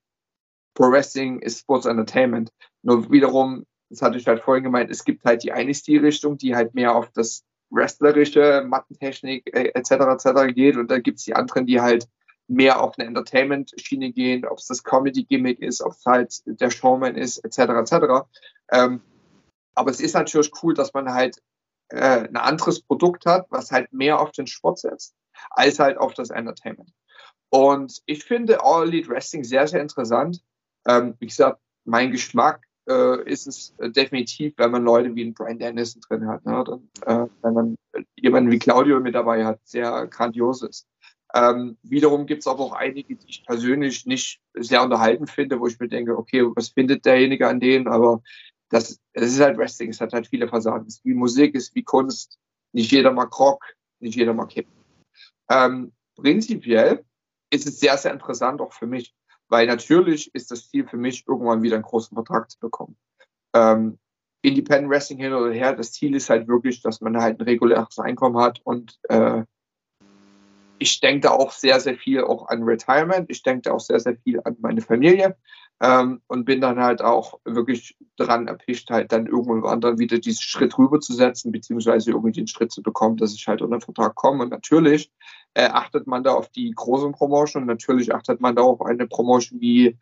Pro 0.74 0.90
Wrestling 0.90 1.40
ist 1.40 1.60
Sports 1.60 1.86
Entertainment. 1.86 2.51
Nur 2.82 3.10
wiederum, 3.10 3.64
das 3.90 4.02
hatte 4.02 4.18
ich 4.18 4.26
halt 4.26 4.42
vorhin 4.42 4.64
gemeint, 4.64 4.90
es 4.90 5.05
gibt 5.05 5.24
halt 5.24 5.42
die 5.42 5.52
eine 5.52 5.74
Stilrichtung, 5.74 6.36
die 6.36 6.55
halt 6.55 6.74
mehr 6.74 6.94
auf 6.94 7.10
das 7.12 7.44
wrestlerische, 7.70 8.64
Mattentechnik 8.66 9.55
äh, 9.55 9.70
etc. 9.74 9.90
etc. 9.90 10.55
geht 10.55 10.76
und 10.76 10.90
dann 10.90 11.02
gibt 11.02 11.18
es 11.18 11.24
die 11.24 11.34
anderen, 11.34 11.66
die 11.66 11.80
halt 11.80 12.09
mehr 12.46 12.80
auf 12.80 12.98
eine 12.98 13.09
Entertainment-Schiene 13.09 14.12
gehen, 14.12 14.44
ob 14.44 14.59
es 14.59 14.66
das 14.66 14.84
Comedy-Gimmick 14.84 15.60
ist, 15.60 15.82
ob 15.82 15.92
es 15.92 16.05
halt 16.05 16.42
der 16.44 16.70
Showman 16.70 17.16
ist, 17.16 17.38
etc. 17.38 17.59
etc. 17.59 18.26
Ähm, 18.70 19.01
aber 19.74 19.90
es 19.90 20.01
ist 20.01 20.14
natürlich 20.14 20.51
cool, 20.62 20.74
dass 20.74 20.92
man 20.92 21.12
halt 21.12 21.40
äh, 21.88 22.28
ein 22.28 22.36
anderes 22.36 22.82
Produkt 22.82 23.26
hat, 23.26 23.46
was 23.51 23.70
halt 23.70 23.92
mehr 23.92 24.20
auf 24.20 24.32
den 24.32 24.46
Sport 24.46 24.78
setzt, 24.78 25.14
als 25.51 25.78
halt 25.78 25.98
auf 25.98 26.14
das 26.14 26.30
Entertainment. 26.30 26.92
Und 27.51 28.02
ich 28.06 28.24
finde 28.24 28.62
All 28.62 28.88
Elite 28.88 29.09
Wrestling 29.09 29.44
sehr, 29.44 29.66
sehr 29.66 29.80
interessant. 29.80 30.42
Ähm, 30.86 31.15
wie 31.19 31.27
gesagt, 31.27 31.61
mein 31.85 32.11
Geschmack 32.11 32.66
äh, 32.89 33.23
ist 33.24 33.47
es 33.47 33.74
äh, 33.78 33.90
definitiv, 33.90 34.55
wenn 34.56 34.70
man 34.70 34.85
Leute 34.85 35.15
wie 35.15 35.23
einen 35.23 35.35
Brian 35.35 35.59
Dennison 35.59 36.02
drin 36.02 36.27
hat. 36.27 36.44
Ne? 36.44 36.65
Dann, 36.65 36.90
äh, 37.06 37.28
wenn 37.43 37.55
man 37.55 37.77
jemanden 38.16 38.51
wie 38.51 38.59
Claudio 38.59 39.01
mit 39.01 39.15
dabei 39.15 39.44
hat, 39.44 39.61
sehr 39.65 40.06
grandios 40.06 40.62
ist. 40.62 40.86
Ähm, 41.35 41.77
wiederum 41.82 42.27
gibt 42.27 42.40
es 42.40 42.47
aber 42.47 42.61
auch 42.61 42.74
einige, 42.74 43.16
die 43.16 43.28
ich 43.28 43.44
persönlich 43.44 44.06
nicht 44.06 44.40
sehr 44.55 44.82
unterhalten 44.82 45.27
finde, 45.27 45.59
wo 45.59 45.66
ich 45.66 45.78
mir 45.81 45.89
denke, 45.89 46.16
okay, 46.16 46.44
was 46.55 46.69
findet 46.69 47.05
derjenige 47.05 47.48
an 47.48 47.59
denen? 47.59 47.89
Aber 47.89 48.23
das, 48.69 49.01
das 49.15 49.32
ist 49.32 49.40
halt 49.40 49.59
Wrestling, 49.59 49.90
es 49.90 50.01
hat 50.01 50.12
halt 50.12 50.28
viele 50.28 50.48
Versagen. 50.48 50.86
Es 50.86 50.97
ist 50.97 51.05
wie 51.05 51.15
Musik, 51.15 51.56
es 51.56 51.65
ist 51.65 51.74
wie 51.74 51.82
Kunst. 51.82 52.39
Nicht 52.73 52.93
jeder 52.93 53.12
mag 53.12 53.36
Rock, 53.39 53.65
nicht 53.98 54.16
jeder 54.16 54.32
mag 54.32 54.52
Hip. 54.52 54.69
Ähm, 55.51 55.93
prinzipiell 56.16 57.05
ist 57.51 57.66
es 57.66 57.81
sehr, 57.81 57.97
sehr 57.98 58.12
interessant, 58.12 58.61
auch 58.61 58.73
für 58.73 58.86
mich. 58.86 59.15
Weil 59.55 59.68
natürlich 59.68 60.35
ist 60.35 60.51
das 60.51 60.68
Ziel 60.68 60.85
für 60.85 60.97
mich, 60.97 61.28
irgendwann 61.28 61.62
wieder 61.62 61.76
einen 61.76 61.85
großen 61.85 62.12
Vertrag 62.16 62.51
zu 62.51 62.59
bekommen. 62.59 62.97
Ähm, 63.55 64.01
Independent 64.43 64.90
Wrestling 64.90 65.20
hin 65.20 65.32
oder 65.32 65.52
her, 65.52 65.76
das 65.76 65.93
Ziel 65.93 66.16
ist 66.16 66.28
halt 66.28 66.48
wirklich, 66.48 66.82
dass 66.82 67.01
man 67.01 67.16
halt 67.18 67.39
ein 67.39 67.44
reguläres 67.44 68.01
Einkommen 68.01 68.36
hat 68.39 68.60
und 68.64 68.98
äh, 69.09 69.44
ich 70.85 71.01
denke 71.01 71.28
da 71.28 71.31
auch 71.31 71.51
sehr, 71.51 71.81
sehr 71.81 71.97
viel 71.97 72.23
auch 72.23 72.48
an 72.48 72.62
Retirement. 72.62 73.31
Ich 73.31 73.43
denke 73.43 73.62
da 73.62 73.73
auch 73.73 73.81
sehr, 73.81 74.01
sehr 74.01 74.16
viel 74.19 74.39
an 74.44 74.55
meine 74.61 74.82
Familie 74.82 75.35
ähm, 75.81 76.20
und 76.27 76.44
bin 76.44 76.61
dann 76.61 76.78
halt 76.78 77.01
auch 77.01 77.40
wirklich 77.47 77.97
dran 78.16 78.48
erpicht, 78.48 78.90
halt 78.90 79.11
dann 79.11 79.27
irgendwann 79.27 79.81
dann 79.81 79.98
wieder 79.98 80.19
diesen 80.19 80.43
Schritt 80.43 80.77
rüberzusetzen, 80.77 81.52
beziehungsweise 81.52 82.11
irgendwie 82.11 82.32
den 82.32 82.47
Schritt 82.47 82.70
zu 82.70 82.82
bekommen, 82.82 83.16
dass 83.16 83.32
ich 83.32 83.48
halt 83.48 83.62
unter 83.62 83.81
Vertrag 83.81 84.15
komme. 84.15 84.43
Und 84.43 84.51
natürlich 84.51 85.11
äh, 85.55 85.69
achtet 85.69 86.06
man 86.06 86.23
da 86.23 86.35
auf 86.35 86.51
die 86.51 86.70
großen 86.70 87.12
Promotion 87.12 87.62
und 87.62 87.69
natürlich 87.69 88.15
achtet 88.15 88.43
man 88.43 88.55
da 88.55 88.61
auf 88.62 88.82
eine 88.82 89.06
Promotion 89.06 89.62
wie 89.62 89.97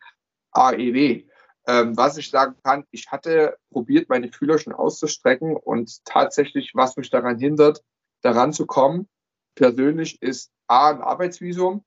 AEW. 0.51 1.23
Ähm, 1.65 1.95
was 1.95 2.17
ich 2.17 2.29
sagen 2.29 2.55
kann, 2.61 2.83
ich 2.91 3.09
hatte 3.09 3.55
probiert, 3.71 4.09
meine 4.09 4.29
Fühler 4.29 4.57
schon 4.57 4.73
auszustrecken 4.73 5.55
und 5.55 6.03
tatsächlich, 6.03 6.71
was 6.75 6.97
mich 6.97 7.09
daran 7.09 7.39
hindert, 7.39 7.81
daran 8.21 8.51
zu 8.51 8.65
kommen, 8.65 9.07
persönlich 9.55 10.21
ist 10.21 10.52
A, 10.67 10.91
ein 10.91 11.01
Arbeitsvisum 11.01 11.83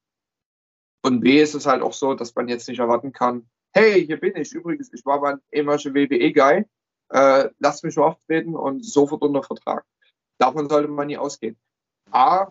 und 1.03 1.21
B 1.21 1.41
ist 1.41 1.55
es 1.55 1.67
halt 1.67 1.83
auch 1.83 1.93
so, 1.93 2.15
dass 2.15 2.35
man 2.35 2.49
jetzt 2.49 2.69
nicht 2.69 2.81
erwarten 2.81 3.13
kann, 3.13 3.49
hey, 3.73 4.05
hier 4.05 4.19
bin 4.19 4.35
ich. 4.37 4.53
Übrigens, 4.53 4.93
ich 4.93 5.05
war 5.05 5.21
mal 5.21 5.35
ein 5.35 5.41
ehemaliger 5.53 5.95
WWE-Guy. 5.95 6.65
Äh, 7.11 7.51
lasst 7.59 7.85
mich 7.85 7.97
mal 7.97 8.07
auftreten 8.07 8.57
und 8.57 8.85
sofort 8.85 9.23
unter 9.23 9.43
Vertrag. 9.43 9.85
Davon 10.39 10.69
sollte 10.69 10.89
man 10.89 11.07
nie 11.07 11.17
ausgehen. 11.17 11.57
A, 12.11 12.49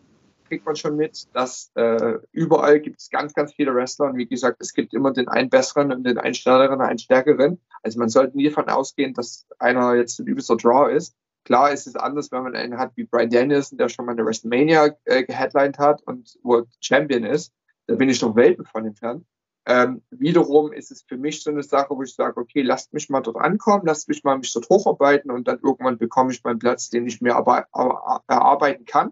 kriegt 0.47 0.65
man 0.65 0.75
schon 0.75 0.95
mit, 0.95 1.27
dass 1.33 1.71
äh, 1.75 2.19
überall 2.31 2.79
gibt 2.79 3.01
es 3.01 3.09
ganz, 3.09 3.33
ganz 3.33 3.53
viele 3.53 3.73
Wrestler. 3.75 4.05
Und 4.05 4.17
wie 4.17 4.27
gesagt, 4.27 4.57
es 4.61 4.73
gibt 4.73 4.93
immer 4.93 5.11
den 5.11 5.27
einen 5.27 5.49
besseren 5.49 5.91
und 5.91 6.03
den 6.03 6.17
einen 6.17 6.35
schnelleren, 6.35 6.79
einen 6.79 6.99
stärkeren. 6.99 7.59
Also 7.83 7.99
man 7.99 8.09
sollte 8.09 8.37
nie 8.37 8.47
davon 8.47 8.69
ausgehen, 8.69 9.13
dass 9.13 9.47
einer 9.59 9.95
jetzt 9.95 10.19
ein 10.19 10.27
übelster 10.27 10.55
Draw 10.55 10.93
ist. 10.93 11.15
Klar 11.45 11.71
ist 11.71 11.87
es 11.87 11.95
anders, 11.95 12.31
wenn 12.31 12.43
man 12.43 12.55
einen 12.55 12.77
hat 12.77 12.91
wie 12.95 13.05
Brian 13.05 13.29
Danielson, 13.29 13.77
der 13.77 13.87
schon 13.87 14.05
mal 14.05 14.11
eine 14.11 14.25
WrestleMania 14.25 14.89
äh, 15.05 15.23
geheadlined 15.23 15.79
hat 15.79 16.01
und 16.03 16.37
World 16.43 16.67
Champion 16.81 17.23
ist. 17.23 17.53
Da 17.87 17.95
bin 17.95 18.09
ich 18.09 18.21
noch 18.21 18.35
Welten 18.35 18.65
von 18.65 18.85
entfernt. 18.85 19.25
Ähm, 19.67 20.03
wiederum 20.11 20.73
ist 20.73 20.91
es 20.91 21.03
für 21.03 21.17
mich 21.17 21.41
so 21.41 21.49
eine 21.49 21.63
Sache, 21.63 21.95
wo 21.95 22.03
ich 22.03 22.13
sage, 22.13 22.39
okay, 22.39 22.61
lasst 22.61 22.93
mich 22.93 23.09
mal 23.09 23.21
dort 23.21 23.37
ankommen, 23.37 23.85
lasst 23.85 24.09
mich 24.09 24.23
mal 24.23 24.37
mich 24.37 24.53
dort 24.53 24.69
hocharbeiten 24.69 25.31
und 25.31 25.47
dann 25.47 25.59
irgendwann 25.63 25.97
bekomme 25.97 26.31
ich 26.31 26.43
meinen 26.43 26.59
Platz, 26.59 26.89
den 26.89 27.07
ich 27.07 27.21
mir 27.21 27.31
erarbeiten 27.31 28.85
kann 28.85 29.11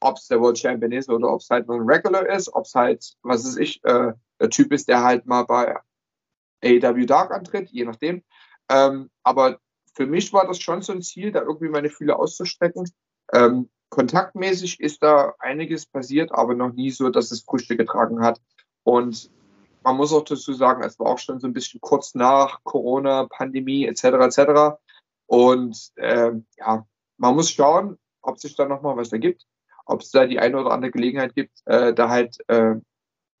ob 0.00 0.16
es 0.16 0.28
der 0.28 0.40
World 0.40 0.58
Champion 0.58 0.92
ist 0.92 1.08
oder 1.08 1.30
ob 1.32 1.40
es 1.40 1.50
halt 1.50 1.68
nur 1.68 1.76
ein 1.76 1.88
Regular 1.88 2.26
ist, 2.26 2.52
ob 2.54 2.64
es 2.64 2.74
halt, 2.74 3.14
was 3.22 3.44
weiß 3.44 3.56
ich, 3.58 3.84
äh, 3.84 4.12
der 4.40 4.50
Typ 4.50 4.72
ist, 4.72 4.88
der 4.88 5.04
halt 5.04 5.26
mal 5.26 5.44
bei 5.44 5.76
AEW 6.64 7.06
Dark 7.06 7.30
antritt, 7.30 7.70
je 7.70 7.84
nachdem. 7.84 8.22
Ähm, 8.68 9.10
aber 9.22 9.60
für 9.94 10.06
mich 10.06 10.32
war 10.32 10.46
das 10.46 10.60
schon 10.60 10.82
so 10.82 10.92
ein 10.92 11.02
Ziel, 11.02 11.32
da 11.32 11.40
irgendwie 11.42 11.68
meine 11.68 11.90
Fühle 11.90 12.18
auszustrecken. 12.18 12.90
Ähm, 13.32 13.70
kontaktmäßig 13.90 14.80
ist 14.80 15.02
da 15.02 15.34
einiges 15.38 15.86
passiert, 15.86 16.32
aber 16.32 16.54
noch 16.54 16.72
nie 16.72 16.90
so, 16.90 17.10
dass 17.10 17.30
es 17.30 17.42
Früchte 17.42 17.76
getragen 17.76 18.22
hat. 18.22 18.40
Und 18.84 19.30
man 19.82 19.96
muss 19.96 20.12
auch 20.12 20.24
dazu 20.24 20.52
sagen, 20.52 20.82
es 20.82 20.98
war 20.98 21.06
auch 21.06 21.18
schon 21.18 21.40
so 21.40 21.46
ein 21.46 21.52
bisschen 21.52 21.80
kurz 21.80 22.14
nach 22.14 22.62
Corona, 22.64 23.26
Pandemie 23.26 23.86
etc. 23.86 24.04
etc. 24.04 24.76
Und 25.26 25.90
äh, 25.96 26.32
ja, 26.58 26.86
man 27.16 27.34
muss 27.34 27.50
schauen, 27.50 27.98
ob 28.22 28.38
sich 28.38 28.54
da 28.56 28.66
nochmal 28.66 28.96
was 28.96 29.12
ergibt 29.12 29.46
ob 29.90 30.02
es 30.02 30.10
da 30.10 30.26
die 30.26 30.38
eine 30.38 30.58
oder 30.58 30.70
andere 30.70 30.92
Gelegenheit 30.92 31.34
gibt, 31.34 31.62
äh, 31.66 31.92
da 31.92 32.08
halt 32.08 32.38
äh, 32.48 32.76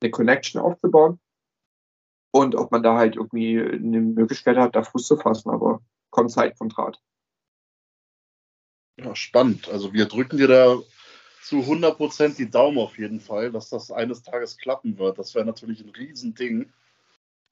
eine 0.02 0.10
Connection 0.10 0.60
aufzubauen 0.60 1.20
und 2.32 2.54
ob 2.56 2.72
man 2.72 2.82
da 2.82 2.96
halt 2.96 3.16
irgendwie 3.16 3.60
eine 3.60 4.00
Möglichkeit 4.00 4.56
hat, 4.56 4.74
da 4.74 4.82
Fuß 4.82 5.06
zu 5.06 5.16
fassen, 5.16 5.50
aber 5.50 5.80
kommt 6.10 6.30
Zeit 6.30 6.56
vom 6.56 6.68
Draht. 6.68 7.00
Ja, 8.96 9.14
spannend. 9.16 9.68
Also 9.68 9.92
wir 9.92 10.06
drücken 10.06 10.36
dir 10.36 10.48
da 10.48 10.76
zu 11.42 11.56
100% 11.56 12.36
die 12.36 12.50
Daumen 12.50 12.78
auf 12.78 12.98
jeden 12.98 13.20
Fall, 13.20 13.50
dass 13.50 13.70
das 13.70 13.90
eines 13.90 14.22
Tages 14.22 14.58
klappen 14.58 14.98
wird. 14.98 15.18
Das 15.18 15.34
wäre 15.34 15.44
natürlich 15.44 15.80
ein 15.80 15.90
Riesending. 15.90 16.72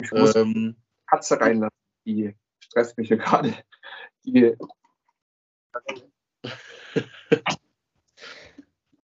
Ich 0.00 0.12
muss 0.12 0.36
ähm, 0.36 0.76
Katze 1.06 1.40
reinlassen, 1.40 1.76
die 2.06 2.34
stresst 2.60 2.98
mich 2.98 3.08
hier 3.08 3.16
gerade. 3.16 3.54
Die 4.24 4.54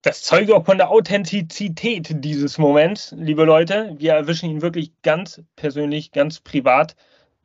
Das 0.07 0.23
zeugt 0.23 0.51
auch 0.51 0.65
von 0.65 0.77
der 0.77 0.89
Authentizität 0.89 2.23
dieses 2.23 2.57
Moments, 2.57 3.13
liebe 3.17 3.43
Leute. 3.43 3.93
Wir 3.97 4.13
erwischen 4.13 4.49
ihn 4.49 4.61
wirklich 4.61 4.93
ganz 5.01 5.41
persönlich, 5.57 6.13
ganz 6.13 6.39
privat. 6.39 6.95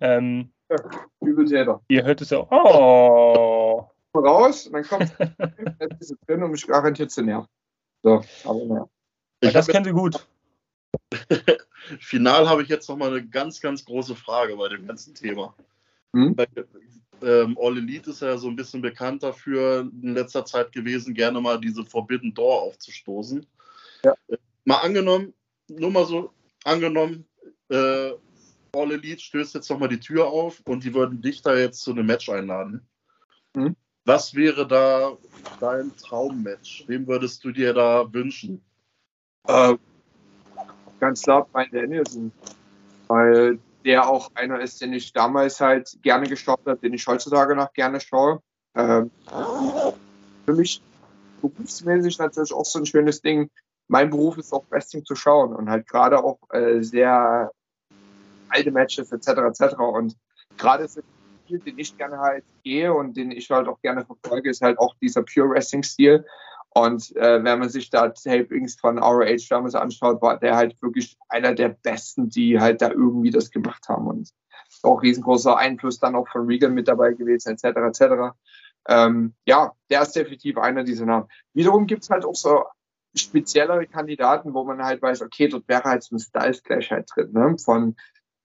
Ähm, 0.00 0.52
Übeltäter. 1.20 1.80
Ihr 1.88 2.04
hört 2.04 2.20
es 2.20 2.30
ja. 2.30 2.46
Oh. 2.50 3.88
Raus, 4.14 4.66
und 4.66 4.74
dann 4.74 4.84
kommt 4.84 5.14
es 6.00 6.14
drin, 6.26 6.42
um 6.42 6.50
mich 6.50 6.66
garantiert 6.66 7.10
zu 7.10 7.22
nerven. 7.22 7.48
So, 8.02 8.22
aber 8.44 8.64
naja. 8.64 8.88
das 9.40 9.68
kennen 9.68 9.84
Sie 9.84 9.92
gut. 9.92 10.26
Final 12.00 12.48
habe 12.48 12.62
ich 12.62 12.68
jetzt 12.68 12.88
noch 12.88 12.96
mal 12.96 13.10
eine 13.10 13.26
ganz, 13.26 13.60
ganz 13.60 13.84
große 13.84 14.14
Frage 14.14 14.56
bei 14.56 14.68
dem 14.68 14.86
ganzen 14.86 15.14
Thema. 15.14 15.54
Hm? 16.14 16.36
ähm, 17.22 17.58
All 17.60 17.78
Elite 17.78 18.10
ist 18.10 18.20
ja 18.20 18.36
so 18.36 18.48
ein 18.48 18.56
bisschen 18.56 18.82
bekannt 18.82 19.22
dafür 19.22 19.90
in 20.02 20.14
letzter 20.14 20.44
Zeit 20.44 20.72
gewesen, 20.72 21.14
gerne 21.14 21.40
mal 21.40 21.58
diese 21.58 21.84
Forbidden 21.84 22.34
Door 22.34 22.62
aufzustoßen. 22.62 23.46
Ja. 24.04 24.14
Äh, 24.28 24.36
mal 24.64 24.78
angenommen, 24.78 25.32
nur 25.68 25.90
mal 25.90 26.04
so 26.04 26.30
angenommen, 26.64 27.26
äh, 27.70 28.12
All 28.74 28.90
Elite 28.90 29.20
stößt 29.20 29.54
jetzt 29.54 29.68
nochmal 29.68 29.90
die 29.90 30.00
Tür 30.00 30.28
auf 30.28 30.62
und 30.66 30.82
die 30.82 30.94
würden 30.94 31.20
dich 31.20 31.42
da 31.42 31.54
jetzt 31.54 31.82
zu 31.82 31.90
einem 31.90 32.06
Match 32.06 32.30
einladen. 32.30 32.88
Mhm. 33.54 33.76
Was 34.06 34.34
wäre 34.34 34.66
da 34.66 35.16
dein 35.60 35.94
Traummatch? 35.96 36.84
Wem 36.88 37.06
würdest 37.06 37.44
du 37.44 37.52
dir 37.52 37.74
da 37.74 38.10
wünschen? 38.12 38.64
Äh, 39.46 39.76
ganz 41.00 41.22
klar, 41.22 41.46
Brian 41.52 41.68
Danielson. 41.70 42.32
Weil 43.08 43.58
der 43.84 44.08
auch 44.08 44.30
einer 44.34 44.60
ist, 44.60 44.80
den 44.80 44.94
ich 44.94 45.12
damals 45.12 45.60
halt 45.60 45.98
gerne 46.02 46.26
geschaut 46.26 46.60
habe, 46.64 46.78
den 46.78 46.94
ich 46.94 47.06
heutzutage 47.06 47.54
noch 47.54 47.74
gerne 47.74 48.00
schaue. 48.00 48.40
Ähm, 48.74 49.10
für 50.46 50.54
mich 50.54 50.82
berufsmäßig 51.42 52.18
natürlich 52.18 52.54
auch 52.54 52.64
so 52.64 52.78
ein 52.78 52.86
schönes 52.86 53.20
Ding. 53.20 53.50
Mein 53.88 54.08
Beruf 54.08 54.38
ist 54.38 54.52
auch 54.52 54.64
Wrestling 54.70 55.04
zu 55.04 55.14
schauen 55.14 55.54
und 55.54 55.68
halt 55.68 55.86
gerade 55.86 56.24
auch 56.24 56.38
äh, 56.50 56.82
sehr 56.82 57.50
alte 58.52 58.70
Matches 58.70 59.12
etc. 59.12 59.28
etc. 59.28 59.74
Und 59.78 60.16
gerade 60.58 60.86
so 60.88 61.00
Stil, 61.44 61.58
den 61.60 61.78
ich 61.78 61.96
gerne 61.96 62.18
halt 62.18 62.44
gehe 62.62 62.92
und 62.92 63.16
den 63.16 63.30
ich 63.30 63.50
halt 63.50 63.68
auch 63.68 63.80
gerne 63.82 64.04
verfolge, 64.04 64.50
ist 64.50 64.62
halt 64.62 64.78
auch 64.78 64.94
dieser 65.00 65.22
Pure 65.22 65.50
Wrestling 65.50 65.82
Stil. 65.82 66.24
Und 66.74 67.14
äh, 67.16 67.44
wenn 67.44 67.58
man 67.58 67.68
sich 67.68 67.90
da 67.90 68.08
Tapings 68.08 68.76
von 68.80 68.98
ROH 68.98 69.48
damals 69.50 69.74
anschaut, 69.74 70.22
war 70.22 70.38
der 70.38 70.56
halt 70.56 70.80
wirklich 70.80 71.18
einer 71.28 71.54
der 71.54 71.68
besten, 71.68 72.30
die 72.30 72.58
halt 72.58 72.80
da 72.80 72.90
irgendwie 72.90 73.30
das 73.30 73.50
gemacht 73.50 73.88
haben. 73.88 74.06
Und 74.06 74.30
auch 74.82 75.02
riesengroßer 75.02 75.56
Einfluss 75.56 75.98
dann 75.98 76.16
auch 76.16 76.28
von 76.28 76.46
Regan 76.46 76.72
mit 76.72 76.88
dabei 76.88 77.12
gewesen, 77.12 77.52
etc. 77.52 77.64
etc. 77.64 78.34
Ähm, 78.88 79.34
ja, 79.46 79.72
der 79.90 80.02
ist 80.02 80.16
definitiv 80.16 80.56
einer 80.56 80.82
dieser 80.82 81.04
Namen. 81.04 81.28
Wiederum 81.52 81.86
gibt 81.86 82.04
es 82.04 82.10
halt 82.10 82.24
auch 82.24 82.34
so 82.34 82.64
speziellere 83.14 83.86
Kandidaten, 83.86 84.54
wo 84.54 84.64
man 84.64 84.82
halt 84.82 85.02
weiß, 85.02 85.22
okay, 85.22 85.48
dort 85.48 85.68
wäre 85.68 85.84
halt 85.84 86.02
so 86.02 86.16
ein 86.16 86.18
Styles 86.18 86.62
Clash 86.62 86.90
halt 86.90 87.10
drin, 87.14 87.32
ne? 87.32 87.56
Von, 87.62 87.96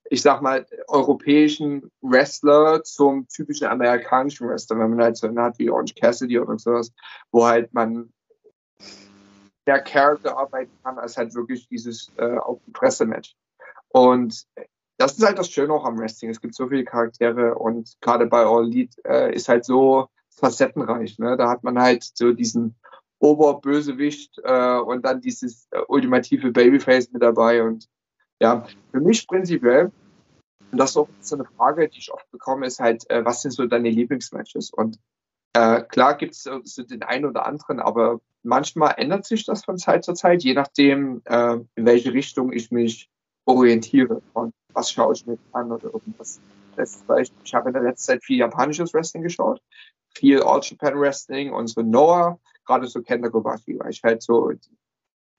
ich 0.09 0.21
sag 0.21 0.41
mal, 0.41 0.65
europäischen 0.87 1.91
Wrestler 2.01 2.83
zum 2.83 3.27
typischen 3.27 3.67
amerikanischen 3.67 4.47
Wrestler, 4.47 4.79
wenn 4.79 4.91
man 4.91 5.01
halt 5.01 5.17
so 5.17 5.27
einen 5.27 5.39
hat 5.39 5.59
wie 5.59 5.69
Orange 5.69 5.95
Cassidy 5.95 6.39
oder 6.39 6.57
sowas, 6.57 6.91
wo 7.31 7.45
halt 7.45 7.73
man 7.73 8.11
der 9.65 9.81
Charakter 9.81 10.37
arbeiten 10.37 10.71
kann, 10.83 10.97
als 10.97 11.17
halt 11.17 11.35
wirklich 11.35 11.67
dieses 11.67 12.11
äh, 12.17 12.37
auf 12.37 12.63
dem 12.63 12.73
Pressematch. 12.73 13.35
Und 13.89 14.45
das 14.97 15.17
ist 15.17 15.25
halt 15.25 15.37
das 15.37 15.49
Schöne 15.49 15.73
auch 15.73 15.85
am 15.85 15.99
Wrestling. 15.99 16.31
Es 16.31 16.41
gibt 16.41 16.55
so 16.55 16.67
viele 16.67 16.85
Charaktere 16.85 17.55
und 17.55 17.97
gerade 18.01 18.25
bei 18.25 18.45
All 18.45 18.65
Elite 18.65 18.99
äh, 19.05 19.35
ist 19.35 19.49
halt 19.49 19.65
so 19.65 20.07
facettenreich. 20.29 21.19
Ne? 21.19 21.35
Da 21.37 21.49
hat 21.49 21.63
man 21.63 21.79
halt 21.79 22.03
so 22.03 22.31
diesen 22.31 22.75
Oberbösewicht 23.19 24.39
äh, 24.43 24.77
und 24.77 25.05
dann 25.05 25.21
dieses 25.21 25.67
äh, 25.71 25.81
ultimative 25.87 26.51
Babyface 26.51 27.11
mit 27.11 27.21
dabei. 27.21 27.63
Und 27.63 27.87
ja, 28.41 28.65
für 28.91 28.99
mich 28.99 29.27
prinzipiell, 29.27 29.91
und 30.71 30.77
das 30.77 30.91
ist 30.91 30.97
auch 30.97 31.09
so 31.21 31.35
eine 31.35 31.45
Frage, 31.45 31.87
die 31.89 31.99
ich 31.99 32.11
oft 32.11 32.29
bekomme, 32.31 32.65
ist 32.65 32.79
halt, 32.79 33.09
äh, 33.09 33.23
was 33.23 33.41
sind 33.41 33.51
so 33.51 33.65
deine 33.65 33.89
Lieblingsmatches? 33.89 34.71
Und 34.71 34.99
äh, 35.53 35.81
klar 35.83 36.17
gibt 36.17 36.33
es 36.33 36.43
so 36.43 36.83
den 36.83 37.03
einen 37.03 37.25
oder 37.25 37.45
anderen, 37.45 37.79
aber 37.79 38.19
manchmal 38.43 38.95
ändert 38.97 39.25
sich 39.25 39.45
das 39.45 39.63
von 39.63 39.77
Zeit 39.77 40.03
zu 40.03 40.13
Zeit, 40.13 40.43
je 40.43 40.53
nachdem, 40.53 41.21
äh, 41.25 41.57
in 41.75 41.85
welche 41.85 42.13
Richtung 42.13 42.51
ich 42.51 42.71
mich 42.71 43.09
orientiere 43.45 44.21
und 44.33 44.53
was 44.73 44.91
schaue 44.91 45.13
ich 45.13 45.25
mir 45.25 45.37
an 45.53 45.71
oder 45.71 45.85
irgendwas. 45.85 46.39
Beispiel, 47.07 47.41
ich 47.43 47.55
habe 47.55 47.69
in 47.69 47.73
der 47.73 47.81
letzten 47.81 48.05
Zeit 48.05 48.23
viel 48.23 48.37
japanisches 48.37 48.93
Wrestling 48.93 49.23
geschaut, 49.23 49.59
viel 50.13 50.43
All 50.43 50.59
Japan 50.61 50.99
Wrestling 50.99 51.51
und 51.51 51.67
so 51.67 51.81
Noah, 51.81 52.39
gerade 52.65 52.85
so 52.85 53.01
Kenta 53.01 53.29
Kobashi, 53.29 53.79
weil 53.79 53.89
ich 53.89 54.03
halt 54.03 54.21
so 54.21 54.51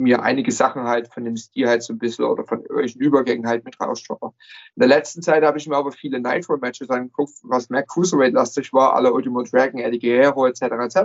mir 0.01 0.23
einige 0.23 0.53
Sachen 0.53 0.85
halt 0.85 1.13
von 1.13 1.25
dem 1.25 1.37
Stil 1.37 1.69
halt 1.69 1.83
so 1.83 1.93
ein 1.93 1.99
bisschen 1.99 2.25
oder 2.25 2.45
von 2.45 2.61
irgendwelchen 2.61 3.01
Übergängen 3.01 3.49
halt 3.49 3.65
mit 3.65 3.81
rausschaue. 3.81 4.33
In 4.77 4.81
der 4.81 4.89
letzten 4.89 5.23
Zeit 5.23 5.43
habe 5.43 5.59
ich 5.59 5.67
mir 5.67 5.77
aber 5.77 5.91
viele 5.91 6.21
Nitro-Matches 6.21 6.89
angeguckt, 6.89 7.35
was 7.43 7.69
mehr 7.69 7.83
Cruiserweight-lastig 7.83 8.73
war, 8.73 8.95
alle 8.95 9.13
Ultimo 9.13 9.43
Dragon, 9.43 9.81
Eddie 9.81 9.99
Guerrero 9.99 10.47
etc. 10.47 10.63
etc. 10.63 10.99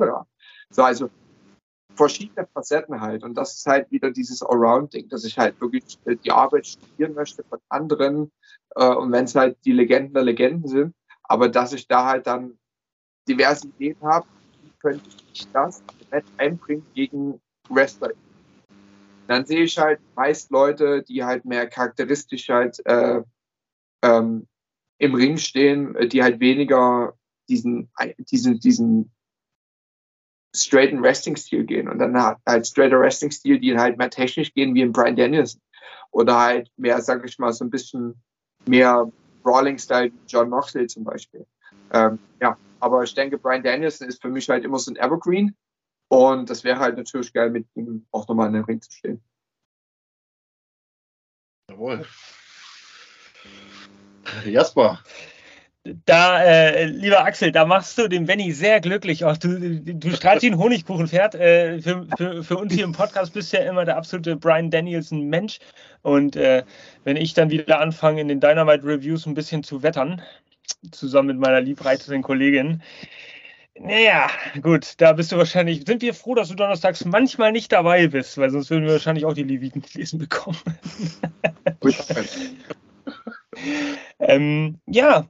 So, 0.70 0.84
also 0.84 1.10
verschiedene 1.96 2.48
Facetten 2.54 3.02
halt. 3.02 3.24
Und 3.24 3.36
das 3.36 3.56
ist 3.56 3.66
halt 3.66 3.90
wieder 3.92 4.12
dieses 4.12 4.44
Allround-Ding, 4.44 5.10
dass 5.10 5.24
ich 5.24 5.38
halt 5.38 5.60
wirklich 5.60 5.98
äh, 6.06 6.16
die 6.16 6.32
Arbeit 6.32 6.68
studieren 6.68 7.14
möchte 7.14 7.44
von 7.44 7.60
anderen. 7.70 8.32
Äh, 8.76 8.94
und 8.94 9.12
wenn 9.12 9.26
es 9.26 9.36
halt 9.36 9.58
die 9.66 9.74
Legenden 9.74 10.14
der 10.14 10.24
Legenden 10.24 10.68
sind, 10.68 10.96
aber 11.24 11.50
dass 11.50 11.74
ich 11.74 11.88
da 11.88 12.06
halt 12.06 12.28
dann 12.28 12.58
diverse 13.28 13.68
Ideen 13.68 13.98
habe, 14.02 14.28
wie 14.62 14.72
könnte 14.80 15.10
ich 15.34 15.48
das 15.52 15.82
einbringen 16.38 16.86
gegen 16.94 17.40
Wrestler 17.70 18.12
dann 19.28 19.46
sehe 19.46 19.64
ich 19.64 19.78
halt 19.78 20.00
meist 20.16 20.52
Leute, 20.52 21.04
die 21.04 21.24
halt 21.24 21.46
mehr 21.46 21.68
charakteristisch 21.68 22.50
halt 22.50 22.86
äh, 22.86 23.22
ähm, 24.04 24.48
im 24.98 25.16
Ring 25.16 25.38
stehen, 25.38 25.96
die 26.10 26.24
halt 26.24 26.40
weniger 26.40 27.14
diesen, 27.50 27.90
diesen, 28.32 28.60
diesen 28.60 29.12
straighten 30.56 31.02
Wrestling-Stil 31.02 31.66
gehen 31.66 31.90
und 31.90 32.00
dann 32.00 32.16
halt 32.46 32.68
straighter 32.68 33.00
Wrestling-Stil, 33.00 33.60
die 33.60 33.78
halt 33.78 33.98
mehr 33.98 34.10
technisch 34.10 34.54
gehen 34.54 34.76
wie 34.76 34.84
ein 34.84 34.92
Brian 34.92 35.16
Danielson. 35.16 35.62
Oder 36.12 36.38
halt 36.38 36.72
mehr, 36.78 37.02
sag 37.02 37.26
ich 37.26 37.40
mal, 37.40 37.52
so 37.54 37.66
ein 37.66 37.72
bisschen 37.72 38.22
mehr 38.68 39.12
Brawling-Style 39.42 40.12
wie 40.12 40.20
John 40.28 40.50
Moxley 40.50 40.88
zum 40.88 41.04
Beispiel. 41.04 41.46
Ähm, 41.92 42.20
ja, 42.40 42.58
aber 42.80 43.04
ich 43.04 43.14
denke, 43.16 43.38
Brian 43.38 43.64
Danielson 43.64 44.08
ist 44.08 44.22
für 44.22 44.30
mich 44.30 44.48
halt 44.50 44.64
immer 44.64 44.78
so 44.78 44.92
ein 44.92 44.98
Evergreen. 44.98 45.56
Und 46.14 46.48
das 46.52 46.64
wäre 46.64 46.78
halt 46.78 46.96
natürlich 46.96 47.34
geil, 47.34 47.50
mit 47.50 47.66
ihm 47.74 48.06
auch 48.12 48.28
nochmal 48.28 48.46
in 48.46 48.54
den 48.54 48.66
Ring 48.66 48.80
zu 48.80 48.92
stehen. 48.92 49.24
Jawohl. 51.72 52.06
Jasper. 54.46 55.00
Da, 56.06 56.44
äh, 56.44 56.86
lieber 56.86 57.26
Axel, 57.26 57.52
da 57.52 57.66
machst 57.66 57.98
du 57.98 58.08
den 58.08 58.28
Benny 58.28 58.52
sehr 58.52 58.80
glücklich. 58.80 59.26
Auch 59.26 59.38
du, 59.38 59.82
du 59.82 60.12
strahlst 60.12 60.44
wie 60.44 60.52
ein 60.52 60.60
Honigkuchenpferd. 60.60 61.34
Äh, 61.34 61.82
für, 61.82 62.08
für, 62.16 62.44
für, 62.44 62.58
uns 62.58 62.74
hier 62.74 62.84
im 62.84 62.92
Podcast 62.92 63.34
bist 63.34 63.52
du 63.52 63.58
ja 63.58 63.64
immer 63.64 63.84
der 63.84 63.98
absolute 63.98 64.36
Brian 64.36 64.70
Danielson 64.70 65.28
Mensch. 65.30 65.58
Und 66.04 66.36
äh, 66.36 66.64
wenn 67.06 67.18
ich 67.18 67.34
dann 67.34 67.50
wieder 67.50 67.80
anfange, 67.80 68.22
in 68.22 68.28
den 68.28 68.40
Dynamite 68.40 68.86
Reviews 68.86 69.26
ein 69.26 69.34
bisschen 69.34 69.64
zu 69.64 69.82
wettern, 69.82 70.22
zusammen 70.92 71.30
mit 71.30 71.40
meiner 71.40 71.60
liebreizenden 71.60 72.22
Kollegin, 72.22 72.84
naja, 73.80 74.30
gut, 74.62 75.02
da 75.02 75.14
bist 75.14 75.32
du 75.32 75.38
wahrscheinlich. 75.38 75.84
Sind 75.86 76.02
wir 76.02 76.14
froh, 76.14 76.36
dass 76.36 76.50
du 76.50 76.56
donnerstags 76.56 77.06
manchmal 77.06 77.52
nicht 77.52 77.72
dabei 77.72 78.08
bist, 78.08 78.38
weil 78.38 78.50
sonst 78.52 78.70
würden 78.70 78.86
wir 78.86 78.94
wahrscheinlich 78.94 79.26
auch 79.26 79.34
die 79.34 79.44
Leviten 79.44 79.84
lesen 79.94 80.20
bekommen. 80.20 80.58
ähm, 84.20 84.80
ja, 84.86 85.28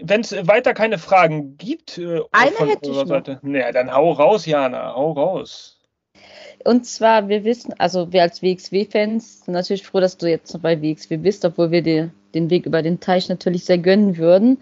wenn 0.00 0.22
es 0.22 0.32
weiter 0.32 0.74
keine 0.74 0.98
Fragen 0.98 1.56
gibt. 1.56 1.98
Äh, 1.98 2.22
Eine 2.32 2.56
hätte 2.70 2.90
ich 2.90 2.96
Seite, 3.06 3.34
noch. 3.34 3.42
Naja, 3.42 3.72
dann 3.72 3.92
hau 3.92 4.12
raus, 4.12 4.44
Jana, 4.46 4.94
hau 4.94 5.12
raus. 5.12 5.78
Und 6.64 6.86
zwar, 6.86 7.28
wir 7.28 7.44
wissen, 7.44 7.74
also 7.78 8.12
wir 8.12 8.22
als 8.22 8.42
WXW-Fans 8.42 9.44
sind 9.44 9.54
natürlich 9.54 9.86
froh, 9.86 10.00
dass 10.00 10.16
du 10.16 10.28
jetzt 10.28 10.52
noch 10.54 10.62
bei 10.62 10.80
WXW 10.80 11.18
bist, 11.18 11.44
obwohl 11.44 11.70
wir 11.70 11.82
dir 11.82 12.10
den 12.34 12.50
Weg 12.50 12.66
über 12.66 12.82
den 12.82 13.00
Teich 13.00 13.28
natürlich 13.28 13.64
sehr 13.66 13.78
gönnen 13.78 14.16
würden. 14.16 14.58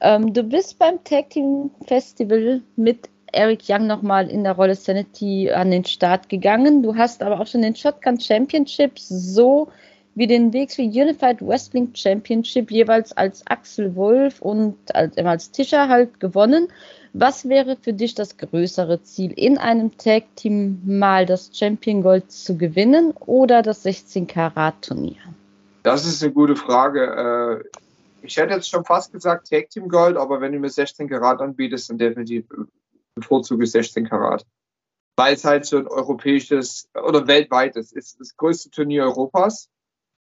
Ähm, 0.00 0.32
du 0.32 0.42
bist 0.42 0.78
beim 0.78 1.02
Tag 1.04 1.30
Team 1.30 1.70
Festival 1.86 2.62
mit 2.76 3.08
Eric 3.32 3.62
Young 3.68 3.86
nochmal 3.86 4.30
in 4.30 4.44
der 4.44 4.52
Rolle 4.52 4.74
Sanity 4.74 5.50
an 5.50 5.70
den 5.70 5.84
Start 5.84 6.28
gegangen. 6.28 6.82
Du 6.82 6.96
hast 6.96 7.22
aber 7.22 7.40
auch 7.40 7.46
schon 7.46 7.62
den 7.62 7.76
Shotgun 7.76 8.20
Championship 8.20 8.98
so 8.98 9.68
wie 10.14 10.26
den 10.26 10.52
WXW 10.52 10.84
Unified 10.84 11.42
Wrestling 11.42 11.90
Championship 11.94 12.70
jeweils 12.70 13.14
als 13.16 13.46
Axel 13.46 13.94
Wolf 13.94 14.40
und 14.40 14.76
als, 14.94 15.16
als 15.18 15.50
Tischer 15.50 15.88
halt 15.88 16.20
gewonnen. 16.20 16.68
Was 17.12 17.48
wäre 17.48 17.76
für 17.80 17.92
dich 17.92 18.14
das 18.14 18.36
größere 18.38 19.02
Ziel, 19.02 19.32
in 19.32 19.58
einem 19.58 19.96
Tag 19.98 20.24
Team 20.36 20.80
mal 20.84 21.26
das 21.26 21.50
Champion 21.52 22.02
Gold 22.02 22.30
zu 22.30 22.56
gewinnen 22.56 23.12
oder 23.26 23.62
das 23.62 23.82
16 23.82 24.26
Karat 24.26 24.82
Turnier? 24.82 25.16
Das 25.82 26.06
ist 26.06 26.22
eine 26.22 26.32
gute 26.32 26.56
Frage. 26.56 27.62
Ich 28.26 28.36
hätte 28.36 28.54
jetzt 28.54 28.68
schon 28.68 28.84
fast 28.84 29.12
gesagt 29.12 29.48
Tag 29.48 29.70
Team 29.70 29.88
Gold, 29.88 30.16
aber 30.16 30.40
wenn 30.40 30.52
du 30.52 30.58
mir 30.58 30.70
16 30.70 31.08
Karat 31.08 31.40
anbietest, 31.40 31.90
dann 31.90 31.98
definitiv 31.98 32.46
bevorzuge 33.14 33.66
16 33.66 34.08
Karat. 34.08 34.46
Weil 35.16 35.34
es 35.34 35.44
halt 35.44 35.64
so 35.64 35.78
ein 35.78 35.86
europäisches 35.86 36.88
oder 36.94 37.26
weltweites 37.26 37.92
ist. 37.92 38.20
Das 38.20 38.36
größte 38.36 38.70
Turnier 38.70 39.04
Europas, 39.04 39.70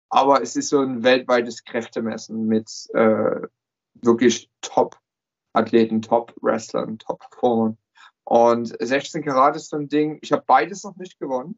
aber 0.10 0.42
es 0.42 0.56
ist 0.56 0.70
so 0.70 0.82
ein 0.82 1.04
weltweites 1.04 1.64
Kräftemessen 1.64 2.48
mit 2.48 2.70
äh, 2.94 3.48
wirklich 3.96 4.50
Top-Athleten, 4.62 6.02
Top-Wrestlern, 6.02 7.00
Top-Performern. 7.00 7.78
Und 8.26 8.76
16 8.80 9.24
Karat 9.24 9.56
ist 9.56 9.70
so 9.70 9.78
ein 9.78 9.88
Ding, 9.88 10.20
ich 10.22 10.32
habe 10.32 10.44
beides 10.46 10.84
noch 10.84 10.96
nicht 10.98 11.20
gewonnen. 11.20 11.58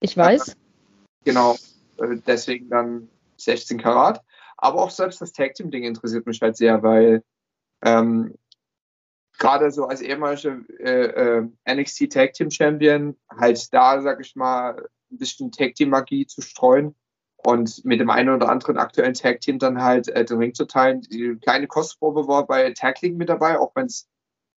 Ich 0.00 0.16
weiß. 0.16 0.56
Genau, 1.24 1.56
äh, 1.98 2.16
deswegen 2.26 2.68
dann 2.68 3.08
16 3.36 3.78
Karat. 3.78 4.22
Aber 4.62 4.82
auch 4.82 4.90
selbst 4.90 5.22
das 5.22 5.32
Tag 5.32 5.54
Team 5.54 5.70
Ding 5.70 5.84
interessiert 5.84 6.26
mich 6.26 6.40
halt 6.42 6.56
sehr, 6.56 6.82
weil 6.82 7.24
ähm, 7.82 8.34
gerade 9.38 9.70
so 9.70 9.86
als 9.86 10.02
ehemaliger 10.02 10.58
äh, 10.78 11.38
äh, 11.38 11.48
NXT 11.66 12.12
Tag 12.12 12.34
Team 12.34 12.50
Champion 12.50 13.16
halt 13.30 13.72
da, 13.72 14.02
sag 14.02 14.20
ich 14.20 14.36
mal, 14.36 14.88
ein 15.10 15.18
bisschen 15.18 15.50
Tag 15.50 15.74
Team 15.74 15.88
Magie 15.88 16.26
zu 16.26 16.42
streuen 16.42 16.94
und 17.38 17.84
mit 17.86 18.00
dem 18.00 18.10
einen 18.10 18.28
oder 18.28 18.50
anderen 18.50 18.76
aktuellen 18.76 19.14
Tag 19.14 19.40
Team 19.40 19.58
dann 19.58 19.82
halt 19.82 20.08
äh, 20.08 20.26
den 20.26 20.36
Ring 20.36 20.54
zu 20.54 20.66
teilen. 20.66 21.00
Die 21.00 21.36
kleine 21.40 21.66
Kostprobe 21.66 22.28
war 22.28 22.46
bei 22.46 22.70
Tag 22.72 23.00
League 23.00 23.16
mit 23.16 23.30
dabei, 23.30 23.58
auch 23.58 23.72
wenn 23.74 23.86
es 23.86 24.08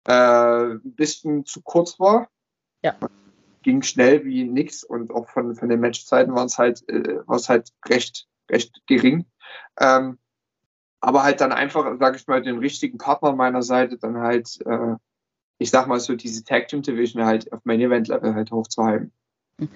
äh, 0.08 0.74
ein 0.74 0.94
bisschen 0.94 1.46
zu 1.46 1.62
kurz 1.62 2.00
war. 2.00 2.28
Ja. 2.82 2.96
Ging 3.62 3.82
schnell 3.82 4.24
wie 4.24 4.42
nix 4.42 4.82
und 4.82 5.12
auch 5.12 5.28
von, 5.28 5.54
von 5.54 5.68
den 5.68 5.78
Matchzeiten 5.78 6.34
war 6.34 6.44
es 6.44 6.58
halt, 6.58 6.82
äh, 6.88 7.20
halt 7.28 7.70
recht, 7.86 8.26
recht 8.50 8.82
gering. 8.86 9.26
Ähm, 9.80 10.18
aber 11.00 11.24
halt 11.24 11.40
dann 11.40 11.52
einfach, 11.52 11.98
sage 11.98 12.16
ich 12.16 12.26
mal, 12.26 12.42
den 12.42 12.58
richtigen 12.58 12.98
Partner 12.98 13.30
an 13.30 13.36
meiner 13.36 13.62
Seite 13.62 13.98
dann 13.98 14.18
halt, 14.18 14.60
äh, 14.64 14.94
ich 15.58 15.70
sag 15.70 15.88
mal 15.88 16.00
so, 16.00 16.14
diese 16.14 16.44
Tag 16.44 16.68
Team 16.68 16.82
Division 16.82 17.24
halt 17.24 17.52
auf 17.52 17.60
mein 17.64 17.80
Event 17.80 18.08
Level 18.08 18.34
halt 18.34 18.50
hochzuhalten. 18.52 19.12
Mhm. 19.58 19.68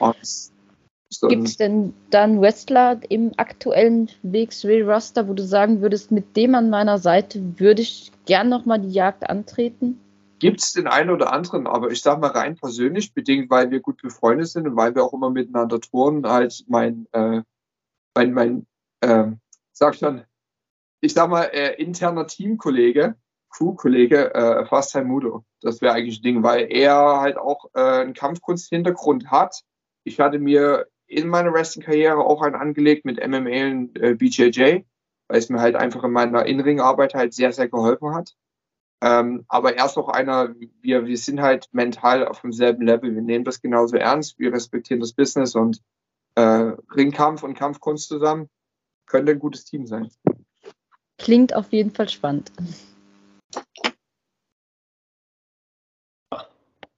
Gibt 1.29 1.47
es 1.49 1.57
denn 1.57 1.95
dann 2.11 2.41
Wrestler 2.41 3.01
im 3.09 3.33
aktuellen 3.37 4.11
WXW-Roster, 4.23 5.29
wo 5.29 5.35
du 5.35 5.45
sagen 5.45 5.81
würdest, 5.81 6.11
mit 6.11 6.37
dem 6.37 6.55
an 6.55 6.69
meiner 6.69 6.99
Seite 6.99 7.41
würde 7.59 7.83
ich 7.83 8.11
gern 8.27 8.49
nochmal 8.49 8.81
die 8.81 8.91
Jagd 8.91 9.29
antreten? 9.29 10.01
Gibt 10.39 10.61
es 10.61 10.73
den 10.73 10.87
einen 10.87 11.11
oder 11.11 11.33
anderen, 11.33 11.67
aber 11.67 11.91
ich 11.91 12.03
sag 12.03 12.21
mal 12.21 12.31
rein 12.31 12.57
persönlich, 12.57 13.15
bedingt, 13.15 13.51
weil 13.51 13.71
wir 13.71 13.81
gut 13.81 14.03
befreundet 14.03 14.49
sind 14.49 14.67
und 14.67 14.77
weil 14.77 14.95
wir 14.95 15.05
auch 15.05 15.15
immer 15.15 15.31
miteinander 15.31 15.81
touren, 15.81 16.27
halt 16.27 16.65
mein, 16.69 17.07
äh, 17.13 17.43
mein, 18.15 18.33
mein 18.33 18.67
äh, 19.01 19.29
sag 19.77 19.95
schon, 19.95 20.25
ich 21.01 21.13
sag 21.13 21.29
mal, 21.29 21.45
äh, 21.45 21.75
interner 21.81 22.27
Teamkollege, 22.27 23.17
Crewkollege, 23.51 24.35
äh, 24.35 24.67
Fastai 24.67 25.05
Mudo. 25.05 25.45
Das 25.61 25.81
wäre 25.81 25.95
eigentlich 25.95 26.21
ein 26.21 26.23
Ding, 26.23 26.43
weil 26.43 26.71
er 26.71 27.21
halt 27.21 27.37
auch 27.37 27.67
äh, 27.75 27.81
einen 27.81 28.15
Kampfkunst-Hintergrund 28.15 29.31
hat. 29.31 29.63
Ich 30.05 30.19
hatte 30.19 30.39
mir 30.39 30.87
in 31.07 31.29
meiner 31.29 31.53
Wrestling-Karriere 31.53 32.19
auch 32.19 32.43
einen 32.43 32.55
angelegt 32.55 33.05
mit 33.05 33.19
MMA 33.19 33.67
und 33.67 34.01
äh, 34.01 34.15
BJJ, 34.15 34.85
weil 35.29 35.39
es 35.39 35.51
mir 35.51 35.61
halt 35.61 35.77
einfach 35.77 36.05
in 36.05 36.11
meiner 36.11 36.47
In-Ring-Arbeit 36.47 37.15
halt 37.15 37.35
sehr, 37.35 37.53
sehr 37.53 37.69
geholfen 37.69 38.15
hat. 38.15 38.35
Ähm, 39.03 39.45
aber 39.49 39.77
er 39.77 39.85
ist 39.85 39.99
auch 39.99 40.09
einer, 40.09 40.55
wir, 40.81 41.05
wir 41.05 41.19
sind 41.19 41.43
halt 41.43 41.69
mental 41.73 42.27
auf 42.27 42.41
demselben 42.41 42.87
Level. 42.87 43.15
Wir 43.15 43.23
nehmen 43.23 43.45
das 43.45 43.61
genauso 43.61 43.97
ernst, 43.97 44.39
wir 44.39 44.55
respektieren 44.55 45.01
das 45.01 45.13
Business 45.13 45.55
und 45.55 45.83
äh, 46.35 46.73
Ringkampf 46.95 47.43
und 47.43 47.55
Kampfkunst 47.55 48.09
zusammen 48.09 48.49
könnte 49.07 49.33
ein 49.33 49.39
gutes 49.39 49.65
Team 49.65 49.87
sein. 49.87 50.11
Klingt 51.19 51.55
auf 51.55 51.73
jeden 51.73 51.91
Fall 51.91 52.09
spannend. 52.09 52.53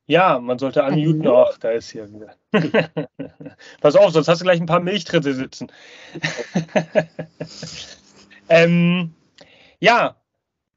Ja, 0.06 0.39
man 0.39 0.59
sollte 0.59 0.82
unmuten. 0.82 1.28
Ach, 1.28 1.59
da 1.59 1.70
ist 1.70 1.90
hier 1.90 2.09
wieder. 2.10 2.35
Pass 3.82 3.94
auf, 3.94 4.12
sonst 4.12 4.26
hast 4.26 4.40
du 4.40 4.44
gleich 4.44 4.59
ein 4.59 4.66
paar 4.66 4.80
Milchtritte 4.80 5.35
sitzen. 5.35 5.70
ähm, 8.48 9.14
ja, 9.80 10.16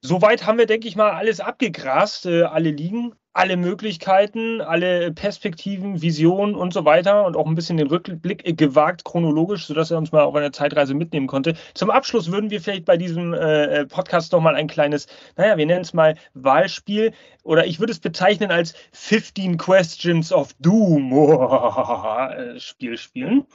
soweit 0.02 0.46
haben 0.46 0.58
wir, 0.58 0.66
denke 0.66 0.90
ich 0.90 0.98
mal, 0.98 1.12
alles 1.12 1.40
abgegrast, 1.40 2.26
äh, 2.26 2.44
alle 2.44 2.72
Ligen 2.72 3.16
alle 3.34 3.56
Möglichkeiten, 3.56 4.60
alle 4.60 5.14
Perspektiven, 5.14 6.02
Visionen 6.02 6.54
und 6.54 6.74
so 6.74 6.84
weiter 6.84 7.26
und 7.26 7.38
auch 7.38 7.48
ein 7.48 7.56
bisschen 7.56 7.78
den 7.78 7.88
Rückblick 7.88 8.58
gewagt 8.58 9.06
chronologisch, 9.06 9.66
sodass 9.66 9.90
er 9.90 9.98
uns 9.98 10.12
mal 10.12 10.24
auf 10.24 10.36
eine 10.36 10.52
Zeitreise 10.52 10.94
mitnehmen 10.94 11.28
konnte. 11.28 11.56
Zum 11.74 11.90
Abschluss 11.90 12.32
würden 12.32 12.50
wir 12.50 12.60
vielleicht 12.60 12.86
bei 12.86 12.98
diesem 12.98 13.34
äh, 13.34 13.86
Podcast 13.86 14.34
nochmal 14.34 14.56
ein 14.56 14.68
kleines, 14.68 15.08
naja, 15.38 15.58
wir 15.58 15.66
nennen 15.66 15.82
es 15.82 15.94
mal 15.94 16.16
Wahlspiel 16.34 17.14
oder 17.44 17.66
ich 17.66 17.80
würde 17.80 17.94
es 17.94 18.00
bezeichnen 18.00 18.52
als 18.52 18.74
15 18.92 19.58
Questions 19.58 20.34
of 20.34 20.54
Doom 20.60 21.14
oh, 21.14 22.30
Spiel 22.58 22.98
spielen. 22.98 23.46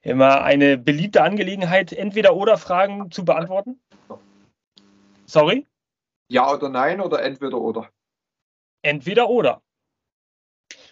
Immer 0.00 0.42
eine 0.42 0.78
beliebte 0.78 1.22
Angelegenheit, 1.22 1.92
entweder 1.92 2.34
oder 2.34 2.56
Fragen 2.56 3.10
zu 3.10 3.24
beantworten. 3.24 3.78
Sorry? 5.26 5.66
Ja 6.28 6.50
oder 6.50 6.70
nein 6.70 7.00
oder 7.02 7.22
entweder 7.22 7.58
oder? 7.58 7.90
Entweder 8.82 9.28
oder. 9.28 9.62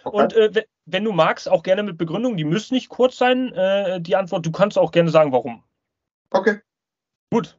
Okay. 0.05 0.17
Und 0.17 0.35
äh, 0.35 0.67
wenn 0.87 1.05
du 1.05 1.13
magst, 1.13 1.49
auch 1.49 1.63
gerne 1.63 1.83
mit 1.83 1.99
Begründung. 1.99 2.37
Die 2.37 2.45
müssen 2.45 2.75
nicht 2.75 2.89
kurz 2.89 3.19
sein, 3.19 3.53
äh, 3.53 4.01
die 4.01 4.17
Antwort. 4.17 4.47
Du 4.47 4.53
kannst 4.53 4.79
auch 4.79 4.93
gerne 4.93 5.11
sagen, 5.11 5.33
warum. 5.33 5.65
Okay. 6.31 6.61
Gut. 7.31 7.59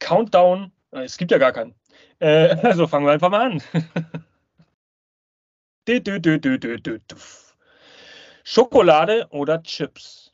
Countdown. 0.00 0.72
Äh, 0.90 1.04
es 1.04 1.16
gibt 1.16 1.30
ja 1.30 1.38
gar 1.38 1.52
keinen. 1.52 1.74
Äh, 2.18 2.56
also 2.66 2.86
fangen 2.86 3.06
wir 3.06 3.12
einfach 3.12 3.30
mal 3.30 3.52
an. 3.52 3.62
Schokolade 8.44 9.26
oder 9.30 9.62
Chips? 9.62 10.30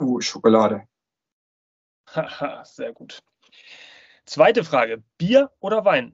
Uh, 0.00 0.20
Schokolade. 0.20 0.86
Haha, 2.14 2.64
sehr 2.64 2.92
gut. 2.92 3.20
Zweite 4.24 4.64
Frage. 4.64 5.02
Bier 5.16 5.50
oder 5.60 5.84
Wein? 5.84 6.12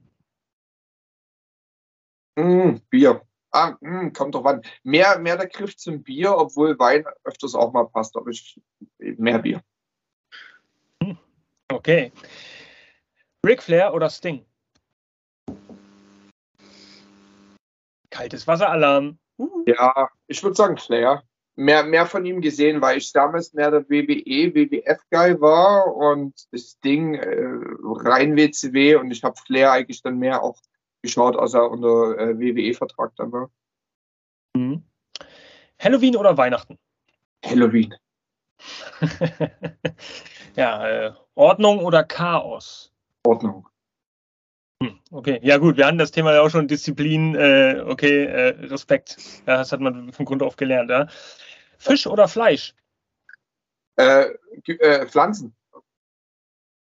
Mm, 2.35 2.81
Bier. 2.89 3.21
Ah, 3.51 3.77
mh, 3.79 4.01
hm, 4.01 4.13
kommt 4.13 4.35
doch 4.35 4.45
an. 4.45 4.61
Mehr, 4.83 5.17
mehr 5.19 5.37
der 5.37 5.47
Griff 5.47 5.77
zum 5.77 6.03
Bier, 6.03 6.37
obwohl 6.37 6.77
Wein 6.77 7.05
öfters 7.23 7.55
auch 7.55 7.71
mal 7.71 7.87
passt, 7.87 8.15
aber 8.17 8.29
ich 8.29 8.59
mehr 8.97 9.39
Bier. 9.39 9.61
Okay. 11.71 12.11
Ric 13.45 13.63
Flair 13.63 13.93
oder 13.93 14.09
Sting? 14.09 14.45
Kaltes 18.09 18.47
Wasseralarm. 18.47 19.17
Uh. 19.37 19.63
Ja, 19.65 20.09
ich 20.27 20.41
würde 20.43 20.55
sagen 20.55 20.77
Flair. 20.77 21.23
Mehr, 21.57 21.83
mehr 21.83 22.05
von 22.05 22.25
ihm 22.25 22.41
gesehen, 22.41 22.81
weil 22.81 22.97
ich 22.97 23.13
damals 23.13 23.53
mehr 23.53 23.71
der 23.71 23.89
WWE, 23.89 24.53
WWF-Guy 24.53 25.39
war 25.39 25.95
und 25.95 26.33
das 26.51 26.79
Ding 26.79 27.15
äh, 27.15 27.59
rein 27.81 28.35
WCW 28.35 28.95
und 28.95 29.11
ich 29.11 29.23
habe 29.23 29.37
Flair 29.45 29.71
eigentlich 29.71 30.01
dann 30.01 30.17
mehr 30.17 30.43
auch 30.43 30.59
geschaut, 31.05 31.37
als 31.37 31.53
er 31.53 31.69
unter 31.69 32.17
äh, 32.17 32.37
WWE-Vertrag 32.37 33.15
dann 33.15 33.31
war. 33.31 33.49
Mhm. 34.55 34.83
Halloween 35.79 36.15
oder 36.15 36.37
Weihnachten? 36.37 36.77
Halloween. 37.43 37.93
ja, 40.55 40.87
äh, 40.87 41.13
Ordnung 41.35 41.79
oder 41.79 42.03
Chaos? 42.03 42.91
Ordnung. 43.25 43.67
Hm, 44.81 44.99
okay, 45.11 45.39
ja 45.41 45.57
gut, 45.57 45.77
wir 45.77 45.85
hatten 45.85 45.97
das 45.97 46.11
Thema 46.11 46.33
ja 46.33 46.41
auch 46.41 46.49
schon 46.49 46.67
Disziplin, 46.67 47.35
äh, 47.35 47.83
okay, 47.85 48.25
äh, 48.25 48.49
Respekt. 48.65 49.17
Ja, 49.45 49.57
das 49.57 49.71
hat 49.71 49.79
man 49.79 50.11
von 50.11 50.25
Grund 50.25 50.43
auf 50.43 50.55
gelernt. 50.55 50.89
Ja. 50.89 51.07
Fisch 51.77 52.07
oder 52.07 52.27
Fleisch? 52.27 52.73
Äh, 53.97 54.33
äh, 54.65 55.05
Pflanzen. 55.05 55.55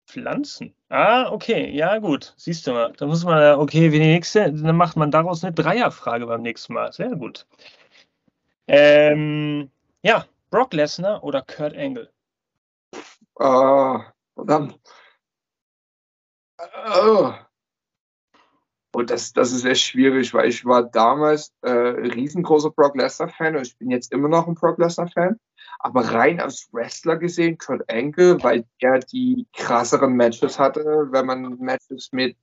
Pflanzen. 0.06 0.74
Ah, 0.88 1.30
okay, 1.32 1.70
ja 1.70 1.98
gut. 1.98 2.34
Siehst 2.36 2.66
du 2.66 2.72
mal, 2.72 2.92
da 2.96 3.06
muss 3.06 3.24
man, 3.24 3.58
okay, 3.58 3.92
wie 3.92 3.98
die 3.98 4.06
nächste, 4.06 4.52
dann 4.52 4.76
macht 4.76 4.96
man 4.96 5.10
daraus 5.10 5.42
eine 5.42 5.54
Dreierfrage 5.54 6.26
beim 6.26 6.42
nächsten 6.42 6.74
Mal. 6.74 6.92
Sehr 6.92 7.10
gut. 7.16 7.46
Ähm, 8.66 9.70
ja, 10.02 10.26
Brock 10.50 10.72
Lesnar 10.72 11.22
oder 11.24 11.42
Kurt 11.42 11.76
Angle? 11.76 12.10
Ah, 13.38 14.12
verdammt. 14.34 14.78
Oh. 16.86 17.32
Und 18.92 19.10
das, 19.10 19.32
das 19.32 19.52
ist 19.52 19.64
echt 19.64 19.82
schwierig, 19.82 20.32
weil 20.32 20.48
ich 20.48 20.64
war 20.64 20.84
damals 20.84 21.52
äh, 21.62 21.70
riesengroßer 21.70 22.70
Brock 22.70 22.94
Lesnar-Fan 22.94 23.56
und 23.56 23.66
ich 23.66 23.76
bin 23.76 23.90
jetzt 23.90 24.12
immer 24.12 24.28
noch 24.28 24.46
ein 24.46 24.54
Brock 24.54 24.78
Lesnar-Fan. 24.78 25.40
Aber 25.78 26.02
rein 26.02 26.40
als 26.40 26.68
Wrestler 26.72 27.16
gesehen, 27.16 27.58
Kurt 27.58 27.90
Angle, 27.90 28.42
weil 28.42 28.64
er 28.78 29.00
die 29.00 29.46
krasseren 29.52 30.14
Matches 30.14 30.58
hatte, 30.58 31.08
wenn 31.10 31.26
man 31.26 31.58
Matches 31.58 32.10
mit 32.12 32.36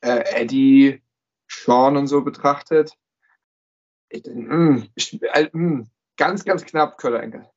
äh, 0.00 0.24
Eddie, 0.34 1.02
Sean 1.48 1.96
und 1.96 2.06
so 2.06 2.22
betrachtet. 2.22 2.92
Ich, 4.08 4.24
mm, 4.26 4.88
ich, 4.94 5.22
äh, 5.22 5.48
mm, 5.52 5.88
ganz, 6.16 6.44
ganz 6.44 6.64
knapp 6.64 6.98
Kurt 6.98 7.14
Angle. 7.14 7.48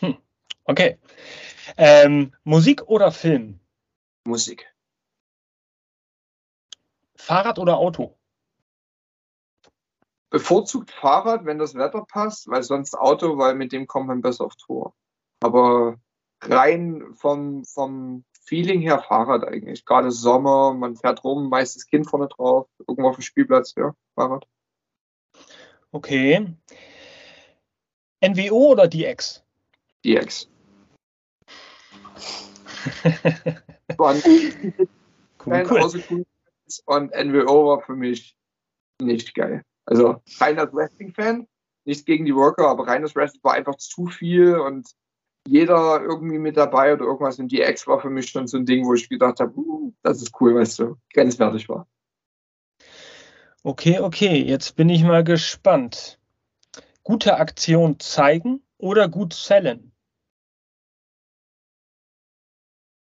Hm. 0.00 0.18
Okay. 0.64 0.98
Ähm, 1.76 2.32
Musik 2.44 2.82
oder 2.88 3.10
Film? 3.12 3.60
Musik. 4.24 4.66
Fahrrad 7.16 7.58
oder 7.58 7.76
Auto? 7.76 8.15
Bevorzugt 10.36 10.90
Fahrrad, 10.90 11.46
wenn 11.46 11.58
das 11.58 11.74
Wetter 11.76 12.04
passt, 12.06 12.46
weil 12.50 12.62
sonst 12.62 12.94
Auto, 12.94 13.38
weil 13.38 13.54
mit 13.54 13.72
dem 13.72 13.86
kommt 13.86 14.08
man 14.08 14.20
besser 14.20 14.44
auf 14.44 14.54
Tour. 14.56 14.94
Aber 15.40 15.96
rein 16.42 17.14
vom, 17.14 17.64
vom 17.64 18.22
Feeling 18.44 18.82
her 18.82 18.98
Fahrrad 18.98 19.44
eigentlich. 19.48 19.86
Gerade 19.86 20.10
Sommer, 20.10 20.74
man 20.74 20.94
fährt 20.94 21.24
rum, 21.24 21.48
meistens 21.48 21.86
Kind 21.86 22.06
vorne 22.06 22.28
drauf, 22.28 22.68
irgendwo 22.86 23.08
auf 23.08 23.16
dem 23.16 23.22
Spielplatz, 23.22 23.74
ja, 23.78 23.94
Fahrrad. 24.14 24.46
Okay. 25.90 26.46
NWO 28.20 28.72
oder 28.72 28.88
DX? 28.88 29.42
DX. 30.04 30.50
cool, 33.98 34.20
cool. 35.46 36.26
Und 36.84 37.10
NWO 37.14 37.68
war 37.68 37.80
für 37.80 37.96
mich 37.96 38.36
nicht 39.00 39.34
geil. 39.34 39.64
Also 39.86 40.20
rein 40.40 40.58
als 40.58 40.72
Wrestling-Fan, 40.72 41.46
nichts 41.84 42.04
gegen 42.04 42.26
die 42.26 42.34
Worker, 42.34 42.68
aber 42.68 42.86
rein 42.86 43.02
als 43.02 43.14
Wrestling 43.14 43.42
war 43.44 43.54
einfach 43.54 43.76
zu 43.76 44.06
viel 44.06 44.56
und 44.56 44.88
jeder 45.46 46.02
irgendwie 46.02 46.38
mit 46.38 46.56
dabei 46.56 46.92
oder 46.92 47.04
irgendwas. 47.04 47.38
Und 47.38 47.48
die 47.48 47.62
Ex 47.62 47.86
war 47.86 48.00
für 48.00 48.10
mich 48.10 48.28
schon 48.28 48.48
so 48.48 48.56
ein 48.56 48.66
Ding, 48.66 48.84
wo 48.84 48.94
ich 48.94 49.08
gedacht 49.08 49.38
habe, 49.40 49.56
uh, 49.56 49.92
das 50.02 50.20
ist 50.20 50.40
cool, 50.40 50.56
weißt 50.56 50.80
du, 50.80 50.96
grenzwertig 51.14 51.68
war. 51.68 51.86
Okay, 53.62 54.00
okay, 54.00 54.42
jetzt 54.42 54.76
bin 54.76 54.88
ich 54.88 55.02
mal 55.02 55.24
gespannt. 55.24 56.18
Gute 57.02 57.36
Aktion 57.36 57.98
zeigen 58.00 58.62
oder 58.78 59.08
gut 59.08 59.32
sellen? 59.32 59.92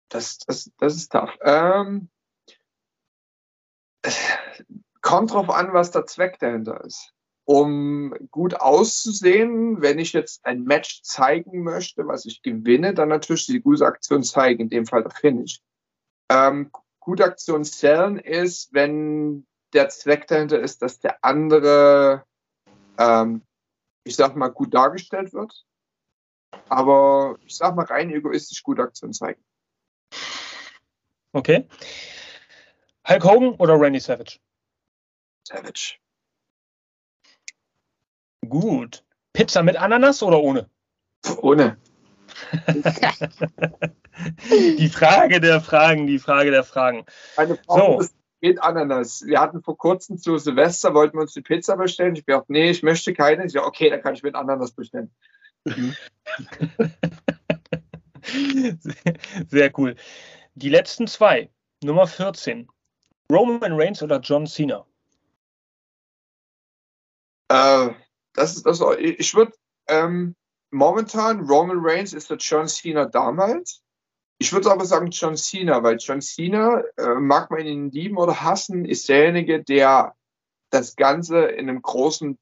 Das, 0.08 0.38
das, 0.38 0.70
das 0.78 0.96
ist 0.96 1.12
tough. 1.12 1.36
Ähm, 1.42 2.08
kommt 5.02 5.32
drauf 5.32 5.50
an, 5.50 5.72
was 5.72 5.90
der 5.90 6.06
Zweck 6.06 6.38
dahinter 6.38 6.84
ist. 6.84 7.12
Um 7.44 8.14
gut 8.30 8.54
auszusehen, 8.54 9.82
wenn 9.82 9.98
ich 9.98 10.12
jetzt 10.12 10.44
ein 10.44 10.62
Match 10.62 11.02
zeigen 11.02 11.62
möchte, 11.64 12.06
was 12.06 12.24
ich 12.24 12.42
gewinne, 12.42 12.94
dann 12.94 13.08
natürlich 13.08 13.46
die 13.46 13.60
gute 13.60 13.86
Aktion 13.86 14.22
zeigen, 14.22 14.62
in 14.62 14.68
dem 14.68 14.86
Fall 14.86 15.02
der 15.02 15.10
Finish. 15.10 15.60
Ähm, 16.30 16.70
gute 17.00 17.24
Aktion 17.24 17.64
sellen 17.64 18.18
ist, 18.18 18.72
wenn 18.72 19.46
der 19.72 19.88
Zweck 19.88 20.26
dahinter 20.26 20.60
ist, 20.60 20.82
dass 20.82 21.00
der 21.00 21.24
andere, 21.24 22.24
ähm, 22.98 23.42
ich 24.04 24.16
sag 24.16 24.36
mal, 24.36 24.48
gut 24.48 24.74
dargestellt 24.74 25.32
wird. 25.32 25.64
Aber 26.68 27.36
ich 27.44 27.56
sag 27.56 27.74
mal 27.74 27.86
rein 27.86 28.10
egoistisch 28.10 28.62
gute 28.62 28.82
Aktion 28.82 29.12
zeigen. 29.12 29.42
Okay. 31.32 31.68
Hulk 33.08 33.24
Hogan 33.24 33.54
oder 33.54 33.80
Randy 33.80 34.00
Savage? 34.00 34.38
Savage. 35.46 35.98
Gut. 38.48 39.04
Pizza 39.32 39.62
mit 39.62 39.76
Ananas 39.76 40.22
oder 40.22 40.40
ohne? 40.40 40.68
Ohne. 41.38 41.76
die 44.78 44.88
Frage 44.88 45.40
der 45.40 45.60
Fragen, 45.60 46.06
die 46.06 46.18
Frage 46.18 46.50
der 46.50 46.64
Fragen. 46.64 47.04
Eine 47.36 47.56
Frau 47.56 48.00
so. 48.02 48.08
mit 48.40 48.62
Ananas. 48.62 49.24
Wir 49.26 49.40
hatten 49.40 49.62
vor 49.62 49.76
kurzem 49.76 50.18
zu 50.18 50.38
Silvester, 50.38 50.94
wollten 50.94 51.16
wir 51.18 51.22
uns 51.22 51.34
die 51.34 51.42
Pizza 51.42 51.76
bestellen. 51.76 52.16
Ich 52.16 52.24
dachte, 52.24 52.52
nee, 52.52 52.70
ich 52.70 52.82
möchte 52.82 53.12
keine. 53.12 53.46
Ich 53.46 53.52
dachte, 53.52 53.66
okay, 53.66 53.90
dann 53.90 54.02
kann 54.02 54.14
ich 54.14 54.22
mit 54.22 54.34
Ananas 54.34 54.72
bestellen. 54.72 55.10
sehr, 55.64 55.94
sehr 59.48 59.78
cool. 59.78 59.96
Die 60.54 60.70
letzten 60.70 61.06
zwei. 61.06 61.50
Nummer 61.82 62.06
14. 62.06 62.68
Roman 63.32 63.72
Reigns 63.72 64.02
oder 64.02 64.20
John 64.20 64.46
Cena? 64.46 64.84
Äh, 67.50 67.94
das 68.34 68.56
ist 68.56 68.64
das. 68.64 68.80
Ich 68.98 69.34
würde 69.34 69.52
ähm, 69.88 70.36
momentan 70.70 71.40
Roman 71.40 71.78
Reigns 71.80 72.12
ist 72.12 72.30
der 72.30 72.36
John 72.36 72.68
Cena 72.68 73.06
damals. 73.06 73.82
Ich 74.38 74.52
würde 74.52 74.70
aber 74.70 74.86
sagen 74.86 75.10
John 75.10 75.36
Cena, 75.36 75.82
weil 75.82 75.96
John 75.98 76.22
Cena, 76.22 76.82
äh, 76.96 77.14
mag 77.16 77.50
man 77.50 77.66
ihn 77.66 77.90
lieben 77.90 78.16
oder 78.16 78.40
hassen, 78.40 78.84
ist 78.84 79.08
derjenige, 79.08 79.62
der 79.62 80.14
das 80.70 80.94
Ganze 80.94 81.46
in 81.46 81.68
einem 81.68 81.82
großen 81.82 82.38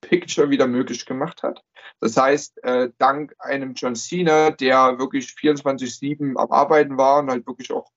Picture 0.00 0.48
wieder 0.48 0.68
möglich 0.68 1.04
gemacht 1.04 1.42
hat. 1.42 1.62
Das 2.00 2.16
heißt, 2.16 2.62
äh, 2.62 2.90
dank 2.98 3.34
einem 3.40 3.74
John 3.74 3.96
Cena, 3.96 4.52
der 4.52 4.98
wirklich 4.98 5.26
24-7 5.30 6.36
am 6.36 6.52
Arbeiten 6.52 6.96
war 6.96 7.18
und 7.18 7.30
halt 7.30 7.46
wirklich 7.46 7.72
auch 7.72 7.90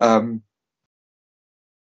ähm, 0.00 0.42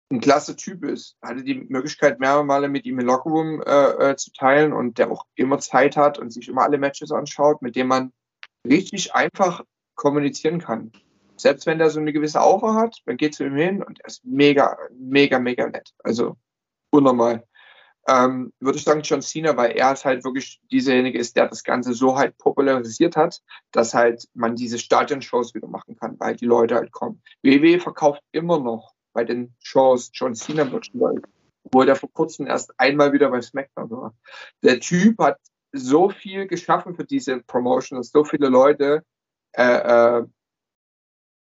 ein 0.10 0.22
klasse 0.22 0.56
Typ 0.56 0.86
ist, 0.86 1.18
hatte 1.22 1.44
die 1.44 1.66
Möglichkeit, 1.70 2.20
mehrere 2.20 2.46
Male 2.46 2.70
mit 2.70 2.86
ihm 2.86 3.00
im 3.00 3.06
Lockerroom 3.06 3.62
äh, 3.62 4.12
äh, 4.12 4.16
zu 4.16 4.32
teilen 4.32 4.74
und 4.74 4.98
der 4.98 5.12
auch 5.12 5.26
immer 5.36 5.60
Zeit 5.60 5.98
hat 5.98 6.18
und 6.18 6.32
sich 6.32 6.48
immer 6.48 6.64
alle 6.64 6.78
Matches 6.78 7.12
anschaut, 7.12 7.62
mit 7.62 7.76
dem 7.76 7.88
man 7.88 8.14
richtig 8.66 9.14
einfach 9.14 9.64
kommunizieren 9.96 10.60
kann. 10.60 10.92
Selbst 11.36 11.66
wenn 11.66 11.78
der 11.78 11.90
so 11.90 12.00
eine 12.00 12.14
gewisse 12.14 12.42
Aura 12.42 12.74
hat, 12.76 12.98
man 13.06 13.18
geht 13.18 13.36
zu 13.36 13.46
ihm 13.46 13.56
hin 13.56 13.84
und 13.84 14.00
er 14.00 14.08
ist 14.08 14.26
mega, 14.26 14.78
mega, 14.98 15.40
mega 15.40 15.68
nett. 15.68 15.94
Also 16.04 16.38
unnormal 16.90 17.44
ähm, 18.08 18.54
würde 18.60 18.78
ich 18.78 18.86
sagen 18.86 19.02
John 19.02 19.22
Cena, 19.22 19.58
weil 19.58 19.72
er 19.72 19.94
halt 19.94 20.24
wirklich 20.24 20.62
dieserjenige 20.72 21.20
ist, 21.20 21.36
der 21.36 21.50
das 21.50 21.64
Ganze 21.64 21.94
so 21.94 22.18
halt 22.18 22.38
popularisiert 22.38 23.18
hat, 23.18 23.42
dass 23.72 23.94
halt 23.94 24.28
man 24.34 24.56
diese 24.56 24.80
Stadionshows 24.80 25.54
wieder 25.54 25.68
machen 25.68 25.98
kann, 25.98 26.18
weil 26.20 26.36
die 26.36 26.46
Leute 26.46 26.76
halt 26.76 26.92
kommen. 26.92 27.22
WWE 27.44 27.80
verkauft 27.80 28.22
immer 28.32 28.60
noch 28.60 28.94
bei 29.18 29.24
den 29.24 29.52
Shows 29.58 30.12
John 30.14 30.36
Cena 30.36 30.64
Merchandise, 30.64 31.24
obwohl 31.64 31.88
der 31.88 31.96
vor 31.96 32.14
kurzem 32.14 32.46
erst 32.46 32.72
einmal 32.80 33.14
wieder 33.14 33.32
bei 33.32 33.42
SmackDown 33.42 33.90
war. 33.90 34.16
Der 34.62 34.80
Typ 34.80 35.18
hat 35.18 35.40
so 35.72 36.10
viel 36.12 36.46
geschaffen 36.46 36.94
für 36.94 37.04
diese 37.04 37.40
Promotion, 37.40 37.98
dass 37.98 38.12
so 38.12 38.24
viele 38.24 38.48
Leute 38.48 39.04
äh, 39.54 40.20
äh, 40.20 40.24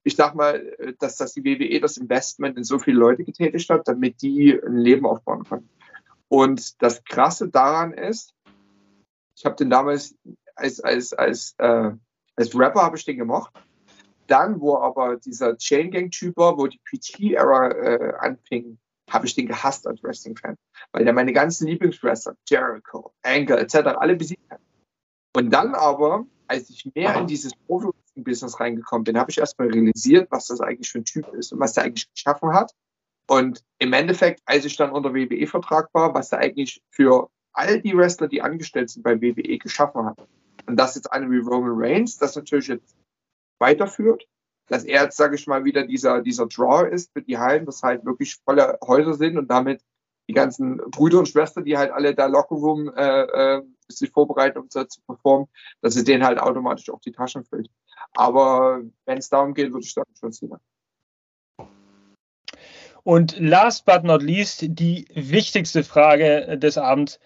ich 0.03 0.17
sag 0.17 0.35
mal, 0.35 0.75
dass, 0.99 1.15
dass 1.15 1.31
die 1.31 1.45
WWE 1.45 1.79
das 1.79 1.95
Investment 1.95 2.57
in 2.57 2.65
so 2.65 2.79
viele 2.79 2.99
Leute 2.99 3.23
getätigt 3.23 3.69
hat, 3.69 3.87
damit 3.87 4.21
die 4.21 4.59
ein 4.61 4.75
Leben 4.75 5.05
aufbauen 5.05 5.45
können. 5.45 5.69
Und 6.27 6.81
das 6.81 7.05
Krasse 7.05 7.47
daran 7.47 7.93
ist, 7.93 8.33
ich 9.37 9.45
habe 9.45 9.55
den 9.55 9.69
damals 9.69 10.17
als, 10.55 10.81
als, 10.81 11.13
als, 11.13 11.55
äh, 11.59 11.91
als 12.35 12.59
Rapper 12.59 12.81
habe 12.81 12.97
ich 12.97 13.05
den 13.05 13.17
gemocht. 13.17 13.53
Dann, 14.27 14.61
wo 14.61 14.77
aber 14.77 15.17
dieser 15.17 15.57
Chain 15.57 15.91
Gang 15.91 16.11
Typ 16.11 16.37
war, 16.37 16.57
wo 16.57 16.67
die 16.67 16.79
PT-Ära 16.79 17.71
äh, 17.71 18.13
anfing, 18.19 18.77
habe 19.09 19.25
ich 19.25 19.35
den 19.35 19.47
gehasst 19.47 19.85
als 19.85 20.01
Wrestling-Fan, 20.01 20.55
weil 20.91 21.03
der 21.03 21.13
meine 21.13 21.33
ganzen 21.33 21.67
Lieblingswrestler, 21.67 22.35
Jericho, 22.47 23.13
Angle 23.21 23.59
etc., 23.59 23.75
alle 23.97 24.15
besiegt 24.15 24.49
hat. 24.49 24.61
Und 25.35 25.51
dann 25.51 25.75
aber, 25.75 26.25
als 26.47 26.69
ich 26.69 26.89
mehr 26.95 27.15
in 27.15 27.27
dieses 27.27 27.53
Profi-Business 27.67 28.59
reingekommen 28.59 29.03
bin, 29.03 29.17
habe 29.17 29.31
ich 29.31 29.37
erstmal 29.37 29.69
realisiert, 29.69 30.31
was 30.31 30.47
das 30.47 30.61
eigentlich 30.61 30.91
für 30.91 30.99
ein 30.99 31.05
Typ 31.05 31.27
ist 31.33 31.51
und 31.51 31.59
was 31.59 31.73
der 31.73 31.83
eigentlich 31.83 32.11
geschaffen 32.13 32.53
hat. 32.53 32.71
Und 33.27 33.63
im 33.79 33.93
Endeffekt, 33.93 34.41
als 34.45 34.65
ich 34.65 34.75
dann 34.75 34.91
unter 34.91 35.13
WWE-Vertrag 35.13 35.89
war, 35.93 36.13
was 36.13 36.31
er 36.31 36.39
eigentlich 36.39 36.81
für 36.89 37.29
all 37.53 37.81
die 37.81 37.95
Wrestler, 37.95 38.27
die 38.27 38.41
angestellt 38.41 38.89
sind 38.89 39.03
bei 39.03 39.21
WWE, 39.21 39.57
geschaffen 39.57 40.05
hat. 40.05 40.17
Und 40.65 40.77
das 40.77 40.95
jetzt 40.95 41.11
eine 41.11 41.29
wie 41.29 41.39
Roman 41.39 41.73
Reigns, 41.75 42.17
das 42.17 42.35
natürlich 42.35 42.67
jetzt 42.67 42.95
weiterführt, 43.63 44.27
dass 44.67 44.83
er 44.83 45.03
jetzt, 45.03 45.17
sage 45.17 45.35
ich 45.35 45.47
mal, 45.47 45.63
wieder 45.63 45.87
dieser, 45.87 46.21
dieser 46.21 46.47
Draw 46.47 46.87
ist 46.89 47.11
für 47.13 47.21
die 47.21 47.37
Hallen, 47.37 47.65
dass 47.65 47.81
halt 47.81 48.05
wirklich 48.05 48.35
volle 48.43 48.77
Häuser 48.85 49.13
sind 49.13 49.37
und 49.37 49.49
damit 49.49 49.81
die 50.27 50.33
ganzen 50.33 50.77
Brüder 50.77 51.19
und 51.19 51.27
Schwestern, 51.27 51.65
die 51.65 51.77
halt 51.77 51.91
alle 51.91 52.13
da 52.13 52.27
Lockerroom 52.27 52.93
äh, 52.95 53.21
äh, 53.57 53.61
sich 53.87 54.11
vorbereiten, 54.11 54.59
um 54.59 54.69
zu, 54.69 54.85
zu 54.87 55.01
performen, 55.01 55.47
dass 55.81 55.95
es 55.95 56.03
denen 56.03 56.25
halt 56.25 56.39
automatisch 56.39 56.89
auch 56.89 57.01
die 57.01 57.11
Taschen 57.11 57.43
füllt. 57.43 57.69
Aber 58.15 58.81
wenn 59.05 59.17
es 59.17 59.29
darum 59.29 59.53
geht, 59.53 59.71
würde 59.71 59.85
ich 59.85 59.93
sagen, 59.93 60.11
schon 60.19 60.31
Cena. 60.31 60.59
Und 63.03 63.37
last 63.37 63.85
but 63.85 64.03
not 64.03 64.21
least, 64.21 64.61
die 64.61 65.07
wichtigste 65.13 65.83
Frage 65.83 66.57
des 66.57 66.77
Abends: 66.77 67.19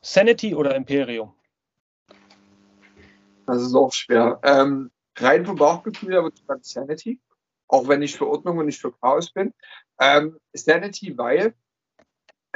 Sanity 0.00 0.54
oder 0.54 0.74
Imperium? 0.74 1.32
Das 3.46 3.62
ist 3.62 3.74
auch 3.74 3.92
schwer. 3.92 4.40
Ähm, 4.42 4.90
rein 5.22 5.46
vom 5.46 5.56
Bauchgefühl 5.56 6.10
würde 6.10 6.36
ich 6.36 6.44
sagen 6.44 6.62
Sanity. 6.62 7.20
Auch 7.68 7.86
wenn 7.88 8.02
ich 8.02 8.16
für 8.16 8.26
Ordnung 8.26 8.58
und 8.58 8.66
nicht 8.66 8.80
für 8.80 8.92
Chaos 8.92 9.30
bin. 9.32 9.54
Ähm, 10.00 10.38
Sanity, 10.52 11.16
weil 11.16 11.54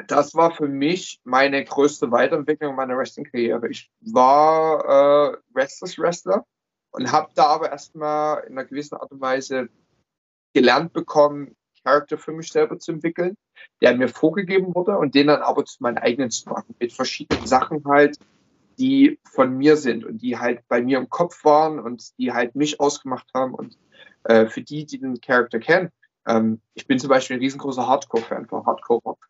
das 0.09 0.35
war 0.35 0.51
für 0.51 0.67
mich 0.67 1.21
meine 1.25 1.65
größte 1.65 2.11
Weiterentwicklung 2.11 2.75
meiner 2.75 2.97
Wrestling-Karriere. 2.97 3.69
Ich 3.69 3.91
war 4.01 4.85
äh, 4.85 5.37
Restless-Wrestler 5.55 6.45
und 6.91 7.13
habe 7.13 7.31
da 7.35 7.47
aber 7.47 7.71
erstmal 7.71 8.43
in 8.45 8.53
einer 8.53 8.65
gewissen 8.65 8.97
Art 8.97 9.13
und 9.13 9.21
Weise 9.21 9.69
gelernt 10.53 10.93
bekommen, 10.93 11.57
Charakter 11.85 12.19
für 12.19 12.33
mich 12.33 12.51
selber 12.51 12.79
zu 12.79 12.93
entwickeln, 12.93 13.37
der 13.83 13.97
mir 13.97 14.09
vorgegeben 14.09 14.75
wurde 14.75 14.97
und 14.97 15.15
den 15.15 15.27
dann 15.27 15.43
aber 15.43 15.65
zu 15.65 15.83
meinen 15.83 15.99
eigenen 15.99 16.31
zu 16.31 16.49
machen, 16.49 16.75
mit 16.79 16.93
verschiedenen 16.93 17.47
Sachen 17.47 17.85
halt, 17.85 18.19
die 18.79 19.19
von 19.25 19.57
mir 19.57 19.77
sind 19.77 20.05
und 20.05 20.19
die 20.19 20.39
halt 20.39 20.67
bei 20.69 20.83
mir 20.83 20.99
im 20.99 21.09
Kopf 21.09 21.45
waren 21.45 21.79
und 21.79 22.17
die 22.19 22.33
halt 22.33 22.55
mich 22.55 22.81
ausgemacht 22.81 23.29
haben 23.35 23.55
und 23.55 23.79
äh, 24.25 24.47
für 24.47 24.63
die, 24.63 24.87
die 24.87 24.99
den 24.99 25.21
Charakter 25.21 25.59
kennen. 25.59 25.91
Ähm, 26.27 26.61
ich 26.75 26.87
bin 26.87 26.99
zum 26.99 27.11
Beispiel 27.11 27.37
ein 27.37 27.41
riesengroßer 27.41 27.87
Hardcore-Fan 27.87 28.47
von 28.47 28.65
Hardcore-Rock. 28.65 29.29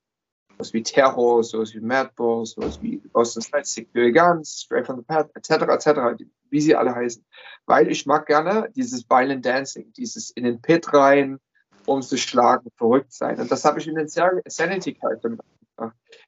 Sowas 0.53 0.73
wie 0.73 0.83
Terror, 0.83 1.43
sowas 1.43 1.75
wie 1.75 1.81
Madball, 1.81 2.47
sowas 2.47 2.81
wie 2.81 2.99
Boston 2.99 3.43
Side, 3.43 3.65
Secure 3.65 4.13
Guns, 4.13 4.61
Straight 4.61 4.87
from 4.87 4.99
the 4.99 5.03
Path, 5.03 5.29
etc., 5.35 5.63
etc., 5.69 6.25
wie 6.51 6.61
sie 6.61 6.77
alle 6.77 6.95
heißen. 6.95 7.25
Weil 7.67 7.91
ich 7.91 8.07
mag 8.07 8.27
gerne 8.27 8.71
dieses 8.77 9.09
Violent 9.11 9.45
Dancing, 9.45 9.93
dieses 9.95 10.31
in 10.31 10.45
den 10.45 10.63
Pit 10.63 10.93
rein, 10.93 11.41
um 11.87 12.03
zu 12.03 12.17
schlagen, 12.17 12.71
verrückt 12.77 13.13
sein. 13.13 13.41
Und 13.41 13.51
das 13.51 13.65
habe 13.65 13.81
ich 13.81 13.89
in 13.89 13.97
den 13.97 14.07
Sanity 14.07 14.95
Characters 14.95 15.33
gemacht. 15.33 15.54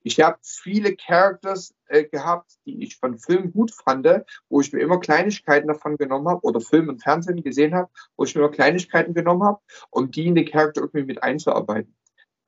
Ich 0.02 0.20
habe 0.20 0.38
viele 0.42 0.96
Characters 0.96 1.74
äh, 1.86 2.04
gehabt, 2.04 2.52
die 2.64 2.82
ich 2.82 2.96
von 2.96 3.18
Filmen 3.18 3.52
gut 3.52 3.72
fand, 3.72 4.06
wo 4.48 4.60
ich 4.60 4.72
mir 4.72 4.80
immer 4.80 5.00
Kleinigkeiten 5.00 5.68
davon 5.68 5.96
genommen 5.96 6.28
habe 6.28 6.42
oder 6.42 6.60
Film 6.60 6.88
und 6.88 7.02
Fernsehen 7.02 7.42
gesehen 7.42 7.74
habe, 7.74 7.90
wo 8.16 8.24
ich 8.24 8.34
mir 8.34 8.42
immer 8.42 8.50
Kleinigkeiten 8.50 9.14
genommen 9.14 9.44
habe, 9.44 9.60
um 9.90 10.10
die 10.10 10.26
in 10.26 10.34
den 10.34 10.46
Charakter 10.46 10.80
irgendwie 10.80 11.04
mit 11.04 11.22
einzuarbeiten. 11.22 11.94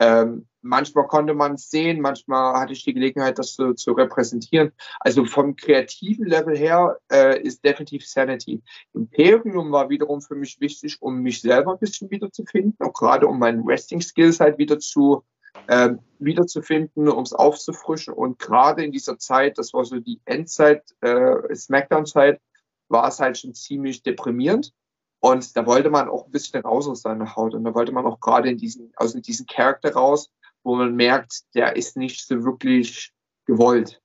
Ähm, 0.01 0.47
manchmal 0.63 1.09
konnte 1.09 1.35
man 1.35 1.55
es 1.55 1.71
sehen, 1.71 2.01
manchmal 2.01 2.61
hatte 2.61 2.73
ich 2.73 2.85
die 2.85 2.95
Gelegenheit, 2.95 3.39
das 3.39 3.55
zu, 3.55 3.75
zu 3.75 3.93
repräsentieren. 3.93 4.73
Also 5.01 5.25
vom 5.25 5.57
kreativen 5.57 6.27
Level 6.27 6.57
her 6.57 6.99
äh, 7.11 7.41
ist 7.43 7.65
definitiv 7.65 8.07
Sanity. 8.07 8.63
Imperium 8.93 9.73
war 9.73 9.89
wiederum 9.89 10.21
für 10.21 10.37
mich 10.37 10.61
wichtig, 10.61 11.03
um 11.03 11.21
mich 11.23 11.41
selber 11.41 11.73
ein 11.73 11.81
bisschen 11.81 12.11
wiederzufinden, 12.11 12.77
auch 12.79 12.93
gerade 12.93 13.27
um 13.27 13.39
meinen 13.39 13.67
Wrestling-Skills 13.67 14.39
halt 14.39 14.59
wieder 14.59 14.79
zu 14.79 15.25
äh, 15.67 15.91
wiederzufinden, 16.19 17.09
um 17.09 17.23
es 17.23 17.33
aufzufrischen. 17.33 18.15
Und 18.15 18.39
gerade 18.39 18.85
in 18.85 18.93
dieser 18.93 19.19
Zeit, 19.19 19.59
das 19.59 19.73
war 19.75 19.85
so 19.85 20.01
die 20.01 20.21
Endzeit, 20.25 20.83
äh, 21.01 21.55
Smackdown-Zeit, 21.55 22.41
war 22.89 23.09
es 23.09 23.21
halt 23.21 23.39
schon 23.39 23.55
ziemlich 23.55 24.03
deprimierend. 24.03 24.73
Und 25.21 25.57
da 25.57 25.67
wollte 25.67 25.91
man 25.91 26.09
auch 26.09 26.27
ein 26.27 26.31
bisschen 26.31 26.63
raus 26.63 26.89
aus 26.89 27.03
seiner 27.03 27.35
Haut. 27.35 27.55
Und 27.55 27.65
da 27.65 27.75
wollte 27.75 27.93
man 27.93 28.07
auch 28.07 28.21
gerade 28.21 28.49
in 28.51 28.57
diesen, 28.57 28.93
aus 28.97 29.13
diesem 29.15 29.47
Charakter 29.47 29.93
raus, 29.93 30.31
wo 30.63 30.77
man 30.77 30.95
merkt, 30.95 31.43
der 31.55 31.77
ist 31.77 31.97
nicht 31.97 32.27
so 32.27 32.45
wirklich 32.45 33.13
gewollt. 33.47 34.01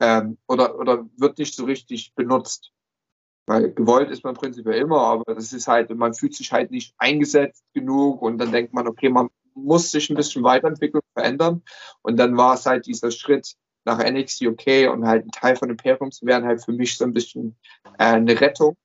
Ähm, 0.00 0.38
oder, 0.48 0.78
oder 0.78 1.06
wird 1.16 1.38
nicht 1.38 1.54
so 1.54 1.64
richtig 1.64 2.14
benutzt. 2.14 2.72
Weil 3.46 3.72
gewollt 3.72 4.10
ist 4.10 4.22
man 4.22 4.34
prinzipiell 4.34 4.80
immer, 4.80 5.00
aber 5.00 5.34
das 5.34 5.52
ist 5.52 5.66
halt, 5.66 5.90
man 5.90 6.14
fühlt 6.14 6.34
sich 6.34 6.52
halt 6.52 6.70
nicht 6.70 6.94
eingesetzt 6.98 7.64
genug 7.74 8.22
und 8.22 8.38
dann 8.38 8.52
denkt 8.52 8.72
man, 8.72 8.86
okay, 8.86 9.08
man 9.08 9.28
muss 9.54 9.90
sich 9.90 10.10
ein 10.10 10.16
bisschen 10.16 10.42
weiterentwickeln, 10.42 11.02
verändern. 11.14 11.62
Und 12.02 12.16
dann 12.16 12.36
war 12.36 12.54
es 12.54 12.66
halt 12.66 12.86
dieser 12.86 13.10
Schritt 13.10 13.56
nach 13.84 13.98
NXT 13.98 14.42
UK 14.42 14.92
und 14.92 15.06
halt 15.06 15.26
ein 15.26 15.30
Teil 15.30 15.56
von 15.56 15.70
Imperium 15.70 16.10
zu 16.10 16.26
werden, 16.26 16.46
halt 16.46 16.64
für 16.64 16.72
mich 16.72 16.96
so 16.96 17.04
ein 17.04 17.12
bisschen 17.12 17.56
äh, 17.98 18.04
eine 18.04 18.40
Rettung. 18.40 18.76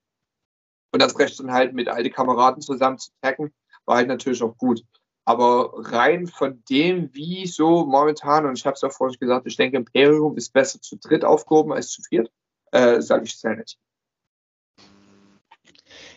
Und 0.91 1.01
das 1.01 1.17
Recht 1.19 1.39
dann 1.39 1.51
halt 1.51 1.73
mit 1.73 1.89
alten 1.89 2.11
Kameraden 2.11 2.61
zusammen 2.61 2.97
zu 2.97 3.11
taggen, 3.21 3.53
war 3.85 3.97
halt 3.97 4.07
natürlich 4.07 4.41
auch 4.41 4.57
gut. 4.57 4.83
Aber 5.25 5.73
rein 5.91 6.27
von 6.27 6.63
dem, 6.69 7.13
wie 7.13 7.47
so 7.47 7.85
momentan, 7.85 8.45
und 8.45 8.57
ich 8.57 8.65
habe 8.65 8.75
es 8.75 8.81
ja 8.81 8.89
vorhin 8.89 9.19
gesagt, 9.19 9.47
ich 9.47 9.57
denke, 9.57 9.77
Imperium 9.77 10.37
ist 10.37 10.53
besser 10.53 10.79
zu 10.79 10.97
dritt 10.97 11.25
aufgehoben 11.25 11.73
als 11.73 11.89
zu 11.89 12.01
viert, 12.03 12.31
äh, 12.71 13.01
sage 13.01 13.25
ich 13.25 13.37
Sanity. 13.37 13.75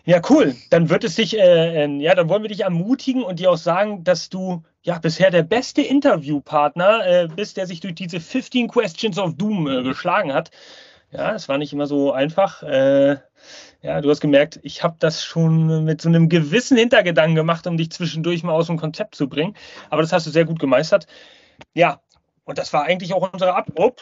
Ja, 0.08 0.22
cool. 0.30 0.56
Dann 0.70 0.88
wird 0.88 1.04
es 1.04 1.16
dich, 1.16 1.36
äh, 1.36 1.84
äh, 1.84 2.00
ja, 2.00 2.14
dann 2.14 2.30
wollen 2.30 2.40
wir 2.40 2.48
dich 2.48 2.62
ermutigen 2.62 3.22
und 3.22 3.40
dir 3.40 3.50
auch 3.50 3.58
sagen, 3.58 4.04
dass 4.04 4.30
du 4.30 4.62
ja 4.80 4.98
bisher 4.98 5.30
der 5.30 5.42
beste 5.42 5.82
Interviewpartner 5.82 7.06
äh, 7.06 7.28
bist, 7.28 7.58
der 7.58 7.66
sich 7.66 7.80
durch 7.80 7.94
diese 7.94 8.18
15 8.18 8.68
Questions 8.68 9.18
of 9.18 9.34
Doom 9.36 9.68
äh, 9.68 9.82
geschlagen 9.82 10.32
hat. 10.32 10.50
Ja, 11.12 11.34
es 11.34 11.46
war 11.50 11.58
nicht 11.58 11.74
immer 11.74 11.86
so 11.86 12.10
einfach. 12.10 12.62
Äh, 12.62 13.18
ja, 13.82 14.00
du 14.00 14.08
hast 14.08 14.22
gemerkt, 14.22 14.58
ich 14.62 14.82
habe 14.82 14.96
das 14.98 15.22
schon 15.22 15.84
mit 15.84 16.00
so 16.00 16.08
einem 16.08 16.30
gewissen 16.30 16.78
Hintergedanken 16.78 17.34
gemacht, 17.34 17.66
um 17.66 17.76
dich 17.76 17.90
zwischendurch 17.90 18.42
mal 18.42 18.54
aus 18.54 18.68
dem 18.68 18.78
Konzept 18.78 19.14
zu 19.14 19.28
bringen. 19.28 19.56
Aber 19.90 20.00
das 20.00 20.14
hast 20.14 20.26
du 20.26 20.30
sehr 20.30 20.46
gut 20.46 20.58
gemeistert. 20.58 21.06
Ja, 21.74 22.00
und 22.46 22.56
das 22.56 22.72
war 22.72 22.84
eigentlich 22.84 23.12
auch 23.12 23.30
unsere 23.30 23.54
Ab. 23.54 23.66
Oh, 23.76 23.92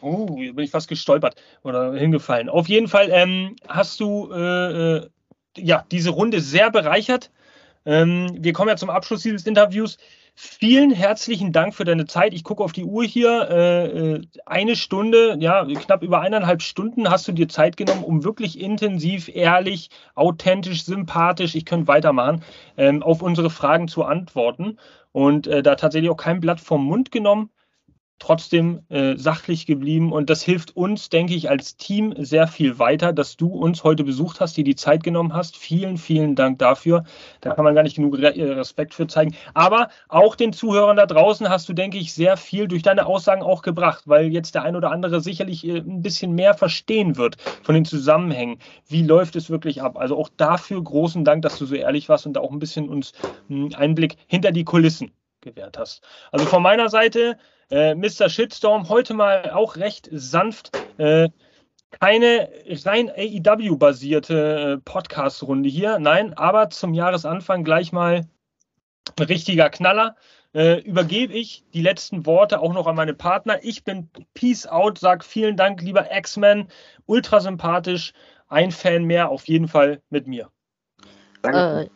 oh 0.00 0.26
bin 0.26 0.58
ich 0.58 0.72
fast 0.72 0.88
gestolpert 0.88 1.36
oder 1.62 1.94
hingefallen. 1.94 2.48
Auf 2.48 2.68
jeden 2.68 2.88
Fall 2.88 3.10
ähm, 3.12 3.54
hast 3.68 4.00
du 4.00 4.32
äh, 4.32 4.96
äh 4.96 5.08
ja 5.56 5.84
diese 5.90 6.10
Runde 6.10 6.40
sehr 6.40 6.70
bereichert. 6.70 7.30
Ähm, 7.84 8.30
wir 8.38 8.52
kommen 8.52 8.68
ja 8.68 8.76
zum 8.76 8.90
Abschluss 8.90 9.22
dieses 9.22 9.46
Interviews. 9.46 9.98
Vielen 10.34 10.92
herzlichen 10.92 11.52
Dank 11.52 11.74
für 11.74 11.84
deine 11.84 12.06
Zeit. 12.06 12.32
Ich 12.32 12.42
gucke 12.42 12.64
auf 12.64 12.72
die 12.72 12.84
Uhr 12.84 13.04
hier. 13.04 13.50
Äh, 13.50 14.20
eine 14.46 14.76
Stunde, 14.76 15.36
ja, 15.40 15.64
knapp 15.64 16.02
über 16.02 16.20
eineinhalb 16.20 16.62
Stunden 16.62 17.10
hast 17.10 17.28
du 17.28 17.32
dir 17.32 17.48
Zeit 17.48 17.76
genommen, 17.76 18.04
um 18.04 18.24
wirklich 18.24 18.58
intensiv, 18.58 19.28
ehrlich, 19.28 19.90
authentisch, 20.14 20.84
sympathisch, 20.84 21.54
ich 21.54 21.66
könnte 21.66 21.88
weitermachen, 21.88 22.42
ähm, 22.78 23.02
auf 23.02 23.20
unsere 23.20 23.50
Fragen 23.50 23.88
zu 23.88 24.04
antworten. 24.04 24.78
Und 25.12 25.46
äh, 25.46 25.62
da 25.62 25.74
tatsächlich 25.74 26.10
auch 26.10 26.16
kein 26.16 26.40
Blatt 26.40 26.60
vom 26.60 26.84
Mund 26.86 27.10
genommen 27.12 27.50
trotzdem 28.18 28.82
äh, 28.88 29.16
sachlich 29.16 29.66
geblieben. 29.66 30.12
Und 30.12 30.30
das 30.30 30.42
hilft 30.42 30.76
uns, 30.76 31.08
denke 31.08 31.34
ich, 31.34 31.50
als 31.50 31.76
Team 31.76 32.14
sehr 32.18 32.46
viel 32.46 32.78
weiter, 32.78 33.12
dass 33.12 33.36
du 33.36 33.48
uns 33.48 33.82
heute 33.82 34.04
besucht 34.04 34.40
hast, 34.40 34.56
dir 34.56 34.64
die 34.64 34.76
Zeit 34.76 35.02
genommen 35.02 35.34
hast. 35.34 35.56
Vielen, 35.56 35.98
vielen 35.98 36.36
Dank 36.36 36.58
dafür. 36.60 37.04
Da 37.40 37.54
kann 37.54 37.64
man 37.64 37.74
gar 37.74 37.82
nicht 37.82 37.96
genug 37.96 38.18
äh, 38.18 38.28
Respekt 38.52 38.94
für 38.94 39.06
zeigen. 39.06 39.34
Aber 39.54 39.88
auch 40.08 40.36
den 40.36 40.52
Zuhörern 40.52 40.96
da 40.96 41.06
draußen 41.06 41.48
hast 41.48 41.68
du, 41.68 41.72
denke 41.72 41.98
ich, 41.98 42.14
sehr 42.14 42.36
viel 42.36 42.68
durch 42.68 42.82
deine 42.82 43.06
Aussagen 43.06 43.42
auch 43.42 43.62
gebracht, 43.62 44.04
weil 44.06 44.28
jetzt 44.32 44.54
der 44.54 44.62
ein 44.62 44.76
oder 44.76 44.90
andere 44.90 45.20
sicherlich 45.20 45.66
äh, 45.66 45.78
ein 45.78 46.02
bisschen 46.02 46.32
mehr 46.32 46.54
verstehen 46.54 47.16
wird 47.16 47.36
von 47.62 47.74
den 47.74 47.84
Zusammenhängen. 47.84 48.58
Wie 48.88 49.02
läuft 49.02 49.34
es 49.36 49.50
wirklich 49.50 49.82
ab? 49.82 49.98
Also 49.98 50.16
auch 50.16 50.28
dafür 50.36 50.82
großen 50.82 51.24
Dank, 51.24 51.42
dass 51.42 51.58
du 51.58 51.66
so 51.66 51.74
ehrlich 51.74 52.08
warst 52.08 52.26
und 52.26 52.34
da 52.34 52.40
auch 52.40 52.52
ein 52.52 52.60
bisschen 52.60 52.88
uns 52.88 53.12
einen 53.48 53.72
hm, 53.72 53.74
Einblick 53.74 54.16
hinter 54.28 54.52
die 54.52 54.64
Kulissen 54.64 55.12
gewährt 55.40 55.76
hast. 55.76 56.02
Also 56.30 56.46
von 56.46 56.62
meiner 56.62 56.88
Seite 56.88 57.36
äh, 57.72 57.94
Mr. 57.94 58.28
Shitstorm 58.28 58.90
heute 58.90 59.14
mal 59.14 59.50
auch 59.50 59.76
recht 59.76 60.08
sanft. 60.12 60.76
Äh, 60.98 61.30
keine 62.00 62.48
rein 62.84 63.10
AEW-basierte 63.10 64.74
äh, 64.74 64.78
Podcast-Runde 64.78 65.68
hier, 65.68 65.98
nein, 65.98 66.34
aber 66.34 66.70
zum 66.70 66.94
Jahresanfang 66.94 67.64
gleich 67.64 67.90
mal 67.92 68.26
ein 69.18 69.24
richtiger 69.24 69.70
Knaller. 69.70 70.16
äh, 70.54 70.80
übergebe 70.82 71.32
ich 71.32 71.64
die 71.72 71.80
letzten 71.80 72.26
Worte 72.26 72.60
auch 72.60 72.74
noch 72.74 72.86
an 72.86 72.94
meine 72.94 73.14
Partner. 73.14 73.58
Ich 73.62 73.84
bin 73.84 74.10
Peace 74.34 74.66
Out, 74.66 74.98
sag 74.98 75.24
vielen 75.24 75.56
Dank, 75.56 75.80
lieber 75.80 76.14
X-Men, 76.14 76.68
ultra 77.06 77.40
sympathisch, 77.40 78.12
ein 78.48 78.70
Fan 78.70 79.04
mehr, 79.04 79.30
auf 79.30 79.48
jeden 79.48 79.66
Fall 79.66 80.02
mit 80.10 80.26
mir. 80.26 80.50
Äh, 81.42 81.86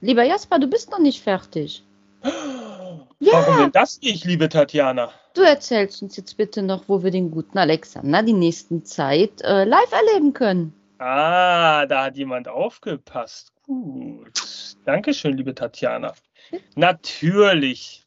lieber 0.00 0.24
Jasper, 0.24 0.58
du 0.58 0.66
bist 0.66 0.90
noch 0.90 1.00
nicht 1.00 1.22
fertig. 1.22 1.82
Warum 3.20 3.54
ja. 3.54 3.62
denn 3.62 3.72
das 3.72 4.00
nicht, 4.00 4.24
liebe 4.24 4.48
Tatjana? 4.48 5.10
Du 5.34 5.42
erzählst 5.42 6.02
uns 6.02 6.16
jetzt 6.16 6.36
bitte 6.36 6.62
noch, 6.62 6.88
wo 6.88 7.02
wir 7.02 7.10
den 7.10 7.30
guten 7.30 7.58
Alexander 7.58 8.22
die 8.22 8.32
nächsten 8.32 8.84
Zeit 8.84 9.42
äh, 9.42 9.64
live 9.64 9.92
erleben 9.92 10.32
können. 10.32 10.74
Ah, 10.98 11.86
da 11.86 12.04
hat 12.04 12.16
jemand 12.16 12.48
aufgepasst. 12.48 13.52
Gut. 13.62 14.76
Dankeschön, 14.84 15.36
liebe 15.36 15.54
Tatjana. 15.54 16.14
Natürlich 16.74 18.05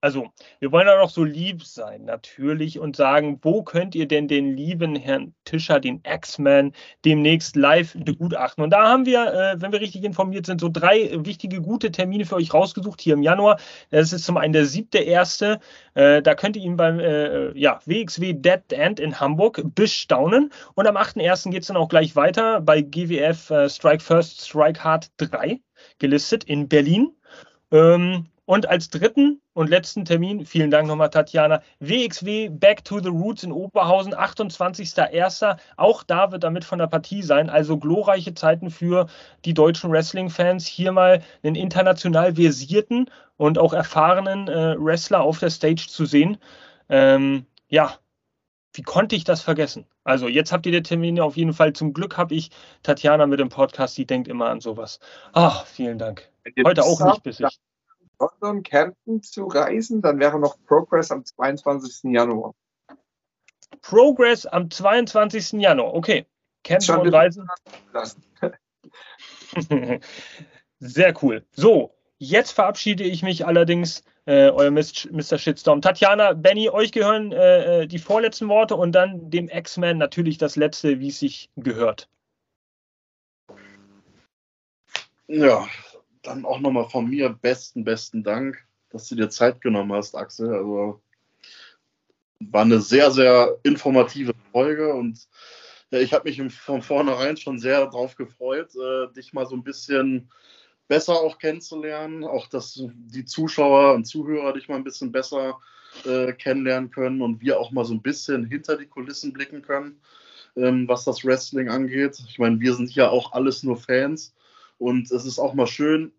also 0.00 0.30
wir 0.58 0.72
wollen 0.72 0.88
auch 0.88 0.98
noch 0.98 1.10
so 1.10 1.24
lieb 1.24 1.62
sein, 1.64 2.04
natürlich, 2.04 2.78
und 2.78 2.96
sagen, 2.96 3.38
wo 3.42 3.62
könnt 3.62 3.94
ihr 3.94 4.08
denn 4.08 4.28
den 4.28 4.56
lieben 4.56 4.96
Herrn 4.96 5.34
Tischer, 5.44 5.80
den 5.80 6.02
X-Man, 6.04 6.72
demnächst 7.04 7.56
live 7.56 7.94
begutachten? 7.94 8.64
Und 8.64 8.70
da 8.70 8.88
haben 8.88 9.06
wir, 9.06 9.32
äh, 9.32 9.60
wenn 9.60 9.72
wir 9.72 9.80
richtig 9.80 10.04
informiert 10.04 10.46
sind, 10.46 10.60
so 10.60 10.70
drei 10.72 11.10
wichtige, 11.24 11.60
gute 11.60 11.92
Termine 11.92 12.24
für 12.24 12.36
euch 12.36 12.54
rausgesucht 12.54 13.00
hier 13.00 13.14
im 13.14 13.22
Januar. 13.22 13.58
Das 13.90 14.12
ist 14.12 14.24
zum 14.24 14.36
einen 14.36 14.52
der 14.52 14.66
siebte 14.66 14.98
erste. 14.98 15.60
Äh, 15.94 16.22
da 16.22 16.34
könnt 16.34 16.56
ihr 16.56 16.62
ihn 16.62 16.76
beim 16.76 16.98
äh, 16.98 17.56
ja, 17.58 17.80
WXW 17.84 18.34
Dead 18.34 18.72
End 18.72 19.00
in 19.00 19.20
Hamburg 19.20 19.62
bestaunen. 19.74 20.50
Und 20.74 20.86
am 20.86 20.96
8.1. 20.96 21.50
geht 21.50 21.62
es 21.62 21.68
dann 21.68 21.76
auch 21.76 21.88
gleich 21.88 22.16
weiter 22.16 22.60
bei 22.60 22.80
GWF 22.80 23.52
Strike 23.68 24.02
First, 24.02 24.46
Strike 24.46 24.82
Hard 24.82 25.10
3 25.18 25.60
gelistet 25.98 26.44
in 26.44 26.68
Berlin. 26.68 27.12
Ähm, 27.72 28.26
und 28.50 28.68
als 28.68 28.90
dritten 28.90 29.40
und 29.52 29.70
letzten 29.70 30.04
Termin, 30.04 30.44
vielen 30.44 30.72
Dank 30.72 30.88
nochmal, 30.88 31.10
Tatjana, 31.10 31.62
WXW 31.78 32.48
Back 32.48 32.84
to 32.84 32.98
the 32.98 33.08
Roots 33.08 33.44
in 33.44 33.52
Oberhausen, 33.52 34.12
28.01. 34.12 35.56
Auch 35.76 36.02
da 36.02 36.32
wird 36.32 36.42
damit 36.42 36.64
von 36.64 36.80
der 36.80 36.88
Partie 36.88 37.22
sein. 37.22 37.48
Also 37.48 37.78
glorreiche 37.78 38.34
Zeiten 38.34 38.72
für 38.72 39.06
die 39.44 39.54
deutschen 39.54 39.92
Wrestling-Fans. 39.92 40.66
Hier 40.66 40.90
mal 40.90 41.22
einen 41.44 41.54
international 41.54 42.34
versierten 42.34 43.08
und 43.36 43.56
auch 43.56 43.72
erfahrenen 43.72 44.48
äh, 44.48 44.74
Wrestler 44.76 45.20
auf 45.20 45.38
der 45.38 45.50
Stage 45.50 45.86
zu 45.88 46.04
sehen. 46.04 46.36
Ähm, 46.88 47.46
ja, 47.68 47.98
wie 48.72 48.82
konnte 48.82 49.14
ich 49.14 49.22
das 49.22 49.42
vergessen? 49.42 49.86
Also 50.02 50.26
jetzt 50.26 50.50
habt 50.50 50.66
ihr 50.66 50.72
die 50.72 50.82
Termine 50.82 51.22
auf 51.22 51.36
jeden 51.36 51.52
Fall. 51.52 51.72
Zum 51.72 51.92
Glück 51.92 52.16
habe 52.16 52.34
ich 52.34 52.50
Tatjana 52.82 53.26
mit 53.26 53.38
dem 53.38 53.48
Podcast, 53.48 53.96
die 53.96 54.06
denkt 54.06 54.26
immer 54.26 54.46
an 54.46 54.60
sowas. 54.60 54.98
Ach, 55.34 55.66
vielen 55.66 55.98
Dank. 55.98 56.28
Heute 56.64 56.82
auch 56.82 57.00
nicht 57.00 57.22
bissig. 57.22 57.46
London, 58.20 58.62
Camden 58.62 59.22
zu 59.22 59.46
reisen. 59.46 60.02
Dann 60.02 60.18
wäre 60.20 60.38
noch 60.38 60.56
Progress 60.66 61.10
am 61.10 61.24
22. 61.24 62.12
Januar. 62.12 62.54
Progress 63.82 64.46
am 64.46 64.70
22. 64.70 65.52
Januar, 65.52 65.94
okay. 65.94 66.26
Camden 66.62 67.00
und 67.00 67.14
Reisen. 67.14 67.48
Sehr 70.78 71.14
cool. 71.22 71.46
So, 71.52 71.94
jetzt 72.18 72.52
verabschiede 72.52 73.04
ich 73.04 73.22
mich 73.22 73.46
allerdings, 73.46 74.04
äh, 74.26 74.50
euer 74.50 74.70
Mr. 74.70 75.38
Shitstorm. 75.38 75.80
Tatjana, 75.80 76.34
Benny, 76.34 76.68
euch 76.68 76.92
gehören 76.92 77.32
äh, 77.32 77.82
äh, 77.82 77.86
die 77.86 77.98
vorletzten 77.98 78.48
Worte 78.48 78.76
und 78.76 78.92
dann 78.92 79.30
dem 79.30 79.48
X-Men 79.48 79.98
natürlich 79.98 80.38
das 80.38 80.56
letzte, 80.56 81.00
wie 81.00 81.08
es 81.08 81.18
sich 81.18 81.50
gehört. 81.56 82.08
Ja, 85.26 85.66
dann 86.22 86.44
auch 86.44 86.60
nochmal 86.60 86.88
von 86.88 87.08
mir 87.08 87.30
besten, 87.30 87.84
besten 87.84 88.22
Dank, 88.22 88.64
dass 88.90 89.08
du 89.08 89.14
dir 89.14 89.30
Zeit 89.30 89.60
genommen 89.60 89.92
hast, 89.92 90.14
Axel. 90.14 90.52
Also 90.52 91.00
war 92.40 92.62
eine 92.62 92.80
sehr, 92.80 93.10
sehr 93.10 93.56
informative 93.62 94.32
Folge 94.52 94.94
und 94.94 95.28
ja, 95.90 95.98
ich 95.98 96.12
habe 96.12 96.28
mich 96.28 96.40
von 96.52 96.82
vornherein 96.82 97.36
schon 97.36 97.58
sehr 97.58 97.80
darauf 97.80 98.14
gefreut, 98.14 98.70
äh, 98.76 99.12
dich 99.12 99.32
mal 99.32 99.46
so 99.46 99.56
ein 99.56 99.64
bisschen 99.64 100.30
besser 100.88 101.14
auch 101.14 101.38
kennenzulernen, 101.38 102.24
auch 102.24 102.46
dass 102.48 102.82
die 102.92 103.24
Zuschauer 103.24 103.94
und 103.94 104.04
Zuhörer 104.04 104.52
dich 104.52 104.68
mal 104.68 104.76
ein 104.76 104.84
bisschen 104.84 105.12
besser 105.12 105.60
äh, 106.04 106.32
kennenlernen 106.32 106.90
können 106.90 107.22
und 107.22 107.40
wir 107.40 107.58
auch 107.60 107.72
mal 107.72 107.84
so 107.84 107.94
ein 107.94 108.02
bisschen 108.02 108.44
hinter 108.44 108.76
die 108.76 108.86
Kulissen 108.86 109.32
blicken 109.32 109.62
können, 109.62 110.00
ähm, 110.56 110.88
was 110.88 111.04
das 111.04 111.24
Wrestling 111.24 111.68
angeht. 111.68 112.22
Ich 112.28 112.38
meine, 112.38 112.60
wir 112.60 112.74
sind 112.74 112.94
ja 112.94 113.08
auch 113.08 113.32
alles 113.32 113.62
nur 113.62 113.76
Fans 113.76 114.34
und 114.80 115.10
es 115.10 115.26
ist 115.26 115.38
auch 115.38 115.52
mal 115.52 115.66
schön, 115.66 116.10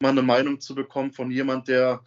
mal 0.00 0.08
eine 0.08 0.22
Meinung 0.22 0.58
zu 0.58 0.74
bekommen 0.74 1.12
von 1.12 1.30
jemand, 1.30 1.68
der 1.68 2.02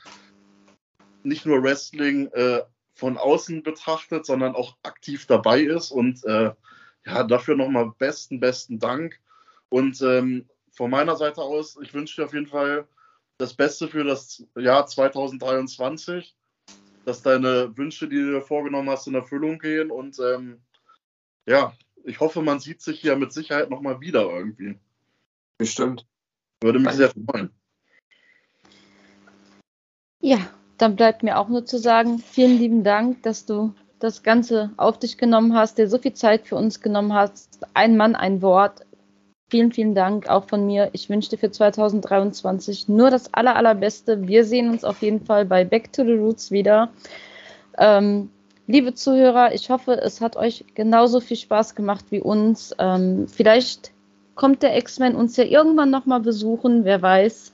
nicht 1.23 1.45
nur 1.45 1.61
Wrestling 1.63 2.27
äh, 2.33 2.63
von 2.95 3.17
außen 3.17 3.61
betrachtet, 3.61 4.25
sondern 4.25 4.55
auch 4.55 4.75
aktiv 4.81 5.27
dabei 5.27 5.61
ist. 5.61 5.91
Und 5.91 6.25
äh, 6.25 6.51
ja, 7.05 7.23
dafür 7.23 7.55
nochmal 7.55 7.91
besten, 7.99 8.39
besten 8.39 8.79
Dank. 8.79 9.19
Und 9.69 10.01
ähm, 10.01 10.49
von 10.71 10.89
meiner 10.89 11.15
Seite 11.15 11.41
aus, 11.41 11.77
ich 11.81 11.93
wünsche 11.93 12.21
dir 12.21 12.25
auf 12.25 12.33
jeden 12.33 12.47
Fall 12.47 12.87
das 13.37 13.53
Beste 13.53 13.87
für 13.87 14.03
das 14.03 14.43
Jahr 14.57 14.87
2023, 14.87 16.35
dass 17.05 17.21
deine 17.21 17.77
Wünsche, 17.77 18.09
die 18.09 18.17
du 18.17 18.31
dir 18.31 18.41
vorgenommen 18.41 18.89
hast, 18.89 19.05
in 19.07 19.13
Erfüllung 19.13 19.59
gehen. 19.59 19.91
Und 19.91 20.17
ähm, 20.19 20.59
ja, 21.45 21.73
ich 22.03 22.19
hoffe, 22.19 22.41
man 22.41 22.59
sieht 22.59 22.81
sich 22.81 23.03
ja 23.03 23.15
mit 23.15 23.31
Sicherheit 23.31 23.69
nochmal 23.69 24.01
wieder 24.01 24.23
irgendwie. 24.23 24.79
Bestimmt. 25.59 26.07
Würde 26.61 26.79
mich 26.79 26.93
sehr 26.93 27.11
freuen. 27.11 27.51
Ja, 30.21 30.39
dann 30.77 30.95
bleibt 30.95 31.21
mir 31.21 31.37
auch 31.37 31.49
nur 31.49 31.65
zu 31.65 31.77
sagen, 31.77 32.19
vielen 32.19 32.57
lieben 32.57 32.83
Dank, 32.83 33.21
dass 33.23 33.45
du 33.45 33.73
das 33.99 34.23
Ganze 34.23 34.71
auf 34.77 34.97
dich 34.97 35.17
genommen 35.17 35.53
hast, 35.53 35.77
dir 35.77 35.89
so 35.89 35.97
viel 35.97 36.13
Zeit 36.13 36.47
für 36.47 36.55
uns 36.55 36.79
genommen 36.79 37.13
hast. 37.13 37.59
Ein 37.73 37.97
Mann, 37.97 38.15
ein 38.15 38.41
Wort. 38.41 38.85
Vielen, 39.49 39.73
vielen 39.73 39.95
Dank 39.95 40.29
auch 40.29 40.47
von 40.47 40.65
mir. 40.65 40.89
Ich 40.93 41.09
wünsche 41.09 41.31
dir 41.31 41.37
für 41.37 41.51
2023 41.51 42.87
nur 42.87 43.09
das 43.09 43.33
aller, 43.33 43.55
allerbeste. 43.55 44.27
Wir 44.27 44.45
sehen 44.45 44.69
uns 44.69 44.85
auf 44.85 45.01
jeden 45.01 45.25
Fall 45.25 45.45
bei 45.45 45.65
Back 45.65 45.91
to 45.91 46.05
the 46.05 46.13
Roots 46.13 46.51
wieder. 46.51 46.89
Ähm, 47.77 48.29
liebe 48.67 48.93
Zuhörer, 48.93 49.53
ich 49.53 49.69
hoffe, 49.69 49.93
es 49.93 50.21
hat 50.21 50.37
euch 50.37 50.63
genauso 50.75 51.19
viel 51.19 51.37
Spaß 51.37 51.75
gemacht 51.75 52.05
wie 52.11 52.21
uns. 52.21 52.73
Ähm, 52.77 53.27
vielleicht 53.27 53.91
kommt 54.39 54.63
der 54.63 54.77
X-Men 54.77 55.17
uns 55.17 55.35
ja 55.35 55.43
irgendwann 55.43 55.89
nochmal 55.89 56.21
besuchen, 56.21 56.85
wer 56.85 57.01
weiß. 57.01 57.53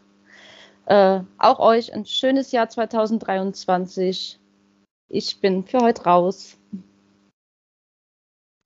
Äh, 0.85 1.21
auch 1.39 1.57
euch 1.57 1.91
ein 1.91 2.05
schönes 2.05 2.51
Jahr 2.51 2.69
2023. 2.69 4.39
Ich 5.07 5.41
bin 5.41 5.65
für 5.65 5.79
heute 5.79 6.03
raus. 6.03 6.59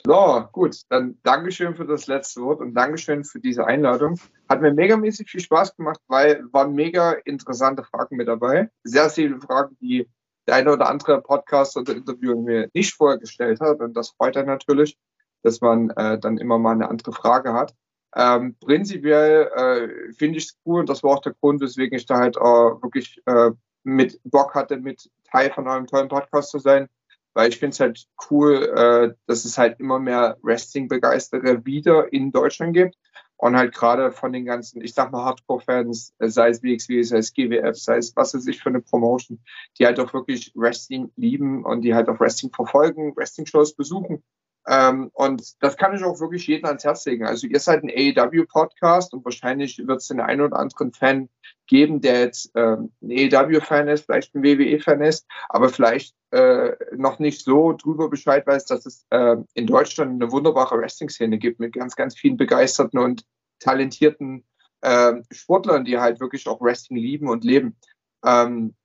So, 0.06 0.44
gut, 0.52 0.82
dann 0.90 1.18
Dankeschön 1.24 1.76
für 1.76 1.86
das 1.86 2.08
letzte 2.08 2.42
Wort 2.42 2.60
und 2.60 2.74
Dankeschön 2.74 3.24
für 3.24 3.40
diese 3.40 3.66
Einladung. 3.66 4.20
Hat 4.50 4.60
mir 4.60 4.74
megamäßig 4.74 5.32
viel 5.32 5.40
Spaß 5.40 5.78
gemacht, 5.78 6.02
weil 6.08 6.44
waren 6.52 6.74
mega 6.74 7.14
interessante 7.24 7.86
Fragen 7.86 8.18
mit 8.18 8.28
dabei. 8.28 8.70
Sehr 8.84 9.10
viele 9.10 9.40
Fragen, 9.40 9.78
die 9.80 10.10
der 10.46 10.56
eine 10.56 10.74
oder 10.74 10.90
andere 10.90 11.22
Podcast 11.22 11.78
oder 11.78 11.96
Interview 11.96 12.42
mir 12.42 12.70
nicht 12.74 12.96
vorher 12.96 13.18
gestellt 13.18 13.62
hat. 13.62 13.80
Und 13.80 13.94
das 13.94 14.10
freut 14.10 14.36
einen 14.36 14.48
natürlich, 14.48 14.98
dass 15.42 15.62
man 15.62 15.92
äh, 15.92 16.20
dann 16.20 16.38
immer 16.38 16.60
mal 16.60 16.74
eine 16.74 16.90
andere 16.90 17.14
Frage 17.14 17.54
hat. 17.54 17.74
Ähm, 18.16 18.56
prinzipiell 18.60 19.50
äh, 19.56 20.14
finde 20.14 20.40
ich 20.40 20.46
es 20.46 20.58
cool 20.66 20.80
und 20.82 20.90
das 20.90 21.04
war 21.04 21.12
auch 21.12 21.22
der 21.22 21.36
Grund, 21.40 21.62
weswegen 21.62 21.98
ich 21.98 22.06
da 22.06 22.18
halt 22.18 22.38
äh, 22.38 22.40
wirklich 22.40 23.22
äh, 23.26 23.52
mit 23.84 24.20
Bock 24.24 24.56
hatte, 24.56 24.78
mit 24.78 25.10
Teil 25.32 25.52
von 25.52 25.68
eurem 25.68 25.86
tollen 25.86 26.08
Podcast 26.08 26.50
zu 26.50 26.60
sein, 26.60 26.90
weil 27.34 27.50
ich 27.50 27.60
finde 27.60 27.74
es 27.74 27.80
halt 27.80 28.08
cool, 28.30 28.64
äh, 28.76 29.16
dass 29.28 29.46
es 29.46 29.58
halt 29.58 29.80
immer 29.80 30.00
mehr 30.00 30.38
Wrestling-Begeistere 30.42 31.66
wieder 31.66 32.12
in 32.12 32.32
Deutschland 32.32 32.74
gibt. 32.74 32.96
Und 33.42 33.56
halt 33.56 33.74
gerade 33.74 34.12
von 34.12 34.34
den 34.34 34.44
ganzen, 34.44 34.82
ich 34.82 34.94
sag 34.94 35.14
mal 35.14 35.24
Hardcore-Fans, 35.24 36.14
sei 36.20 36.50
es 36.50 36.62
WXW, 36.62 37.02
sei 37.04 37.20
es 37.20 37.34
GWF, 37.34 37.78
sei 37.78 37.96
es 37.96 38.14
was 38.18 38.34
weiß 38.34 38.46
ich 38.48 38.62
für 38.62 38.68
eine 38.68 38.82
Promotion, 38.82 39.40
die 39.78 39.86
halt 39.86 39.98
auch 40.02 40.14
wirklich 40.14 40.52
Wrestling 40.56 41.10
lieben 41.16 41.64
und 41.64 41.84
die 41.84 41.96
halt 41.96 42.10
auch 42.10 42.20
Wrestling 42.20 42.52
verfolgen, 42.54 43.16
Wrestling-Shows 43.16 43.76
besuchen 43.76 44.24
ähm, 44.70 45.10
und 45.14 45.64
das 45.64 45.78
kann 45.78 45.96
ich 45.96 46.04
auch 46.04 46.20
wirklich 46.20 46.46
jedem 46.46 46.66
ans 46.66 46.84
Herz 46.84 47.04
legen. 47.06 47.26
Also 47.26 47.48
ihr 47.48 47.60
seid 47.60 47.84
ein 47.84 47.90
AEW-Podcast 47.90 49.16
und 49.16 49.26
wahrscheinlich 49.26 49.80
wird 49.80 50.00
es 50.00 50.10
den 50.10 50.20
einen 50.20 50.42
oder 50.42 50.60
anderen 50.60 50.94
Fan 50.94 51.28
geben, 51.66 52.02
der 52.02 52.20
jetzt 52.20 52.52
ähm, 52.54 52.92
ein 53.02 53.34
AEW-Fan 53.34 53.88
ist, 53.88 54.06
vielleicht 54.06 54.36
ein 54.36 54.44
WWE-Fan 54.44 55.02
ist, 55.02 55.26
aber 55.50 55.70
vielleicht 55.70 56.16
äh, 56.30 56.74
noch 56.96 57.18
nicht 57.18 57.44
so 57.44 57.74
drüber 57.74 58.12
Bescheid 58.12 58.46
weiß, 58.46 58.66
dass 58.66 58.86
es 58.86 59.08
äh, 59.10 59.38
in 59.56 59.66
Deutschland 59.66 60.22
eine 60.22 60.32
wunderbare 60.32 60.78
Wrestling-Szene 60.78 61.40
gibt 61.40 61.60
mit 61.60 61.74
ganz, 61.74 61.96
ganz 61.96 62.16
vielen 62.16 62.38
begeisterten 62.38 63.00
und 63.00 63.26
talentierten 63.58 64.46
äh, 64.82 65.14
Sportlern, 65.32 65.84
die 65.84 65.98
halt 65.98 66.20
wirklich 66.20 66.48
auch 66.48 66.62
Wrestling 66.62 67.00
lieben 67.00 67.28
und 67.28 67.44
leben. 67.44 67.76
Ähm, 68.24 68.76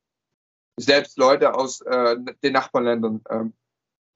selbst 0.81 1.19
Leute 1.19 1.55
aus 1.55 1.83
äh, 1.83 2.17
den 2.43 2.55
Nachbarländern. 2.55 3.23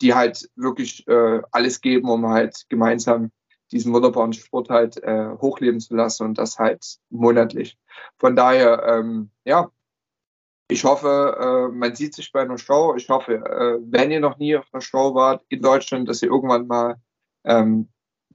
Die 0.01 0.15
halt 0.15 0.49
wirklich 0.57 1.07
äh, 1.09 1.43
alles 1.51 1.81
geben, 1.81 2.09
um 2.09 2.29
halt 2.29 2.67
gemeinsam 2.69 3.31
diesen 3.73 3.93
wunderbaren 3.93 4.33
Sport 4.33 4.71
halt 4.71 5.03
äh, 5.03 5.31
hochleben 5.41 5.81
zu 5.81 5.95
lassen 5.95 6.25
und 6.25 6.39
das 6.39 6.59
halt 6.59 6.99
monatlich. 7.11 7.77
Von 8.19 8.35
daher, 8.37 8.83
ähm, 8.85 9.31
ja, 9.45 9.71
ich 10.71 10.85
hoffe, 10.85 11.69
äh, 11.71 11.75
man 11.75 11.95
sieht 11.95 12.15
sich 12.15 12.31
bei 12.33 12.43
einer 12.43 12.59
Show. 12.59 12.95
Ich 12.97 13.09
hoffe, 13.09 13.35
äh, 13.35 13.79
wenn 13.83 14.11
ihr 14.11 14.21
noch 14.21 14.39
nie 14.39 14.57
auf 14.57 14.67
einer 14.73 14.83
Show 14.83 15.15
wart 15.15 15.45
in 15.49 15.63
Deutschland, 15.63 16.09
dass 16.09 16.23
ihr 16.23 16.31
irgendwann 16.31 16.67
mal 16.67 16.97
ähm, 17.45 17.89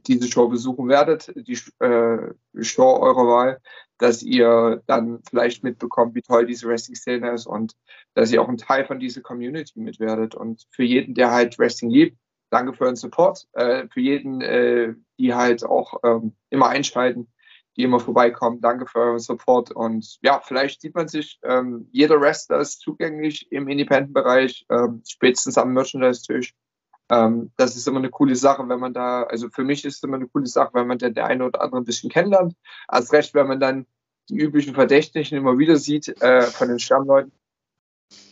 diese 0.08 0.28
Show 0.28 0.48
besuchen 0.48 0.88
werdet, 0.90 1.34
die 1.36 1.58
äh, 1.80 2.34
Show 2.62 2.98
eurer 3.00 3.28
Wahl, 3.28 3.62
dass 3.98 4.22
ihr 4.24 4.82
dann 4.88 5.22
vielleicht 5.30 5.64
mitbekommt, 5.64 6.16
wie 6.16 6.22
toll 6.22 6.46
diese 6.46 6.68
Wrestling-Szene 6.68 7.32
ist 7.32 7.46
und 7.46 7.74
dass 8.14 8.32
ihr 8.32 8.42
auch 8.42 8.50
ein 8.50 8.58
Teil 8.58 8.86
von 8.86 9.00
dieser 9.00 9.22
Community 9.22 9.80
mit 9.80 10.00
werdet. 10.00 10.36
Und 10.36 10.66
für 10.72 10.84
jeden, 10.84 11.14
der 11.16 11.32
halt 11.32 11.58
Wrestling 11.58 11.90
liebt, 11.90 12.18
danke 12.50 12.74
für 12.74 12.86
euren 12.86 12.96
Support. 12.96 13.48
Äh, 13.54 13.88
für 13.88 14.02
jeden, 14.02 14.42
äh, 14.42 14.94
die 15.18 15.34
halt 15.34 15.64
auch 15.64 16.00
ähm, 16.04 16.34
immer 16.50 16.70
einschalten, 16.70 17.32
die 17.76 17.84
immer 17.84 18.00
vorbeikommen, 18.00 18.62
danke 18.62 18.86
für 18.86 19.00
euren 19.00 19.20
Support. 19.20 19.72
Und 19.72 20.20
ja, 20.22 20.40
vielleicht 20.42 20.82
sieht 20.82 20.96
man 20.96 21.08
sich, 21.08 21.40
ähm, 21.44 21.88
jeder 21.92 22.20
Wrestler 22.22 22.60
ist 22.60 22.82
zugänglich 22.82 23.52
im 23.52 23.68
Independent-Bereich, 23.68 24.66
ähm, 24.70 25.02
spätestens 25.08 25.58
am 25.58 25.74
Merchandise-Tisch. 25.74 26.54
Ähm, 27.14 27.52
das 27.58 27.76
ist 27.76 27.88
immer 27.88 28.00
eine 28.00 28.10
coole 28.10 28.36
Sache, 28.36 28.68
wenn 28.68 28.80
man 28.80 28.94
da, 28.94 29.24
also 29.24 29.50
für 29.50 29.64
mich 29.64 29.86
ist 29.86 29.98
es 29.98 30.04
immer 30.04 30.16
eine 30.16 30.28
coole 30.28 30.48
Sache, 30.48 30.72
wenn 30.74 30.88
man 30.88 30.98
dann 30.98 31.14
der 31.14 31.26
eine 31.26 31.46
oder 31.46 31.62
andere 31.62 31.82
ein 31.82 31.86
bisschen 31.86 32.10
kennenlernt. 32.10 32.56
Als 32.88 33.14
recht, 33.14 33.36
wenn 33.36 33.48
man 33.48 33.60
dann 33.60 33.86
die 34.30 34.38
üblichen 34.38 34.74
Verdächtigen 34.74 35.38
immer 35.38 35.58
wieder 35.58 35.78
sieht 35.78 36.22
äh, 36.22 36.44
von 36.44 36.70
den 36.70 36.80
Stammleuten. 36.80 37.32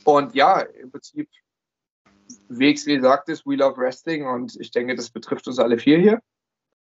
Und 0.03 0.33
ja, 0.33 0.59
im 0.59 0.91
Prinzip, 0.91 1.29
WXW 2.47 2.99
sagt 3.01 3.29
es, 3.29 3.45
we 3.45 3.55
love 3.55 3.77
wrestling 3.77 4.25
und 4.25 4.59
ich 4.59 4.71
denke, 4.71 4.95
das 4.95 5.09
betrifft 5.09 5.47
uns 5.47 5.59
alle 5.59 5.77
vier 5.77 5.99
hier. 5.99 6.21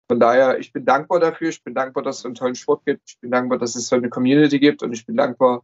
Von 0.08 0.20
daher, 0.20 0.58
ich 0.58 0.72
bin 0.72 0.84
dankbar 0.84 1.20
dafür. 1.20 1.48
Ich 1.50 1.62
bin 1.62 1.74
dankbar, 1.74 2.02
dass 2.02 2.18
es 2.18 2.24
einen 2.24 2.34
tollen 2.34 2.54
Sport 2.54 2.84
gibt. 2.86 3.02
Ich 3.06 3.20
bin 3.20 3.30
dankbar, 3.30 3.58
dass 3.58 3.76
es 3.76 3.88
so 3.88 3.96
eine 3.96 4.08
Community 4.08 4.58
gibt 4.58 4.82
und 4.82 4.92
ich 4.92 5.04
bin 5.04 5.16
dankbar, 5.16 5.62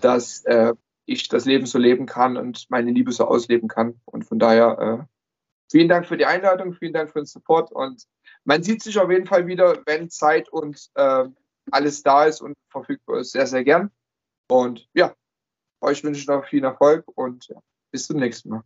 dass 0.00 0.44
äh, 0.44 0.74
ich 1.04 1.28
das 1.28 1.44
Leben 1.44 1.66
so 1.66 1.78
leben 1.78 2.06
kann 2.06 2.36
und 2.36 2.66
meine 2.70 2.90
Liebe 2.90 3.12
so 3.12 3.26
ausleben 3.26 3.68
kann. 3.68 4.00
Und 4.04 4.24
von 4.24 4.38
daher, 4.38 4.78
äh, 4.78 5.11
vielen 5.72 5.88
Dank 5.88 6.06
für 6.06 6.16
die 6.16 6.26
Einladung, 6.26 6.74
vielen 6.74 6.92
Dank 6.92 7.10
für 7.10 7.20
den 7.20 7.26
Support 7.26 7.72
und 7.72 8.06
man 8.44 8.62
sieht 8.62 8.82
sich 8.82 8.98
auf 8.98 9.10
jeden 9.10 9.26
Fall 9.26 9.46
wieder, 9.46 9.82
wenn 9.86 10.10
Zeit 10.10 10.48
und 10.48 10.88
äh, 10.94 11.24
alles 11.70 12.02
da 12.02 12.26
ist 12.26 12.40
und 12.40 12.56
verfügbar 12.68 13.20
ist, 13.20 13.32
sehr, 13.32 13.46
sehr 13.46 13.64
gern. 13.64 13.90
Und 14.48 14.88
ja, 14.94 15.14
euch 15.80 16.04
wünsche 16.04 16.20
ich 16.20 16.26
noch 16.26 16.44
viel 16.46 16.64
Erfolg 16.64 17.04
und 17.16 17.48
ja, 17.48 17.60
bis 17.90 18.06
zum 18.06 18.18
nächsten 18.18 18.50
Mal. 18.50 18.62